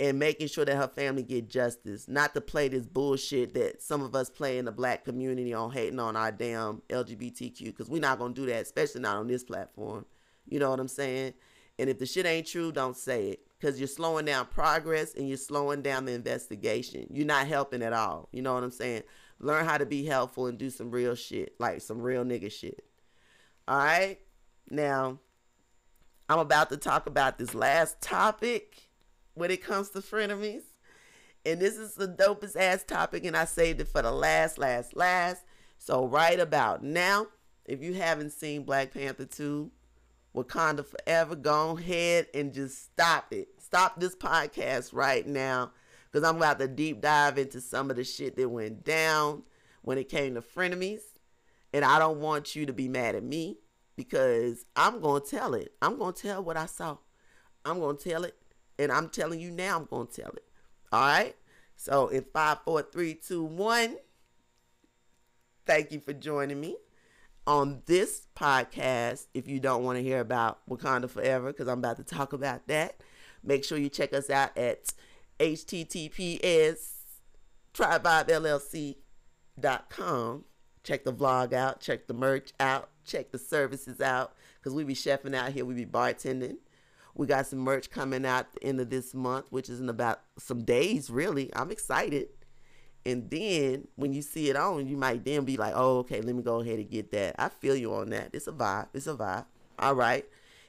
and 0.00 0.18
making 0.18 0.48
sure 0.48 0.64
that 0.64 0.76
her 0.76 0.88
family 0.88 1.22
get 1.22 1.50
justice, 1.50 2.08
not 2.08 2.32
to 2.32 2.40
play 2.40 2.68
this 2.68 2.86
bullshit 2.86 3.52
that 3.52 3.82
some 3.82 4.00
of 4.00 4.14
us 4.14 4.30
play 4.30 4.56
in 4.56 4.64
the 4.64 4.72
black 4.72 5.04
community 5.04 5.52
on 5.52 5.70
hating 5.70 6.00
on 6.00 6.16
our 6.16 6.32
damn 6.32 6.80
LGBTQ 6.88 7.66
because 7.66 7.90
we're 7.90 8.00
not 8.00 8.18
gonna 8.18 8.32
do 8.32 8.46
that, 8.46 8.62
especially 8.62 9.02
not 9.02 9.18
on 9.18 9.28
this 9.28 9.44
platform. 9.44 10.06
You 10.46 10.58
know 10.58 10.70
what 10.70 10.80
I'm 10.80 10.88
saying? 10.88 11.34
And 11.78 11.90
if 11.90 11.98
the 11.98 12.06
shit 12.06 12.24
ain't 12.24 12.46
true, 12.46 12.72
don't 12.72 12.96
say 12.96 13.28
it 13.28 13.46
because 13.58 13.78
you're 13.78 13.88
slowing 13.88 14.24
down 14.24 14.46
progress 14.46 15.14
and 15.14 15.28
you're 15.28 15.36
slowing 15.36 15.82
down 15.82 16.06
the 16.06 16.12
investigation. 16.12 17.06
You're 17.10 17.26
not 17.26 17.46
helping 17.46 17.82
at 17.82 17.92
all. 17.92 18.30
You 18.32 18.40
know 18.40 18.54
what 18.54 18.64
I'm 18.64 18.70
saying? 18.70 19.02
Learn 19.38 19.66
how 19.66 19.76
to 19.76 19.86
be 19.86 20.06
helpful 20.06 20.46
and 20.46 20.56
do 20.56 20.70
some 20.70 20.90
real 20.90 21.14
shit, 21.14 21.56
like 21.58 21.82
some 21.82 22.00
real 22.00 22.24
nigga 22.24 22.50
shit. 22.50 22.84
All 23.68 23.76
right? 23.76 24.18
Now, 24.70 25.18
I'm 26.26 26.38
about 26.38 26.70
to 26.70 26.78
talk 26.78 27.06
about 27.06 27.38
this 27.38 27.54
last 27.54 28.00
topic 28.00 28.89
when 29.40 29.50
it 29.50 29.64
comes 29.64 29.88
to 29.88 30.00
frenemies. 30.00 30.64
And 31.46 31.58
this 31.58 31.78
is 31.78 31.94
the 31.94 32.06
dopest 32.06 32.56
ass 32.56 32.84
topic, 32.84 33.24
and 33.24 33.34
I 33.34 33.46
saved 33.46 33.80
it 33.80 33.88
for 33.88 34.02
the 34.02 34.12
last, 34.12 34.58
last, 34.58 34.94
last. 34.94 35.42
So 35.78 36.06
right 36.06 36.38
about 36.38 36.84
now, 36.84 37.28
if 37.64 37.82
you 37.82 37.94
haven't 37.94 38.32
seen 38.32 38.64
Black 38.64 38.92
Panther 38.92 39.24
2, 39.24 39.70
Wakanda 40.36 40.84
Forever, 40.84 41.36
go 41.36 41.78
ahead 41.78 42.26
and 42.34 42.52
just 42.52 42.84
stop 42.92 43.32
it. 43.32 43.48
Stop 43.58 43.98
this 43.98 44.14
podcast 44.14 44.92
right 44.92 45.26
now. 45.26 45.72
Because 46.12 46.28
I'm 46.28 46.36
about 46.36 46.58
to 46.58 46.68
deep 46.68 47.00
dive 47.00 47.38
into 47.38 47.62
some 47.62 47.88
of 47.88 47.96
the 47.96 48.04
shit 48.04 48.36
that 48.36 48.48
went 48.48 48.84
down 48.84 49.44
when 49.80 49.96
it 49.96 50.10
came 50.10 50.34
to 50.34 50.42
frenemies. 50.42 51.00
And 51.72 51.82
I 51.82 51.98
don't 51.98 52.20
want 52.20 52.54
you 52.54 52.66
to 52.66 52.74
be 52.74 52.88
mad 52.88 53.14
at 53.14 53.22
me 53.22 53.56
because 53.96 54.66
I'm 54.76 55.00
going 55.00 55.22
to 55.22 55.30
tell 55.30 55.54
it. 55.54 55.72
I'm 55.80 55.96
going 55.98 56.12
to 56.12 56.22
tell 56.22 56.44
what 56.44 56.58
I 56.58 56.66
saw. 56.66 56.98
I'm 57.64 57.78
going 57.78 57.96
to 57.96 58.10
tell 58.10 58.24
it 58.24 58.34
and 58.80 58.90
I'm 58.90 59.10
telling 59.10 59.40
you 59.40 59.50
now, 59.50 59.76
I'm 59.76 59.84
going 59.84 60.06
to 60.06 60.22
tell 60.22 60.30
it. 60.30 60.44
All 60.90 61.00
right. 61.00 61.36
So 61.76 62.08
in 62.08 62.24
five, 62.32 62.58
four, 62.64 62.80
three, 62.82 63.14
two, 63.14 63.44
one, 63.44 63.96
thank 65.66 65.92
you 65.92 66.00
for 66.00 66.12
joining 66.12 66.60
me 66.60 66.76
on 67.46 67.82
this 67.86 68.26
podcast. 68.36 69.28
If 69.34 69.48
you 69.48 69.60
don't 69.60 69.84
want 69.84 69.98
to 69.98 70.02
hear 70.02 70.20
about 70.20 70.60
Wakanda 70.68 71.08
Forever, 71.10 71.52
because 71.52 71.68
I'm 71.68 71.78
about 71.78 71.98
to 71.98 72.04
talk 72.04 72.32
about 72.32 72.66
that, 72.68 73.00
make 73.44 73.64
sure 73.64 73.78
you 73.78 73.88
check 73.88 74.12
us 74.12 74.28
out 74.30 74.56
at 74.56 74.92
https 75.38 76.94
tribevibellc.com. 77.72 80.44
Check 80.82 81.04
the 81.04 81.12
vlog 81.12 81.52
out, 81.52 81.80
check 81.80 82.06
the 82.06 82.14
merch 82.14 82.54
out, 82.58 82.88
check 83.04 83.32
the 83.32 83.38
services 83.38 84.00
out, 84.00 84.32
because 84.58 84.72
we 84.74 84.82
be 84.82 84.94
chefing 84.94 85.34
out 85.34 85.52
here, 85.52 85.66
we 85.66 85.74
be 85.74 85.84
bartending 85.84 86.56
we 87.14 87.26
got 87.26 87.46
some 87.46 87.60
merch 87.60 87.90
coming 87.90 88.24
out 88.24 88.40
at 88.40 88.52
the 88.54 88.64
end 88.64 88.80
of 88.80 88.90
this 88.90 89.14
month, 89.14 89.46
which 89.50 89.68
is 89.68 89.80
in 89.80 89.88
about 89.88 90.20
some 90.38 90.64
days, 90.64 91.10
really. 91.10 91.50
I'm 91.54 91.70
excited. 91.70 92.28
And 93.04 93.30
then 93.30 93.88
when 93.96 94.12
you 94.12 94.22
see 94.22 94.50
it 94.50 94.56
on, 94.56 94.86
you 94.86 94.96
might 94.96 95.24
then 95.24 95.44
be 95.44 95.56
like, 95.56 95.72
oh, 95.74 95.98
okay, 95.98 96.20
let 96.20 96.34
me 96.34 96.42
go 96.42 96.60
ahead 96.60 96.78
and 96.78 96.90
get 96.90 97.10
that. 97.12 97.34
I 97.38 97.48
feel 97.48 97.74
you 97.74 97.94
on 97.94 98.10
that. 98.10 98.30
It's 98.32 98.46
a 98.46 98.52
vibe. 98.52 98.88
It's 98.92 99.06
a 99.06 99.14
vibe. 99.14 99.46
All 99.78 99.94
right. 99.94 100.26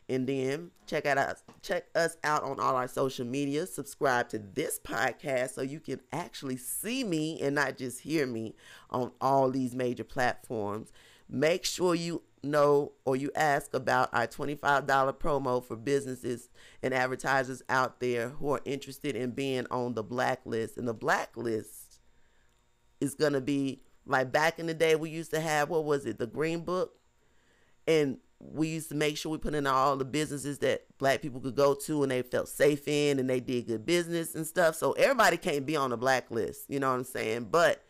And 0.09 0.27
then 0.27 0.71
check 0.87 1.05
out 1.05 1.17
us, 1.17 1.43
check 1.61 1.85
us 1.95 2.17
out 2.23 2.43
on 2.43 2.59
all 2.59 2.75
our 2.75 2.87
social 2.87 3.25
media. 3.25 3.65
Subscribe 3.65 4.27
to 4.29 4.39
this 4.39 4.79
podcast 4.79 5.51
so 5.51 5.61
you 5.61 5.79
can 5.79 6.01
actually 6.11 6.57
see 6.57 7.03
me 7.03 7.39
and 7.41 7.55
not 7.55 7.77
just 7.77 8.01
hear 8.01 8.25
me 8.25 8.55
on 8.89 9.11
all 9.21 9.49
these 9.49 9.73
major 9.73 10.03
platforms. 10.03 10.91
Make 11.29 11.63
sure 11.63 11.95
you 11.95 12.23
know 12.43 12.93
or 13.05 13.15
you 13.15 13.31
ask 13.35 13.73
about 13.73 14.09
our 14.13 14.27
$25 14.27 14.85
promo 15.19 15.63
for 15.63 15.75
businesses 15.75 16.49
and 16.81 16.93
advertisers 16.93 17.61
out 17.69 17.99
there 17.99 18.29
who 18.29 18.53
are 18.53 18.61
interested 18.65 19.15
in 19.15 19.31
being 19.31 19.67
on 19.69 19.93
the 19.93 20.03
blacklist. 20.03 20.77
And 20.77 20.87
the 20.87 20.93
blacklist 20.93 21.99
is 22.99 23.15
going 23.15 23.33
to 23.33 23.41
be 23.41 23.81
like 24.05 24.31
back 24.31 24.59
in 24.59 24.67
the 24.67 24.73
day, 24.73 24.95
we 24.95 25.09
used 25.09 25.31
to 25.31 25.39
have, 25.39 25.69
what 25.69 25.85
was 25.85 26.05
it, 26.05 26.17
the 26.17 26.27
Green 26.27 26.61
Book? 26.61 26.93
And 27.87 28.17
we 28.39 28.69
used 28.69 28.89
to 28.89 28.95
make 28.95 29.17
sure 29.17 29.31
we 29.31 29.37
put 29.37 29.53
in 29.53 29.67
all 29.67 29.95
the 29.95 30.05
businesses 30.05 30.59
that 30.59 30.85
black 30.97 31.21
people 31.21 31.39
could 31.39 31.55
go 31.55 31.75
to 31.75 32.01
and 32.01 32.11
they 32.11 32.21
felt 32.21 32.49
safe 32.49 32.87
in 32.87 33.19
and 33.19 33.29
they 33.29 33.39
did 33.39 33.67
good 33.67 33.85
business 33.85 34.33
and 34.33 34.47
stuff. 34.47 34.75
So 34.75 34.93
everybody 34.93 35.37
can't 35.37 35.65
be 35.65 35.75
on 35.75 35.91
the 35.91 35.97
blacklist, 35.97 36.69
you 36.69 36.79
know 36.79 36.89
what 36.89 36.97
I'm 36.97 37.03
saying? 37.03 37.49
But 37.51 37.83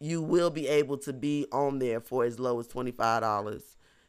you 0.00 0.20
will 0.20 0.50
be 0.50 0.66
able 0.66 0.98
to 0.98 1.12
be 1.12 1.46
on 1.52 1.78
there 1.78 2.00
for 2.00 2.24
as 2.24 2.40
low 2.40 2.58
as 2.58 2.66
$25 2.66 3.62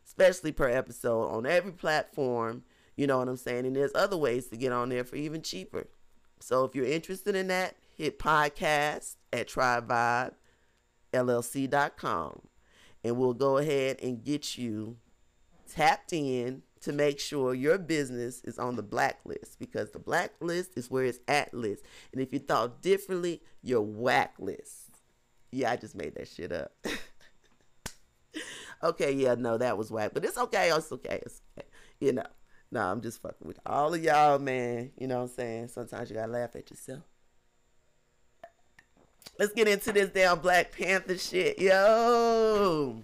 especially 0.05 0.51
per 0.51 0.69
episode 0.69 1.29
on 1.29 1.45
every 1.45 1.71
platform. 1.71 2.63
You 2.95 3.07
know 3.07 3.17
what 3.17 3.27
I'm 3.27 3.37
saying? 3.37 3.65
And 3.65 3.75
there's 3.75 3.95
other 3.95 4.17
ways 4.17 4.47
to 4.47 4.57
get 4.57 4.71
on 4.71 4.89
there 4.89 5.03
for 5.03 5.15
even 5.15 5.41
cheaper. 5.41 5.87
So 6.39 6.63
if 6.63 6.75
you're 6.75 6.85
interested 6.85 7.35
in 7.35 7.47
that, 7.47 7.75
hit 7.95 8.19
podcast 8.19 9.15
at 9.33 9.47
tribevibellc.com 9.47 12.41
and 13.03 13.17
we'll 13.17 13.33
go 13.33 13.57
ahead 13.57 13.97
and 14.01 14.23
get 14.23 14.57
you 14.57 14.97
tapped 15.71 16.13
in 16.13 16.61
to 16.81 16.93
make 16.93 17.19
sure 17.19 17.53
your 17.53 17.77
business 17.77 18.41
is 18.43 18.59
on 18.59 18.75
the 18.75 18.83
blacklist 18.83 19.57
because 19.59 19.91
the 19.91 19.99
blacklist 19.99 20.77
is 20.77 20.91
where 20.91 21.05
it's 21.05 21.19
at 21.27 21.53
list. 21.53 21.83
And 22.11 22.21
if 22.21 22.31
you 22.31 22.39
thought 22.39 22.81
differently, 22.81 23.41
you're 23.63 23.81
whack 23.81 24.35
list. 24.37 24.91
Yeah, 25.51 25.71
I 25.71 25.77
just 25.77 25.95
made 25.95 26.15
that 26.15 26.27
shit 26.27 26.51
up. 26.51 26.73
okay, 28.83 29.11
yeah, 29.11 29.35
no, 29.35 29.57
that 29.57 29.77
was 29.77 29.91
whack. 29.91 30.11
But 30.13 30.25
it's 30.25 30.37
okay. 30.37 30.71
Oh, 30.71 30.77
it's 30.77 30.91
okay. 30.91 31.21
It's 31.25 31.41
okay. 31.57 31.67
You 31.99 32.13
know. 32.13 32.25
No, 32.71 32.81
I'm 32.81 33.01
just 33.01 33.21
fucking 33.21 33.47
with 33.47 33.59
all 33.65 33.93
of 33.93 34.03
y'all, 34.03 34.39
man. 34.39 34.91
You 34.97 35.07
know 35.07 35.17
what 35.17 35.29
I'm 35.29 35.35
saying? 35.35 35.67
Sometimes 35.69 36.09
you 36.09 36.15
gotta 36.15 36.31
laugh 36.31 36.55
at 36.55 36.69
yourself. 36.69 37.03
Let's 39.37 39.53
get 39.53 39.67
into 39.67 39.91
this 39.91 40.09
damn 40.09 40.39
Black 40.39 40.71
Panther 40.71 41.17
shit. 41.17 41.59
Yo. 41.59 43.03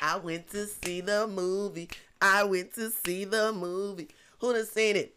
I 0.00 0.16
went 0.18 0.48
to 0.50 0.66
see 0.66 1.00
the 1.00 1.26
movie. 1.26 1.88
I 2.20 2.44
went 2.44 2.74
to 2.74 2.90
see 2.90 3.24
the 3.24 3.52
movie. 3.52 4.08
Who 4.40 4.52
done 4.52 4.66
seen 4.66 4.96
it? 4.96 5.16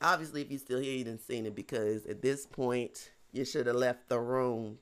Obviously, 0.00 0.42
if 0.42 0.50
you're 0.50 0.58
still 0.58 0.80
here, 0.80 0.96
you 0.96 1.04
didn't 1.04 1.26
seen 1.26 1.46
it 1.46 1.54
because 1.54 2.06
at 2.06 2.22
this 2.22 2.46
point, 2.46 3.10
you 3.32 3.44
should 3.44 3.66
have 3.66 3.76
left 3.76 4.08
the 4.08 4.20
room. 4.20 4.78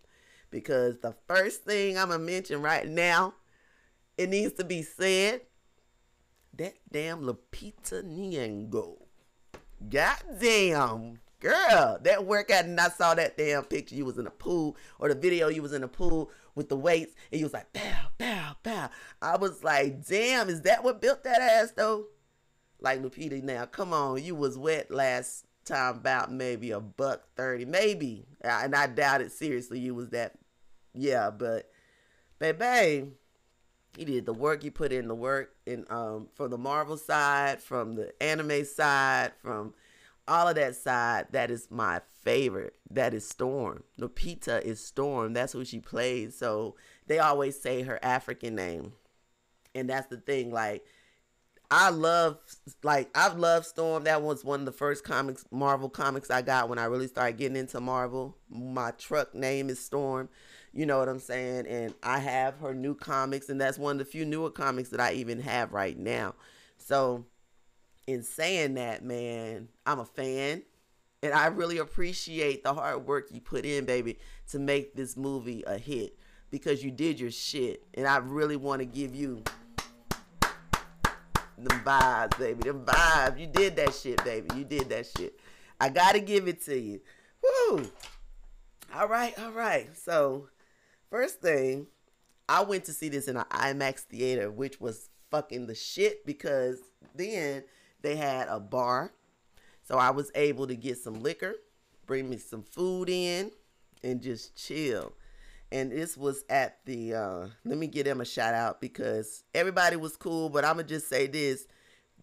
Because 0.51 0.99
the 1.01 1.15
first 1.27 1.65
thing 1.65 1.97
I'm 1.97 2.09
gonna 2.09 2.19
mention 2.23 2.61
right 2.61 2.87
now 2.87 3.35
it 4.17 4.29
needs 4.29 4.55
to 4.55 4.65
be 4.65 4.83
said 4.83 5.43
that 6.57 6.75
damn 6.91 7.23
Lupita 7.23 8.03
Nyong'o. 8.03 8.99
Goddamn. 9.89 11.19
Girl, 11.41 11.99
that 12.03 12.25
workout 12.25 12.67
and 12.67 12.79
I 12.79 12.89
saw 12.89 13.15
that 13.17 13.37
damn 13.37 13.65
picture 13.65 13.97
you 13.97 14.05
was 14.05 14.17
in 14.17 14.27
the 14.27 14.31
pool 14.31 14.77
or 15.01 15.09
the 15.09 15.17
video 15.17 15.49
you 15.49 15.61
was 15.61 15.73
in 15.73 15.81
the 15.81 15.89
pool 15.89 16.31
with 16.55 16.69
the 16.69 16.77
weights 16.77 17.17
and 17.33 17.41
you 17.41 17.47
was 17.47 17.53
like 17.53 17.73
pow 17.73 18.11
pow 18.17 18.57
pow. 18.63 18.91
I 19.21 19.37
was 19.39 19.65
like, 19.65 20.07
damn, 20.07 20.49
is 20.49 20.63
that 20.63 20.85
what 20.85 21.01
built 21.01 21.25
that 21.25 21.41
ass 21.41 21.73
though? 21.73 22.07
Like 22.81 23.03
Lupita 23.03 23.43
now, 23.43 23.67
come 23.67 23.93
on, 23.93 24.23
you 24.23 24.37
was 24.37 24.57
wet 24.57 24.93
last 24.93 25.47
time 25.65 25.97
about 25.97 26.31
maybe 26.31 26.71
a 26.71 26.79
buck 26.79 27.25
thirty, 27.35 27.65
maybe. 27.65 28.27
And 28.41 28.77
I 28.77 28.87
doubt 28.87 29.21
it 29.21 29.33
seriously 29.33 29.81
you 29.81 29.97
was 29.97 30.11
that 30.11 30.35
yeah, 30.95 31.31
but 31.31 31.71
baby, 32.39 33.11
he 33.97 34.05
did 34.05 34.27
the 34.27 34.33
work. 34.33 34.63
He 34.63 34.71
put 34.71 34.93
in 34.93 35.09
the 35.09 35.15
work 35.15 35.55
in 35.67 35.85
um 35.91 36.29
from 36.35 36.51
the 36.51 36.59
Marvel 36.59 36.97
side, 36.97 37.63
from 37.63 37.95
the 37.95 38.13
anime 38.23 38.65
side, 38.65 39.33
from 39.43 39.75
all 40.27 40.49
of 40.49 40.55
that 40.57 40.77
side. 40.77 41.27
That 41.33 41.51
is 41.51 41.69
my 41.71 42.01
favorite. 42.23 42.75
That 42.91 43.15
is 43.15 43.29
Storm. 43.29 43.85
Lupita 43.99 44.63
is 44.63 44.85
Storm. 44.85 45.33
That's 45.33 45.53
who 45.53 45.65
she 45.65 45.81
plays. 45.81 46.37
So 46.37 46.77
they 47.07 47.19
always 47.19 47.61
say 47.61 47.83
her 47.83 47.99
African 48.03 48.55
name, 48.55 48.93
and 49.75 49.89
that's 49.89 50.09
the 50.09 50.19
thing. 50.19 50.51
Like 50.51 50.85
I 51.71 51.89
love, 51.89 52.39
like 52.83 53.09
I've 53.15 53.39
loved 53.39 53.67
Storm. 53.67 54.05
That 54.05 54.23
was 54.23 54.45
one 54.45 54.61
of 54.61 54.67
the 54.67 54.73
first 54.73 55.05
comics, 55.05 55.45
Marvel 55.51 55.89
comics 55.89 56.31
I 56.31 56.43
got 56.43 56.69
when 56.69 56.79
I 56.79 56.85
really 56.85 57.09
started 57.09 57.39
getting 57.39 57.57
into 57.57 57.81
Marvel. 57.81 58.37
My 58.51 58.91
truck 58.93 59.35
name 59.35 59.71
is 59.71 59.83
Storm. 59.83 60.29
You 60.73 60.87
know 60.87 60.99
what 60.99 61.09
I'm 61.09 61.19
saying? 61.19 61.67
And 61.67 61.95
I 62.03 62.19
have 62.19 62.59
her 62.59 62.75
new 62.75 62.95
comics, 62.95 63.49
and 63.49 63.61
that's 63.61 63.79
one 63.79 63.93
of 63.93 63.99
the 63.99 64.05
few 64.05 64.25
newer 64.25 64.51
comics 64.51 64.89
that 64.91 65.01
I 65.01 65.13
even 65.15 65.41
have 65.41 65.73
right 65.73 65.99
now. 65.99 66.35
So, 66.79 67.27
in 68.07 68.23
saying 68.23 68.75
that, 68.75 69.05
man, 69.05 69.69
I'm 69.87 70.01
a 70.01 70.05
fan. 70.05 70.63
And 71.23 71.33
I 71.33 71.47
really 71.47 71.79
appreciate 71.79 72.65
the 72.65 72.75
hard 72.75 73.07
work 73.07 73.29
you 73.31 73.41
put 73.41 73.65
in, 73.65 73.85
baby, 73.85 74.19
to 74.51 74.59
make 74.59 74.95
this 74.95 75.17
movie 75.17 75.63
a 75.67 75.79
hit 75.79 76.19
because 76.51 76.83
you 76.83 76.91
did 76.91 77.21
your 77.21 77.31
shit. 77.31 77.85
And 77.95 78.09
I 78.09 78.17
really 78.17 78.57
want 78.57 78.81
to 78.81 78.87
give 78.87 79.15
you 79.15 79.45
them 81.59 81.81
vibes, 81.85 82.37
baby. 82.39 82.65
Them 82.65 82.85
vibes. 82.85 83.39
You 83.39 83.47
did 83.47 83.77
that 83.77 83.95
shit, 83.95 84.23
baby. 84.25 84.49
You 84.57 84.65
did 84.65 84.89
that 84.89 85.07
shit. 85.07 85.39
I 85.81 85.91
got 85.91 86.13
to 86.13 86.21
give 86.21 86.49
it 86.49 86.63
to 86.65 86.79
you. 86.79 87.01
Woo! 87.43 87.89
All 88.95 89.09
right, 89.09 89.39
all 89.39 89.53
right. 89.53 89.97
So, 89.97 90.49
First 91.13 91.43
thing, 91.43 91.89
I 92.49 92.63
went 92.63 92.85
to 92.85 92.93
see 92.95 93.11
this 93.11 93.29
in 93.29 93.37
an 93.37 93.45
IMAX 93.51 94.01
theater, 94.01 94.51
which 94.51 94.81
was 94.81 95.11
fucking 95.31 95.67
the 95.67 95.75
shit 95.75 96.25
because 96.25 96.79
then 97.15 97.65
they 98.01 98.17
had 98.17 98.49
a 98.49 98.59
bar. 98.59 99.13
So 99.83 99.99
I 99.99 100.09
was 100.09 100.33
able 100.35 100.67
to 100.69 100.75
get 100.75 100.97
some 100.97 101.21
liquor, 101.21 101.57
bring 102.07 102.31
me 102.31 102.39
some 102.39 102.63
food 102.63 103.11
in, 103.11 103.51
and 104.03 104.23
just 104.23 104.57
chill. 104.57 105.13
And 105.71 105.93
this 105.93 106.17
was 106.17 106.47
at 106.49 106.79
the, 106.87 107.13
uh, 107.13 107.47
let 107.67 107.77
me 107.77 107.89
give 107.89 108.07
them 108.07 108.23
a 108.23 108.25
shout 108.25 108.55
out 108.55 108.81
because 108.81 109.45
everybody 109.55 109.97
was 109.97 110.17
cool, 110.17 110.49
but 110.49 110.65
I'm 110.65 110.77
going 110.77 110.87
to 110.87 110.95
just 110.95 111.11
say 111.11 111.27
this 111.27 111.67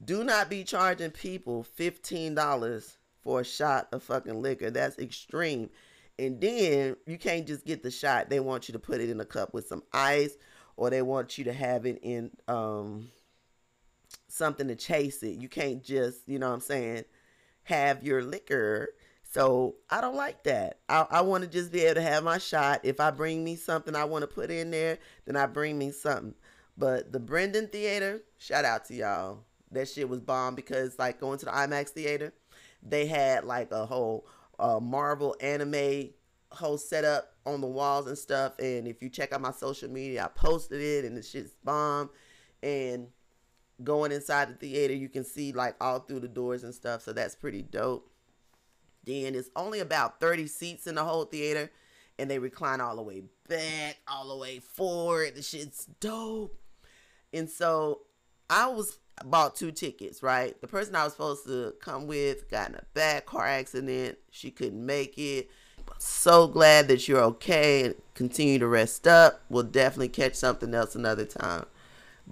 do 0.04 0.24
not 0.24 0.50
be 0.50 0.64
charging 0.64 1.12
people 1.12 1.64
$15 1.78 2.96
for 3.22 3.42
a 3.42 3.46
shot 3.46 3.90
of 3.92 4.02
fucking 4.02 4.42
liquor. 4.42 4.72
That's 4.72 4.98
extreme. 4.98 5.70
And 6.20 6.42
then 6.42 6.98
you 7.08 7.18
can't 7.18 7.48
just 7.48 7.66
get 7.66 7.82
the 7.82 7.90
shot. 7.90 8.30
They 8.30 8.42
want 8.42 8.68
you 8.68 8.74
to 8.74 8.80
put 8.80 9.00
it 9.00 9.10
in 9.10 9.20
a 9.22 9.26
cup 9.26 9.54
with 9.54 9.68
some 9.68 9.84
ice 9.94 10.36
or 10.76 10.90
they 10.90 11.02
want 11.02 11.38
you 11.38 11.46
to 11.46 11.54
have 11.54 11.86
it 11.86 12.00
in 12.04 12.32
um, 12.48 13.10
something 14.28 14.68
to 14.68 14.76
chase 14.76 15.24
it. 15.24 15.40
You 15.40 15.48
can't 15.48 15.84
just, 15.84 16.28
you 16.28 16.38
know 16.38 16.50
what 16.50 16.56
I'm 16.56 16.60
saying, 16.62 17.06
have 17.64 18.04
your 18.04 18.22
liquor. 18.22 18.90
So 19.24 19.76
I 19.90 20.02
don't 20.02 20.16
like 20.16 20.44
that. 20.44 20.80
I, 20.90 21.06
I 21.10 21.22
want 21.22 21.44
to 21.44 21.50
just 21.50 21.72
be 21.72 21.82
able 21.82 21.96
to 21.96 22.02
have 22.02 22.24
my 22.24 22.38
shot. 22.38 22.82
If 22.84 23.00
I 23.00 23.12
bring 23.12 23.44
me 23.44 23.56
something 23.56 23.96
I 23.96 24.04
want 24.04 24.24
to 24.24 24.28
put 24.28 24.52
in 24.52 24.72
there, 24.72 24.98
then 25.26 25.38
I 25.38 25.46
bring 25.46 25.78
me 25.78 25.92
something. 25.92 26.34
But 26.78 27.14
the 27.14 27.20
Brenden 27.20 27.72
Theater, 27.72 28.22
shout 28.38 28.66
out 28.66 28.86
to 28.86 28.96
y'all. 28.96 29.40
That 29.72 29.88
shit 29.88 30.10
was 30.10 30.20
bomb 30.20 30.56
because 30.56 30.98
like 30.98 31.20
going 31.20 31.40
to 31.40 31.46
the 31.46 31.52
IMAX 31.52 31.90
theater, 31.90 32.34
they 32.82 33.06
had 33.06 33.44
like 33.44 33.72
a 33.72 33.86
whole 33.86 34.26
uh, 34.60 34.80
Marvel 34.80 35.36
anime 35.42 36.10
whole 36.52 36.78
setup 36.78 37.34
on 37.46 37.62
the 37.62 37.68
walls 37.68 38.08
and 38.08 38.18
stuff. 38.18 38.58
And 38.60 38.88
if 38.88 39.02
you 39.02 39.10
check 39.10 39.32
out 39.32 39.42
my 39.42 39.52
social 39.52 39.90
media, 39.90 40.26
I 40.26 40.28
posted 40.28 40.82
it 40.82 41.06
and 41.06 41.16
the 41.16 41.24
shit's 41.24 41.54
bomb. 41.64 42.10
And 42.62 43.08
going 43.84 44.12
inside 44.12 44.50
the 44.50 44.56
theater, 44.56 44.94
you 44.94 45.10
can 45.10 45.24
see 45.24 45.52
like 45.52 45.76
all 45.80 46.00
through 46.00 46.22
the 46.22 46.28
doors 46.28 46.64
and 46.64 46.74
stuff. 46.74 47.02
So 47.02 47.14
that's 47.14 47.36
pretty 47.36 47.62
dope. 47.62 48.10
Then 49.06 49.36
it's 49.36 49.50
only 49.56 49.80
about 49.80 50.20
30 50.20 50.48
seats 50.48 50.88
in 50.88 50.96
the 50.96 51.04
whole 51.04 51.26
theater. 51.26 51.72
And 52.18 52.30
they 52.30 52.40
recline 52.40 52.82
all 52.82 52.98
the 52.98 53.02
way 53.02 53.24
back, 53.48 53.98
all 54.08 54.28
the 54.28 54.38
way 54.38 54.60
forward. 54.60 55.36
The 55.36 55.42
shit's 55.42 55.86
dope. 56.00 56.60
And 57.32 57.50
so 57.50 58.02
I 58.50 58.68
was 58.68 59.00
bought 59.26 59.56
two 59.56 59.72
tickets, 59.72 60.22
right? 60.24 60.60
The 60.62 60.68
person 60.68 60.96
I 60.96 61.04
was 61.04 61.14
supposed 61.14 61.46
to 61.46 61.74
come 61.82 62.08
with 62.08 62.50
got 62.50 62.70
in 62.70 62.76
a 62.76 62.84
bad 62.94 63.26
car 63.26 63.46
accident. 63.46 64.18
She 64.32 64.52
couldn't 64.52 64.86
make 64.86 65.18
it. 65.18 65.50
So 65.98 66.48
glad 66.48 66.88
that 66.88 67.08
you're 67.08 67.22
okay 67.22 67.86
and 67.86 67.96
continue 68.14 68.60
to 68.60 68.68
rest 68.68 69.08
up. 69.08 69.42
We'll 69.50 69.64
definitely 69.64 70.10
catch 70.10 70.36
something 70.36 70.74
else 70.74 70.96
another 70.96 71.26
time. 71.26 71.66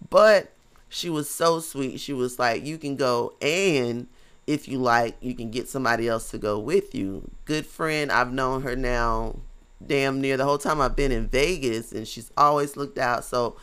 But 0.09 0.53
she 0.89 1.09
was 1.09 1.29
so 1.29 1.59
sweet. 1.59 1.99
She 1.99 2.13
was 2.13 2.39
like, 2.39 2.65
You 2.65 2.77
can 2.77 2.95
go, 2.95 3.33
and 3.41 4.07
if 4.45 4.67
you 4.67 4.77
like, 4.77 5.17
you 5.19 5.35
can 5.35 5.51
get 5.51 5.67
somebody 5.67 6.07
else 6.07 6.29
to 6.31 6.37
go 6.37 6.57
with 6.59 6.95
you. 6.95 7.29
Good 7.45 7.65
friend. 7.65 8.11
I've 8.11 8.31
known 8.31 8.61
her 8.61 8.75
now 8.75 9.39
damn 9.85 10.21
near 10.21 10.37
the 10.37 10.45
whole 10.45 10.57
time 10.57 10.81
I've 10.81 10.95
been 10.95 11.11
in 11.11 11.27
Vegas, 11.27 11.91
and 11.91 12.07
she's 12.07 12.31
always 12.37 12.77
looked 12.77 12.97
out. 12.97 13.25
So 13.25 13.57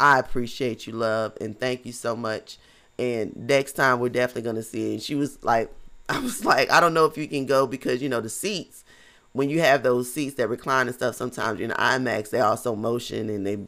I 0.00 0.18
appreciate 0.18 0.86
you, 0.86 0.92
love, 0.92 1.36
and 1.40 1.58
thank 1.58 1.84
you 1.84 1.92
so 1.92 2.14
much. 2.14 2.58
And 2.98 3.34
next 3.36 3.72
time 3.72 4.00
we're 4.00 4.08
definitely 4.08 4.42
gonna 4.42 4.62
see 4.62 4.90
it. 4.90 4.92
And 4.94 5.02
she 5.02 5.14
was 5.14 5.42
like, 5.42 5.72
I 6.08 6.18
was 6.20 6.44
like, 6.44 6.70
I 6.70 6.80
don't 6.80 6.94
know 6.94 7.04
if 7.04 7.16
you 7.18 7.28
can 7.28 7.46
go 7.46 7.66
because 7.66 8.02
you 8.02 8.08
know 8.08 8.20
the 8.20 8.30
seats. 8.30 8.84
When 9.32 9.50
you 9.50 9.60
have 9.60 9.82
those 9.82 10.12
seats 10.12 10.36
that 10.36 10.48
recline 10.48 10.86
and 10.86 10.96
stuff, 10.96 11.14
sometimes 11.14 11.60
in 11.60 11.70
IMAX 11.70 12.30
they 12.30 12.40
also 12.40 12.74
motion 12.74 13.28
and 13.28 13.46
they 13.46 13.58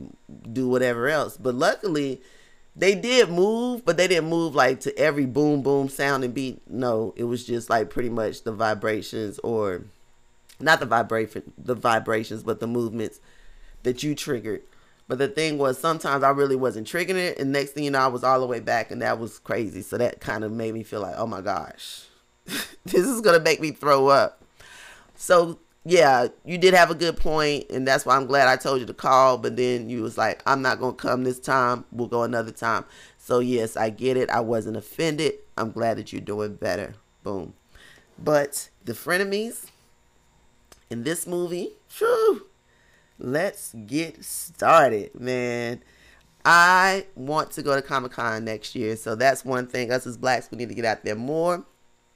do 0.50 0.68
whatever 0.68 1.08
else. 1.08 1.36
But 1.36 1.54
luckily, 1.54 2.22
they 2.74 2.94
did 2.94 3.28
move, 3.28 3.84
but 3.84 3.96
they 3.96 4.08
didn't 4.08 4.30
move 4.30 4.54
like 4.54 4.80
to 4.80 4.96
every 4.98 5.26
boom 5.26 5.62
boom 5.62 5.88
sound 5.88 6.24
and 6.24 6.32
beat. 6.34 6.62
No, 6.68 7.12
it 7.16 7.24
was 7.24 7.44
just 7.44 7.68
like 7.68 7.90
pretty 7.90 8.08
much 8.08 8.42
the 8.42 8.52
vibrations 8.52 9.38
or 9.40 9.82
not 10.58 10.80
the 10.80 10.86
vibration 10.86 11.52
the 11.58 11.74
vibrations, 11.74 12.42
but 12.42 12.60
the 12.60 12.66
movements 12.66 13.20
that 13.82 14.02
you 14.02 14.14
triggered. 14.14 14.62
But 15.10 15.18
the 15.18 15.26
thing 15.26 15.58
was 15.58 15.76
sometimes 15.76 16.22
I 16.22 16.30
really 16.30 16.54
wasn't 16.54 16.86
triggering 16.86 17.16
it 17.16 17.40
and 17.40 17.50
next 17.50 17.72
thing 17.72 17.82
you 17.82 17.90
know 17.90 17.98
I 17.98 18.06
was 18.06 18.22
all 18.22 18.38
the 18.38 18.46
way 18.46 18.60
back 18.60 18.92
and 18.92 19.02
that 19.02 19.18
was 19.18 19.40
crazy. 19.40 19.82
So 19.82 19.98
that 19.98 20.20
kind 20.20 20.44
of 20.44 20.52
made 20.52 20.72
me 20.72 20.84
feel 20.84 21.00
like, 21.00 21.16
oh 21.18 21.26
my 21.26 21.40
gosh. 21.40 22.04
this 22.46 23.04
is 23.04 23.20
gonna 23.20 23.40
make 23.40 23.60
me 23.60 23.72
throw 23.72 24.06
up. 24.06 24.40
So 25.16 25.58
yeah, 25.84 26.28
you 26.44 26.58
did 26.58 26.74
have 26.74 26.92
a 26.92 26.94
good 26.94 27.16
point, 27.16 27.70
and 27.70 27.88
that's 27.88 28.06
why 28.06 28.14
I'm 28.14 28.26
glad 28.26 28.46
I 28.46 28.54
told 28.54 28.78
you 28.78 28.86
to 28.86 28.94
call. 28.94 29.36
But 29.36 29.56
then 29.56 29.90
you 29.90 30.02
was 30.02 30.16
like, 30.16 30.44
I'm 30.46 30.62
not 30.62 30.78
gonna 30.78 30.92
come 30.92 31.24
this 31.24 31.40
time. 31.40 31.84
We'll 31.90 32.06
go 32.06 32.22
another 32.22 32.52
time. 32.52 32.84
So 33.18 33.40
yes, 33.40 33.76
I 33.76 33.90
get 33.90 34.16
it. 34.16 34.30
I 34.30 34.38
wasn't 34.38 34.76
offended. 34.76 35.34
I'm 35.58 35.72
glad 35.72 35.98
that 35.98 36.12
you're 36.12 36.20
doing 36.20 36.54
better. 36.54 36.94
Boom. 37.24 37.54
But 38.16 38.68
the 38.84 38.92
frenemies 38.92 39.66
in 40.88 41.02
this 41.02 41.26
movie, 41.26 41.72
whew, 41.98 42.46
let's 43.20 43.74
get 43.86 44.24
started, 44.24 45.18
man. 45.18 45.82
I 46.44 47.06
want 47.14 47.50
to 47.52 47.62
go 47.62 47.74
to 47.74 47.82
Comic 47.82 48.12
Con 48.12 48.44
next 48.44 48.74
year, 48.74 48.96
so 48.96 49.14
that's 49.14 49.44
one 49.44 49.66
thing. 49.66 49.92
Us 49.92 50.06
as 50.06 50.16
blacks, 50.16 50.50
we 50.50 50.58
need 50.58 50.70
to 50.70 50.74
get 50.74 50.84
out 50.84 51.04
there 51.04 51.14
more 51.14 51.64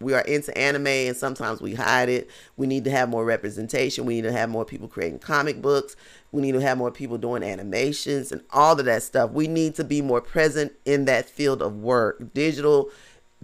we 0.05 0.13
are 0.13 0.21
into 0.21 0.57
anime 0.57 0.87
and 0.87 1.17
sometimes 1.17 1.61
we 1.61 1.75
hide 1.75 2.09
it. 2.09 2.29
We 2.57 2.67
need 2.67 2.85
to 2.85 2.91
have 2.91 3.09
more 3.09 3.25
representation. 3.25 4.05
We 4.05 4.17
need 4.17 4.29
to 4.29 4.33
have 4.33 4.51
more 4.51 4.65
people 4.65 4.89
creating 4.89 5.21
comic 5.21 5.63
books. 5.63 5.97
We 6.33 6.43
need 6.43 6.53
to 6.53 6.61
have 6.61 6.79
more 6.79 6.91
people 6.91 7.17
doing 7.17 7.43
animations 7.43 8.33
and 8.33 8.43
all 8.51 8.79
of 8.79 8.85
that 8.85 9.03
stuff. 9.03 9.31
We 9.31 9.49
need 9.49 9.75
to 9.77 9.85
be 9.85 10.03
more 10.03 10.21
present 10.21 10.73
in 10.85 11.05
that 11.07 11.29
field 11.29 11.63
of 11.63 11.77
work, 11.77 12.35
digital 12.35 12.91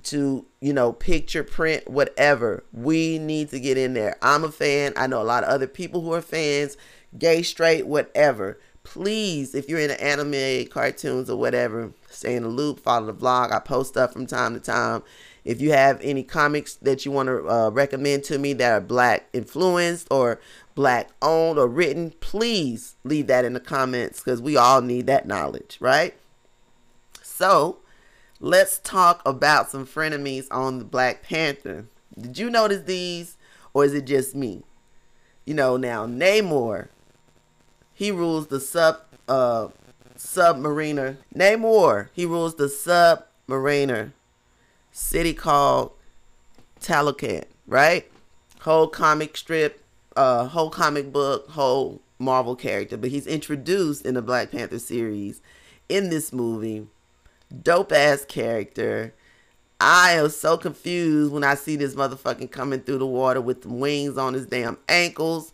to, 0.04 0.46
you 0.60 0.72
know, 0.72 0.92
picture, 0.92 1.44
print, 1.44 1.88
whatever. 1.88 2.64
We 2.72 3.18
need 3.18 3.50
to 3.50 3.60
get 3.60 3.78
in 3.78 3.94
there. 3.94 4.16
I'm 4.20 4.44
a 4.44 4.52
fan. 4.52 4.92
I 4.96 5.06
know 5.06 5.22
a 5.22 5.24
lot 5.24 5.44
of 5.44 5.50
other 5.50 5.66
people 5.66 6.00
who 6.00 6.12
are 6.12 6.22
fans, 6.22 6.76
gay, 7.18 7.42
straight, 7.42 7.86
whatever. 7.86 8.58
Please, 8.82 9.54
if 9.54 9.68
you're 9.68 9.80
into 9.80 10.02
anime, 10.02 10.66
cartoons, 10.68 11.28
or 11.28 11.36
whatever, 11.36 11.92
stay 12.08 12.34
in 12.34 12.42
the 12.42 12.48
loop, 12.48 12.80
follow 12.80 13.06
the 13.06 13.14
vlog. 13.14 13.52
I 13.52 13.60
post 13.60 13.90
stuff 13.90 14.12
from 14.12 14.26
time 14.26 14.54
to 14.54 14.60
time 14.60 15.02
if 15.44 15.60
you 15.60 15.72
have 15.72 16.00
any 16.02 16.22
comics 16.22 16.74
that 16.76 17.04
you 17.04 17.12
want 17.12 17.28
to 17.28 17.48
uh, 17.48 17.70
recommend 17.70 18.24
to 18.24 18.38
me 18.38 18.52
that 18.54 18.72
are 18.72 18.80
black 18.80 19.28
influenced 19.32 20.06
or 20.10 20.40
black 20.74 21.10
owned 21.22 21.58
or 21.58 21.66
written, 21.66 22.12
please 22.20 22.96
leave 23.04 23.26
that 23.28 23.44
in 23.44 23.54
the 23.54 23.60
comments 23.60 24.20
because 24.20 24.42
we 24.42 24.56
all 24.56 24.82
need 24.82 25.06
that 25.06 25.26
knowledge, 25.26 25.78
right? 25.80 26.14
So 27.22 27.78
let's 28.38 28.78
talk 28.78 29.22
about 29.24 29.70
some 29.70 29.86
frenemies 29.86 30.46
on 30.50 30.78
the 30.78 30.84
Black 30.84 31.22
Panther. 31.22 31.86
Did 32.18 32.38
you 32.38 32.50
notice 32.50 32.82
these 32.82 33.36
or 33.72 33.84
is 33.84 33.94
it 33.94 34.04
just 34.04 34.34
me? 34.34 34.62
You 35.46 35.54
know, 35.54 35.76
now 35.76 36.06
Namor, 36.06 36.88
he 38.00 38.10
rules 38.10 38.46
the 38.46 38.58
sub 38.58 39.02
uh 39.28 39.68
submariner. 40.16 41.18
Namor, 41.36 42.08
he 42.14 42.24
rules 42.24 42.54
the 42.54 42.64
submariner 42.64 44.12
city 44.90 45.34
called 45.34 45.92
Talokan, 46.80 47.44
right? 47.66 48.10
Whole 48.62 48.88
comic 48.88 49.36
strip, 49.36 49.84
uh, 50.16 50.46
whole 50.46 50.70
comic 50.70 51.12
book, 51.12 51.50
whole 51.50 52.00
Marvel 52.18 52.56
character, 52.56 52.96
but 52.96 53.10
he's 53.10 53.26
introduced 53.26 54.06
in 54.06 54.14
the 54.14 54.22
Black 54.22 54.50
Panther 54.50 54.78
series 54.78 55.42
in 55.90 56.08
this 56.08 56.32
movie. 56.32 56.86
Dope 57.62 57.92
ass 57.92 58.24
character. 58.24 59.12
I 59.78 60.12
am 60.12 60.30
so 60.30 60.56
confused 60.56 61.32
when 61.32 61.44
I 61.44 61.54
see 61.54 61.76
this 61.76 61.94
motherfucking 61.94 62.50
coming 62.50 62.80
through 62.80 62.98
the 62.98 63.06
water 63.06 63.42
with 63.42 63.60
the 63.60 63.68
wings 63.68 64.16
on 64.16 64.32
his 64.32 64.46
damn 64.46 64.78
ankles, 64.88 65.52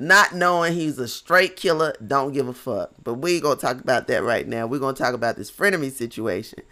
not 0.00 0.34
knowing 0.34 0.72
he's 0.72 0.98
a 0.98 1.06
straight 1.06 1.56
killer. 1.56 1.94
Don't 2.04 2.32
give 2.32 2.48
a 2.48 2.54
fuck. 2.54 2.90
But 3.04 3.14
we 3.14 3.38
gonna 3.38 3.60
talk 3.60 3.80
about 3.80 4.06
that 4.08 4.22
right 4.22 4.48
now. 4.48 4.66
We're 4.66 4.80
gonna 4.80 4.96
talk 4.96 5.14
about 5.14 5.36
this 5.36 5.50
frenemy 5.50 5.92
situation. 5.92 6.62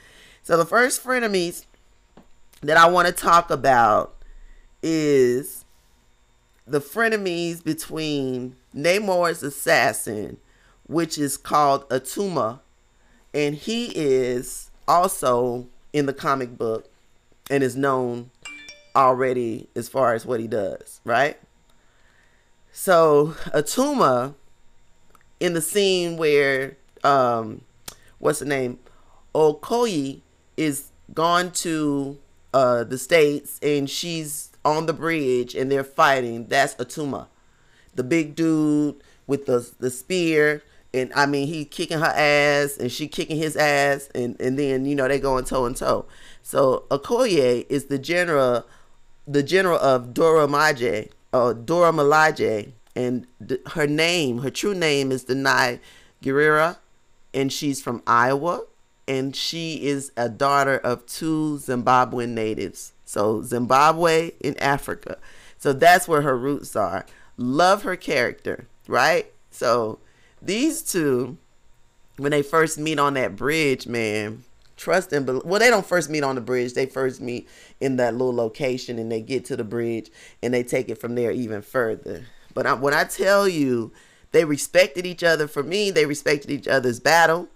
So 0.42 0.56
the 0.56 0.64
first 0.64 1.04
frenemies 1.04 1.66
that 2.62 2.78
I 2.78 2.88
want 2.88 3.06
to 3.06 3.12
talk 3.12 3.50
about 3.50 4.16
is 4.82 5.66
the 6.66 6.80
frenemies 6.80 7.62
between 7.62 8.56
Namor's 8.74 9.42
assassin, 9.42 10.38
which 10.86 11.18
is 11.18 11.36
called 11.36 11.88
Attuma, 11.90 12.60
and 13.34 13.54
he 13.54 13.92
is 13.94 14.70
also 14.86 15.68
in 15.92 16.06
the 16.06 16.14
comic 16.14 16.56
book 16.56 16.88
and 17.50 17.62
is 17.62 17.76
known 17.76 18.30
already 18.96 19.68
as 19.76 19.88
far 19.88 20.14
as 20.14 20.24
what 20.24 20.40
he 20.40 20.46
does, 20.46 21.02
right? 21.04 21.38
So 22.78 23.34
Attuma 23.52 24.34
in 25.40 25.52
the 25.54 25.60
scene 25.60 26.16
where 26.16 26.76
um 27.02 27.62
what's 28.20 28.38
the 28.38 28.44
name? 28.44 28.78
Okoye 29.34 30.20
is 30.56 30.92
gone 31.12 31.50
to 31.50 32.18
uh, 32.54 32.84
the 32.84 32.96
states 32.96 33.58
and 33.64 33.90
she's 33.90 34.52
on 34.64 34.86
the 34.86 34.92
bridge 34.92 35.56
and 35.56 35.72
they're 35.72 35.82
fighting. 35.82 36.46
That's 36.46 36.76
Attuma. 36.76 37.26
the 37.96 38.04
big 38.04 38.36
dude 38.36 38.94
with 39.26 39.46
the 39.46 39.68
the 39.80 39.90
spear. 39.90 40.62
And 40.94 41.12
I 41.14 41.26
mean, 41.26 41.48
he 41.48 41.64
kicking 41.64 41.98
her 41.98 42.04
ass 42.14 42.76
and 42.78 42.92
she 42.92 43.08
kicking 43.08 43.38
his 43.38 43.56
ass, 43.56 44.08
and 44.14 44.40
and 44.40 44.56
then 44.56 44.86
you 44.86 44.94
know 44.94 45.08
they 45.08 45.18
going 45.18 45.44
toe 45.44 45.66
and 45.66 45.76
toe. 45.76 46.06
So 46.44 46.84
Okoye 46.92 47.66
is 47.68 47.86
the 47.86 47.98
general, 47.98 48.66
the 49.26 49.42
general 49.42 49.78
of 49.80 50.14
Dora 50.14 50.46
Maje, 50.46 51.08
uh, 51.32 51.52
Dora 51.52 51.92
Milaje, 51.92 52.72
and 52.96 53.26
her 53.72 53.86
name, 53.86 54.38
her 54.38 54.50
true 54.50 54.74
name 54.74 55.12
is 55.12 55.24
Danai 55.24 55.78
Gurira, 56.22 56.78
and 57.32 57.52
she's 57.52 57.80
from 57.80 58.02
Iowa 58.06 58.62
and 59.08 59.34
she 59.34 59.86
is 59.86 60.12
a 60.18 60.28
daughter 60.28 60.76
of 60.76 61.06
two 61.06 61.58
Zimbabwean 61.62 62.28
natives. 62.28 62.92
So 63.06 63.42
Zimbabwe 63.42 64.32
in 64.40 64.56
Africa. 64.58 65.16
So 65.56 65.72
that's 65.72 66.06
where 66.06 66.20
her 66.20 66.36
roots 66.36 66.76
are. 66.76 67.06
Love 67.38 67.82
her 67.84 67.96
character, 67.96 68.68
right? 68.86 69.32
So 69.50 69.98
these 70.42 70.82
two, 70.82 71.38
when 72.18 72.32
they 72.32 72.42
first 72.42 72.78
meet 72.78 72.98
on 72.98 73.14
that 73.14 73.34
bridge, 73.34 73.86
man, 73.86 74.44
trust 74.78 75.12
and 75.12 75.26
believe. 75.26 75.44
Well, 75.44 75.60
they 75.60 75.68
don't 75.68 75.84
first 75.84 76.08
meet 76.08 76.22
on 76.24 76.36
the 76.36 76.40
bridge. 76.40 76.72
They 76.72 76.86
first 76.86 77.20
meet 77.20 77.48
in 77.80 77.96
that 77.96 78.14
little 78.14 78.34
location, 78.34 78.98
and 78.98 79.12
they 79.12 79.20
get 79.20 79.44
to 79.46 79.56
the 79.56 79.64
bridge, 79.64 80.10
and 80.42 80.54
they 80.54 80.62
take 80.62 80.88
it 80.88 81.00
from 81.00 81.14
there 81.14 81.30
even 81.30 81.60
further. 81.60 82.24
But 82.54 82.66
I, 82.66 82.74
when 82.74 82.94
I 82.94 83.04
tell 83.04 83.46
you, 83.46 83.92
they 84.32 84.44
respected 84.44 85.04
each 85.04 85.22
other. 85.22 85.46
For 85.46 85.62
me, 85.62 85.90
they 85.90 86.06
respected 86.06 86.50
each 86.50 86.68
other's 86.68 87.00
battle, 87.00 87.48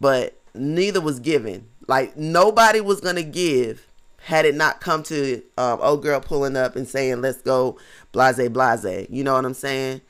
but 0.00 0.38
neither 0.54 1.00
was 1.00 1.18
given. 1.18 1.66
Like 1.88 2.16
nobody 2.16 2.80
was 2.80 3.00
gonna 3.00 3.22
give 3.22 3.86
had 4.26 4.44
it 4.44 4.56
not 4.56 4.80
come 4.80 5.04
to 5.04 5.40
um, 5.56 5.78
old 5.80 6.02
girl 6.02 6.20
pulling 6.20 6.56
up 6.56 6.74
and 6.74 6.88
saying, 6.88 7.20
"Let's 7.20 7.40
go, 7.42 7.78
blase 8.12 8.48
blase." 8.48 9.06
You 9.08 9.22
know 9.22 9.34
what 9.34 9.44
I'm 9.44 9.54
saying? 9.54 10.00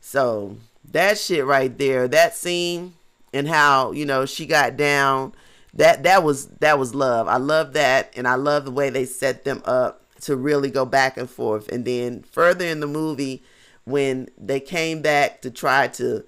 So 0.00 0.56
that 0.90 1.16
shit 1.16 1.46
right 1.46 1.76
there, 1.78 2.06
that 2.08 2.34
scene 2.34 2.94
and 3.32 3.48
how 3.48 3.92
you 3.92 4.04
know 4.04 4.26
she 4.26 4.44
got 4.44 4.76
down, 4.76 5.32
that 5.74 6.02
that 6.02 6.22
was 6.22 6.46
that 6.60 6.78
was 6.78 6.94
love. 6.94 7.28
I 7.28 7.36
love 7.36 7.72
that, 7.74 8.12
and 8.16 8.28
I 8.28 8.34
love 8.34 8.64
the 8.64 8.70
way 8.70 8.90
they 8.90 9.04
set 9.04 9.44
them 9.44 9.62
up 9.64 10.04
to 10.22 10.36
really 10.36 10.70
go 10.70 10.84
back 10.84 11.16
and 11.16 11.28
forth. 11.28 11.68
And 11.68 11.84
then 11.84 12.22
further 12.22 12.64
in 12.64 12.80
the 12.80 12.86
movie, 12.86 13.42
when 13.84 14.28
they 14.38 14.60
came 14.60 15.02
back 15.02 15.42
to 15.42 15.50
try 15.50 15.88
to 15.88 16.24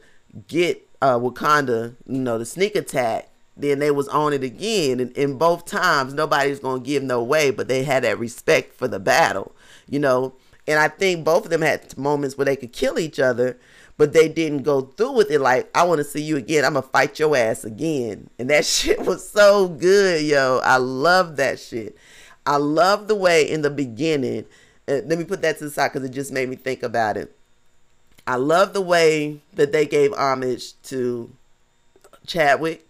get 0.48 0.88
uh, 1.02 1.18
Wakanda, 1.18 1.94
you 2.06 2.18
know, 2.18 2.38
the 2.38 2.46
sneak 2.46 2.74
attack 2.74 3.30
then 3.56 3.78
they 3.78 3.90
was 3.90 4.08
on 4.08 4.32
it 4.32 4.42
again 4.42 5.00
and 5.00 5.12
in 5.16 5.38
both 5.38 5.64
times 5.64 6.12
nobody's 6.12 6.60
gonna 6.60 6.80
give 6.80 7.02
no 7.02 7.22
way 7.22 7.50
but 7.50 7.68
they 7.68 7.84
had 7.84 8.02
that 8.04 8.18
respect 8.18 8.74
for 8.74 8.88
the 8.88 8.98
battle 8.98 9.54
you 9.88 9.98
know 9.98 10.34
and 10.66 10.78
i 10.78 10.88
think 10.88 11.24
both 11.24 11.44
of 11.44 11.50
them 11.50 11.62
had 11.62 11.96
moments 11.96 12.36
where 12.36 12.44
they 12.44 12.56
could 12.56 12.72
kill 12.72 12.98
each 12.98 13.18
other 13.18 13.58
but 13.96 14.12
they 14.12 14.28
didn't 14.28 14.62
go 14.62 14.80
through 14.82 15.12
with 15.12 15.30
it 15.30 15.40
like 15.40 15.70
i 15.76 15.84
want 15.84 15.98
to 15.98 16.04
see 16.04 16.22
you 16.22 16.36
again. 16.36 16.64
I'm 16.64 16.74
gonna 16.74 16.86
fight 16.86 17.18
your 17.18 17.36
ass 17.36 17.64
again. 17.64 18.28
And 18.38 18.50
that 18.50 18.64
shit 18.66 19.00
was 19.04 19.28
so 19.28 19.68
good 19.68 20.24
yo. 20.24 20.60
I 20.64 20.76
love 20.76 21.36
that 21.36 21.58
shit. 21.58 21.96
I 22.46 22.56
love 22.56 23.08
the 23.08 23.14
way 23.14 23.48
in 23.48 23.62
the 23.62 23.70
beginning 23.70 24.46
uh, 24.86 25.00
let 25.06 25.18
me 25.18 25.24
put 25.24 25.42
that 25.42 25.58
to 25.58 25.64
the 25.64 25.70
side 25.70 25.92
because 25.92 26.06
it 26.06 26.12
just 26.12 26.32
made 26.32 26.48
me 26.48 26.56
think 26.56 26.82
about 26.82 27.16
it. 27.16 27.34
I 28.26 28.36
love 28.36 28.72
the 28.72 28.80
way 28.80 29.40
that 29.54 29.72
they 29.72 29.86
gave 29.86 30.12
homage 30.12 30.80
to 30.84 31.30
Chadwick, 32.26 32.86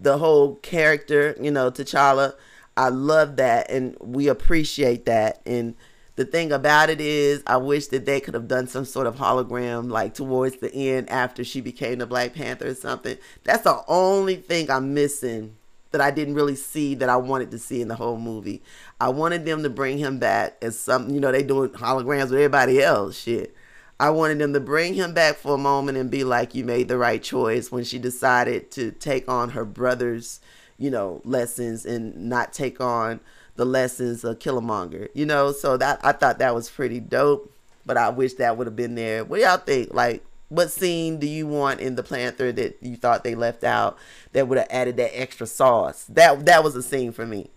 the 0.00 0.18
whole 0.18 0.56
character, 0.56 1.36
you 1.40 1.50
know, 1.50 1.70
T'Challa. 1.70 2.34
I 2.76 2.88
love 2.88 3.36
that 3.36 3.70
and 3.70 3.96
we 4.00 4.28
appreciate 4.28 5.06
that. 5.06 5.40
And 5.46 5.74
the 6.16 6.24
thing 6.24 6.52
about 6.52 6.90
it 6.90 7.00
is, 7.00 7.42
I 7.46 7.56
wish 7.56 7.88
that 7.88 8.06
they 8.06 8.20
could 8.20 8.34
have 8.34 8.46
done 8.46 8.68
some 8.68 8.84
sort 8.84 9.06
of 9.06 9.16
hologram 9.16 9.90
like 9.90 10.14
towards 10.14 10.56
the 10.56 10.72
end 10.72 11.10
after 11.10 11.42
she 11.42 11.60
became 11.60 11.98
the 11.98 12.06
Black 12.06 12.34
Panther 12.34 12.68
or 12.68 12.74
something. 12.74 13.18
That's 13.42 13.64
the 13.64 13.82
only 13.88 14.36
thing 14.36 14.70
I'm 14.70 14.94
missing 14.94 15.56
that 15.90 16.00
I 16.00 16.10
didn't 16.10 16.34
really 16.34 16.56
see 16.56 16.94
that 16.96 17.08
I 17.08 17.16
wanted 17.16 17.50
to 17.52 17.58
see 17.58 17.80
in 17.80 17.88
the 17.88 17.96
whole 17.96 18.18
movie. 18.18 18.62
I 19.00 19.08
wanted 19.08 19.44
them 19.44 19.62
to 19.62 19.70
bring 19.70 19.98
him 19.98 20.18
back 20.18 20.56
as 20.62 20.78
some, 20.78 21.10
you 21.10 21.20
know, 21.20 21.32
they 21.32 21.42
doing 21.42 21.70
holograms 21.70 22.30
with 22.30 22.34
everybody 22.34 22.82
else. 22.82 23.18
Shit. 23.18 23.54
I 23.98 24.10
wanted 24.10 24.38
them 24.38 24.52
to 24.54 24.60
bring 24.60 24.94
him 24.94 25.14
back 25.14 25.36
for 25.36 25.54
a 25.54 25.58
moment 25.58 25.98
and 25.98 26.10
be 26.10 26.24
like, 26.24 26.54
you 26.54 26.64
made 26.64 26.88
the 26.88 26.98
right 26.98 27.22
choice 27.22 27.70
when 27.70 27.84
she 27.84 27.98
decided 27.98 28.72
to 28.72 28.90
take 28.90 29.28
on 29.28 29.50
her 29.50 29.64
brother's, 29.64 30.40
you 30.78 30.90
know, 30.90 31.20
lessons 31.24 31.86
and 31.86 32.28
not 32.28 32.52
take 32.52 32.80
on 32.80 33.20
the 33.56 33.64
lessons 33.64 34.24
of 34.24 34.38
Killmonger, 34.38 35.08
you 35.14 35.26
know. 35.26 35.52
So 35.52 35.76
that 35.76 36.00
I 36.04 36.12
thought 36.12 36.38
that 36.38 36.54
was 36.54 36.70
pretty 36.70 37.00
dope, 37.00 37.52
but 37.86 37.96
I 37.96 38.08
wish 38.10 38.34
that 38.34 38.56
would 38.56 38.66
have 38.66 38.76
been 38.76 38.94
there. 38.94 39.24
What 39.24 39.40
y'all 39.40 39.58
think? 39.58 39.92
Like, 39.92 40.24
what 40.48 40.70
scene 40.70 41.18
do 41.18 41.26
you 41.26 41.46
want 41.46 41.80
in 41.80 41.96
the 41.96 42.02
Panther 42.02 42.52
that 42.52 42.78
you 42.80 42.96
thought 42.96 43.24
they 43.24 43.34
left 43.34 43.64
out 43.64 43.98
that 44.32 44.48
would 44.48 44.58
have 44.58 44.68
added 44.70 44.96
that 44.96 45.18
extra 45.18 45.46
sauce? 45.46 46.04
That 46.04 46.46
that 46.46 46.64
was 46.64 46.76
a 46.76 46.82
scene 46.82 47.12
for 47.12 47.26
me. 47.26 47.50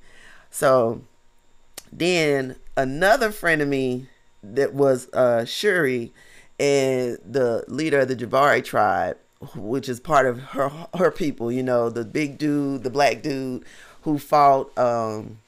So 0.49 1.02
then 1.91 2.56
another 2.76 3.30
frenemy 3.30 4.07
that 4.44 4.74
was 4.74 5.10
uh 5.14 5.45
Shuri 5.45 6.14
and 6.60 7.18
the 7.26 7.64
leader 7.68 7.99
of 7.99 8.07
the 8.07 8.15
Jabari 8.15 8.64
tribe, 8.64 9.18
which 9.56 9.90
is 9.90 9.99
part 9.99 10.26
of 10.26 10.40
her 10.40 10.69
her 10.98 11.11
people, 11.11 11.52
you 11.52 11.64
know, 11.64 11.90
the 11.90 12.06
big 12.06 12.38
dude, 12.38 12.84
the 12.84 12.90
black 12.90 13.22
dude 13.22 13.64
who 14.03 14.18
fought 14.18 14.76
um 14.78 15.40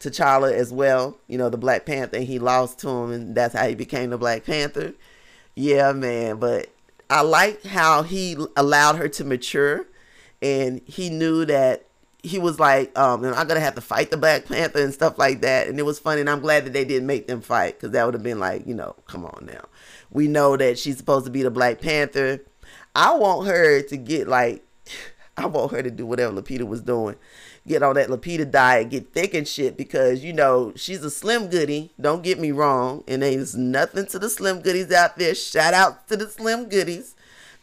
T'Challa 0.00 0.50
as 0.52 0.72
well, 0.72 1.18
you 1.28 1.36
know, 1.36 1.50
the 1.50 1.58
Black 1.58 1.84
Panther, 1.84 2.16
and 2.16 2.26
he 2.26 2.38
lost 2.38 2.78
to 2.80 2.88
him, 2.88 3.12
and 3.12 3.34
that's 3.34 3.54
how 3.54 3.68
he 3.68 3.74
became 3.74 4.10
the 4.10 4.18
Black 4.18 4.44
Panther. 4.44 4.94
Yeah, 5.54 5.92
man, 5.92 6.38
but 6.38 6.68
I 7.10 7.20
like 7.20 7.62
how 7.64 8.02
he 8.02 8.36
allowed 8.56 8.96
her 8.96 9.08
to 9.08 9.24
mature, 9.24 9.86
and 10.40 10.80
he 10.86 11.10
knew 11.10 11.44
that 11.44 11.84
he 12.22 12.38
was 12.38 12.58
like, 12.58 12.98
um, 12.98 13.24
I'm 13.24 13.46
gonna 13.46 13.60
have 13.60 13.74
to 13.74 13.82
fight 13.82 14.10
the 14.10 14.16
Black 14.16 14.46
Panther 14.46 14.80
and 14.80 14.94
stuff 14.94 15.18
like 15.18 15.42
that, 15.42 15.68
and 15.68 15.78
it 15.78 15.82
was 15.82 15.98
funny, 15.98 16.22
and 16.22 16.30
I'm 16.30 16.40
glad 16.40 16.64
that 16.64 16.72
they 16.72 16.86
didn't 16.86 17.06
make 17.06 17.26
them 17.26 17.42
fight, 17.42 17.74
because 17.74 17.90
that 17.90 18.04
would 18.06 18.14
have 18.14 18.22
been 18.22 18.40
like, 18.40 18.66
you 18.66 18.74
know, 18.74 18.96
come 19.06 19.26
on 19.26 19.46
now. 19.52 19.66
We 20.10 20.28
know 20.28 20.56
that 20.56 20.78
she's 20.78 20.96
supposed 20.96 21.26
to 21.26 21.30
be 21.30 21.42
the 21.42 21.50
Black 21.50 21.78
Panther. 21.82 22.40
I 22.96 23.14
want 23.16 23.46
her 23.48 23.82
to 23.82 23.96
get 23.98 24.28
like, 24.28 24.64
I 25.36 25.44
want 25.44 25.72
her 25.72 25.82
to 25.82 25.90
do 25.90 26.06
whatever 26.06 26.40
Lupita 26.40 26.66
was 26.66 26.80
doing 26.80 27.16
get 27.66 27.82
on 27.82 27.94
that 27.94 28.08
Lupita 28.08 28.50
diet, 28.50 28.90
get 28.90 29.12
thick 29.12 29.34
and 29.34 29.46
shit 29.46 29.76
because 29.76 30.24
you 30.24 30.32
know 30.32 30.72
she's 30.76 31.04
a 31.04 31.10
slim 31.10 31.48
goody. 31.48 31.92
Don't 32.00 32.22
get 32.22 32.38
me 32.38 32.50
wrong, 32.50 33.04
and 33.06 33.22
there's 33.22 33.56
nothing 33.56 34.06
to 34.06 34.18
the 34.18 34.30
slim 34.30 34.60
goodies 34.60 34.92
out 34.92 35.18
there. 35.18 35.34
Shout 35.34 35.74
out 35.74 36.08
to 36.08 36.16
the 36.16 36.28
slim 36.28 36.68
goodies, 36.68 37.14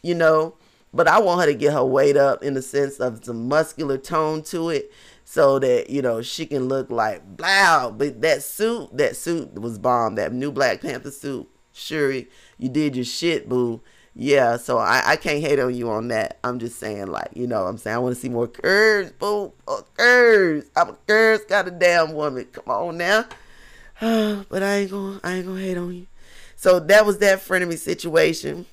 you 0.02 0.14
know. 0.14 0.54
But 0.92 1.06
I 1.06 1.20
want 1.20 1.40
her 1.42 1.46
to 1.46 1.54
get 1.54 1.74
her 1.74 1.84
weight 1.84 2.16
up 2.16 2.42
in 2.42 2.54
the 2.54 2.62
sense 2.62 2.98
of 2.98 3.24
some 3.24 3.48
muscular 3.48 3.98
tone 3.98 4.42
to 4.44 4.70
it, 4.70 4.92
so 5.24 5.58
that 5.58 5.90
you 5.90 6.02
know 6.02 6.22
she 6.22 6.46
can 6.46 6.68
look 6.68 6.90
like 6.90 7.36
blah. 7.36 7.90
But 7.90 8.20
that 8.22 8.42
suit, 8.42 8.96
that 8.96 9.16
suit 9.16 9.54
was 9.60 9.78
bomb. 9.78 10.14
That 10.14 10.32
new 10.32 10.50
Black 10.50 10.80
Panther 10.80 11.10
suit, 11.10 11.48
Shuri, 11.72 12.28
you 12.56 12.68
did 12.68 12.96
your 12.96 13.04
shit, 13.04 13.48
boo 13.48 13.80
yeah, 14.20 14.56
so 14.56 14.78
I, 14.78 15.12
I 15.12 15.16
can't 15.16 15.40
hate 15.40 15.60
on 15.60 15.72
you 15.72 15.88
on 15.90 16.08
that. 16.08 16.40
I'm 16.42 16.58
just 16.58 16.80
saying, 16.80 17.06
like, 17.06 17.28
you 17.34 17.46
know, 17.46 17.66
I'm 17.66 17.78
saying 17.78 17.94
I 17.94 18.00
want 18.00 18.16
to 18.16 18.20
see 18.20 18.28
more 18.28 18.48
curves, 18.48 19.12
boo, 19.12 19.52
curves. 19.96 20.66
I'm 20.74 20.88
a 20.88 20.92
curves 21.06 21.44
got 21.44 21.68
a 21.68 21.70
damn 21.70 22.14
woman. 22.14 22.46
Come 22.46 22.64
on 22.66 22.98
now. 22.98 23.26
but 24.00 24.60
I 24.60 24.78
ain't 24.78 24.90
gonna, 24.90 25.20
I 25.22 25.34
ain't 25.34 25.46
gonna 25.46 25.60
hate 25.60 25.78
on 25.78 25.94
you. 25.94 26.08
So 26.56 26.80
that 26.80 27.06
was 27.06 27.18
that 27.18 27.38
frenemy 27.38 27.78
situation, 27.78 28.66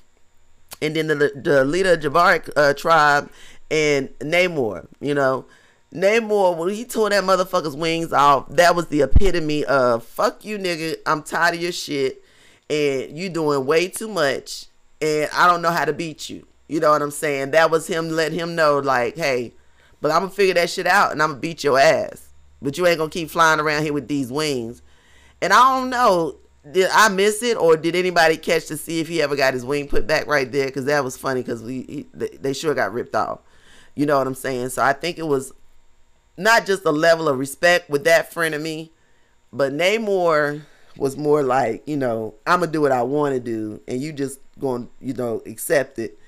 and 0.82 0.96
then 0.96 1.06
the 1.06 1.30
the 1.36 1.64
leader 1.64 1.92
of 1.92 2.00
Jabari 2.00 2.50
uh, 2.56 2.74
tribe 2.74 3.30
and 3.70 4.08
Namor. 4.18 4.88
You 5.00 5.14
know, 5.14 5.46
Namor 5.94 6.56
when 6.56 6.70
he 6.70 6.84
tore 6.84 7.10
that 7.10 7.22
motherfucker's 7.22 7.76
wings 7.76 8.12
off, 8.12 8.48
that 8.48 8.74
was 8.74 8.88
the 8.88 9.02
epitome 9.02 9.64
of 9.64 10.02
fuck 10.02 10.44
you, 10.44 10.58
nigga. 10.58 10.96
I'm 11.06 11.22
tired 11.22 11.54
of 11.54 11.62
your 11.62 11.70
shit, 11.70 12.24
and 12.68 13.16
you 13.16 13.28
doing 13.28 13.64
way 13.64 13.86
too 13.86 14.08
much 14.08 14.66
and 15.00 15.30
I 15.32 15.46
don't 15.46 15.62
know 15.62 15.70
how 15.70 15.84
to 15.84 15.92
beat 15.92 16.28
you. 16.28 16.46
You 16.68 16.80
know 16.80 16.90
what 16.90 17.02
I'm 17.02 17.10
saying? 17.10 17.52
That 17.52 17.70
was 17.70 17.86
him 17.86 18.08
letting 18.10 18.38
him 18.38 18.54
know, 18.54 18.78
like, 18.78 19.16
hey, 19.16 19.52
but 20.00 20.10
I'm 20.10 20.22
gonna 20.22 20.32
figure 20.32 20.54
that 20.54 20.70
shit 20.70 20.86
out 20.86 21.12
and 21.12 21.22
I'm 21.22 21.30
gonna 21.30 21.40
beat 21.40 21.64
your 21.64 21.78
ass. 21.78 22.28
But 22.60 22.76
you 22.76 22.86
ain't 22.86 22.98
gonna 22.98 23.10
keep 23.10 23.30
flying 23.30 23.60
around 23.60 23.82
here 23.82 23.92
with 23.92 24.08
these 24.08 24.32
wings. 24.32 24.82
And 25.40 25.52
I 25.52 25.78
don't 25.78 25.90
know, 25.90 26.36
did 26.70 26.88
I 26.92 27.08
miss 27.08 27.42
it 27.42 27.56
or 27.56 27.76
did 27.76 27.94
anybody 27.94 28.36
catch 28.36 28.66
to 28.66 28.76
see 28.76 29.00
if 29.00 29.08
he 29.08 29.22
ever 29.22 29.36
got 29.36 29.54
his 29.54 29.64
wing 29.64 29.88
put 29.88 30.06
back 30.06 30.26
right 30.26 30.50
there? 30.50 30.66
Because 30.66 30.86
that 30.86 31.04
was 31.04 31.16
funny 31.16 31.42
because 31.42 31.62
we 31.62 31.82
he, 31.82 32.06
they 32.14 32.52
sure 32.52 32.74
got 32.74 32.92
ripped 32.92 33.14
off. 33.14 33.40
You 33.94 34.06
know 34.06 34.18
what 34.18 34.26
I'm 34.26 34.34
saying? 34.34 34.70
So 34.70 34.82
I 34.82 34.92
think 34.92 35.18
it 35.18 35.26
was 35.26 35.52
not 36.36 36.66
just 36.66 36.84
a 36.84 36.90
level 36.90 37.28
of 37.28 37.38
respect 37.38 37.88
with 37.88 38.04
that 38.04 38.32
frenemy, 38.32 38.90
but 39.52 39.72
Namor 39.72 40.62
was 40.96 41.16
more 41.16 41.42
like, 41.42 41.86
you 41.86 41.96
know, 41.96 42.34
I'm 42.46 42.60
gonna 42.60 42.72
do 42.72 42.80
what 42.80 42.92
I 42.92 43.02
want 43.02 43.34
to 43.34 43.40
do, 43.40 43.80
and 43.86 44.00
you 44.00 44.12
just 44.12 44.40
going, 44.58 44.88
you 45.00 45.14
know, 45.14 45.42
accept 45.46 45.98
it. 45.98 46.18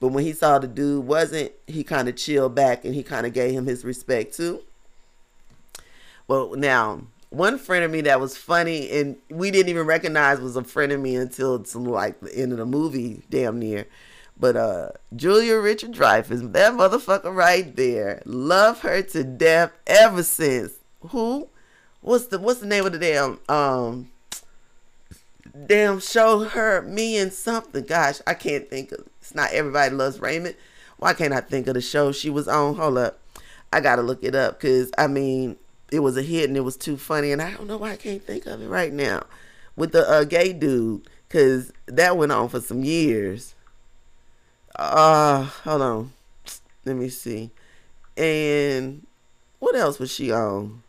But 0.00 0.08
when 0.08 0.24
he 0.24 0.32
saw 0.32 0.58
the 0.58 0.66
dude 0.66 1.06
wasn't, 1.06 1.52
he 1.66 1.82
kind 1.82 2.08
of 2.08 2.16
chilled 2.16 2.54
back 2.54 2.84
and 2.84 2.94
he 2.94 3.02
kind 3.02 3.26
of 3.26 3.32
gave 3.32 3.52
him 3.52 3.66
his 3.66 3.84
respect 3.84 4.34
too. 4.34 4.62
Well, 6.28 6.54
now 6.54 7.02
one 7.30 7.58
frenemy 7.58 8.04
that 8.04 8.20
was 8.20 8.36
funny 8.36 8.90
and 8.90 9.16
we 9.30 9.50
didn't 9.50 9.68
even 9.68 9.86
recognize 9.86 10.40
was 10.40 10.56
a 10.56 10.62
frenemy 10.62 11.20
until 11.20 11.64
some 11.64 11.84
like 11.84 12.20
the 12.20 12.34
end 12.36 12.52
of 12.52 12.58
the 12.58 12.66
movie, 12.66 13.22
damn 13.30 13.58
near. 13.58 13.86
But 14.38 14.56
uh 14.56 14.90
Julia 15.14 15.56
Richard 15.58 15.92
Dreyfuss, 15.92 16.52
that 16.52 16.72
motherfucker 16.74 17.34
right 17.34 17.74
there, 17.74 18.22
love 18.26 18.80
her 18.82 19.00
to 19.02 19.24
death 19.24 19.72
ever 19.86 20.22
since. 20.22 20.72
Who? 21.00 21.48
What's 22.02 22.26
the 22.26 22.38
what's 22.38 22.60
the 22.60 22.66
name 22.66 22.84
of 22.84 22.92
the 22.92 22.98
damn 22.98 23.40
um 23.48 24.10
damn 25.66 26.00
show 26.00 26.40
her 26.40 26.82
me 26.82 27.16
and 27.18 27.32
something. 27.32 27.84
Gosh, 27.84 28.20
I 28.26 28.34
can't 28.34 28.68
think 28.68 28.92
of 28.92 29.06
it's 29.20 29.34
not 29.34 29.52
everybody 29.52 29.94
loves 29.94 30.20
Raymond. 30.20 30.56
Why 30.98 31.14
can't 31.14 31.32
I 31.32 31.40
think 31.40 31.66
of 31.66 31.74
the 31.74 31.80
show 31.80 32.12
she 32.12 32.30
was 32.30 32.48
on? 32.48 32.76
Hold 32.76 32.98
up. 32.98 33.18
I 33.72 33.80
gotta 33.80 34.02
look 34.02 34.22
it 34.22 34.34
up 34.34 34.60
because 34.60 34.90
I 34.98 35.06
mean 35.06 35.56
it 35.90 36.00
was 36.00 36.16
a 36.16 36.22
hit 36.22 36.48
and 36.48 36.56
it 36.56 36.62
was 36.62 36.76
too 36.76 36.96
funny 36.96 37.32
and 37.32 37.40
I 37.40 37.52
don't 37.52 37.66
know 37.66 37.76
why 37.76 37.92
I 37.92 37.96
can't 37.96 38.22
think 38.22 38.46
of 38.46 38.62
it 38.62 38.68
right 38.68 38.92
now. 38.92 39.24
With 39.76 39.92
the 39.92 40.08
uh, 40.08 40.24
gay 40.24 40.52
dude, 40.52 41.08
cause 41.28 41.72
that 41.86 42.16
went 42.16 42.32
on 42.32 42.48
for 42.48 42.60
some 42.60 42.82
years. 42.82 43.54
Uh 44.74 45.44
hold 45.44 45.82
on. 45.82 46.12
Let 46.84 46.96
me 46.96 47.08
see. 47.08 47.50
And 48.16 49.06
what 49.58 49.74
else 49.74 49.98
was 49.98 50.12
she 50.12 50.30
on? 50.32 50.82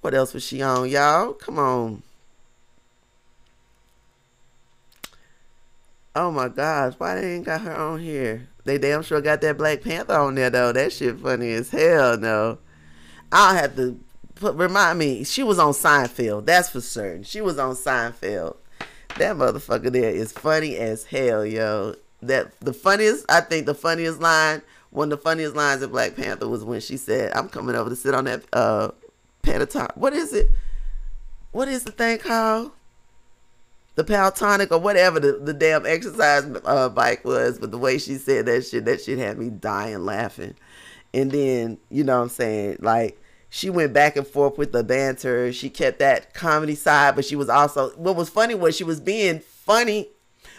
What 0.00 0.14
else 0.14 0.32
was 0.32 0.42
she 0.42 0.62
on, 0.62 0.88
y'all? 0.88 1.34
Come 1.34 1.58
on. 1.58 2.02
Oh 6.14 6.32
my 6.32 6.48
gosh, 6.48 6.94
why 6.98 7.14
they 7.14 7.34
ain't 7.34 7.44
got 7.44 7.60
her 7.60 7.74
on 7.74 8.00
here? 8.00 8.48
They 8.64 8.78
damn 8.78 9.02
sure 9.02 9.20
got 9.20 9.40
that 9.42 9.56
Black 9.56 9.82
Panther 9.82 10.14
on 10.14 10.34
there 10.34 10.50
though. 10.50 10.72
That 10.72 10.92
shit 10.92 11.18
funny 11.20 11.52
as 11.52 11.70
hell, 11.70 12.18
no. 12.18 12.58
I'll 13.30 13.54
have 13.54 13.76
to 13.76 13.98
put 14.34 14.56
remind 14.56 14.98
me. 14.98 15.22
She 15.22 15.42
was 15.42 15.58
on 15.58 15.72
Seinfeld. 15.72 16.46
That's 16.46 16.70
for 16.70 16.80
certain. 16.80 17.22
She 17.22 17.40
was 17.40 17.58
on 17.58 17.76
Seinfeld. 17.76 18.56
That 19.18 19.36
motherfucker 19.36 19.92
there 19.92 20.10
is 20.10 20.32
funny 20.32 20.76
as 20.76 21.04
hell, 21.04 21.46
yo. 21.46 21.94
That 22.22 22.58
the 22.60 22.72
funniest, 22.72 23.24
I 23.30 23.40
think 23.40 23.66
the 23.66 23.74
funniest 23.74 24.20
line, 24.20 24.62
one 24.90 25.12
of 25.12 25.18
the 25.18 25.22
funniest 25.22 25.54
lines 25.54 25.82
of 25.82 25.92
Black 25.92 26.16
Panther 26.16 26.48
was 26.48 26.64
when 26.64 26.80
she 26.80 26.96
said, 26.96 27.32
"I'm 27.36 27.48
coming 27.48 27.76
over 27.76 27.88
to 27.88 27.96
sit 27.96 28.14
on 28.14 28.24
that 28.24 28.42
uh 28.52 28.90
pentatonic. 29.42 29.96
What 29.96 30.12
is 30.12 30.32
it? 30.32 30.50
What 31.52 31.68
is 31.68 31.84
the 31.84 31.92
thing 31.92 32.18
called? 32.18 32.72
The 34.00 34.04
Peloton 34.12 34.66
or 34.70 34.78
whatever 34.78 35.20
the, 35.20 35.32
the 35.32 35.52
damn 35.52 35.84
exercise 35.84 36.44
uh, 36.64 36.88
bike 36.88 37.22
was, 37.22 37.58
but 37.58 37.70
the 37.70 37.76
way 37.76 37.98
she 37.98 38.14
said 38.14 38.46
that 38.46 38.64
shit, 38.64 38.86
that 38.86 39.02
shit 39.02 39.18
had 39.18 39.38
me 39.38 39.50
dying 39.50 40.06
laughing. 40.06 40.54
And 41.12 41.30
then, 41.30 41.76
you 41.90 42.02
know 42.02 42.16
what 42.16 42.22
I'm 42.22 42.28
saying, 42.30 42.78
like 42.80 43.20
she 43.50 43.68
went 43.68 43.92
back 43.92 44.16
and 44.16 44.26
forth 44.26 44.56
with 44.56 44.72
the 44.72 44.82
banter. 44.82 45.52
She 45.52 45.68
kept 45.68 45.98
that 45.98 46.32
comedy 46.32 46.76
side, 46.76 47.14
but 47.14 47.26
she 47.26 47.36
was 47.36 47.50
also 47.50 47.90
what 47.90 48.16
was 48.16 48.30
funny 48.30 48.54
was 48.54 48.74
she 48.74 48.84
was 48.84 49.00
being 49.00 49.40
funny, 49.40 50.08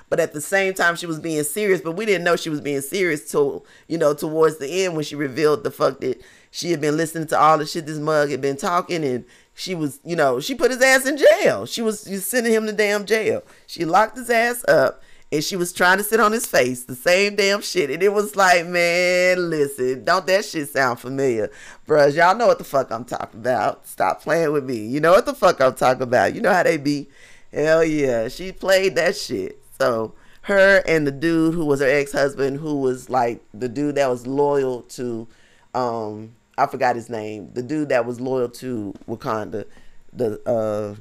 but 0.09 0.19
at 0.19 0.33
the 0.33 0.41
same 0.41 0.75
time 0.75 0.95
she 0.95 1.07
was 1.07 1.19
being 1.19 1.43
serious. 1.43 1.81
But 1.81 1.93
we 1.93 2.05
didn't 2.05 2.23
know 2.23 2.35
she 2.35 2.49
was 2.49 2.61
being 2.61 2.81
serious 2.81 3.31
till 3.31 3.65
you 3.87 3.97
know 3.97 4.13
towards 4.13 4.57
the 4.57 4.83
end 4.83 4.93
when 4.93 5.03
she 5.03 5.15
revealed 5.15 5.63
the 5.63 5.71
fuck 5.71 5.99
that 6.01 6.21
she 6.51 6.69
had 6.69 6.81
been 6.81 6.97
listening 6.97 7.27
to 7.29 7.39
all 7.39 7.57
the 7.57 7.65
shit 7.65 7.87
this 7.87 7.97
mug 7.97 8.29
had 8.29 8.41
been 8.41 8.57
talking 8.57 9.03
and 9.03 9.25
she 9.61 9.75
was, 9.75 9.99
you 10.03 10.15
know, 10.15 10.39
she 10.39 10.55
put 10.55 10.71
his 10.71 10.81
ass 10.81 11.05
in 11.05 11.17
jail. 11.17 11.67
She 11.67 11.83
was 11.83 12.01
sending 12.25 12.51
him 12.51 12.65
to 12.65 12.73
damn 12.73 13.05
jail. 13.05 13.43
She 13.67 13.85
locked 13.85 14.17
his 14.17 14.31
ass 14.31 14.65
up 14.67 15.03
and 15.31 15.43
she 15.43 15.55
was 15.55 15.71
trying 15.71 15.99
to 15.99 16.03
sit 16.03 16.19
on 16.19 16.31
his 16.31 16.47
face, 16.47 16.85
the 16.85 16.95
same 16.95 17.35
damn 17.35 17.61
shit. 17.61 17.91
And 17.91 18.01
it 18.01 18.11
was 18.11 18.35
like, 18.35 18.65
man, 18.65 19.51
listen, 19.51 20.03
don't 20.03 20.25
that 20.25 20.45
shit 20.45 20.67
sound 20.69 20.99
familiar? 20.99 21.51
Bruh, 21.87 22.13
y'all 22.15 22.35
know 22.35 22.47
what 22.47 22.57
the 22.57 22.63
fuck 22.63 22.91
I'm 22.91 23.05
talking 23.05 23.39
about. 23.39 23.85
Stop 23.85 24.23
playing 24.23 24.51
with 24.51 24.65
me. 24.65 24.77
You 24.77 24.99
know 24.99 25.11
what 25.11 25.27
the 25.27 25.35
fuck 25.35 25.61
I'm 25.61 25.75
talking 25.75 26.01
about. 26.01 26.33
You 26.33 26.41
know 26.41 26.53
how 26.53 26.63
they 26.63 26.77
be. 26.77 27.07
Hell 27.53 27.83
yeah. 27.83 28.29
She 28.29 28.51
played 28.51 28.95
that 28.95 29.15
shit. 29.15 29.63
So 29.79 30.15
her 30.43 30.81
and 30.87 31.05
the 31.05 31.11
dude 31.11 31.53
who 31.53 31.65
was 31.65 31.81
her 31.81 31.87
ex-husband, 31.87 32.57
who 32.57 32.77
was 32.77 33.11
like 33.11 33.43
the 33.53 33.69
dude 33.69 33.95
that 33.95 34.09
was 34.09 34.25
loyal 34.25 34.81
to 34.83 35.27
um 35.75 36.33
I 36.57 36.65
forgot 36.67 36.95
his 36.95 37.09
name. 37.09 37.51
The 37.53 37.63
dude 37.63 37.89
that 37.89 38.05
was 38.05 38.19
loyal 38.19 38.49
to 38.49 38.93
Wakanda, 39.07 39.65
the 40.13 40.41
uh 40.45 40.95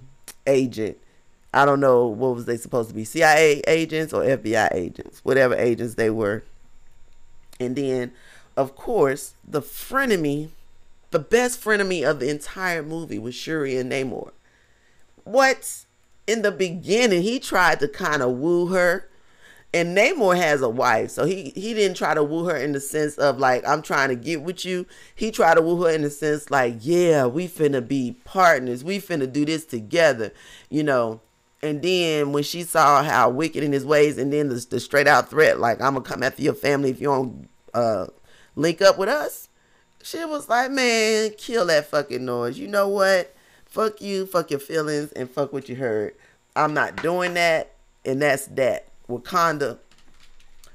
agent 0.46 0.96
I 1.52 1.64
don't 1.64 1.80
know 1.80 2.06
what 2.06 2.36
was 2.36 2.44
they 2.44 2.56
supposed 2.56 2.90
to 2.90 2.94
be 2.94 3.04
CIA 3.04 3.60
agents 3.66 4.12
or 4.12 4.22
FBI 4.22 4.72
agents, 4.72 5.20
whatever 5.24 5.54
agents 5.54 5.94
they 5.94 6.10
were. 6.10 6.44
And 7.58 7.74
then, 7.74 8.12
of 8.56 8.76
course, 8.76 9.34
the 9.46 9.60
frenemy, 9.60 10.50
the 11.10 11.18
best 11.18 11.60
frenemy 11.62 12.08
of 12.08 12.20
the 12.20 12.30
entire 12.30 12.82
movie 12.82 13.18
was 13.18 13.34
Shuri 13.34 13.76
and 13.76 13.90
Namor. 13.90 14.30
What? 15.24 15.84
In 16.26 16.42
the 16.42 16.52
beginning, 16.52 17.22
he 17.22 17.40
tried 17.40 17.80
to 17.80 17.88
kind 17.88 18.22
of 18.22 18.30
woo 18.32 18.66
her. 18.66 19.08
And 19.72 19.96
Namor 19.96 20.36
has 20.36 20.62
a 20.62 20.68
wife, 20.68 21.10
so 21.10 21.24
he 21.26 21.52
he 21.54 21.74
didn't 21.74 21.96
try 21.96 22.12
to 22.14 22.24
woo 22.24 22.44
her 22.46 22.56
in 22.56 22.72
the 22.72 22.80
sense 22.80 23.16
of 23.18 23.38
like 23.38 23.66
I'm 23.66 23.82
trying 23.82 24.08
to 24.08 24.16
get 24.16 24.42
with 24.42 24.64
you. 24.64 24.84
He 25.14 25.30
tried 25.30 25.54
to 25.54 25.62
woo 25.62 25.82
her 25.84 25.90
in 25.90 26.02
the 26.02 26.10
sense 26.10 26.50
like, 26.50 26.76
yeah, 26.80 27.26
we 27.26 27.46
finna 27.46 27.86
be 27.86 28.16
partners. 28.24 28.82
We 28.82 28.98
finna 28.98 29.32
do 29.32 29.44
this 29.44 29.64
together, 29.64 30.32
you 30.70 30.82
know 30.82 31.20
and 31.62 31.82
then 31.82 32.32
when 32.32 32.42
she 32.42 32.62
saw 32.62 33.02
how 33.02 33.28
wicked 33.28 33.62
in 33.62 33.72
his 33.72 33.84
ways, 33.84 34.16
and 34.18 34.32
then 34.32 34.48
the, 34.48 34.66
the 34.70 34.80
straight 34.80 35.06
out 35.06 35.28
threat, 35.28 35.58
like 35.60 35.80
I'm 35.80 35.94
gonna 35.94 36.04
come 36.04 36.22
after 36.22 36.42
your 36.42 36.54
family 36.54 36.90
if 36.90 37.00
you 37.00 37.08
don't 37.08 37.48
uh, 37.74 38.06
link 38.56 38.80
up 38.80 38.98
with 38.98 39.08
us, 39.08 39.48
she 40.02 40.24
was 40.24 40.48
like, 40.48 40.70
man, 40.70 41.32
kill 41.36 41.66
that 41.66 41.86
fucking 41.86 42.24
noise. 42.24 42.58
You 42.58 42.68
know 42.68 42.88
what? 42.88 43.34
Fuck 43.66 44.00
you, 44.00 44.26
fuck 44.26 44.50
your 44.50 44.60
feelings, 44.60 45.12
and 45.12 45.30
fuck 45.30 45.52
what 45.52 45.68
you 45.68 45.76
heard. 45.76 46.14
I'm 46.56 46.72
not 46.72 47.02
doing 47.02 47.34
that, 47.34 47.72
and 48.04 48.22
that's 48.22 48.46
that. 48.46 48.86
Wakanda 49.10 49.78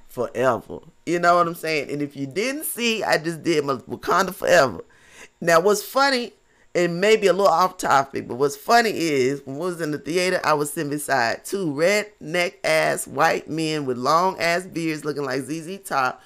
forever. 0.08 0.80
You 1.06 1.20
know 1.20 1.36
what 1.36 1.48
I'm 1.48 1.56
saying? 1.56 1.92
And 1.92 2.02
if 2.02 2.16
you 2.16 2.28
didn't 2.28 2.66
see, 2.66 3.04
I 3.04 3.18
just 3.18 3.44
did 3.44 3.66
my 3.66 3.76
Wakanda 3.76 4.34
forever. 4.34 4.84
Now, 5.42 5.60
what's 5.60 5.84
funny 5.84 6.34
and 6.76 7.00
maybe 7.00 7.28
a 7.28 7.34
little 7.34 7.48
off 7.48 7.78
topic, 7.78 8.28
but 8.28 8.36
what's 8.36 8.58
funny 8.58 8.92
is 8.92 9.42
when 9.46 9.56
I 9.56 9.60
was 9.60 9.82
in 9.82 9.92
the 9.92 9.98
theater, 9.98 10.42
I 10.44 10.54
was 10.54 10.74
sitting 10.74 10.90
beside 10.90 11.46
two 11.46 11.68
redneck 11.68 12.56
ass 12.66 13.08
white 13.08 13.50
men 13.50 13.86
with 13.86 13.98
long 13.98 14.38
ass 14.40 14.66
beards 14.66 15.06
looking 15.06 15.24
like 15.24 15.42
ZZ 15.42 15.80
Top, 15.86 16.22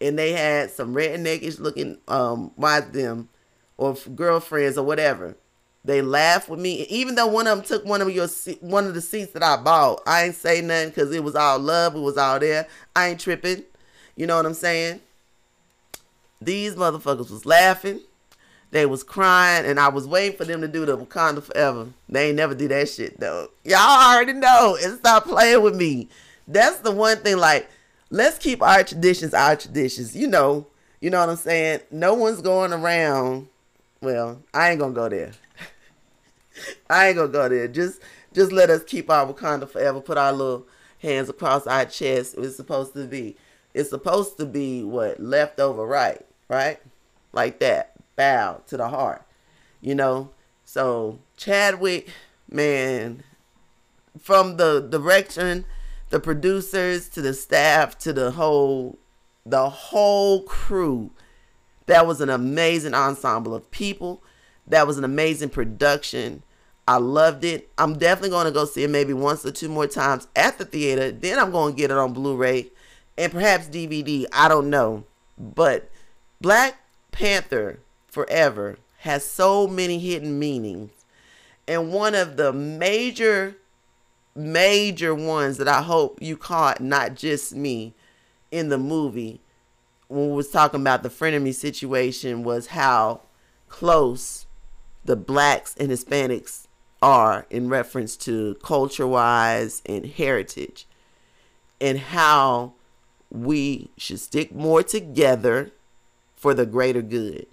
and 0.00 0.16
they 0.16 0.32
had 0.32 0.70
some 0.70 0.94
redneckish 0.94 1.58
looking 1.58 1.98
um 2.06 2.52
wives 2.56 2.92
them 2.92 3.28
or 3.76 3.96
girlfriends 4.14 4.78
or 4.78 4.84
whatever. 4.84 5.36
They 5.88 6.02
laughed 6.02 6.48
with 6.48 6.60
me, 6.60 6.82
even 6.84 7.14
though 7.14 7.26
one 7.26 7.46
of 7.46 7.56
them 7.56 7.66
took 7.66 7.84
one 7.84 8.02
of 8.02 8.10
your 8.10 8.28
one 8.60 8.86
of 8.86 8.94
the 8.94 9.00
seats 9.00 9.32
that 9.32 9.42
I 9.42 9.56
bought. 9.56 10.02
I 10.06 10.24
ain't 10.24 10.34
say 10.34 10.60
nothing 10.60 10.90
because 10.90 11.12
it 11.12 11.24
was 11.24 11.34
all 11.34 11.58
love. 11.58 11.96
It 11.96 12.00
was 12.00 12.18
all 12.18 12.38
there. 12.38 12.68
I 12.94 13.08
ain't 13.08 13.20
tripping. 13.20 13.64
You 14.14 14.26
know 14.26 14.36
what 14.36 14.44
I'm 14.44 14.54
saying? 14.54 15.00
These 16.40 16.76
motherfuckers 16.76 17.30
was 17.30 17.46
laughing 17.46 18.00
they 18.70 18.84
was 18.86 19.02
crying, 19.02 19.64
and 19.64 19.80
I 19.80 19.88
was 19.88 20.06
waiting 20.06 20.36
for 20.36 20.44
them 20.44 20.60
to 20.60 20.68
do 20.68 20.84
the 20.84 20.96
Wakanda 20.96 21.42
Forever. 21.42 21.88
They 22.08 22.28
ain't 22.28 22.36
never 22.36 22.54
do 22.54 22.68
that 22.68 22.88
shit 22.88 23.18
though. 23.18 23.48
Y'all 23.64 23.78
already 23.78 24.34
know, 24.34 24.76
and 24.82 24.98
stop 24.98 25.24
playing 25.24 25.62
with 25.62 25.74
me. 25.74 26.08
That's 26.46 26.80
the 26.80 26.90
one 26.90 27.18
thing. 27.18 27.38
Like, 27.38 27.68
let's 28.10 28.38
keep 28.38 28.62
our 28.62 28.84
traditions 28.84 29.32
our 29.32 29.56
traditions. 29.56 30.14
You 30.14 30.26
know, 30.26 30.66
you 31.00 31.08
know 31.08 31.20
what 31.20 31.30
I'm 31.30 31.36
saying. 31.36 31.80
No 31.90 32.14
one's 32.14 32.42
going 32.42 32.72
around. 32.72 33.48
Well, 34.02 34.42
I 34.52 34.70
ain't 34.70 34.80
gonna 34.80 34.92
go 34.92 35.08
there. 35.08 35.32
I 36.90 37.08
ain't 37.08 37.16
gonna 37.16 37.28
go 37.28 37.48
there. 37.48 37.68
Just, 37.68 38.00
just 38.32 38.52
let 38.52 38.70
us 38.70 38.84
keep 38.84 39.10
our 39.10 39.32
Wakanda 39.32 39.68
Forever. 39.68 40.00
Put 40.00 40.18
our 40.18 40.32
little 40.32 40.66
hands 41.00 41.28
across 41.28 41.66
our 41.66 41.84
chest. 41.84 42.34
It's 42.38 42.56
supposed 42.56 42.94
to 42.94 43.06
be. 43.06 43.36
It's 43.74 43.90
supposed 43.90 44.38
to 44.38 44.46
be 44.46 44.82
what 44.82 45.20
left 45.20 45.60
over 45.60 45.86
right, 45.86 46.24
right, 46.48 46.80
like 47.32 47.60
that 47.60 47.92
bow 48.16 48.62
to 48.66 48.76
the 48.76 48.88
heart, 48.88 49.22
you 49.80 49.94
know. 49.94 50.30
So 50.64 51.20
Chadwick, 51.36 52.08
man, 52.50 53.22
from 54.18 54.56
the 54.56 54.80
direction, 54.80 55.64
the 56.10 56.20
producers 56.20 57.08
to 57.10 57.22
the 57.22 57.34
staff 57.34 57.96
to 57.98 58.12
the 58.12 58.32
whole, 58.32 58.98
the 59.46 59.68
whole 59.68 60.42
crew, 60.42 61.10
that 61.86 62.06
was 62.06 62.20
an 62.20 62.30
amazing 62.30 62.94
ensemble 62.94 63.54
of 63.54 63.70
people. 63.70 64.22
That 64.66 64.86
was 64.86 64.98
an 64.98 65.04
amazing 65.04 65.48
production. 65.50 66.42
I 66.88 66.96
loved 66.96 67.44
it. 67.44 67.68
I'm 67.76 67.98
definitely 67.98 68.30
going 68.30 68.46
to 68.46 68.50
go 68.50 68.64
see 68.64 68.82
it 68.82 68.88
maybe 68.88 69.12
once 69.12 69.44
or 69.44 69.52
two 69.52 69.68
more 69.68 69.86
times 69.86 70.26
at 70.34 70.56
the 70.56 70.64
theater. 70.64 71.12
Then 71.12 71.38
I'm 71.38 71.50
going 71.50 71.74
to 71.74 71.76
get 71.76 71.90
it 71.90 71.98
on 71.98 72.14
Blu-ray 72.14 72.68
and 73.18 73.30
perhaps 73.30 73.68
DVD. 73.68 74.24
I 74.32 74.48
don't 74.48 74.70
know. 74.70 75.04
But 75.36 75.90
Black 76.40 76.80
Panther 77.12 77.80
forever 78.06 78.78
has 79.00 79.22
so 79.22 79.66
many 79.66 79.98
hidden 79.98 80.38
meanings. 80.38 80.92
And 81.68 81.92
one 81.92 82.14
of 82.14 82.38
the 82.38 82.54
major, 82.54 83.58
major 84.34 85.14
ones 85.14 85.58
that 85.58 85.68
I 85.68 85.82
hope 85.82 86.22
you 86.22 86.38
caught, 86.38 86.80
not 86.80 87.16
just 87.16 87.54
me, 87.54 87.92
in 88.50 88.70
the 88.70 88.78
movie, 88.78 89.42
when 90.06 90.30
we 90.30 90.36
was 90.36 90.50
talking 90.50 90.80
about 90.80 91.02
the 91.02 91.10
frenemy 91.10 91.52
situation, 91.52 92.44
was 92.44 92.68
how 92.68 93.20
close 93.68 94.46
the 95.04 95.16
blacks 95.16 95.74
and 95.78 95.90
Hispanics 95.90 96.64
are 97.00 97.46
in 97.50 97.68
reference 97.68 98.16
to 98.16 98.56
culture 98.62 99.06
wise 99.06 99.82
and 99.86 100.06
heritage, 100.06 100.86
and 101.80 101.98
how 101.98 102.72
we 103.30 103.90
should 103.96 104.20
stick 104.20 104.54
more 104.54 104.82
together 104.82 105.70
for 106.34 106.54
the 106.54 106.66
greater 106.66 107.02
good. 107.02 107.46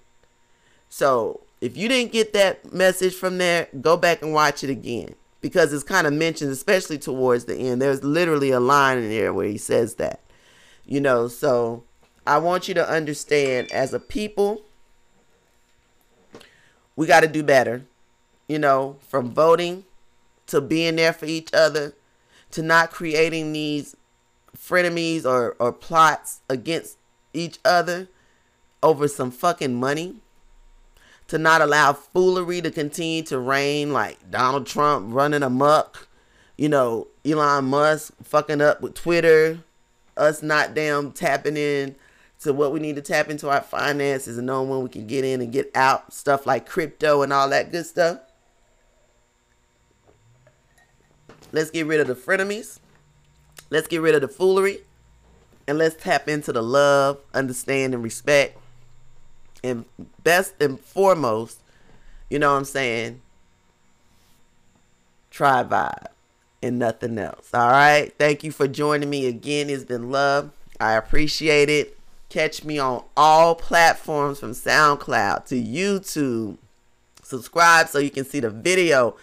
So 0.88 1.40
if 1.60 1.76
you 1.76 1.88
didn't 1.88 2.12
get 2.12 2.32
that 2.32 2.72
message 2.72 3.14
from 3.14 3.38
there, 3.38 3.68
go 3.80 3.96
back 3.96 4.22
and 4.22 4.32
watch 4.32 4.64
it 4.64 4.70
again 4.70 5.14
because 5.40 5.72
it's 5.72 5.84
kind 5.84 6.06
of 6.06 6.12
mentioned, 6.12 6.50
especially 6.50 6.98
towards 6.98 7.44
the 7.44 7.56
end. 7.56 7.80
There's 7.80 8.02
literally 8.02 8.50
a 8.50 8.60
line 8.60 8.98
in 8.98 9.08
there 9.08 9.32
where 9.32 9.46
he 9.46 9.58
says 9.58 9.94
that, 9.96 10.20
you 10.84 11.00
know. 11.00 11.28
So 11.28 11.84
I 12.26 12.38
want 12.38 12.68
you 12.68 12.74
to 12.74 12.88
understand 12.88 13.70
as 13.70 13.92
a 13.92 14.00
people, 14.00 14.62
we 16.96 17.06
got 17.06 17.20
to 17.20 17.28
do 17.28 17.42
better, 17.42 17.84
you 18.48 18.58
know, 18.58 18.96
from 19.00 19.32
voting 19.32 19.84
to 20.46 20.60
being 20.60 20.96
there 20.96 21.12
for 21.12 21.26
each 21.26 21.52
other 21.52 21.94
to 22.52 22.62
not 22.62 22.90
creating 22.90 23.52
these 23.52 23.96
frenemies 24.56 25.24
or, 25.24 25.56
or 25.58 25.72
plots 25.72 26.40
against 26.48 26.98
each 27.34 27.58
other 27.64 28.08
over 28.82 29.08
some 29.08 29.30
fucking 29.30 29.74
money 29.74 30.16
to 31.28 31.38
not 31.38 31.60
allow 31.60 31.92
foolery 31.92 32.60
to 32.60 32.70
continue 32.70 33.22
to 33.22 33.38
reign, 33.38 33.92
like 33.92 34.30
Donald 34.30 34.66
Trump 34.66 35.12
running 35.12 35.42
amok, 35.42 36.08
you 36.56 36.68
know, 36.68 37.08
Elon 37.24 37.64
Musk 37.64 38.14
fucking 38.22 38.60
up 38.60 38.80
with 38.80 38.94
Twitter, 38.94 39.58
us 40.16 40.42
not 40.42 40.74
damn 40.74 41.12
tapping 41.12 41.56
in 41.56 41.96
to 42.40 42.52
what 42.52 42.72
we 42.72 42.78
need 42.78 42.96
to 42.96 43.02
tap 43.02 43.28
into 43.28 43.48
our 43.48 43.60
finances 43.60 44.38
and 44.38 44.46
knowing 44.46 44.68
when 44.68 44.82
we 44.82 44.88
can 44.88 45.06
get 45.06 45.24
in 45.24 45.40
and 45.40 45.52
get 45.52 45.70
out, 45.74 46.12
stuff 46.12 46.46
like 46.46 46.68
crypto 46.68 47.22
and 47.22 47.32
all 47.32 47.48
that 47.48 47.72
good 47.72 47.86
stuff. 47.86 48.20
Let's 51.52 51.70
get 51.70 51.86
rid 51.86 52.00
of 52.00 52.06
the 52.06 52.14
frenemies. 52.14 52.78
Let's 53.70 53.88
get 53.88 54.00
rid 54.00 54.14
of 54.14 54.20
the 54.20 54.28
foolery. 54.28 54.80
And 55.68 55.78
let's 55.78 55.96
tap 56.00 56.28
into 56.28 56.52
the 56.52 56.62
love, 56.62 57.18
understanding, 57.34 58.02
respect 58.02 58.58
and 59.66 59.84
best 60.22 60.54
and 60.60 60.78
foremost, 60.78 61.60
you 62.30 62.38
know 62.38 62.52
what 62.52 62.58
I'm 62.58 62.64
saying? 62.64 63.20
Tribe 65.30 65.70
Vibe 65.70 66.06
and 66.62 66.78
nothing 66.78 67.18
else. 67.18 67.50
All 67.52 67.70
right. 67.70 68.12
Thank 68.18 68.44
you 68.44 68.52
for 68.52 68.66
joining 68.68 69.10
me 69.10 69.26
again. 69.26 69.68
It's 69.68 69.84
been 69.84 70.10
love. 70.10 70.50
I 70.80 70.92
appreciate 70.92 71.68
it. 71.68 71.98
Catch 72.28 72.64
me 72.64 72.78
on 72.78 73.04
all 73.16 73.54
platforms 73.54 74.40
from 74.40 74.52
SoundCloud 74.52 75.46
to 75.46 75.62
YouTube. 75.62 76.56
Subscribe 77.22 77.88
so 77.88 77.98
you 77.98 78.10
can 78.10 78.24
see 78.24 78.40
the 78.40 78.50
video. 78.50 79.16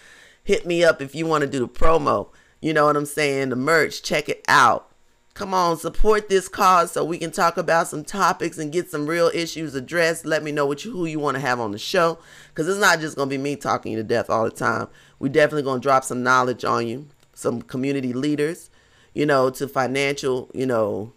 Hit 0.43 0.65
me 0.65 0.83
up 0.83 1.01
if 1.01 1.15
you 1.15 1.25
want 1.25 1.43
to 1.43 1.49
do 1.49 1.59
the 1.59 1.67
promo. 1.67 2.29
You 2.61 2.73
know 2.73 2.85
what 2.85 2.97
I'm 2.97 3.05
saying? 3.05 3.49
The 3.49 3.55
merch. 3.55 4.01
Check 4.01 4.29
it 4.29 4.43
out. 4.47 4.89
Come 5.33 5.51
on, 5.51 5.77
support 5.77 6.29
this 6.29 6.47
cause 6.47 6.91
so 6.91 7.03
we 7.03 7.17
can 7.17 7.31
talk 7.31 7.57
about 7.57 7.87
some 7.87 8.03
topics 8.03 8.59
and 8.59 8.71
get 8.71 8.91
some 8.91 9.07
real 9.07 9.31
issues 9.33 9.73
addressed. 9.73 10.27
Let 10.27 10.43
me 10.43 10.51
know 10.51 10.71
you, 10.71 10.91
who 10.91 11.05
you 11.07 11.19
want 11.19 11.35
to 11.35 11.41
have 11.41 11.59
on 11.59 11.71
the 11.71 11.79
show 11.79 12.19
because 12.49 12.67
it's 12.67 12.79
not 12.79 12.99
just 12.99 13.15
going 13.15 13.29
to 13.29 13.35
be 13.35 13.41
me 13.41 13.55
talking 13.55 13.93
you 13.93 13.97
to 13.97 14.03
death 14.03 14.29
all 14.29 14.43
the 14.43 14.51
time. 14.51 14.89
We 15.17 15.29
definitely 15.29 15.63
going 15.63 15.81
to 15.81 15.83
drop 15.83 16.03
some 16.03 16.21
knowledge 16.21 16.63
on 16.63 16.85
you, 16.85 17.07
some 17.33 17.63
community 17.63 18.13
leaders, 18.13 18.69
you 19.15 19.25
know, 19.25 19.49
to 19.49 19.67
financial, 19.67 20.51
you 20.53 20.67
know, 20.67 21.13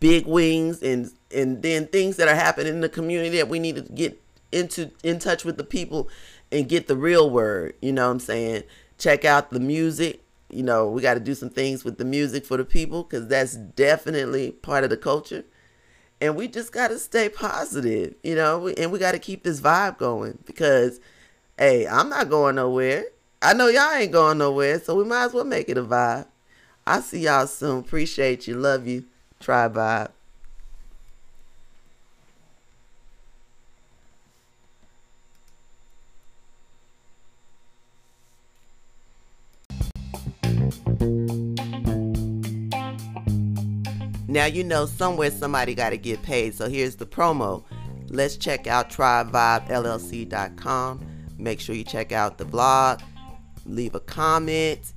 big 0.00 0.26
wings 0.26 0.82
and 0.82 1.10
and 1.34 1.62
then 1.62 1.86
things 1.86 2.16
that 2.16 2.28
are 2.28 2.34
happening 2.34 2.74
in 2.74 2.80
the 2.82 2.88
community 2.90 3.36
that 3.38 3.48
we 3.48 3.58
need 3.58 3.76
to 3.76 3.82
get 3.82 4.20
into 4.52 4.90
in 5.02 5.18
touch 5.18 5.44
with 5.44 5.56
the 5.56 5.64
people 5.64 6.08
and 6.50 6.68
get 6.68 6.86
the 6.86 6.96
real 6.96 7.28
word. 7.30 7.74
You 7.80 7.92
know 7.92 8.06
what 8.06 8.12
I'm 8.12 8.20
saying? 8.20 8.64
Check 8.98 9.24
out 9.24 9.50
the 9.50 9.60
music. 9.60 10.22
You 10.50 10.62
know, 10.62 10.88
we 10.88 11.02
got 11.02 11.14
to 11.14 11.20
do 11.20 11.34
some 11.34 11.50
things 11.50 11.84
with 11.84 11.98
the 11.98 12.04
music 12.04 12.46
for 12.46 12.56
the 12.56 12.64
people 12.64 13.02
because 13.02 13.28
that's 13.28 13.54
definitely 13.54 14.52
part 14.52 14.84
of 14.84 14.90
the 14.90 14.96
culture. 14.96 15.44
And 16.20 16.36
we 16.36 16.48
just 16.48 16.72
got 16.72 16.88
to 16.88 16.98
stay 16.98 17.28
positive, 17.28 18.14
you 18.22 18.34
know, 18.34 18.66
and 18.68 18.90
we 18.90 18.98
got 18.98 19.12
to 19.12 19.18
keep 19.18 19.44
this 19.44 19.60
vibe 19.60 19.98
going 19.98 20.38
because, 20.46 21.00
hey, 21.58 21.86
I'm 21.86 22.08
not 22.08 22.28
going 22.28 22.56
nowhere. 22.56 23.04
I 23.40 23.52
know 23.52 23.68
y'all 23.68 23.92
ain't 23.92 24.10
going 24.10 24.38
nowhere, 24.38 24.80
so 24.80 24.96
we 24.96 25.04
might 25.04 25.26
as 25.26 25.34
well 25.34 25.44
make 25.44 25.68
it 25.68 25.78
a 25.78 25.84
vibe. 25.84 26.26
I'll 26.86 27.02
see 27.02 27.20
y'all 27.20 27.46
soon. 27.46 27.80
Appreciate 27.80 28.48
you. 28.48 28.56
Love 28.56 28.86
you. 28.86 29.04
Tribe 29.38 29.74
Vibe. 29.74 30.10
Now 44.38 44.46
you 44.46 44.62
know 44.62 44.86
somewhere 44.86 45.32
somebody 45.32 45.74
got 45.74 45.90
to 45.90 45.96
get 45.96 46.22
paid. 46.22 46.54
So 46.54 46.68
here's 46.68 46.94
the 46.94 47.06
promo. 47.06 47.64
Let's 48.08 48.36
check 48.36 48.68
out 48.68 48.88
TribeVibeLLC.com. 48.88 51.06
Make 51.36 51.58
sure 51.58 51.74
you 51.74 51.82
check 51.82 52.12
out 52.12 52.38
the 52.38 52.44
blog, 52.44 53.00
leave 53.66 53.96
a 53.96 54.00
comment, 54.00 54.92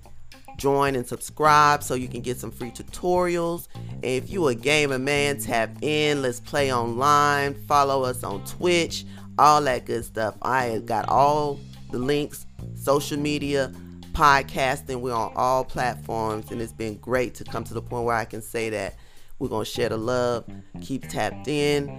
join 0.57 0.95
and 0.95 1.07
subscribe 1.07 1.81
so 1.81 1.95
you 1.95 2.07
can 2.07 2.21
get 2.21 2.37
some 2.37 2.51
free 2.51 2.69
tutorials. 2.69 3.67
And 3.75 4.03
if 4.03 4.29
you 4.29 4.47
a 4.47 4.53
gamer 4.53 4.99
man, 4.99 5.39
tap 5.39 5.71
in. 5.81 6.21
Let's 6.21 6.39
play 6.39 6.71
online. 6.71 7.55
Follow 7.65 8.03
us 8.03 8.23
on 8.23 8.45
Twitch, 8.45 9.05
all 9.39 9.59
that 9.63 9.87
good 9.87 10.05
stuff. 10.05 10.35
I 10.43 10.83
got 10.85 11.09
all 11.09 11.59
the 11.89 11.97
links, 11.97 12.45
social 12.75 13.17
media, 13.17 13.73
podcasting. 14.13 15.01
We're 15.01 15.15
on 15.15 15.33
all 15.35 15.65
platforms, 15.65 16.51
and 16.51 16.61
it's 16.61 16.73
been 16.73 16.97
great 16.97 17.33
to 17.33 17.43
come 17.43 17.63
to 17.63 17.73
the 17.73 17.81
point 17.81 18.05
where 18.05 18.15
I 18.15 18.25
can 18.25 18.43
say 18.43 18.69
that 18.69 18.97
we're 19.41 19.49
going 19.49 19.65
to 19.65 19.71
share 19.71 19.89
the 19.89 19.97
love, 19.97 20.45
keep 20.81 21.09
tapped 21.09 21.47
in. 21.47 21.89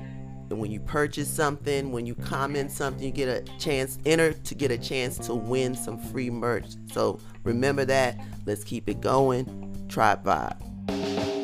And 0.48 0.60
when 0.60 0.70
you 0.70 0.78
purchase 0.78 1.28
something, 1.28 1.90
when 1.90 2.06
you 2.06 2.14
comment 2.14 2.70
something, 2.70 3.02
you 3.02 3.10
get 3.10 3.28
a 3.28 3.42
chance, 3.58 3.98
enter 4.06 4.32
to 4.32 4.54
get 4.54 4.70
a 4.70 4.78
chance 4.78 5.18
to 5.26 5.34
win 5.34 5.74
some 5.74 5.98
free 5.98 6.30
merch. 6.30 6.76
So 6.92 7.18
remember 7.42 7.84
that. 7.86 8.20
Let's 8.46 8.62
keep 8.62 8.88
it 8.88 9.00
going. 9.00 9.86
Tribe 9.88 10.24
Vibe. 10.24 11.41